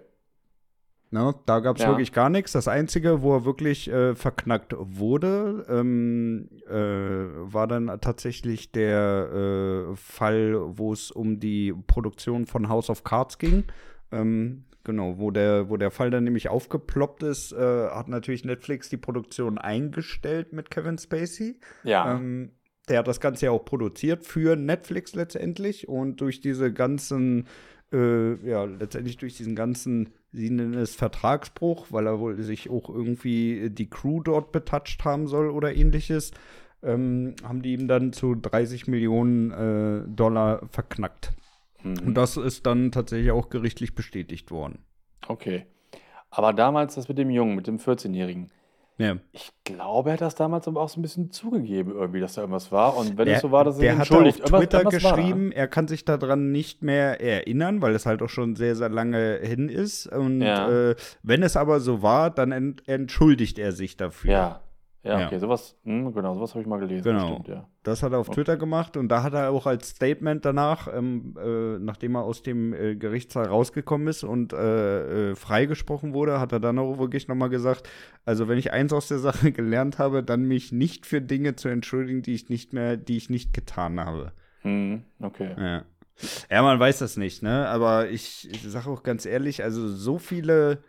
Ne, 1.09 1.33
da 1.45 1.61
gab 1.61 1.77
es 1.77 1.83
Ja. 1.83 1.89
wirklich 1.89 2.11
gar 2.11 2.29
nichts. 2.29 2.51
Das 2.51 2.67
Einzige, 2.67 3.21
wo 3.21 3.33
er 3.35 3.45
wirklich 3.45 3.89
äh, 3.89 4.13
verknackt 4.13 4.73
wurde, 4.77 5.65
ähm, 5.69 6.49
äh, 6.67 6.73
war 6.73 7.65
dann 7.67 7.87
tatsächlich 8.01 8.73
der 8.73 9.87
äh, 9.91 9.95
Fall, 9.95 10.55
wo 10.77 10.91
es 10.91 11.09
um 11.11 11.39
die 11.39 11.73
Produktion 11.87 12.45
von 12.45 12.67
House 12.67 12.89
of 12.89 13.05
Cards 13.05 13.37
ging. 13.37 13.63
Ähm, 14.11 14.65
genau, 14.83 15.17
wo 15.17 15.31
der, 15.31 15.69
wo 15.69 15.77
der 15.77 15.91
Fall 15.91 16.11
dann 16.11 16.25
nämlich 16.25 16.49
aufgeploppt 16.49 17.23
ist, 17.23 17.53
äh, 17.53 17.87
hat 17.89 18.09
natürlich 18.09 18.43
Netflix 18.43 18.89
die 18.89 18.97
Produktion 18.97 19.57
eingestellt 19.57 20.51
mit 20.51 20.69
Kevin 20.71 20.97
Spacey. 20.97 21.57
Ja. 21.83 22.15
Ähm, 22.15 22.51
der 22.89 22.99
hat 22.99 23.07
das 23.07 23.19
Ganze 23.21 23.45
ja 23.45 23.51
auch 23.51 23.63
produziert 23.65 24.25
für 24.25 24.55
Netflix 24.57 25.15
letztendlich 25.15 25.87
und 25.87 26.19
durch 26.21 26.41
diese 26.41 26.71
ganzen, 26.73 27.47
äh, 27.93 28.35
ja, 28.45 28.65
letztendlich 28.65 29.17
durch 29.17 29.35
diesen 29.37 29.55
ganzen, 29.55 30.09
sie 30.31 30.49
nennen 30.49 30.73
es 30.73 30.95
Vertragsbruch, 30.95 31.87
weil 31.91 32.07
er 32.07 32.19
wohl 32.19 32.41
sich 32.41 32.69
auch 32.69 32.89
irgendwie 32.89 33.69
die 33.69 33.89
Crew 33.89 34.21
dort 34.21 34.51
betatscht 34.51 35.03
haben 35.05 35.27
soll 35.27 35.49
oder 35.49 35.75
ähnliches, 35.75 36.31
ähm, 36.83 37.35
haben 37.43 37.61
die 37.61 37.73
ihm 37.73 37.87
dann 37.87 38.13
zu 38.13 38.35
30 38.35 38.87
Millionen 38.87 39.51
äh, 39.51 40.07
Dollar 40.07 40.67
verknackt. 40.69 41.33
Und 41.83 42.05
Mhm. 42.07 42.13
das 42.13 42.37
ist 42.37 42.65
dann 42.65 42.91
tatsächlich 42.91 43.31
auch 43.31 43.49
gerichtlich 43.49 43.95
bestätigt 43.95 44.51
worden. 44.51 44.79
Okay. 45.27 45.65
Aber 46.29 46.53
damals 46.53 46.95
das 46.95 47.07
mit 47.07 47.17
dem 47.17 47.29
Jungen, 47.29 47.55
mit 47.55 47.67
dem 47.67 47.77
14-Jährigen. 47.77 48.49
Ja. 48.99 49.17
Ich 49.31 49.51
glaube, 49.63 50.09
er 50.09 50.13
hat 50.13 50.21
das 50.21 50.33
damals 50.33 50.67
aber 50.67 50.81
auch 50.81 50.89
so 50.89 50.99
ein 50.99 51.03
bisschen 51.03 51.29
zugegeben, 51.31 51.91
irgendwie, 51.91 52.19
dass 52.19 52.33
da 52.33 52.41
irgendwas 52.41 52.71
war. 52.71 52.97
Und 52.97 53.17
wenn 53.17 53.25
Der, 53.25 53.35
es 53.35 53.41
so 53.43 53.51
war, 53.51 53.63
dass 53.63 53.75
er 53.75 53.79
sich 53.81 53.89
hat 53.91 53.97
entschuldigt. 53.99 54.41
auf 54.43 54.49
Twitter 54.49 54.79
Irgendwas- 54.79 54.93
irgendwas 55.03 55.03
war 55.03 55.17
geschrieben, 55.17 55.51
er 55.51 55.67
kann 55.67 55.87
sich 55.87 56.03
daran 56.03 56.51
nicht 56.51 56.81
mehr 56.81 57.21
erinnern, 57.21 57.81
weil 57.81 57.93
es 57.93 58.05
halt 58.07 58.21
auch 58.23 58.29
schon 58.29 58.55
sehr, 58.55 58.75
sehr 58.75 58.89
lange 58.89 59.39
hin 59.43 59.69
ist. 59.69 60.07
Und 60.07 60.41
Ja. 60.41 60.89
äh, 60.91 60.95
wenn 61.21 61.43
es 61.43 61.55
aber 61.55 61.79
so 61.79 62.01
war, 62.01 62.31
dann 62.31 62.51
ent 62.51 62.87
entschuldigt 62.87 63.59
er 63.59 63.71
sich 63.71 63.97
dafür. 63.97 64.31
Ja, 64.31 64.59
Ja, 65.07 65.19
Ja. 65.19 65.25
okay, 65.27 65.39
sowas, 65.39 65.77
hm, 65.83 66.13
genau, 66.13 66.33
sowas 66.35 66.51
habe 66.51 66.61
ich 66.61 66.67
mal 66.67 66.79
gelesen. 66.79 67.03
Genau. 67.03 67.33
Stimmt, 67.33 67.47
ja. 67.47 67.67
Das 67.83 68.03
hat 68.03 68.11
er 68.11 68.19
auf 68.19 68.27
Okay. 68.27 68.35
Twitter 68.35 68.57
gemacht 68.57 68.97
und 68.97 69.07
da 69.09 69.23
hat 69.23 69.33
er 69.33 69.51
auch 69.51 69.65
als 69.65 69.89
Statement 69.89 70.43
danach, 70.45 70.87
ähm, 70.93 71.35
äh, 71.41 71.79
nachdem 71.79 72.15
er 72.15 72.23
aus 72.23 72.43
dem 72.43 72.73
äh, 72.73 72.95
Gerichtssaal 72.95 73.45
rausgekommen 73.47 74.07
ist 74.07 74.23
und 74.23 74.53
äh, 74.53 75.31
äh, 75.31 75.35
freigesprochen 75.35 76.13
wurde, 76.13 76.39
hat 76.39 76.51
er 76.51 76.59
dann 76.59 76.77
auch 76.79 76.97
wirklich 76.99 77.27
nochmal 77.27 77.49
gesagt, 77.49 77.87
also 78.25 78.47
wenn 78.47 78.57
ich 78.57 78.73
eins 78.73 78.91
aus 78.93 79.07
der 79.07 79.19
Sache 79.19 79.51
gelernt 79.53 79.99
habe, 79.99 80.23
dann 80.23 80.43
mich 80.43 80.71
nicht 80.71 81.05
für 81.05 81.21
Dinge 81.21 81.55
zu 81.55 81.69
entschuldigen, 81.69 82.21
die 82.21 82.33
ich 82.33 82.49
nicht 82.49 82.73
mehr, 82.73 82.97
die 82.97 83.17
ich 83.17 83.29
nicht 83.29 83.53
getan 83.53 83.99
habe. 83.99 84.33
Hm, 84.63 85.03
okay. 85.21 85.55
Ja. 85.57 85.83
Ja, 86.49 86.63
man 86.63 86.79
weiß 86.79 86.97
das 86.97 87.15
nicht, 87.15 87.43
ne? 87.43 87.67
Aber 87.69 88.09
ich, 88.09 88.49
ich 88.51 88.63
sage 88.63 88.89
auch 88.89 89.03
ganz 89.03 89.27
ehrlich, 89.27 89.63
also 89.63 89.87
so 89.87 90.17
viele, 90.17 90.79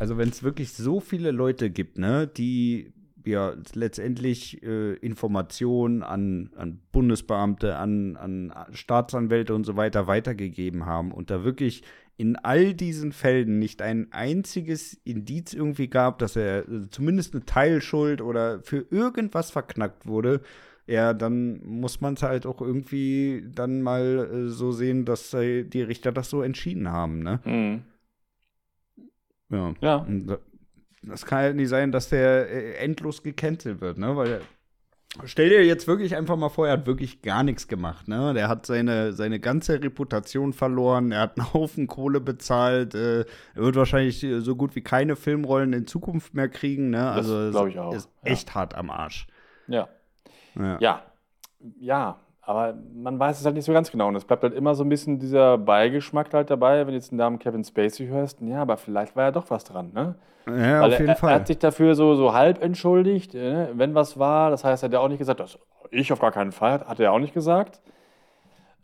also 0.00 0.16
wenn 0.16 0.30
es 0.30 0.42
wirklich 0.42 0.72
so 0.72 1.00
viele 1.00 1.32
Leute 1.32 1.68
gibt, 1.68 1.98
ne, 1.98 2.26
die 2.26 2.94
ja 3.24 3.54
letztendlich 3.74 4.62
äh, 4.62 4.94
Informationen 4.94 6.02
an, 6.02 6.50
an 6.56 6.80
Bundesbeamte, 6.92 7.76
an, 7.76 8.16
an 8.16 8.52
Staatsanwälte 8.72 9.54
und 9.54 9.64
so 9.64 9.76
weiter 9.76 10.06
weitergegeben 10.06 10.86
haben 10.86 11.12
und 11.12 11.30
da 11.30 11.44
wirklich 11.44 11.82
in 12.16 12.36
all 12.36 12.74
diesen 12.74 13.12
Fällen 13.12 13.58
nicht 13.58 13.82
ein 13.82 14.12
einziges 14.12 14.94
Indiz 15.04 15.52
irgendwie 15.52 15.88
gab, 15.88 16.18
dass 16.18 16.36
er 16.36 16.68
äh, 16.68 16.88
zumindest 16.90 17.34
eine 17.34 17.44
Teilschuld 17.44 18.20
oder 18.20 18.60
für 18.62 18.86
irgendwas 18.90 19.50
verknackt 19.50 20.06
wurde, 20.06 20.40
ja, 20.86 21.14
dann 21.14 21.60
muss 21.64 22.00
man 22.00 22.14
es 22.14 22.22
halt 22.22 22.46
auch 22.46 22.60
irgendwie 22.60 23.44
dann 23.54 23.82
mal 23.82 24.30
äh, 24.30 24.48
so 24.48 24.70
sehen, 24.70 25.04
dass 25.04 25.30
die 25.30 25.82
Richter 25.82 26.12
das 26.12 26.30
so 26.30 26.42
entschieden 26.42 26.90
haben, 26.90 27.20
ne? 27.20 27.40
Hm. 27.44 27.82
Ja. 29.50 29.74
Ja. 29.80 29.96
Und 29.96 30.38
das 31.08 31.26
kann 31.26 31.38
halt 31.38 31.56
nicht 31.56 31.68
sein, 31.68 31.92
dass 31.92 32.08
der 32.08 32.48
äh, 32.50 32.74
endlos 32.76 33.22
gecancelt 33.22 33.80
wird, 33.80 33.98
ne? 33.98 34.16
Weil 34.16 34.40
stell 35.24 35.48
dir 35.48 35.64
jetzt 35.64 35.86
wirklich 35.86 36.16
einfach 36.16 36.36
mal 36.36 36.48
vor, 36.48 36.66
er 36.66 36.74
hat 36.74 36.86
wirklich 36.86 37.22
gar 37.22 37.42
nichts 37.42 37.68
gemacht, 37.68 38.08
ne? 38.08 38.34
Der 38.34 38.48
hat 38.48 38.66
seine, 38.66 39.12
seine 39.12 39.38
ganze 39.40 39.82
Reputation 39.82 40.52
verloren, 40.52 41.12
er 41.12 41.20
hat 41.20 41.38
einen 41.38 41.52
Haufen 41.54 41.86
Kohle 41.86 42.20
bezahlt, 42.20 42.94
äh, 42.94 43.20
er 43.20 43.26
wird 43.54 43.76
wahrscheinlich 43.76 44.22
äh, 44.24 44.40
so 44.40 44.56
gut 44.56 44.74
wie 44.74 44.82
keine 44.82 45.16
Filmrollen 45.16 45.72
in 45.72 45.86
Zukunft 45.86 46.34
mehr 46.34 46.48
kriegen, 46.48 46.90
ne? 46.90 46.98
Das 46.98 47.28
Also 47.30 47.50
glaub 47.50 47.66
es 47.66 47.72
ich 47.72 47.78
auch, 47.78 47.94
ist 47.94 48.10
ja. 48.24 48.32
echt 48.32 48.54
hart 48.54 48.74
am 48.74 48.90
Arsch. 48.90 49.26
Ja. 49.68 49.88
Ja. 50.56 50.78
Ja, 50.80 51.02
ja, 51.78 52.20
aber 52.46 52.74
man 52.94 53.18
weiß 53.18 53.40
es 53.40 53.44
halt 53.46 53.54
nicht 53.54 53.64
so 53.64 53.72
ganz 53.72 53.90
genau. 53.90 54.08
Und 54.08 54.16
es 54.16 54.24
bleibt 54.24 54.42
halt 54.42 54.54
immer 54.54 54.74
so 54.74 54.84
ein 54.84 54.88
bisschen 54.88 55.18
dieser 55.18 55.58
Beigeschmack 55.58 56.32
halt 56.32 56.50
dabei, 56.50 56.80
wenn 56.80 56.88
du 56.88 56.94
jetzt 56.94 57.10
den 57.10 57.18
Namen 57.18 57.38
Kevin 57.38 57.64
Spacey 57.64 58.06
hörst. 58.06 58.40
Ja, 58.40 58.62
aber 58.62 58.76
vielleicht 58.76 59.16
war 59.16 59.24
ja 59.24 59.30
doch 59.30 59.50
was 59.50 59.64
dran, 59.64 59.92
ne? 59.94 60.14
Ja, 60.46 60.82
Weil 60.82 60.92
auf 60.92 60.98
jeden 60.98 61.08
er, 61.08 61.16
Fall. 61.16 61.30
er 61.30 61.36
hat 61.36 61.46
sich 61.46 61.58
dafür 61.58 61.94
so, 61.94 62.14
so 62.16 62.34
halb 62.34 62.62
entschuldigt, 62.62 63.34
äh, 63.34 63.68
wenn 63.72 63.94
was 63.94 64.18
war. 64.18 64.50
Das 64.50 64.62
heißt, 64.62 64.82
er 64.82 64.88
hat 64.88 64.92
ja 64.92 65.00
auch 65.00 65.08
nicht 65.08 65.18
gesagt, 65.18 65.40
das 65.40 65.58
ich 65.90 66.12
auf 66.12 66.20
gar 66.20 66.32
keinen 66.32 66.52
Fall, 66.52 66.84
hat 66.86 67.00
er 67.00 67.12
auch 67.12 67.18
nicht 67.18 67.34
gesagt. 67.34 67.80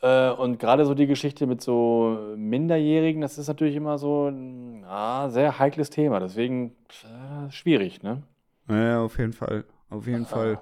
Äh, 0.02 0.30
und 0.30 0.58
gerade 0.58 0.86
so 0.86 0.94
die 0.94 1.06
Geschichte 1.06 1.46
mit 1.46 1.61
so 1.61 2.34
Minderjährigen, 2.36 3.20
das 3.20 3.36
ist 3.36 3.48
natürlich 3.48 3.76
immer 3.76 3.98
so 3.98 4.28
ein 4.28 4.82
ja, 4.82 5.28
sehr 5.28 5.58
heikles 5.58 5.90
Thema. 5.90 6.20
Deswegen 6.20 6.76
äh, 7.04 7.50
schwierig, 7.50 8.02
ne? 8.02 8.22
ja, 8.68 9.02
auf 9.02 9.18
jeden 9.18 9.32
Fall. 9.32 9.64
Auf 9.90 10.06
jeden 10.06 10.24
Fall. 10.24 10.58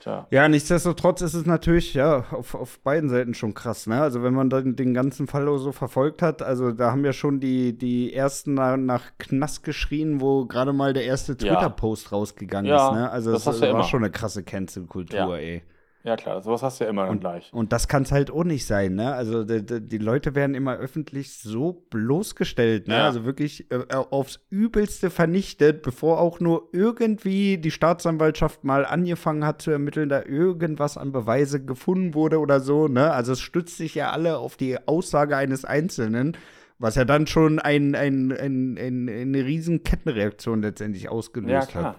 Tja. 0.00 0.26
Ja, 0.30 0.48
nichtsdestotrotz 0.48 1.20
ist 1.20 1.34
es 1.34 1.44
natürlich, 1.46 1.92
ja, 1.94 2.24
auf, 2.30 2.54
auf 2.54 2.80
beiden 2.80 3.10
Seiten 3.10 3.34
schon 3.34 3.52
krass, 3.54 3.86
ne? 3.86 4.00
Also 4.00 4.22
wenn 4.22 4.32
man 4.34 4.48
dann 4.48 4.74
den 4.74 4.94
ganzen 4.94 5.26
Fall 5.26 5.44
so 5.58 5.72
verfolgt 5.72 6.22
hat, 6.22 6.40
also 6.42 6.72
da 6.72 6.90
haben 6.90 7.04
ja 7.04 7.12
schon 7.12 7.38
die, 7.38 7.76
die 7.76 8.12
ersten 8.14 8.54
nach, 8.54 8.76
nach 8.78 9.02
Knast 9.18 9.62
geschrien, 9.62 10.20
wo 10.22 10.46
gerade 10.46 10.72
mal 10.72 10.92
der 10.94 11.04
erste 11.04 11.32
Ja. 11.32 11.36
Twitter-Post 11.54 12.12
rausgegangen 12.12 12.70
Ja, 12.70 12.88
ist, 12.88 12.94
ne? 12.94 13.10
Also 13.10 13.32
das 13.32 13.44
ja 13.44 13.60
war 13.60 13.68
immer. 13.68 13.82
schon 13.84 14.02
eine 14.02 14.10
krasse 14.10 14.42
Cancel-Kultur, 14.42 15.18
Ja. 15.18 15.36
ey. 15.36 15.62
Ja, 16.02 16.16
klar, 16.16 16.40
sowas 16.40 16.62
hast 16.62 16.80
du 16.80 16.84
ja 16.84 16.90
immer 16.90 17.06
dann 17.06 17.20
gleich. 17.20 17.52
Und 17.52 17.72
das 17.72 17.86
kann 17.86 18.04
es 18.04 18.12
halt 18.12 18.30
auch 18.30 18.44
nicht 18.44 18.66
sein, 18.66 18.94
ne? 18.94 19.12
Also 19.12 19.44
die, 19.44 19.86
die, 19.86 19.98
Leute 19.98 20.34
werden 20.34 20.54
immer 20.54 20.76
öffentlich 20.76 21.34
so 21.34 21.84
bloßgestellt, 21.90 22.88
ne? 22.88 22.94
Ja. 22.94 23.04
Also 23.04 23.26
wirklich 23.26 23.70
äh, 23.70 23.84
aufs 23.92 24.40
Übelste 24.48 25.10
vernichtet, 25.10 25.82
bevor 25.82 26.18
auch 26.18 26.40
nur 26.40 26.70
irgendwie 26.72 27.58
die 27.58 27.70
Staatsanwaltschaft 27.70 28.64
mal 28.64 28.86
angefangen 28.86 29.44
hat 29.44 29.60
zu 29.60 29.70
ermitteln, 29.70 30.08
da 30.08 30.22
irgendwas 30.22 30.96
an 30.96 31.12
Beweise 31.12 31.62
gefunden 31.62 32.14
wurde 32.14 32.38
oder 32.40 32.60
so, 32.60 32.88
ne? 32.88 33.12
Also 33.12 33.32
es 33.32 33.40
stützt 33.40 33.76
sich 33.76 33.94
ja 33.94 34.10
alle 34.10 34.38
auf 34.38 34.56
die 34.56 34.78
Aussage 34.88 35.36
eines 35.36 35.66
Einzelnen, 35.66 36.34
was 36.78 36.94
ja 36.94 37.04
dann 37.04 37.26
schon 37.26 37.58
ein, 37.58 37.94
ein, 37.94 38.32
ein, 38.32 38.78
ein, 38.78 39.08
eine 39.10 39.44
riesen 39.44 39.84
Kettenreaktion 39.84 40.62
letztendlich 40.62 41.04
Ja, 41.04 41.10
ausgelöst 41.10 41.68
klar. 41.68 41.84
hat. 41.84 41.96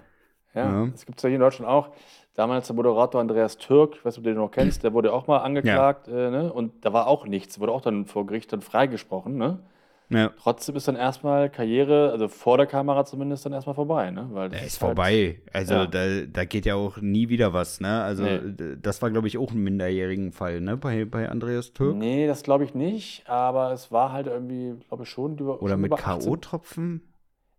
Ja, 0.56 0.66
Ja. 0.86 0.88
das 0.88 1.06
gibt 1.06 1.20
es 1.20 1.24
ja 1.24 1.30
hier 1.30 1.36
in 1.36 1.42
Deutschland 1.42 1.70
auch. 1.70 1.92
Damals 2.34 2.68
der 2.68 2.76
Moderator 2.78 3.20
Andreas 3.20 3.58
Türk, 3.58 3.96
ich 3.96 4.06
weiß 4.06 4.14
nicht, 4.14 4.20
ob 4.20 4.24
du 4.24 4.30
den 4.32 4.38
noch 4.38 4.52
kennst, 4.52 4.84
der 4.84 4.94
wurde 4.94 5.12
auch 5.12 5.28
mal 5.28 5.40
angeklagt, 5.40 6.08
äh, 6.08 6.30
ne? 6.32 6.52
Und 6.54 6.86
da 6.86 6.94
war 6.94 7.08
auch 7.08 7.26
nichts, 7.26 7.60
wurde 7.60 7.74
auch 7.74 7.82
dann 7.82 8.06
vor 8.06 8.26
Gericht 8.26 8.54
dann 8.54 8.62
freigesprochen, 8.62 9.38
ne? 9.38 9.60
Ja. 10.10 10.30
Trotzdem 10.42 10.76
ist 10.76 10.90
dann 10.90 10.98
erstmal 10.98 11.50
Karriere, 11.50 12.12
also 12.12 12.28
vor 12.28 12.58
der 12.58 12.68
Kamera 12.68 13.06
zumindest, 13.06 13.46
dann 13.46 13.54
erstmal 13.54 13.76
vorbei, 13.76 14.12
ne? 14.12 14.28
Weil 14.32 14.50
Der 14.50 14.60
ist 14.64 14.82
halt- 14.82 14.90
vorbei. 14.90 15.42
Also 15.54 15.74
Ja. 15.74 15.86
da, 15.88 16.06
da 16.26 16.46
geht 16.46 16.66
ja 16.66 16.76
auch 16.76 16.98
nie 16.98 17.30
wieder 17.30 17.54
was, 17.54 17.80
ne? 17.80 18.02
Also 18.02 18.24
Nee. 18.24 18.76
das 18.82 19.02
war, 19.02 19.10
glaube 19.10 19.28
ich, 19.28 19.38
auch 19.38 19.52
ein 19.52 19.64
minderjährigen 19.64 20.32
Fall, 20.34 20.60
ne? 20.62 20.76
Bei, 20.78 21.06
bei 21.06 21.30
Andreas 21.30 21.72
Türk. 21.74 21.96
Nee, 21.96 22.28
das 22.28 22.44
glaube 22.44 22.64
ich 22.66 22.74
nicht, 22.76 23.28
aber 23.30 23.72
es 23.72 23.92
war 23.92 24.12
halt 24.12 24.28
irgendwie, 24.28 24.76
glaube 24.88 25.04
ich 25.04 25.10
schon, 25.10 25.38
über, 25.38 25.62
Oder 25.62 25.74
schon 25.74 25.82
mit 25.82 25.92
über 25.92 25.98
18. 26.08 26.20
K.O.-Tropfen. 26.42 27.00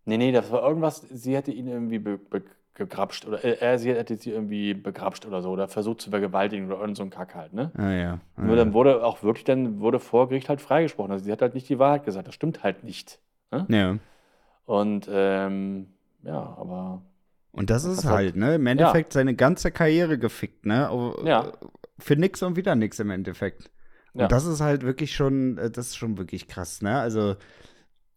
Nee, 0.05 0.17
nee, 0.17 0.31
das 0.31 0.51
war 0.51 0.67
irgendwas, 0.67 0.97
sie 1.09 1.35
hätte 1.35 1.51
ihn 1.51 1.67
irgendwie 1.67 1.97
be, 1.99 2.17
be, 2.19 2.43
gegrapscht 2.75 3.25
oder 3.27 3.43
äh, 3.43 3.57
er, 3.59 3.77
sie 3.77 3.93
hätte 3.93 4.17
sie 4.17 4.31
irgendwie 4.31 4.73
begrapscht 4.73 5.25
oder 5.25 5.41
so 5.41 5.49
oder 5.51 5.67
versucht 5.67 6.01
zu 6.01 6.09
vergewaltigen 6.09 6.65
oder 6.71 6.79
irgend 6.81 6.97
so 6.97 7.03
ein 7.03 7.09
Kack 7.09 7.35
halt, 7.35 7.53
ne? 7.53 7.71
Ah 7.75 7.91
ja. 7.91 8.19
Ah, 8.35 8.41
Nur 8.41 8.55
dann 8.55 8.73
wurde 8.73 9.03
auch 9.05 9.21
wirklich, 9.23 9.43
dann 9.43 9.79
wurde 9.79 9.99
vor 9.99 10.29
Gericht 10.29 10.49
halt 10.49 10.61
freigesprochen. 10.61 11.11
Also 11.11 11.25
sie 11.25 11.31
hat 11.31 11.41
halt 11.41 11.53
nicht 11.53 11.69
die 11.69 11.77
Wahrheit 11.79 12.03
gesagt. 12.05 12.27
Das 12.27 12.35
stimmt 12.35 12.63
halt 12.63 12.83
nicht. 12.83 13.19
Ne? 13.51 13.65
ja. 13.69 13.97
Und 14.65 15.07
ähm, 15.11 15.87
ja, 16.23 16.39
aber 16.57 17.01
Und 17.51 17.69
das 17.69 17.83
ist 17.83 18.05
hat- 18.05 18.11
halt, 18.13 18.35
ne? 18.37 18.55
Im 18.55 18.65
Endeffekt 18.65 19.13
seine 19.13 19.35
ganze 19.35 19.71
Karriere 19.71 20.17
gefickt, 20.17 20.65
ne? 20.65 20.89
Ja. 21.25 21.51
Für 21.99 22.15
nix 22.15 22.41
und 22.41 22.55
wieder 22.55 22.75
nix 22.75 22.99
im 22.99 23.09
Endeffekt. 23.11 23.69
Und 24.13 24.21
Ja. 24.21 24.27
das 24.27 24.45
ist 24.45 24.61
halt 24.61 24.83
wirklich 24.83 25.13
schon, 25.13 25.57
äh, 25.57 25.69
das 25.69 25.87
ist 25.87 25.97
schon 25.97 26.17
wirklich 26.17 26.47
krass, 26.47 26.81
ne? 26.81 26.97
Also, 26.99 27.35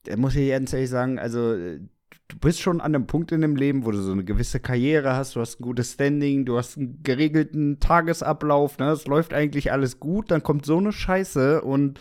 da 0.05 0.17
muss 0.17 0.37
ich 0.37 0.49
ganz 0.51 0.73
ehrlich 0.73 0.89
sagen, 0.91 1.19
also, 1.19 1.53
äh, 1.55 1.81
du 2.29 2.39
bist 2.39 2.61
schon 2.61 2.81
an 2.81 2.95
einem 2.95 3.07
Punkt 3.07 3.33
in 3.33 3.41
dem 3.41 3.57
Leben, 3.57 3.85
wo 3.87 3.91
du 3.91 3.99
so 3.99 4.12
eine 4.12 4.24
gewisse 4.24 4.61
Karriere 4.61 5.14
hast, 5.14 5.37
du 5.37 5.41
hast 5.41 5.61
ein 5.61 5.62
gutes 5.62 5.93
Standing, 5.93 6.45
du 6.45 6.57
hast 6.59 6.77
einen 6.77 7.03
geregelten 7.03 7.79
Tagesablauf, 7.81 8.79
ne? 8.79 8.91
Es 8.91 9.07
läuft 9.07 9.33
eigentlich 9.35 9.72
alles 9.72 10.01
gut, 10.01 10.31
dann 10.31 10.43
kommt 10.43 10.66
so 10.66 10.79
eine 10.79 10.93
Scheiße 10.93 11.62
und 11.62 12.01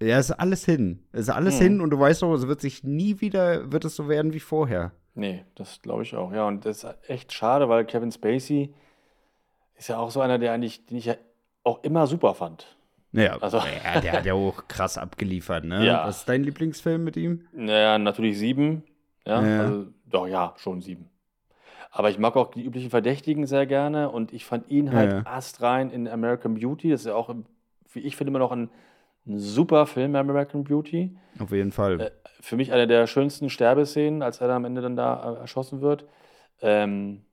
ja, 0.00 0.18
ist 0.18 0.30
alles 0.30 0.64
hin. 0.64 1.00
Ist 1.12 1.28
alles 1.28 1.56
Hm. 1.58 1.62
hin 1.62 1.80
und 1.80 1.90
du 1.90 1.98
weißt 1.98 2.22
doch, 2.22 2.32
es 2.34 2.46
wird 2.46 2.60
sich 2.60 2.84
nie 2.84 3.20
wieder, 3.20 3.72
wird 3.72 3.84
es 3.84 3.96
so 3.96 4.08
werden 4.08 4.32
wie 4.32 4.40
vorher. 4.40 4.92
nee, 5.14 5.44
das 5.56 5.82
glaube 5.82 6.04
ich 6.04 6.14
auch. 6.14 6.32
Ja, 6.32 6.46
und 6.46 6.64
das 6.64 6.84
ist 6.84 6.96
echt 7.08 7.32
schade, 7.32 7.68
weil 7.68 7.84
Kevin 7.84 8.12
Spacey 8.12 8.72
ist 9.76 9.88
ja 9.88 9.98
auch 9.98 10.10
so 10.12 10.20
einer, 10.20 10.38
der 10.38 10.52
eigentlich, 10.52 10.86
den 10.86 10.96
ich 10.98 11.06
ja 11.06 11.14
auch 11.64 11.82
immer 11.82 12.06
super 12.06 12.34
fand. 12.34 12.76
Ja, 13.12 13.36
Also- 13.38 13.58
ja, 13.58 14.00
der 14.00 14.12
hat 14.12 14.26
ja 14.26 14.34
auch 14.34 14.68
krass 14.68 14.96
abgeliefert, 14.98 15.64
ne? 15.64 15.84
Ja. 15.84 16.06
Was 16.06 16.18
ist 16.20 16.28
dein 16.28 16.44
Lieblingsfilm 16.44 17.02
mit 17.02 17.16
ihm? 17.16 17.46
Naja, 17.52 17.98
natürlich 17.98 18.38
sieben. 18.38 18.84
Ja, 19.28 19.42
Ja. 19.42 19.58
also 19.58 19.86
doch, 20.06 20.26
ja, 20.26 20.54
schon 20.56 20.80
sieben. 20.80 21.10
Aber 21.90 22.10
ich 22.10 22.18
mag 22.18 22.36
auch 22.36 22.50
die 22.50 22.64
üblichen 22.64 22.90
Verdächtigen 22.90 23.46
sehr 23.46 23.66
gerne 23.66 24.10
und 24.10 24.32
ich 24.32 24.44
fand 24.44 24.68
ihn 24.70 24.92
halt 24.92 25.12
Ja. 25.12 25.22
astrein 25.24 25.90
in 25.90 26.08
American 26.08 26.54
Beauty. 26.54 26.90
Das 26.90 27.00
ist 27.02 27.06
ja 27.06 27.14
auch, 27.14 27.34
wie 27.92 28.00
ich 28.00 28.16
finde, 28.16 28.30
immer 28.30 28.38
noch 28.38 28.52
ein, 28.52 28.70
ein 29.26 29.38
super 29.38 29.86
Film, 29.86 30.14
American 30.16 30.64
Beauty. 30.64 31.16
Auf 31.38 31.52
jeden 31.52 31.72
Fall. 31.72 32.00
Äh, 32.00 32.10
für 32.40 32.56
mich 32.56 32.72
eine 32.72 32.86
der 32.86 33.06
schönsten 33.06 33.50
Sterbeszenen, 33.50 34.22
als 34.22 34.40
er 34.40 34.48
da 34.48 34.56
am 34.56 34.64
Ende 34.64 34.80
dann 34.80 34.96
da 34.96 35.34
äh, 35.34 35.38
erschossen 35.40 35.80
wird. 35.80 36.04
Ähm, 36.60 37.24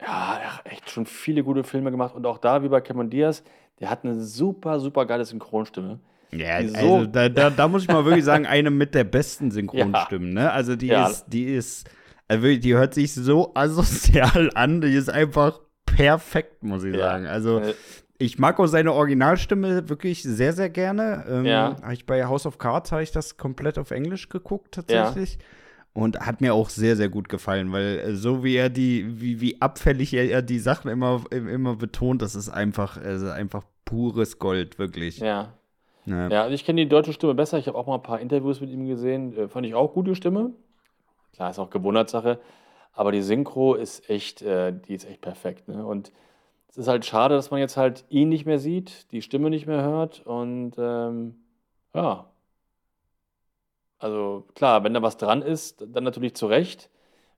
ja, 0.00 0.38
er 0.42 0.56
hat 0.58 0.66
echt 0.66 0.90
schon 0.90 1.06
viele 1.06 1.42
gute 1.44 1.62
Filme 1.64 1.90
gemacht 1.90 2.14
und 2.14 2.26
auch 2.26 2.38
da, 2.38 2.62
wie 2.62 2.68
bei 2.68 2.80
Cameron 2.80 3.10
Diaz, 3.10 3.42
der 3.80 3.90
hat 3.90 4.04
eine 4.04 4.20
super, 4.20 4.80
super 4.80 5.06
geile 5.06 5.24
Synchronstimme. 5.24 6.00
Ja, 6.32 6.60
Die 6.62 6.68
so- 6.68 6.76
also 6.76 7.06
da, 7.06 7.28
da, 7.28 7.50
da 7.50 7.68
muss 7.68 7.82
ich 7.82 7.88
mal 7.88 8.04
wirklich 8.04 8.24
sagen, 8.24 8.46
eine 8.46 8.70
mit 8.70 8.94
der 8.94 9.04
besten 9.04 9.50
Synchronstimmen, 9.50 10.32
ne? 10.32 10.52
Also 10.52 10.76
die 10.76 10.88
Ja. 10.88 11.08
ist, 11.08 11.26
die 11.28 11.44
ist, 11.44 11.88
also 12.28 12.46
die 12.46 12.74
hört 12.74 12.94
sich 12.94 13.12
so 13.14 13.52
asozial 13.54 14.50
an, 14.54 14.80
die 14.80 14.94
ist 14.94 15.10
einfach 15.10 15.60
perfekt, 15.86 16.62
muss 16.62 16.84
ich 16.84 16.94
Ja. 16.94 17.00
sagen. 17.00 17.26
Also 17.26 17.60
ich 18.18 18.38
mag 18.38 18.60
auch 18.60 18.66
seine 18.66 18.92
Originalstimme 18.92 19.88
wirklich 19.88 20.22
sehr, 20.22 20.52
sehr 20.52 20.68
gerne. 20.70 21.24
Ähm, 21.28 21.44
Ja. 21.46 21.76
Ich 21.92 22.06
bei 22.06 22.24
House 22.26 22.46
of 22.46 22.58
Cards 22.58 22.92
habe 22.92 23.02
ich 23.02 23.10
das 23.12 23.36
komplett 23.36 23.78
auf 23.78 23.90
Englisch 23.90 24.28
geguckt 24.28 24.72
tatsächlich. 24.74 25.38
Und 25.92 26.20
hat 26.20 26.40
mir 26.40 26.54
auch 26.54 26.70
sehr, 26.70 26.94
sehr 26.94 27.08
gut 27.08 27.28
gefallen, 27.28 27.72
weil 27.72 27.98
äh, 27.98 28.14
so 28.14 28.44
wie 28.44 28.54
er 28.54 28.68
die, 28.70 29.20
wie, 29.20 29.40
wie 29.40 29.60
abfällig 29.60 30.14
er, 30.14 30.30
er 30.30 30.40
die 30.42 30.60
Sachen 30.60 30.88
immer, 30.88 31.24
immer 31.32 31.74
betont, 31.74 32.22
das 32.22 32.36
ist 32.36 32.48
einfach, 32.48 32.96
also 32.96 33.28
einfach 33.28 33.64
pures 33.84 34.38
Gold, 34.38 34.78
wirklich. 34.78 35.18
ja. 35.18 35.52
Ja. 36.10 36.28
Ja, 36.28 36.42
also 36.42 36.54
ich 36.54 36.64
kenne 36.64 36.82
die 36.82 36.88
deutsche 36.88 37.12
Stimme 37.12 37.34
besser. 37.34 37.58
Ich 37.58 37.68
habe 37.68 37.78
auch 37.78 37.86
mal 37.86 37.94
ein 37.96 38.02
paar 38.02 38.20
Interviews 38.20 38.60
mit 38.60 38.70
ihm 38.70 38.86
gesehen. 38.86 39.36
Äh, 39.36 39.48
fand 39.48 39.66
ich 39.66 39.74
auch 39.74 39.92
gute 39.92 40.14
Stimme. 40.14 40.52
Klar, 41.32 41.50
ist 41.50 41.58
auch 41.58 41.70
Gewohnheitssache. 41.70 42.40
Aber 42.92 43.12
die 43.12 43.22
Synchro 43.22 43.74
ist 43.74 44.10
echt, 44.10 44.42
äh, 44.42 44.72
die 44.72 44.94
ist 44.94 45.08
echt 45.08 45.20
perfekt. 45.20 45.68
Ne? 45.68 45.86
Und 45.86 46.12
es 46.68 46.76
ist 46.76 46.88
halt 46.88 47.04
schade, 47.04 47.34
dass 47.34 47.50
man 47.50 47.60
jetzt 47.60 47.76
halt 47.76 48.04
ihn 48.08 48.28
nicht 48.28 48.46
mehr 48.46 48.58
sieht, 48.58 49.10
die 49.12 49.22
Stimme 49.22 49.50
nicht 49.50 49.66
mehr 49.66 49.82
hört 49.82 50.24
und 50.26 50.72
ähm, 50.78 51.34
ja. 51.94 52.26
Also 53.98 54.46
klar, 54.54 54.82
wenn 54.82 54.94
da 54.94 55.02
was 55.02 55.16
dran 55.16 55.42
ist, 55.42 55.84
dann 55.86 56.04
natürlich 56.04 56.34
zu 56.34 56.46
Recht. 56.46 56.90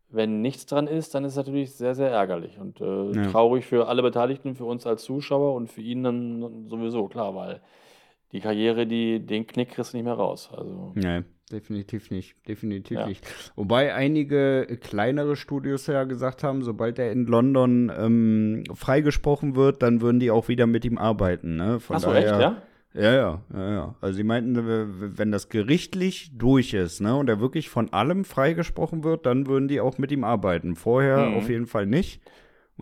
Wenn 0.08 0.42
nichts 0.42 0.66
dran 0.66 0.86
ist, 0.86 1.14
dann 1.14 1.24
ist 1.24 1.32
es 1.32 1.36
natürlich 1.38 1.74
sehr, 1.74 1.94
sehr 1.94 2.10
ärgerlich 2.10 2.58
und 2.58 2.80
äh, 2.82 3.12
Ja. 3.12 3.30
traurig 3.30 3.64
für 3.64 3.88
alle 3.88 4.02
Beteiligten, 4.02 4.54
für 4.54 4.66
uns 4.66 4.86
als 4.86 5.04
Zuschauer 5.04 5.54
und 5.54 5.68
für 5.70 5.80
ihn 5.80 6.02
dann 6.04 6.68
sowieso, 6.68 7.08
klar, 7.08 7.34
weil 7.34 7.62
die 8.32 8.40
Karriere, 8.40 8.86
die, 8.86 9.24
den 9.24 9.46
Knick 9.46 9.70
kriegst 9.70 9.92
du 9.92 9.96
nicht 9.98 10.04
mehr 10.04 10.14
raus. 10.14 10.50
Also, 10.56 10.92
Nee, 10.94 11.22
definitiv 11.50 12.10
nicht. 12.10 12.34
Definitiv 12.48 12.98
Ja. 12.98 13.06
nicht. 13.06 13.26
Wobei 13.56 13.94
einige 13.94 14.78
kleinere 14.80 15.36
Studios 15.36 15.86
ja 15.86 16.04
gesagt 16.04 16.42
haben, 16.42 16.62
sobald 16.62 16.98
er 16.98 17.12
in 17.12 17.26
London 17.26 17.92
ähm, 17.96 18.64
freigesprochen 18.74 19.54
wird, 19.56 19.82
dann 19.82 20.00
würden 20.00 20.18
die 20.20 20.30
auch 20.30 20.48
wieder 20.48 20.66
mit 20.66 20.84
ihm 20.84 20.98
arbeiten. 20.98 21.56
Ne? 21.56 21.78
Von 21.80 21.96
Achso, 21.96 22.12
echt, 22.14 22.26
ja? 22.28 22.62
Ja, 22.94 23.14
ja, 23.14 23.42
ja, 23.54 23.70
ja. 23.72 23.94
Also 24.02 24.16
sie 24.18 24.22
meinten, 24.22 24.54
wenn 25.16 25.32
das 25.32 25.48
gerichtlich 25.48 26.32
durch 26.36 26.74
ist, 26.74 27.00
ne, 27.00 27.16
und 27.16 27.26
er 27.30 27.40
wirklich 27.40 27.70
von 27.70 27.90
allem 27.90 28.22
freigesprochen 28.26 29.02
wird, 29.02 29.24
dann 29.24 29.46
würden 29.46 29.66
die 29.66 29.80
auch 29.80 29.96
mit 29.96 30.12
ihm 30.12 30.24
arbeiten. 30.24 30.76
Vorher 30.76 31.30
Mhm. 31.30 31.34
auf 31.38 31.48
jeden 31.48 31.66
Fall 31.66 31.86
nicht, 31.86 32.20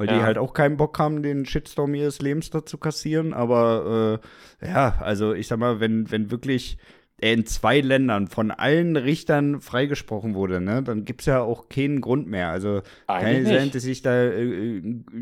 weil 0.01 0.07
die 0.07 0.15
Ja. 0.15 0.23
halt 0.23 0.39
auch 0.39 0.55
keinen 0.55 0.79
Bock 0.79 0.99
haben, 0.99 1.23
den 1.23 1.45
Shitstorm 1.45 1.95
ihres 1.95 2.23
Lebens 2.23 2.49
da 2.49 2.65
zu 2.65 2.79
kassieren. 2.79 3.35
Aber 3.35 4.21
äh, 4.63 4.67
ja, 4.67 4.97
also 5.01 5.35
ich 5.35 5.47
sag 5.47 5.59
mal, 5.59 5.79
wenn, 5.79 6.11
wenn 6.11 6.31
wirklich 6.31 6.79
er 7.19 7.35
in 7.35 7.45
zwei 7.45 7.83
Ländern 7.83 8.29
von 8.29 8.51
allen 8.51 8.97
Richtern 8.97 9.61
freigesprochen 9.61 10.35
wurde, 10.35 10.59
ne, 10.63 10.83
dann 10.83 11.05
gibt's 11.05 11.27
ja 11.27 11.43
auch 11.43 11.69
keinen 11.69 12.01
Grund 12.01 12.29
mehr. 12.29 12.49
Also 12.49 12.81
kann 13.07 13.17
Eigentlich 13.27 13.49
ja 13.51 13.57
sein, 13.59 13.65
nicht. 13.65 13.75
dass 13.75 13.83
sich 13.83 14.01
da 14.01 14.23
äh, 14.25 14.79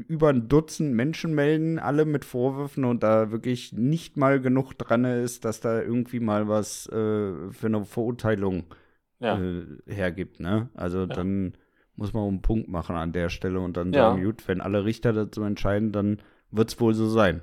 über 0.07 0.29
ein 0.29 0.47
Dutzend 0.49 0.95
Menschen 0.95 1.35
melden, 1.35 1.81
alle 1.81 2.05
mit 2.05 2.25
Vorwürfen 2.25 2.85
und 2.85 3.03
da 3.03 3.33
wirklich 3.33 3.73
nicht 3.73 4.17
mal 4.17 4.41
genug 4.41 4.75
dran 4.75 5.05
ist, 5.05 5.45
dass 5.45 5.59
da 5.59 5.83
irgendwie 5.83 6.21
mal 6.21 6.47
was 6.47 6.87
äh, 6.87 6.93
für 7.51 7.67
eine 7.67 7.85
Verurteilung 7.85 8.63
Ja. 9.19 9.41
äh, 9.41 9.65
hergibt, 9.93 10.39
ne? 10.39 10.69
Also 10.75 11.05
dann 11.07 11.55
muss 11.99 12.13
man 12.13 12.29
einen 12.29 12.43
Punkt 12.43 12.69
machen 12.69 12.97
an 12.97 13.13
der 13.13 13.29
Stelle 13.29 13.61
und 13.61 13.77
dann 13.77 13.93
Ja. 13.93 14.11
sagen, 14.11 14.25
gut, 14.25 14.47
wenn 14.47 14.61
alle 14.61 14.85
Richter 14.85 15.13
dazu 15.13 15.43
entscheiden, 15.43 15.91
dann 15.93 16.23
wird's 16.51 16.81
wohl 16.81 16.95
so 16.95 17.09
sein. 17.09 17.43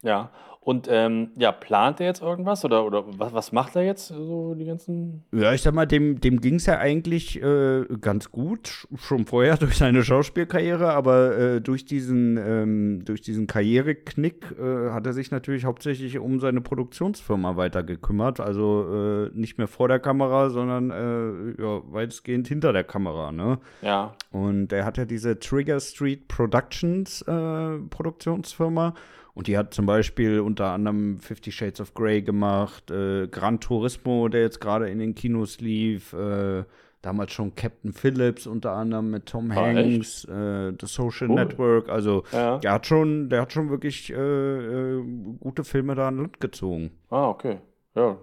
Ja. 0.00 0.30
Und 0.64 0.86
ähm, 0.88 1.30
ja, 1.36 1.50
plant 1.50 1.98
er 1.98 2.06
jetzt 2.06 2.22
irgendwas 2.22 2.64
oder, 2.64 2.86
oder 2.86 3.02
was, 3.18 3.32
was 3.34 3.50
macht 3.50 3.74
er 3.74 3.82
jetzt 3.82 4.06
so 4.06 4.54
die 4.54 4.64
ganzen. 4.64 5.24
Ja, 5.32 5.52
ich 5.52 5.60
sag 5.60 5.74
mal, 5.74 5.86
dem, 5.86 6.20
dem 6.20 6.40
ging 6.40 6.54
es 6.54 6.66
ja 6.66 6.78
eigentlich 6.78 7.42
äh, 7.42 7.82
ganz 8.00 8.30
gut, 8.30 8.68
sch- 8.68 8.86
schon 8.96 9.26
vorher 9.26 9.56
durch 9.58 9.76
seine 9.76 10.04
Schauspielkarriere, 10.04 10.92
aber 10.92 11.36
äh, 11.36 11.60
durch 11.60 11.84
diesen, 11.84 12.36
ähm, 12.36 13.04
durch 13.04 13.22
diesen 13.22 13.48
Karriereknick 13.48 14.54
äh, 14.56 14.90
hat 14.90 15.04
er 15.04 15.12
sich 15.12 15.32
natürlich 15.32 15.64
hauptsächlich 15.64 16.20
um 16.20 16.38
seine 16.38 16.60
Produktionsfirma 16.60 17.56
weiter 17.56 17.82
gekümmert. 17.82 18.38
Also 18.38 18.86
äh, 19.34 19.36
nicht 19.36 19.58
mehr 19.58 19.66
vor 19.66 19.88
der 19.88 19.98
Kamera, 19.98 20.48
sondern 20.50 20.90
äh, 20.92 21.60
ja, 21.60 21.80
weitestgehend 21.90 22.46
hinter 22.46 22.72
der 22.72 22.84
Kamera, 22.84 23.32
ne? 23.32 23.58
Ja. 23.82 24.14
Und 24.30 24.72
er 24.72 24.84
hat 24.84 24.96
ja 24.96 25.06
diese 25.06 25.40
Trigger 25.40 25.80
Street 25.80 26.28
Productions 26.28 27.22
äh, 27.22 27.78
Produktionsfirma. 27.90 28.94
Und 29.34 29.46
die 29.46 29.56
hat 29.56 29.72
zum 29.72 29.86
Beispiel 29.86 30.40
unter 30.40 30.66
anderem 30.72 31.18
Fifty 31.18 31.50
Shades 31.52 31.80
of 31.80 31.94
Grey 31.94 32.20
gemacht, 32.22 32.90
äh, 32.90 33.28
Gran 33.28 33.60
Turismo, 33.60 34.28
der 34.28 34.42
jetzt 34.42 34.60
gerade 34.60 34.90
in 34.90 34.98
den 34.98 35.14
Kinos 35.14 35.58
lief, 35.60 36.12
äh, 36.12 36.64
damals 37.00 37.32
schon 37.32 37.54
Captain 37.54 37.92
Phillips 37.92 38.46
unter 38.46 38.72
anderem 38.72 39.10
mit 39.10 39.26
Tom 39.26 39.50
Ah, 39.50 39.54
Hanks, 39.56 40.24
äh, 40.26 40.72
The 40.78 40.86
Social 40.86 41.28
Cool. 41.30 41.34
Network. 41.36 41.88
Also 41.88 42.24
Ja. 42.32 42.58
der 42.58 42.72
hat 42.72 42.86
schon, 42.86 43.30
der 43.30 43.40
hat 43.42 43.52
schon 43.52 43.70
wirklich 43.70 44.12
äh, 44.12 44.16
äh, 44.16 45.02
gute 45.40 45.64
Filme 45.64 45.94
da 45.94 46.08
an 46.08 46.18
Land 46.18 46.38
gezogen. 46.40 46.90
Ah, 47.08 47.28
okay. 47.28 47.58
Ja, 47.94 48.18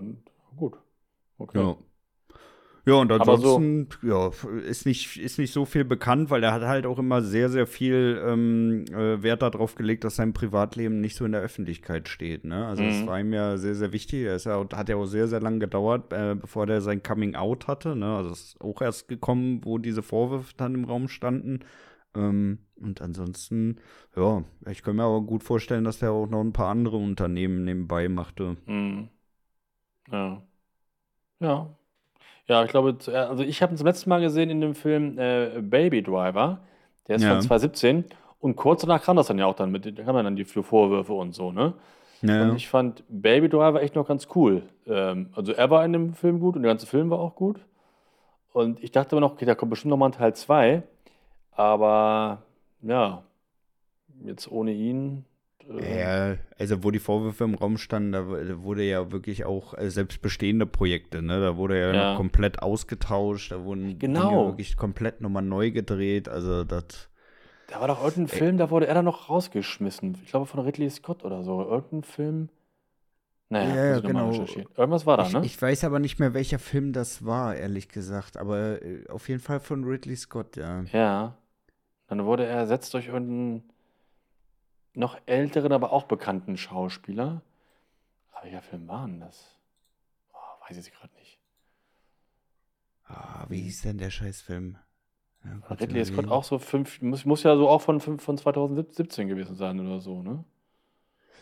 gut. 0.55 0.77
Okay. 1.39 1.59
Ja. 1.59 1.75
Ja, 2.85 2.95
und 2.95 3.11
Aber 3.11 3.37
so- 3.37 3.55
ansonsten, 3.55 4.07
ja, 4.07 4.31
ist 4.65 4.85
nicht, 4.85 5.17
ist 5.17 5.37
nicht 5.37 5.51
so 5.53 5.65
viel 5.65 5.83
bekannt, 5.85 6.29
weil 6.29 6.43
er 6.43 6.53
hat 6.53 6.63
halt 6.63 6.85
auch 6.85 6.97
immer 6.97 7.21
sehr, 7.21 7.49
sehr 7.49 7.67
viel 7.67 8.21
ähm, 8.25 8.85
äh, 8.91 9.21
Wert 9.21 9.41
darauf 9.41 9.75
gelegt, 9.75 10.03
dass 10.03 10.15
sein 10.15 10.33
Privatleben 10.33 10.99
nicht 11.01 11.15
so 11.15 11.25
in 11.25 11.33
der 11.33 11.41
Öffentlichkeit 11.41 12.07
steht. 12.09 12.45
Ne? 12.45 12.65
Also 12.65 12.85
das 12.85 13.03
Mhm. 13.03 13.07
war 13.07 13.19
ihm 13.19 13.33
ja 13.33 13.57
sehr, 13.57 13.75
sehr 13.75 13.91
wichtig. 13.91 14.23
Er 14.25 14.37
ja, 14.37 14.65
hat 14.77 14.89
ja 14.89 14.95
auch 14.95 15.05
sehr, 15.05 15.27
sehr 15.27 15.41
lange 15.41 15.59
gedauert, 15.59 16.13
äh, 16.13 16.35
bevor 16.35 16.65
der 16.65 16.81
sein 16.81 17.03
Coming 17.03 17.35
Out 17.35 17.67
hatte. 17.67 17.95
Ne? 17.95 18.15
Also 18.15 18.31
es 18.31 18.41
ist 18.55 18.61
auch 18.61 18.81
erst 18.81 19.07
gekommen, 19.07 19.61
wo 19.65 19.77
diese 19.77 20.01
Vorwürfe 20.01 20.53
dann 20.57 20.73
im 20.75 20.85
Raum 20.85 21.07
standen. 21.09 21.59
Ähm, 22.15 22.59
und 22.75 23.01
ansonsten, 23.01 23.77
ja, 24.15 24.43
ich 24.69 24.81
kann 24.83 24.95
mir 24.95 25.03
aber 25.03 25.21
gut 25.21 25.43
vorstellen, 25.43 25.83
dass 25.83 25.99
der 25.99 26.11
auch 26.11 26.27
noch 26.27 26.41
ein 26.41 26.53
paar 26.53 26.69
andere 26.69 26.97
Unternehmen 26.97 27.63
nebenbei 27.65 28.09
machte. 28.09 28.57
Mhm. 28.67 29.09
Ja. 30.11 30.43
Ja. 31.39 31.78
Ja, 32.49 32.63
ich 32.65 32.71
glaube, 32.71 32.97
zu- 32.97 33.13
also 33.15 33.43
ich 33.43 33.61
habe 33.61 33.73
ihn 33.73 33.77
zum 33.77 33.87
letzten 33.87 34.09
Mal 34.09 34.19
gesehen 34.21 34.49
in 34.49 34.59
dem 34.59 34.75
Film 34.75 35.17
äh, 35.17 35.61
Baby 35.61 36.01
Driver. 36.03 36.59
Der 37.07 37.15
ist 37.17 37.23
Ja. 37.23 37.29
von 37.31 37.41
2017. 37.41 38.05
Und 38.41 38.55
kurz 38.55 38.81
danach 38.81 39.03
kam 39.03 39.17
das 39.17 39.27
dann 39.27 39.37
ja 39.37 39.45
auch 39.45 39.55
dann 39.55 39.71
mit, 39.71 39.85
da 39.85 40.03
kamen 40.03 40.23
dann 40.25 40.35
die 40.35 40.45
Vorwürfe 40.45 41.13
und 41.13 41.33
so, 41.35 41.51
ne? 41.51 41.73
Ja, 42.21 42.43
Und 42.43 42.55
ich 42.55 42.67
fand 42.67 43.03
Baby 43.07 43.47
Driver 43.49 43.81
echt 43.81 43.95
noch 43.95 44.07
ganz 44.07 44.27
cool. 44.35 44.63
Ähm, 44.87 45.29
also 45.35 45.53
er 45.53 45.69
war 45.69 45.85
in 45.85 45.93
dem 45.93 46.13
Film 46.13 46.39
gut 46.39 46.55
und 46.55 46.63
der 46.63 46.71
ganze 46.71 46.85
Film 46.87 47.09
war 47.09 47.19
auch 47.19 47.35
gut. 47.35 47.59
Und 48.51 48.83
ich 48.83 48.91
dachte 48.91 49.15
immer 49.15 49.21
noch, 49.21 49.33
okay, 49.33 49.45
da 49.45 49.55
kommt 49.55 49.69
bestimmt 49.69 49.91
noch 49.91 49.97
mal 49.97 50.07
ein 50.07 50.11
Teil 50.13 50.33
2. 50.33 50.83
Aber 51.51 52.41
ja, 52.81 53.23
jetzt 54.25 54.51
ohne 54.51 54.71
ihn. 54.73 55.23
Äh, 55.69 55.99
Ja, 55.99 56.37
also 56.57 56.83
wo 56.83 56.91
die 56.91 56.99
Vorwürfe 56.99 57.43
im 57.43 57.55
Raum 57.55 57.77
standen, 57.77 58.11
da 58.11 58.27
wurde 58.63 58.83
ja 58.83 59.11
wirklich 59.11 59.45
auch 59.45 59.77
äh, 59.77 59.89
selbst 59.89 60.21
bestehende 60.21 60.65
Projekte, 60.65 61.21
ne? 61.21 61.39
Da 61.39 61.57
wurde 61.57 61.79
ja, 61.79 61.93
Ja. 61.93 62.11
noch 62.11 62.17
komplett 62.17 62.61
ausgetauscht, 62.61 63.51
da 63.51 63.63
wurden 63.63 63.99
Genau. 63.99 64.29
Dinge 64.29 64.45
wirklich 64.47 64.77
komplett 64.77 65.21
nochmal 65.21 65.43
neu 65.43 65.71
gedreht. 65.71 66.27
Also 66.29 66.63
das. 66.63 67.09
Da 67.67 67.79
war 67.79 67.87
doch 67.87 68.03
irgendein 68.03 68.35
Film, 68.35 68.57
da 68.57 68.71
wurde 68.71 68.87
er 68.87 68.95
dann 68.95 69.05
noch 69.05 69.29
rausgeschmissen. 69.29 70.17
Ich 70.23 70.31
glaube 70.31 70.47
von 70.47 70.59
Ridley 70.61 70.89
Scott 70.89 71.23
oder 71.23 71.43
so. 71.43 71.61
Irgendein 71.61 72.03
Film. 72.03 72.49
Naja, 73.49 73.75
Ja, 73.75 73.93
mal 73.93 74.01
genau. 74.01 74.31
Irgendwas 74.77 75.05
war 75.05 75.17
da, 75.17 75.27
ich, 75.27 75.33
ne? 75.33 75.41
ich 75.43 75.59
weiß 75.61 75.83
aber 75.83 75.99
nicht 75.99 76.19
mehr, 76.19 76.33
welcher 76.33 76.59
Film 76.59 76.93
das 76.93 77.25
war, 77.25 77.55
ehrlich 77.55 77.89
gesagt. 77.89 78.37
Aber 78.37 78.81
äh, 78.83 79.07
auf 79.09 79.27
jeden 79.29 79.39
Fall 79.41 79.59
von 79.59 79.83
Ridley 79.83 80.15
Scott, 80.15 80.55
ja. 80.55 80.83
Ja. 80.93 81.35
Dann 82.07 82.25
wurde 82.25 82.45
er 82.45 82.57
ersetzt 82.57 82.93
durch 82.95 83.07
irgendeinen 83.07 83.63
noch 84.99 85.19
älteren, 85.25 85.71
aber 85.71 85.91
auch 85.91 86.03
bekannten 86.03 86.57
Schauspieler. 86.57 87.41
Aber 88.31 88.45
welcher 88.45 88.61
Film 88.61 88.87
war 88.87 89.07
denn 89.07 89.19
das? 89.19 89.57
Oh, 90.33 90.37
weiß 90.69 90.77
ich 90.77 90.93
gerade 90.93 91.13
nicht. 91.15 91.39
Ah, 93.07 93.45
wie 93.49 93.61
hieß 93.61 93.81
denn 93.81 93.97
der 93.97 94.11
Scheißfilm? 94.11 94.77
Ja, 95.43 95.59
Ridley 95.69 96.05
Scott 96.05 96.27
auch 96.27 96.43
so 96.43 96.59
fünf, 96.59 97.01
muss, 97.01 97.25
muss 97.25 97.43
ja 97.43 97.55
so 97.55 97.69
auch 97.69 97.81
von, 97.81 97.99
von 97.99 98.37
2017 98.37 99.27
gewesen 99.27 99.55
sein 99.55 99.79
oder 99.79 99.99
so, 99.99 100.21
ne? 100.21 100.43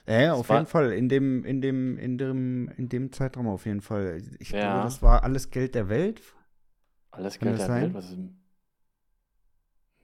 Ja, 0.08 0.22
ja, 0.22 0.34
auf 0.34 0.50
jeden 0.50 0.66
Fall. 0.66 0.94
In 0.94 1.10
dem, 1.10 1.44
in 1.44 1.60
dem, 1.62 1.98
in 1.98 2.18
dem, 2.18 2.70
in 2.78 2.88
dem 2.90 3.12
Zeitraum 3.12 3.48
auf 3.48 3.66
jeden 3.66 3.82
Fall. 3.82 4.22
Ich 4.40 4.54
Ja. 4.54 4.60
glaube, 4.62 4.82
das 4.82 5.02
war 5.02 5.24
alles 5.24 5.50
Geld 5.52 5.76
der 5.76 5.90
Welt. 5.90 6.22
Alles 7.12 7.38
Kann 7.38 7.50
Geld 7.50 7.60
der 7.60 7.68
sein? 7.68 7.82
Welt, 7.84 7.94
was 7.96 8.06
ist 8.06 8.16
denn? 8.16 8.38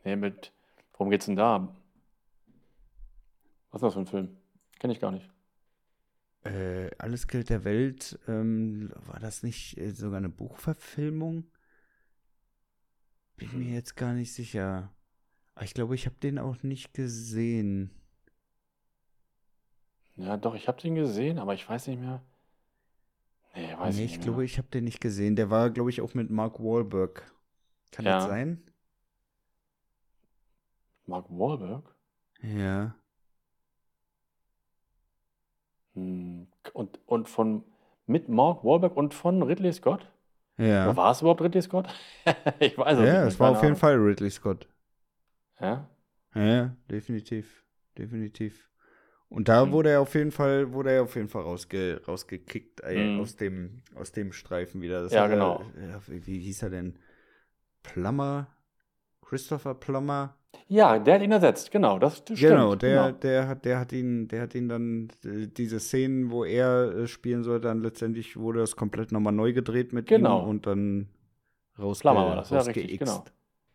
Nee, 0.03 0.15
mit. 0.15 0.51
Worum 0.93 1.09
geht's 1.09 1.25
denn 1.25 1.35
da? 1.35 1.69
Was 3.73 3.81
ist 3.81 3.87
das 3.87 3.93
für 3.95 3.99
ein 3.99 4.05
Film? 4.07 4.37
Kenne 4.79 4.93
ich 4.93 5.01
gar 5.01 5.11
nicht. 5.11 5.29
Äh, 6.45 6.91
alles 6.99 7.27
Geld 7.27 7.49
der 7.49 7.63
Welt, 7.63 8.19
ähm, 8.27 8.91
war 9.05 9.19
das 9.19 9.43
nicht 9.43 9.77
äh, 9.77 9.91
sogar 9.91 10.17
eine 10.17 10.29
Buchverfilmung? 10.29 11.45
Bin 13.37 13.59
mir 13.59 13.73
jetzt 13.75 13.95
gar 13.95 14.13
nicht 14.13 14.33
sicher. 14.33 14.91
Aber 15.55 15.65
ich 15.65 15.73
glaube, 15.73 15.95
ich 15.95 16.05
habe 16.07 16.15
den 16.21 16.39
auch 16.39 16.63
nicht 16.63 16.93
gesehen. 16.93 17.91
Ja, 20.15 20.37
doch, 20.37 20.55
ich 20.55 20.67
habe 20.67 20.81
den 20.81 20.95
gesehen, 20.95 21.37
aber 21.39 21.53
ich 21.53 21.69
weiß 21.69 21.85
nicht 21.87 21.99
mehr. 21.99 22.23
Nee, 23.55 23.75
weiß 23.77 23.95
nee, 23.95 24.05
ich 24.05 24.11
ich 24.11 24.17
nicht 24.17 24.21
glaube, 24.21 24.37
mehr. 24.37 24.45
ich 24.45 24.57
habe 24.57 24.67
den 24.69 24.83
nicht 24.85 24.99
gesehen. 25.01 25.35
Der 25.35 25.49
war, 25.49 25.69
glaube 25.69 25.89
ich, 25.89 26.01
auch 26.01 26.13
mit 26.13 26.29
Mark 26.29 26.59
Wahlberg. 26.59 27.31
Kann 27.91 28.05
das 28.05 28.19
Ja. 28.19 28.21
sein? 28.21 28.63
Mark 31.07 31.29
Wahlberg? 31.29 31.95
Ja. 32.41 32.95
Hm, 35.95 36.47
Und, 36.73 36.99
und 37.05 37.29
von. 37.29 37.63
Mit 38.05 38.27
Mark 38.27 38.65
Wahlberg 38.65 38.97
und 38.97 39.13
von 39.13 39.41
Ridley 39.43 39.71
Scott? 39.71 40.05
Ja. 40.57 40.93
War 40.95 41.11
es 41.11 41.21
überhaupt 41.21 41.41
Ridley 41.41 41.61
Scott? 41.61 41.87
ich 42.59 42.77
weiß 42.77 42.97
es 42.97 42.99
nicht. 42.99 43.07
Ja, 43.13 43.25
es 43.25 43.39
war 43.39 43.51
auf 43.51 43.57
jeden 43.57 43.67
Ahnung. 43.67 43.77
Fall 43.79 43.95
Ridley 43.95 44.29
Scott. 44.29 44.67
Ja? 45.59 45.89
Ja, 46.35 46.41
ja, 46.45 46.75
definitiv. 46.91 47.63
Definitiv. 47.97 48.69
Und 49.29 49.47
da 49.47 49.63
Hm. 49.63 49.71
wurde 49.71 49.91
er 49.91 50.01
auf 50.01 50.13
jeden 50.15 50.31
Fall, 50.31 50.73
wurde 50.73 50.91
er 50.91 51.03
auf 51.03 51.15
jeden 51.15 51.29
Fall 51.29 51.43
rausge, 51.43 52.01
rausgekickt 52.05 52.81
äh, 52.81 53.13
Hm. 53.13 53.21
aus 53.21 53.35
dem, 53.37 53.81
aus 53.95 54.11
dem 54.11 54.33
Streifen 54.33 54.81
wieder. 54.81 55.01
Das 55.01 55.13
Ja, 55.13 55.23
er- 55.23 55.29
genau. 55.29 55.63
ja, 55.79 56.01
wie, 56.07 56.25
wie 56.27 56.39
hieß 56.39 56.63
er 56.63 56.69
denn? 56.71 56.99
Plummer? 57.83 58.47
Christopher 59.21 59.75
Plummer. 59.75 60.35
Ja, 60.67 60.97
der 60.99 61.15
hat 61.15 61.21
ihn 61.21 61.31
ersetzt, 61.31 61.71
genau. 61.71 61.99
Das, 61.99 62.23
das 62.25 62.39
Genau, 62.39 62.69
stimmt, 62.69 62.81
der, 62.83 63.05
genau. 63.07 63.19
der 63.19 63.47
hat, 63.47 63.65
der 63.65 63.79
hat 63.79 63.91
ihn, 63.91 64.27
der 64.27 64.41
hat 64.41 64.55
ihn 64.55 64.69
dann 64.69 65.09
äh, 65.23 65.47
diese 65.47 65.79
Szenen, 65.79 66.31
wo 66.31 66.43
er 66.45 66.91
äh, 66.95 67.07
spielen 67.07 67.43
sollte, 67.43 67.67
dann 67.67 67.81
letztendlich 67.81 68.37
wurde 68.37 68.59
das 68.59 68.75
komplett 68.75 69.11
nochmal 69.11 69.33
neu 69.33 69.53
gedreht 69.53 69.93
mit 69.93 70.07
Genau. 70.07 70.41
ihm 70.41 70.47
und 70.49 70.65
dann 70.65 71.09
rausge 71.77 72.01
Plummer 72.01 72.27
war 72.27 72.35
das, 72.37 72.49
ja, 72.49 72.61
richtig, 72.61 72.99
genau. 72.99 73.23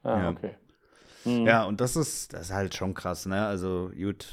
Ah, 0.03 0.19
Ja. 0.19 0.31
okay. 0.31 0.51
Hm. 1.25 1.47
Ja, 1.47 1.65
und 1.65 1.81
das 1.81 1.97
ist, 1.97 2.33
das 2.33 2.43
ist 2.43 2.53
halt 2.53 2.75
schon 2.75 2.95
krass, 2.95 3.27
ne? 3.27 3.47
Also, 3.47 3.91
gut. 3.97 4.27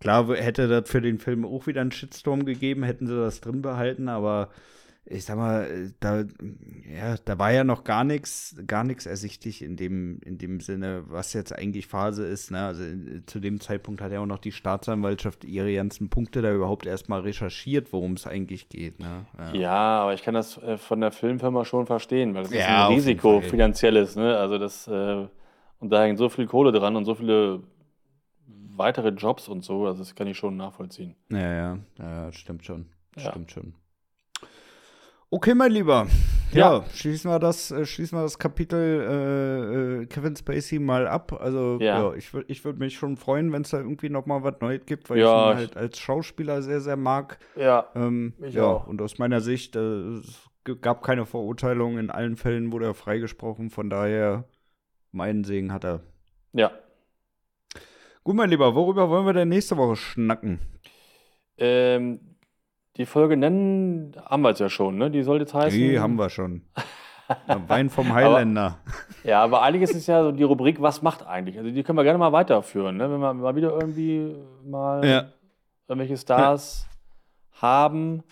Klar 0.00 0.28
hätte 0.36 0.68
das 0.68 0.88
für 0.88 1.00
den 1.00 1.18
Film 1.18 1.44
auch 1.44 1.66
wieder 1.66 1.80
einen 1.80 1.90
Shitstorm 1.92 2.44
gegeben, 2.44 2.82
hätten 2.84 3.06
sie 3.06 3.16
das 3.16 3.40
drin 3.40 3.62
behalten, 3.62 4.08
aber 4.08 4.50
ich 5.10 5.24
sag 5.24 5.36
mal, 5.36 5.92
da, 6.00 6.20
ja, 6.20 7.16
da 7.24 7.38
war 7.38 7.50
ja 7.50 7.64
noch 7.64 7.84
gar 7.84 8.04
nichts, 8.04 8.56
gar 8.66 8.84
nichts 8.84 9.06
ersichtlich 9.06 9.62
in 9.62 9.76
dem, 9.76 10.20
in 10.20 10.38
dem 10.38 10.60
Sinne, 10.60 11.04
was 11.08 11.32
jetzt 11.32 11.56
eigentlich 11.56 11.86
Phase 11.86 12.26
ist, 12.26 12.50
ne? 12.50 12.66
Also 12.66 12.84
zu 13.26 13.40
dem 13.40 13.60
Zeitpunkt 13.60 14.00
hat 14.00 14.12
ja 14.12 14.20
auch 14.20 14.26
noch 14.26 14.38
die 14.38 14.52
Staatsanwaltschaft 14.52 15.44
ihre 15.44 15.74
ganzen 15.74 16.10
Punkte 16.10 16.42
da 16.42 16.52
überhaupt 16.52 16.86
erstmal 16.86 17.20
recherchiert, 17.20 17.92
worum 17.92 18.14
es 18.14 18.26
eigentlich 18.26 18.68
geht, 18.68 19.00
ne? 19.00 19.24
Ja, 19.54 20.00
aber 20.00 20.14
ich 20.14 20.22
kann 20.22 20.34
das 20.34 20.58
äh, 20.58 20.76
von 20.76 21.00
der 21.00 21.10
Filmfirma 21.10 21.64
schon 21.64 21.86
verstehen, 21.86 22.34
weil 22.34 22.42
das 22.42 22.52
ist 22.52 22.58
Ja, 22.58 22.86
auf 22.86 22.90
ein 22.90 22.96
Risiko 22.96 23.40
finanzielles, 23.40 24.16
ne? 24.16 24.36
Also 24.36 24.58
das, 24.58 24.86
äh, 24.88 25.26
und 25.80 25.90
da 25.90 26.02
hängt 26.02 26.18
so 26.18 26.28
viel 26.28 26.46
Kohle 26.46 26.72
dran 26.72 26.96
und 26.96 27.04
so 27.04 27.14
viele 27.14 27.62
weitere 28.76 29.08
Jobs 29.08 29.48
und 29.48 29.64
so, 29.64 29.86
also 29.86 30.00
das 30.00 30.14
kann 30.14 30.26
ich 30.26 30.36
schon 30.36 30.56
nachvollziehen. 30.56 31.16
Ja, 31.30 31.52
ja, 31.52 31.78
ja, 31.98 32.32
stimmt 32.32 32.64
schon. 32.64 32.86
Ja. 33.16 33.30
Stimmt 33.30 33.50
schon. 33.50 33.74
Okay, 35.30 35.54
mein 35.54 35.72
Lieber. 35.72 36.06
Ja, 36.52 36.78
Ja. 36.78 36.84
schließen 36.94 37.30
wir 37.30 37.38
das, 37.38 37.70
äh, 37.70 37.84
schließen 37.84 38.16
wir 38.18 38.22
das 38.22 38.38
Kapitel 38.38 38.78
äh, 38.80 40.02
äh, 40.02 40.06
Kevin 40.06 40.34
Spacey 40.34 40.78
mal 40.78 41.06
ab. 41.06 41.32
Also 41.38 41.76
ja, 41.80 42.08
Ja. 42.10 42.14
ich 42.14 42.32
würde 42.32 42.50
ich 42.50 42.64
würd 42.64 42.78
mich 42.78 42.94
schon 42.96 43.18
freuen, 43.18 43.52
wenn 43.52 43.62
es 43.62 43.70
da 43.70 43.78
irgendwie 43.78 44.08
noch 44.08 44.24
mal 44.24 44.42
was 44.42 44.54
Neues 44.62 44.86
gibt, 44.86 45.10
weil 45.10 45.18
Ja, 45.18 45.26
ich 45.50 45.52
ihn 45.52 45.56
halt 45.58 45.76
als 45.76 45.98
Schauspieler 45.98 46.62
sehr, 46.62 46.80
sehr 46.80 46.96
mag. 46.96 47.38
Ja, 47.56 47.88
Ähm, 47.94 48.32
ja, 48.40 48.64
auch. 48.64 48.86
und 48.86 49.02
aus 49.02 49.18
meiner 49.18 49.42
Sicht, 49.42 49.76
äh, 49.76 49.80
es 49.80 50.48
gab 50.80 51.02
keine 51.02 51.26
Verurteilung. 51.26 51.98
In 51.98 52.10
allen 52.10 52.36
Fällen 52.36 52.72
wurde 52.72 52.86
er 52.86 52.94
freigesprochen. 52.94 53.68
Von 53.68 53.90
daher, 53.90 54.44
meinen 55.12 55.44
Segen 55.44 55.72
hat 55.72 55.84
er. 55.84 56.00
ja. 56.52 56.70
Gut, 58.24 58.36
mein 58.36 58.50
Lieber, 58.50 58.74
worüber 58.74 59.08
wollen 59.08 59.24
wir 59.24 59.32
denn 59.32 59.48
nächste 59.48 59.78
Woche 59.78 59.96
schnacken? 59.96 60.58
Ähm, 61.56 62.20
die 62.98 63.06
Folge 63.06 63.36
nennen 63.36 64.14
haben 64.26 64.42
wir 64.42 64.50
jetzt 64.50 64.58
ja 64.60 64.68
schon, 64.68 64.98
ne? 64.98 65.10
Die 65.10 65.22
soll 65.22 65.38
jetzt 65.40 65.54
heißen. 65.54 65.78
Die 65.78 65.98
haben 65.98 66.16
wir 66.16 66.28
schon. 66.30 66.62
Ja, 67.46 67.60
Wein 67.68 67.90
vom 67.90 68.12
Highlander. 68.14 68.78
Ja, 69.24 69.42
aber 69.42 69.62
einiges 69.62 69.92
ist 69.94 70.06
ja 70.06 70.22
so 70.22 70.32
die 70.32 70.42
Rubrik, 70.42 70.80
was 70.82 71.02
macht 71.02 71.26
eigentlich? 71.26 71.58
Also 71.58 71.70
die 71.70 71.82
können 71.82 71.96
wir 71.98 72.04
gerne 72.04 72.18
mal 72.18 72.32
weiterführen, 72.32 72.96
ne? 72.96 73.10
Wenn 73.10 73.20
wir 73.20 73.34
mal 73.34 73.54
wieder 73.56 73.70
irgendwie 73.70 74.34
mal 74.64 75.04
Ja. 75.06 75.24
irgendwelche 75.86 76.16
Stars 76.16 76.86
haben, 77.60 78.22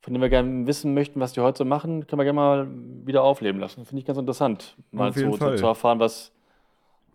von 0.00 0.12
denen 0.14 0.22
wir 0.22 0.28
gerne 0.30 0.66
wissen 0.66 0.94
möchten, 0.94 1.20
was 1.20 1.32
die 1.32 1.40
heute 1.40 1.58
so 1.58 1.64
machen, 1.64 2.06
können 2.06 2.18
wir 2.20 2.24
gerne 2.24 2.36
mal 2.36 2.68
wieder 3.06 3.22
aufleben 3.22 3.60
lassen. 3.60 3.84
Finde 3.84 4.00
ich 4.00 4.06
ganz 4.06 4.18
interessant, 4.18 4.76
mal 4.90 5.12
zu, 5.12 5.30
zu 5.32 5.66
erfahren, 5.66 5.98
was, 5.98 6.32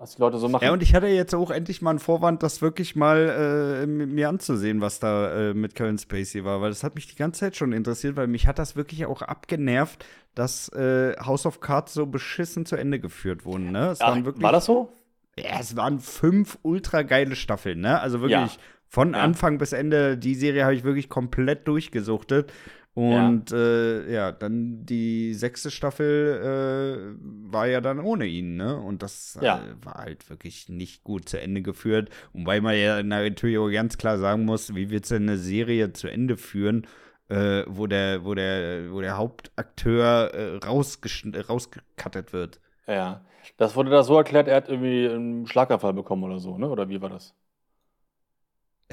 was 0.04 0.16
die 0.16 0.22
Leute 0.22 0.38
so 0.38 0.50
machen. 0.50 0.64
Ja, 0.66 0.72
und 0.74 0.84
ich 0.84 0.94
hatte 0.94 1.08
jetzt 1.08 1.34
auch 1.34 1.50
endlich 1.50 1.82
mal 1.82 1.92
einen 1.92 2.00
Vorwand, 2.00 2.44
das 2.44 2.62
wirklich 2.62 2.96
mal 2.96 3.84
äh, 3.84 3.88
mir 3.88 4.30
anzusehen, 4.30 4.82
was 4.82 5.00
da 5.00 5.50
äh, 5.50 5.54
mit 5.54 5.76
Kevin 5.76 5.98
Spacey 5.98 6.44
war, 6.44 6.62
weil 6.62 6.70
das 6.70 6.84
hat 6.84 6.96
mich 6.96 7.08
die 7.08 7.16
ganze 7.16 7.40
Zeit 7.40 7.56
schon 7.56 7.72
interessiert, 7.72 8.16
weil 8.16 8.28
mich 8.28 8.46
hat 8.46 8.60
das 8.60 8.76
wirklich 8.76 9.06
auch 9.06 9.22
abgenervt, 9.22 10.06
dass 10.36 10.70
äh, 10.70 11.16
House 11.26 11.46
of 11.46 11.62
Cards 11.62 11.94
so 11.94 12.06
beschissen 12.06 12.66
zu 12.66 12.76
Ende 12.76 13.00
geführt 13.00 13.46
wurden. 13.46 13.72
Ne? 13.72 13.90
Es 13.92 14.02
Ach, 14.02 14.16
wirklich, 14.24 14.44
war 14.44 14.52
das 14.52 14.66
so? 14.66 14.92
Ja, 15.38 15.60
es 15.60 15.76
waren 15.76 16.00
fünf 16.00 16.60
ultra 16.62 17.02
geile 17.02 17.36
Staffeln, 17.36 17.80
ne? 17.80 18.00
Also 18.00 18.22
wirklich 18.22 18.54
Ja. 18.54 18.62
von 18.88 19.14
Ja. 19.14 19.22
Anfang 19.22 19.58
bis 19.58 19.72
Ende, 19.74 20.18
die 20.18 20.36
Serie 20.36 20.64
habe 20.64 20.76
ich 20.76 20.84
wirklich 20.84 21.10
komplett 21.10 21.68
durchgesuchtet. 21.68 22.52
Und 22.96 23.50
ja, 23.50 23.58
äh, 23.58 24.14
ja 24.14 24.32
dann 24.32 24.86
die 24.86 25.34
sechste 25.34 25.72
Staffel 25.72 27.18
äh, 27.18 27.52
war 27.52 27.66
ja 27.68 27.82
dann 27.82 28.00
ohne 28.00 28.28
ihn, 28.28 28.56
ne? 28.56 28.78
Und 28.78 29.02
das 29.02 29.38
Ja. 29.42 29.60
äh, 29.60 29.86
war 29.86 29.96
halt 29.96 30.30
wirklich 30.30 30.70
nicht 30.70 31.04
gut 31.04 31.28
zu 31.28 31.40
Ende 31.42 31.62
geführt. 31.64 32.10
Und 32.34 32.46
weil 32.46 32.62
man 32.62 32.78
ja 32.78 33.02
natürlich 33.02 33.58
auch 33.58 33.70
ganz 33.72 33.98
klar 33.98 34.20
sagen 34.20 34.46
muss, 34.46 34.76
wie 34.76 34.92
wird 34.92 35.10
denn 35.10 35.24
eine 35.24 35.38
Serie 35.38 35.94
zu 35.94 36.08
Ende 36.08 36.38
führen, 36.38 36.86
äh, 37.30 37.64
wo 37.68 37.88
der, 37.88 38.26
wo 38.26 38.36
der, 38.36 38.92
wo 38.92 39.02
der 39.02 39.18
Hauptakteur 39.18 40.34
äh, 40.34 40.58
rausgekattet 40.64 42.34
wird. 42.34 42.60
Ja. 42.88 43.26
Das 43.58 43.76
wurde 43.76 43.90
da 43.90 44.04
so 44.04 44.16
erklärt, 44.18 44.48
er 44.48 44.56
hat 44.58 44.70
irgendwie 44.70 45.08
einen 45.10 45.48
Schlaganfall 45.48 45.94
bekommen 45.94 46.24
oder 46.24 46.40
so, 46.40 46.58
ne? 46.58 46.70
Oder 46.70 46.88
wie 46.90 47.02
war 47.02 47.10
das? 47.10 47.36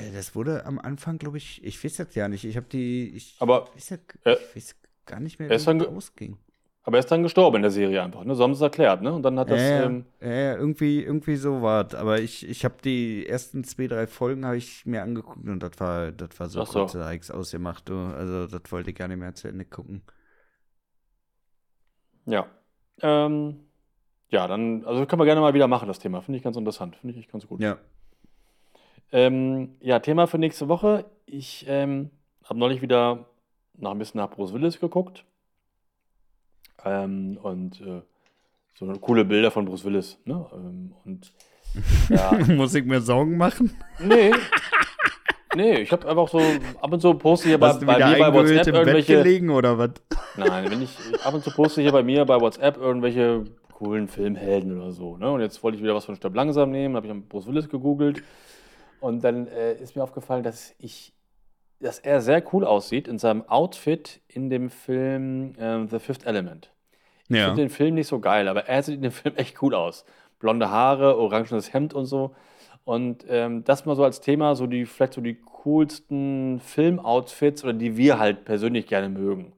Äh, 0.08 0.12
Das 0.12 0.34
wurde 0.34 0.64
am 0.66 0.78
Anfang, 0.78 1.18
glaube 1.18 1.38
ich, 1.38 1.62
ich 1.64 1.82
weiß 1.84 1.96
das 1.96 2.14
ja 2.14 2.28
nicht. 2.28 2.44
Ich 2.44 2.56
habe 2.56 2.66
die, 2.66 3.08
ich 3.14 3.36
Aber, 3.40 3.66
weiß, 3.74 3.90
ja, 3.90 3.96
äh, 4.24 4.36
ich 4.36 4.56
weiß 4.56 4.76
gar 5.06 5.20
nicht 5.20 5.38
mehr, 5.38 5.48
wie 5.50 5.76
ge- 5.78 5.86
ausging. 5.86 6.36
aber 6.82 6.96
er 6.98 7.00
ist 7.00 7.10
dann 7.10 7.22
gestorben 7.22 7.56
in 7.56 7.62
der 7.62 7.70
Serie 7.70 8.02
einfach, 8.02 8.24
ne? 8.24 8.34
So 8.34 8.42
haben 8.44 8.54
sie 8.54 8.58
es 8.58 8.62
erklärt, 8.62 9.02
ne? 9.02 9.12
Und 9.12 9.22
dann 9.22 9.38
hat 9.38 9.50
das. 9.50 9.60
ja, 9.60 9.84
ähm, 9.86 10.06
ja, 10.20 10.56
irgendwie, 10.56 11.02
irgendwie 11.02 11.36
so 11.36 11.62
war 11.62 11.86
es. 11.86 11.94
Aber 11.94 12.20
ich, 12.20 12.48
ich 12.48 12.64
habe 12.64 12.76
die 12.84 13.26
ersten 13.26 13.64
zwei, 13.64 13.86
drei 13.86 14.06
Folgen 14.06 14.44
habe 14.46 14.56
ich 14.56 14.86
mir 14.86 15.02
angeguckt 15.02 15.46
und 15.48 15.60
das 15.62 15.72
war, 15.78 16.12
das 16.12 16.38
war 16.40 16.48
so 16.48 16.62
Ach 16.62 16.66
so. 16.66 16.86
kurz 16.86 16.94
Hikes 16.94 17.30
ausgemacht. 17.30 17.88
Du. 17.88 17.94
Also 17.96 18.46
das 18.46 18.70
wollte 18.72 18.90
ich 18.90 18.96
gar 18.96 19.08
nicht 19.08 19.18
mehr 19.18 19.34
zu 19.34 19.48
Ende 19.48 19.64
gucken. 19.64 20.02
Ja. 22.26 22.46
Ähm, 23.02 23.60
ja, 24.30 24.46
dann, 24.46 24.84
also 24.84 25.06
können 25.06 25.20
wir 25.20 25.26
gerne 25.26 25.40
mal 25.40 25.54
wieder 25.54 25.68
machen, 25.68 25.88
das 25.88 25.98
Thema. 25.98 26.20
Finde 26.22 26.38
ich 26.38 26.44
ganz 26.44 26.56
interessant. 26.56 26.96
Finde 26.96 27.14
ich 27.14 27.20
echt 27.20 27.32
ganz 27.32 27.46
gut. 27.46 27.60
Ja. 27.60 27.78
Ähm, 29.12 29.76
ja, 29.80 29.98
Thema 29.98 30.26
für 30.26 30.38
nächste 30.38 30.68
Woche. 30.68 31.04
Ich 31.26 31.64
ähm, 31.68 32.10
habe 32.44 32.58
neulich 32.58 32.82
wieder 32.82 33.26
nach 33.76 33.92
ein 33.92 33.98
bisschen 33.98 34.20
nach 34.20 34.30
Bruce 34.30 34.52
Willis 34.52 34.78
geguckt. 34.78 35.24
Ähm, 36.84 37.38
und 37.42 37.80
äh, 37.80 38.02
so 38.74 38.86
coole 39.00 39.24
Bilder 39.24 39.50
von 39.50 39.64
Bruce 39.64 39.84
Willis. 39.84 40.18
Ne? 40.24 40.46
Ähm, 40.52 40.94
und 41.04 41.32
ja, 42.08 42.32
Muss 42.54 42.74
ich 42.74 42.84
mir 42.84 43.00
Sorgen 43.00 43.36
machen? 43.36 43.76
nee. 43.98 44.32
Nee, 45.56 45.80
ich 45.80 45.90
habe 45.90 46.08
einfach 46.08 46.28
so 46.28 46.40
ab 46.80 46.92
und 46.92 47.00
zu 47.00 47.12
poste 47.14 47.48
hier 47.48 47.58
bei, 47.58 47.68
Hast 47.70 47.84
bei 47.84 47.98
mir 47.98 48.18
bei 48.18 48.32
WhatsApp 48.32 48.68
im 48.68 48.72
Bett 48.72 48.74
irgendwelche. 48.74 49.16
gelegen 49.16 49.50
oder 49.50 49.78
was? 49.78 49.90
Nein, 50.36 50.70
wenn 50.70 50.80
ich 50.80 50.96
ab 51.24 51.34
und 51.34 51.42
zu 51.42 51.50
poste 51.50 51.82
hier 51.82 51.90
bei 51.90 52.04
mir 52.04 52.24
bei 52.24 52.40
WhatsApp 52.40 52.76
irgendwelche 52.76 53.44
coolen 53.72 54.06
Filmhelden 54.06 54.80
oder 54.80 54.92
so. 54.92 55.16
Ne? 55.16 55.28
Und 55.28 55.40
jetzt 55.40 55.60
wollte 55.64 55.76
ich 55.76 55.82
wieder 55.82 55.94
was 55.94 56.04
von 56.04 56.14
Stirb 56.14 56.36
langsam 56.36 56.70
nehmen, 56.70 56.94
habe 56.94 57.06
ich 57.06 57.10
am 57.10 57.22
Bruce 57.22 57.48
Willis 57.48 57.68
gegoogelt. 57.68 58.22
Und 59.00 59.24
dann 59.24 59.46
äh, 59.48 59.74
ist 59.74 59.96
mir 59.96 60.02
aufgefallen, 60.02 60.42
dass 60.42 60.74
ich, 60.78 61.12
dass 61.80 61.98
er 61.98 62.20
sehr 62.20 62.42
cool 62.52 62.64
aussieht 62.64 63.08
in 63.08 63.18
seinem 63.18 63.42
Outfit 63.48 64.20
in 64.28 64.50
dem 64.50 64.70
Film 64.70 65.54
ähm, 65.58 65.88
The 65.88 65.98
Fifth 65.98 66.26
Element. 66.26 66.70
Ich 67.28 67.36
Ja. 67.36 67.46
finde 67.46 67.62
den 67.62 67.70
Film 67.70 67.94
nicht 67.94 68.08
so 68.08 68.20
geil, 68.20 68.48
aber 68.48 68.66
er 68.66 68.82
sieht 68.82 68.96
in 68.96 69.02
dem 69.02 69.12
Film 69.12 69.34
echt 69.36 69.62
cool 69.62 69.74
aus. 69.74 70.04
Blonde 70.38 70.70
Haare, 70.70 71.16
orangenes 71.18 71.72
Hemd 71.72 71.94
und 71.94 72.06
so. 72.06 72.34
Und 72.84 73.24
ähm, 73.28 73.62
das 73.64 73.84
mal 73.86 73.94
so 73.94 74.04
als 74.04 74.20
Thema, 74.20 74.54
so 74.56 74.66
die, 74.66 74.86
vielleicht 74.86 75.12
so 75.14 75.20
die 75.20 75.34
coolsten 75.34 76.60
Filmoutfits 76.60 77.62
oder 77.62 77.74
die 77.74 77.96
wir 77.96 78.18
halt 78.18 78.44
persönlich 78.44 78.86
gerne 78.86 79.08
mögen. 79.08 79.52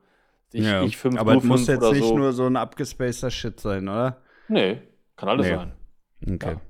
Ich, 0.53 0.67
ja. 0.67 0.83
ich 0.83 0.97
fünf, 0.97 1.19
Aber 1.19 1.33
du 1.33 1.39
es 1.39 1.45
muss 1.45 1.67
jetzt 1.67 1.79
oder 1.79 1.93
nicht 1.93 2.05
so. 2.07 2.19
nur 2.19 2.33
so 2.33 2.47
ein 2.47 2.57
abgespaceter 2.57 3.31
Shit 3.31 3.59
sein, 3.61 3.89
oder? 3.89 4.19
Nee, 4.49 4.79
kann 5.17 5.29
alles 5.29 5.47
Nee. 5.47 5.55
sein. 5.55 5.73
Okay. 6.35 6.53
Ja. 6.55 6.61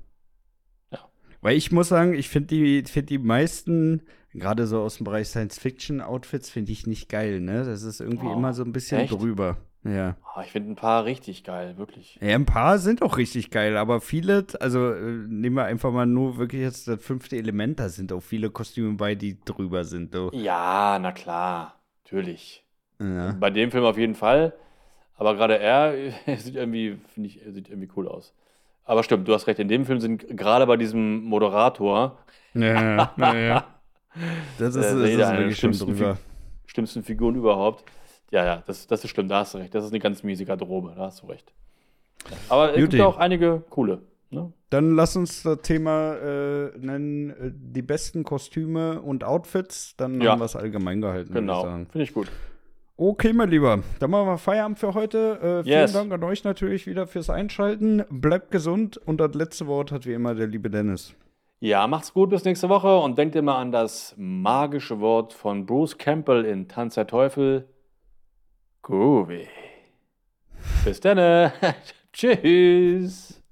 Weil 1.43 1.57
ich 1.57 1.71
muss 1.71 1.89
sagen, 1.89 2.13
ich 2.13 2.29
finde 2.29 2.47
die, 2.47 2.83
find 2.83 3.09
die 3.09 3.17
meisten, 3.19 4.01
gerade 4.33 4.65
so 4.65 4.81
aus 4.81 4.97
dem 4.97 5.03
Bereich 5.05 5.27
Science-Fiction-Outfits, 5.27 6.49
finde 6.49 6.71
ich 6.71 6.87
nicht 6.87 7.09
geil, 7.09 7.39
ne? 7.39 7.63
Das 7.65 7.83
ist 7.83 7.99
irgendwie 7.99 8.27
Oh, 8.27 8.33
immer 8.33 8.53
so 8.53 8.63
ein 8.63 8.71
bisschen 8.73 9.01
echt? 9.01 9.13
drüber. 9.13 9.57
Ja. 9.83 10.15
Ah, 10.33 10.41
ich 10.43 10.51
finde 10.51 10.71
ein 10.71 10.75
paar 10.75 11.03
richtig 11.05 11.43
geil, 11.43 11.77
wirklich. 11.77 12.17
Ja, 12.21 12.35
ein 12.35 12.45
paar 12.45 12.79
sind 12.79 13.01
auch 13.01 13.17
richtig 13.17 13.51
geil, 13.51 13.75
aber 13.75 13.99
viele, 14.01 14.45
also 14.61 14.93
äh, 14.93 15.11
nehmen 15.27 15.55
wir 15.57 15.65
einfach 15.65 15.91
mal 15.91 16.05
nur 16.05 16.37
wirklich 16.37 16.61
jetzt 16.61 16.87
das 16.87 17.03
fünfte 17.03 17.35
Element, 17.37 17.79
da 17.79 17.89
sind 17.89 18.13
auch 18.13 18.21
viele 18.21 18.49
Kostüme 18.49 18.93
bei, 18.93 19.15
die 19.15 19.37
drüber 19.43 19.83
sind. 19.83 20.15
Du. 20.15 20.31
Ja, 20.33 20.97
na 21.01 21.11
klar, 21.11 21.75
natürlich. 22.03 22.63
Ja. 22.99 23.33
Bei 23.33 23.49
dem 23.49 23.71
Film 23.71 23.83
auf 23.83 23.97
jeden 23.97 24.15
Fall. 24.15 24.53
Aber 25.17 25.35
gerade 25.35 25.59
er 25.59 25.93
sieht 26.37 26.55
irgendwie, 26.55 26.97
finde 27.13 27.29
ich, 27.29 27.45
er 27.45 27.51
sieht 27.51 27.69
irgendwie 27.69 27.89
cool 27.95 28.07
aus. 28.07 28.33
Aber 28.85 29.03
stimmt, 29.03 29.27
du 29.27 29.33
hast 29.33 29.47
recht. 29.47 29.59
In 29.59 29.67
dem 29.67 29.85
Film 29.85 29.99
sind 29.99 30.25
gerade 30.37 30.65
bei 30.67 30.77
diesem 30.77 31.23
Moderator 31.23 32.17
Ja, 32.53 33.11
ja, 33.17 33.35
ja. 33.35 33.65
Das 34.59 34.75
ist, 34.75 34.85
Äh, 34.85 34.99
das 35.01 35.09
ist 35.09 35.21
eine 35.23 35.43
schon 35.45 35.55
schlimmsten 35.55 35.85
drüber. 35.97 36.17
schlimmsten 36.67 37.03
Figuren 37.03 37.35
überhaupt. 37.35 37.83
Ja, 38.31 38.45
ja, 38.45 38.63
das, 38.65 38.85
das 38.87 39.03
ist 39.03 39.09
stimmt, 39.11 39.31
da 39.31 39.39
hast 39.39 39.53
du 39.53 39.59
recht. 39.59 39.73
Das 39.73 39.83
ist 39.85 39.91
eine 39.91 39.99
ganz 39.99 40.23
miese 40.23 40.45
Garderobe, 40.45 40.93
da 40.95 41.03
hast 41.05 41.21
du 41.21 41.27
recht. 41.27 41.51
Aber 42.49 42.69
es 42.69 42.75
gibt 42.75 42.93
Juti. 42.93 42.97
ja 42.97 43.05
auch 43.05 43.17
einige 43.17 43.63
coole. 43.69 44.01
Ne? 44.31 44.51
Dann 44.69 44.95
lass 44.95 45.15
uns 45.15 45.43
das 45.43 45.61
Thema 45.61 46.13
äh, 46.15 46.71
nennen, 46.77 47.29
äh, 47.31 47.51
die 47.53 47.81
besten 47.83 48.23
Kostüme 48.23 49.01
und 49.01 49.23
Outfits, 49.23 49.95
dann 49.97 50.19
Ja. 50.21 50.31
haben 50.31 50.39
wir 50.41 50.45
es 50.45 50.55
allgemein 50.55 51.01
gehalten. 51.01 51.33
Genau, 51.33 51.61
finde 51.63 51.87
ich 52.03 52.13
gut. 52.13 52.31
Okay, 52.95 53.33
mein 53.33 53.49
Lieber, 53.49 53.79
dann 53.99 54.11
machen 54.11 54.27
wir 54.27 54.37
Feierabend 54.37 54.77
für 54.77 54.93
heute. 54.93 55.39
Äh, 55.41 55.63
vielen 55.63 55.79
Yes. 55.81 55.93
Dank 55.93 56.11
an 56.13 56.23
euch 56.23 56.43
natürlich 56.43 56.85
wieder 56.85 57.07
fürs 57.07 57.29
Einschalten. 57.29 58.03
Bleibt 58.09 58.51
gesund 58.51 58.97
und 58.97 59.17
das 59.17 59.33
letzte 59.33 59.65
Wort 59.65 59.91
hat 59.91 60.05
wie 60.05 60.13
immer 60.13 60.35
der 60.35 60.45
liebe 60.45 60.69
Dennis. 60.69 61.15
Ja, 61.59 61.87
macht's 61.87 62.13
gut, 62.13 62.29
bis 62.29 62.45
nächste 62.45 62.69
Woche 62.69 62.99
und 62.99 63.17
denkt 63.17 63.35
immer 63.35 63.55
an 63.55 63.71
das 63.71 64.13
magische 64.17 64.99
Wort 64.99 65.33
von 65.33 65.65
Bruce 65.65 65.97
Campbell 65.97 66.45
in 66.45 66.67
Tanz 66.67 66.95
der 66.95 67.07
Teufel. 67.07 67.67
Groovy. 68.83 69.47
Bis 70.85 70.99
dann. 70.99 71.51
Tschüss. 72.13 73.42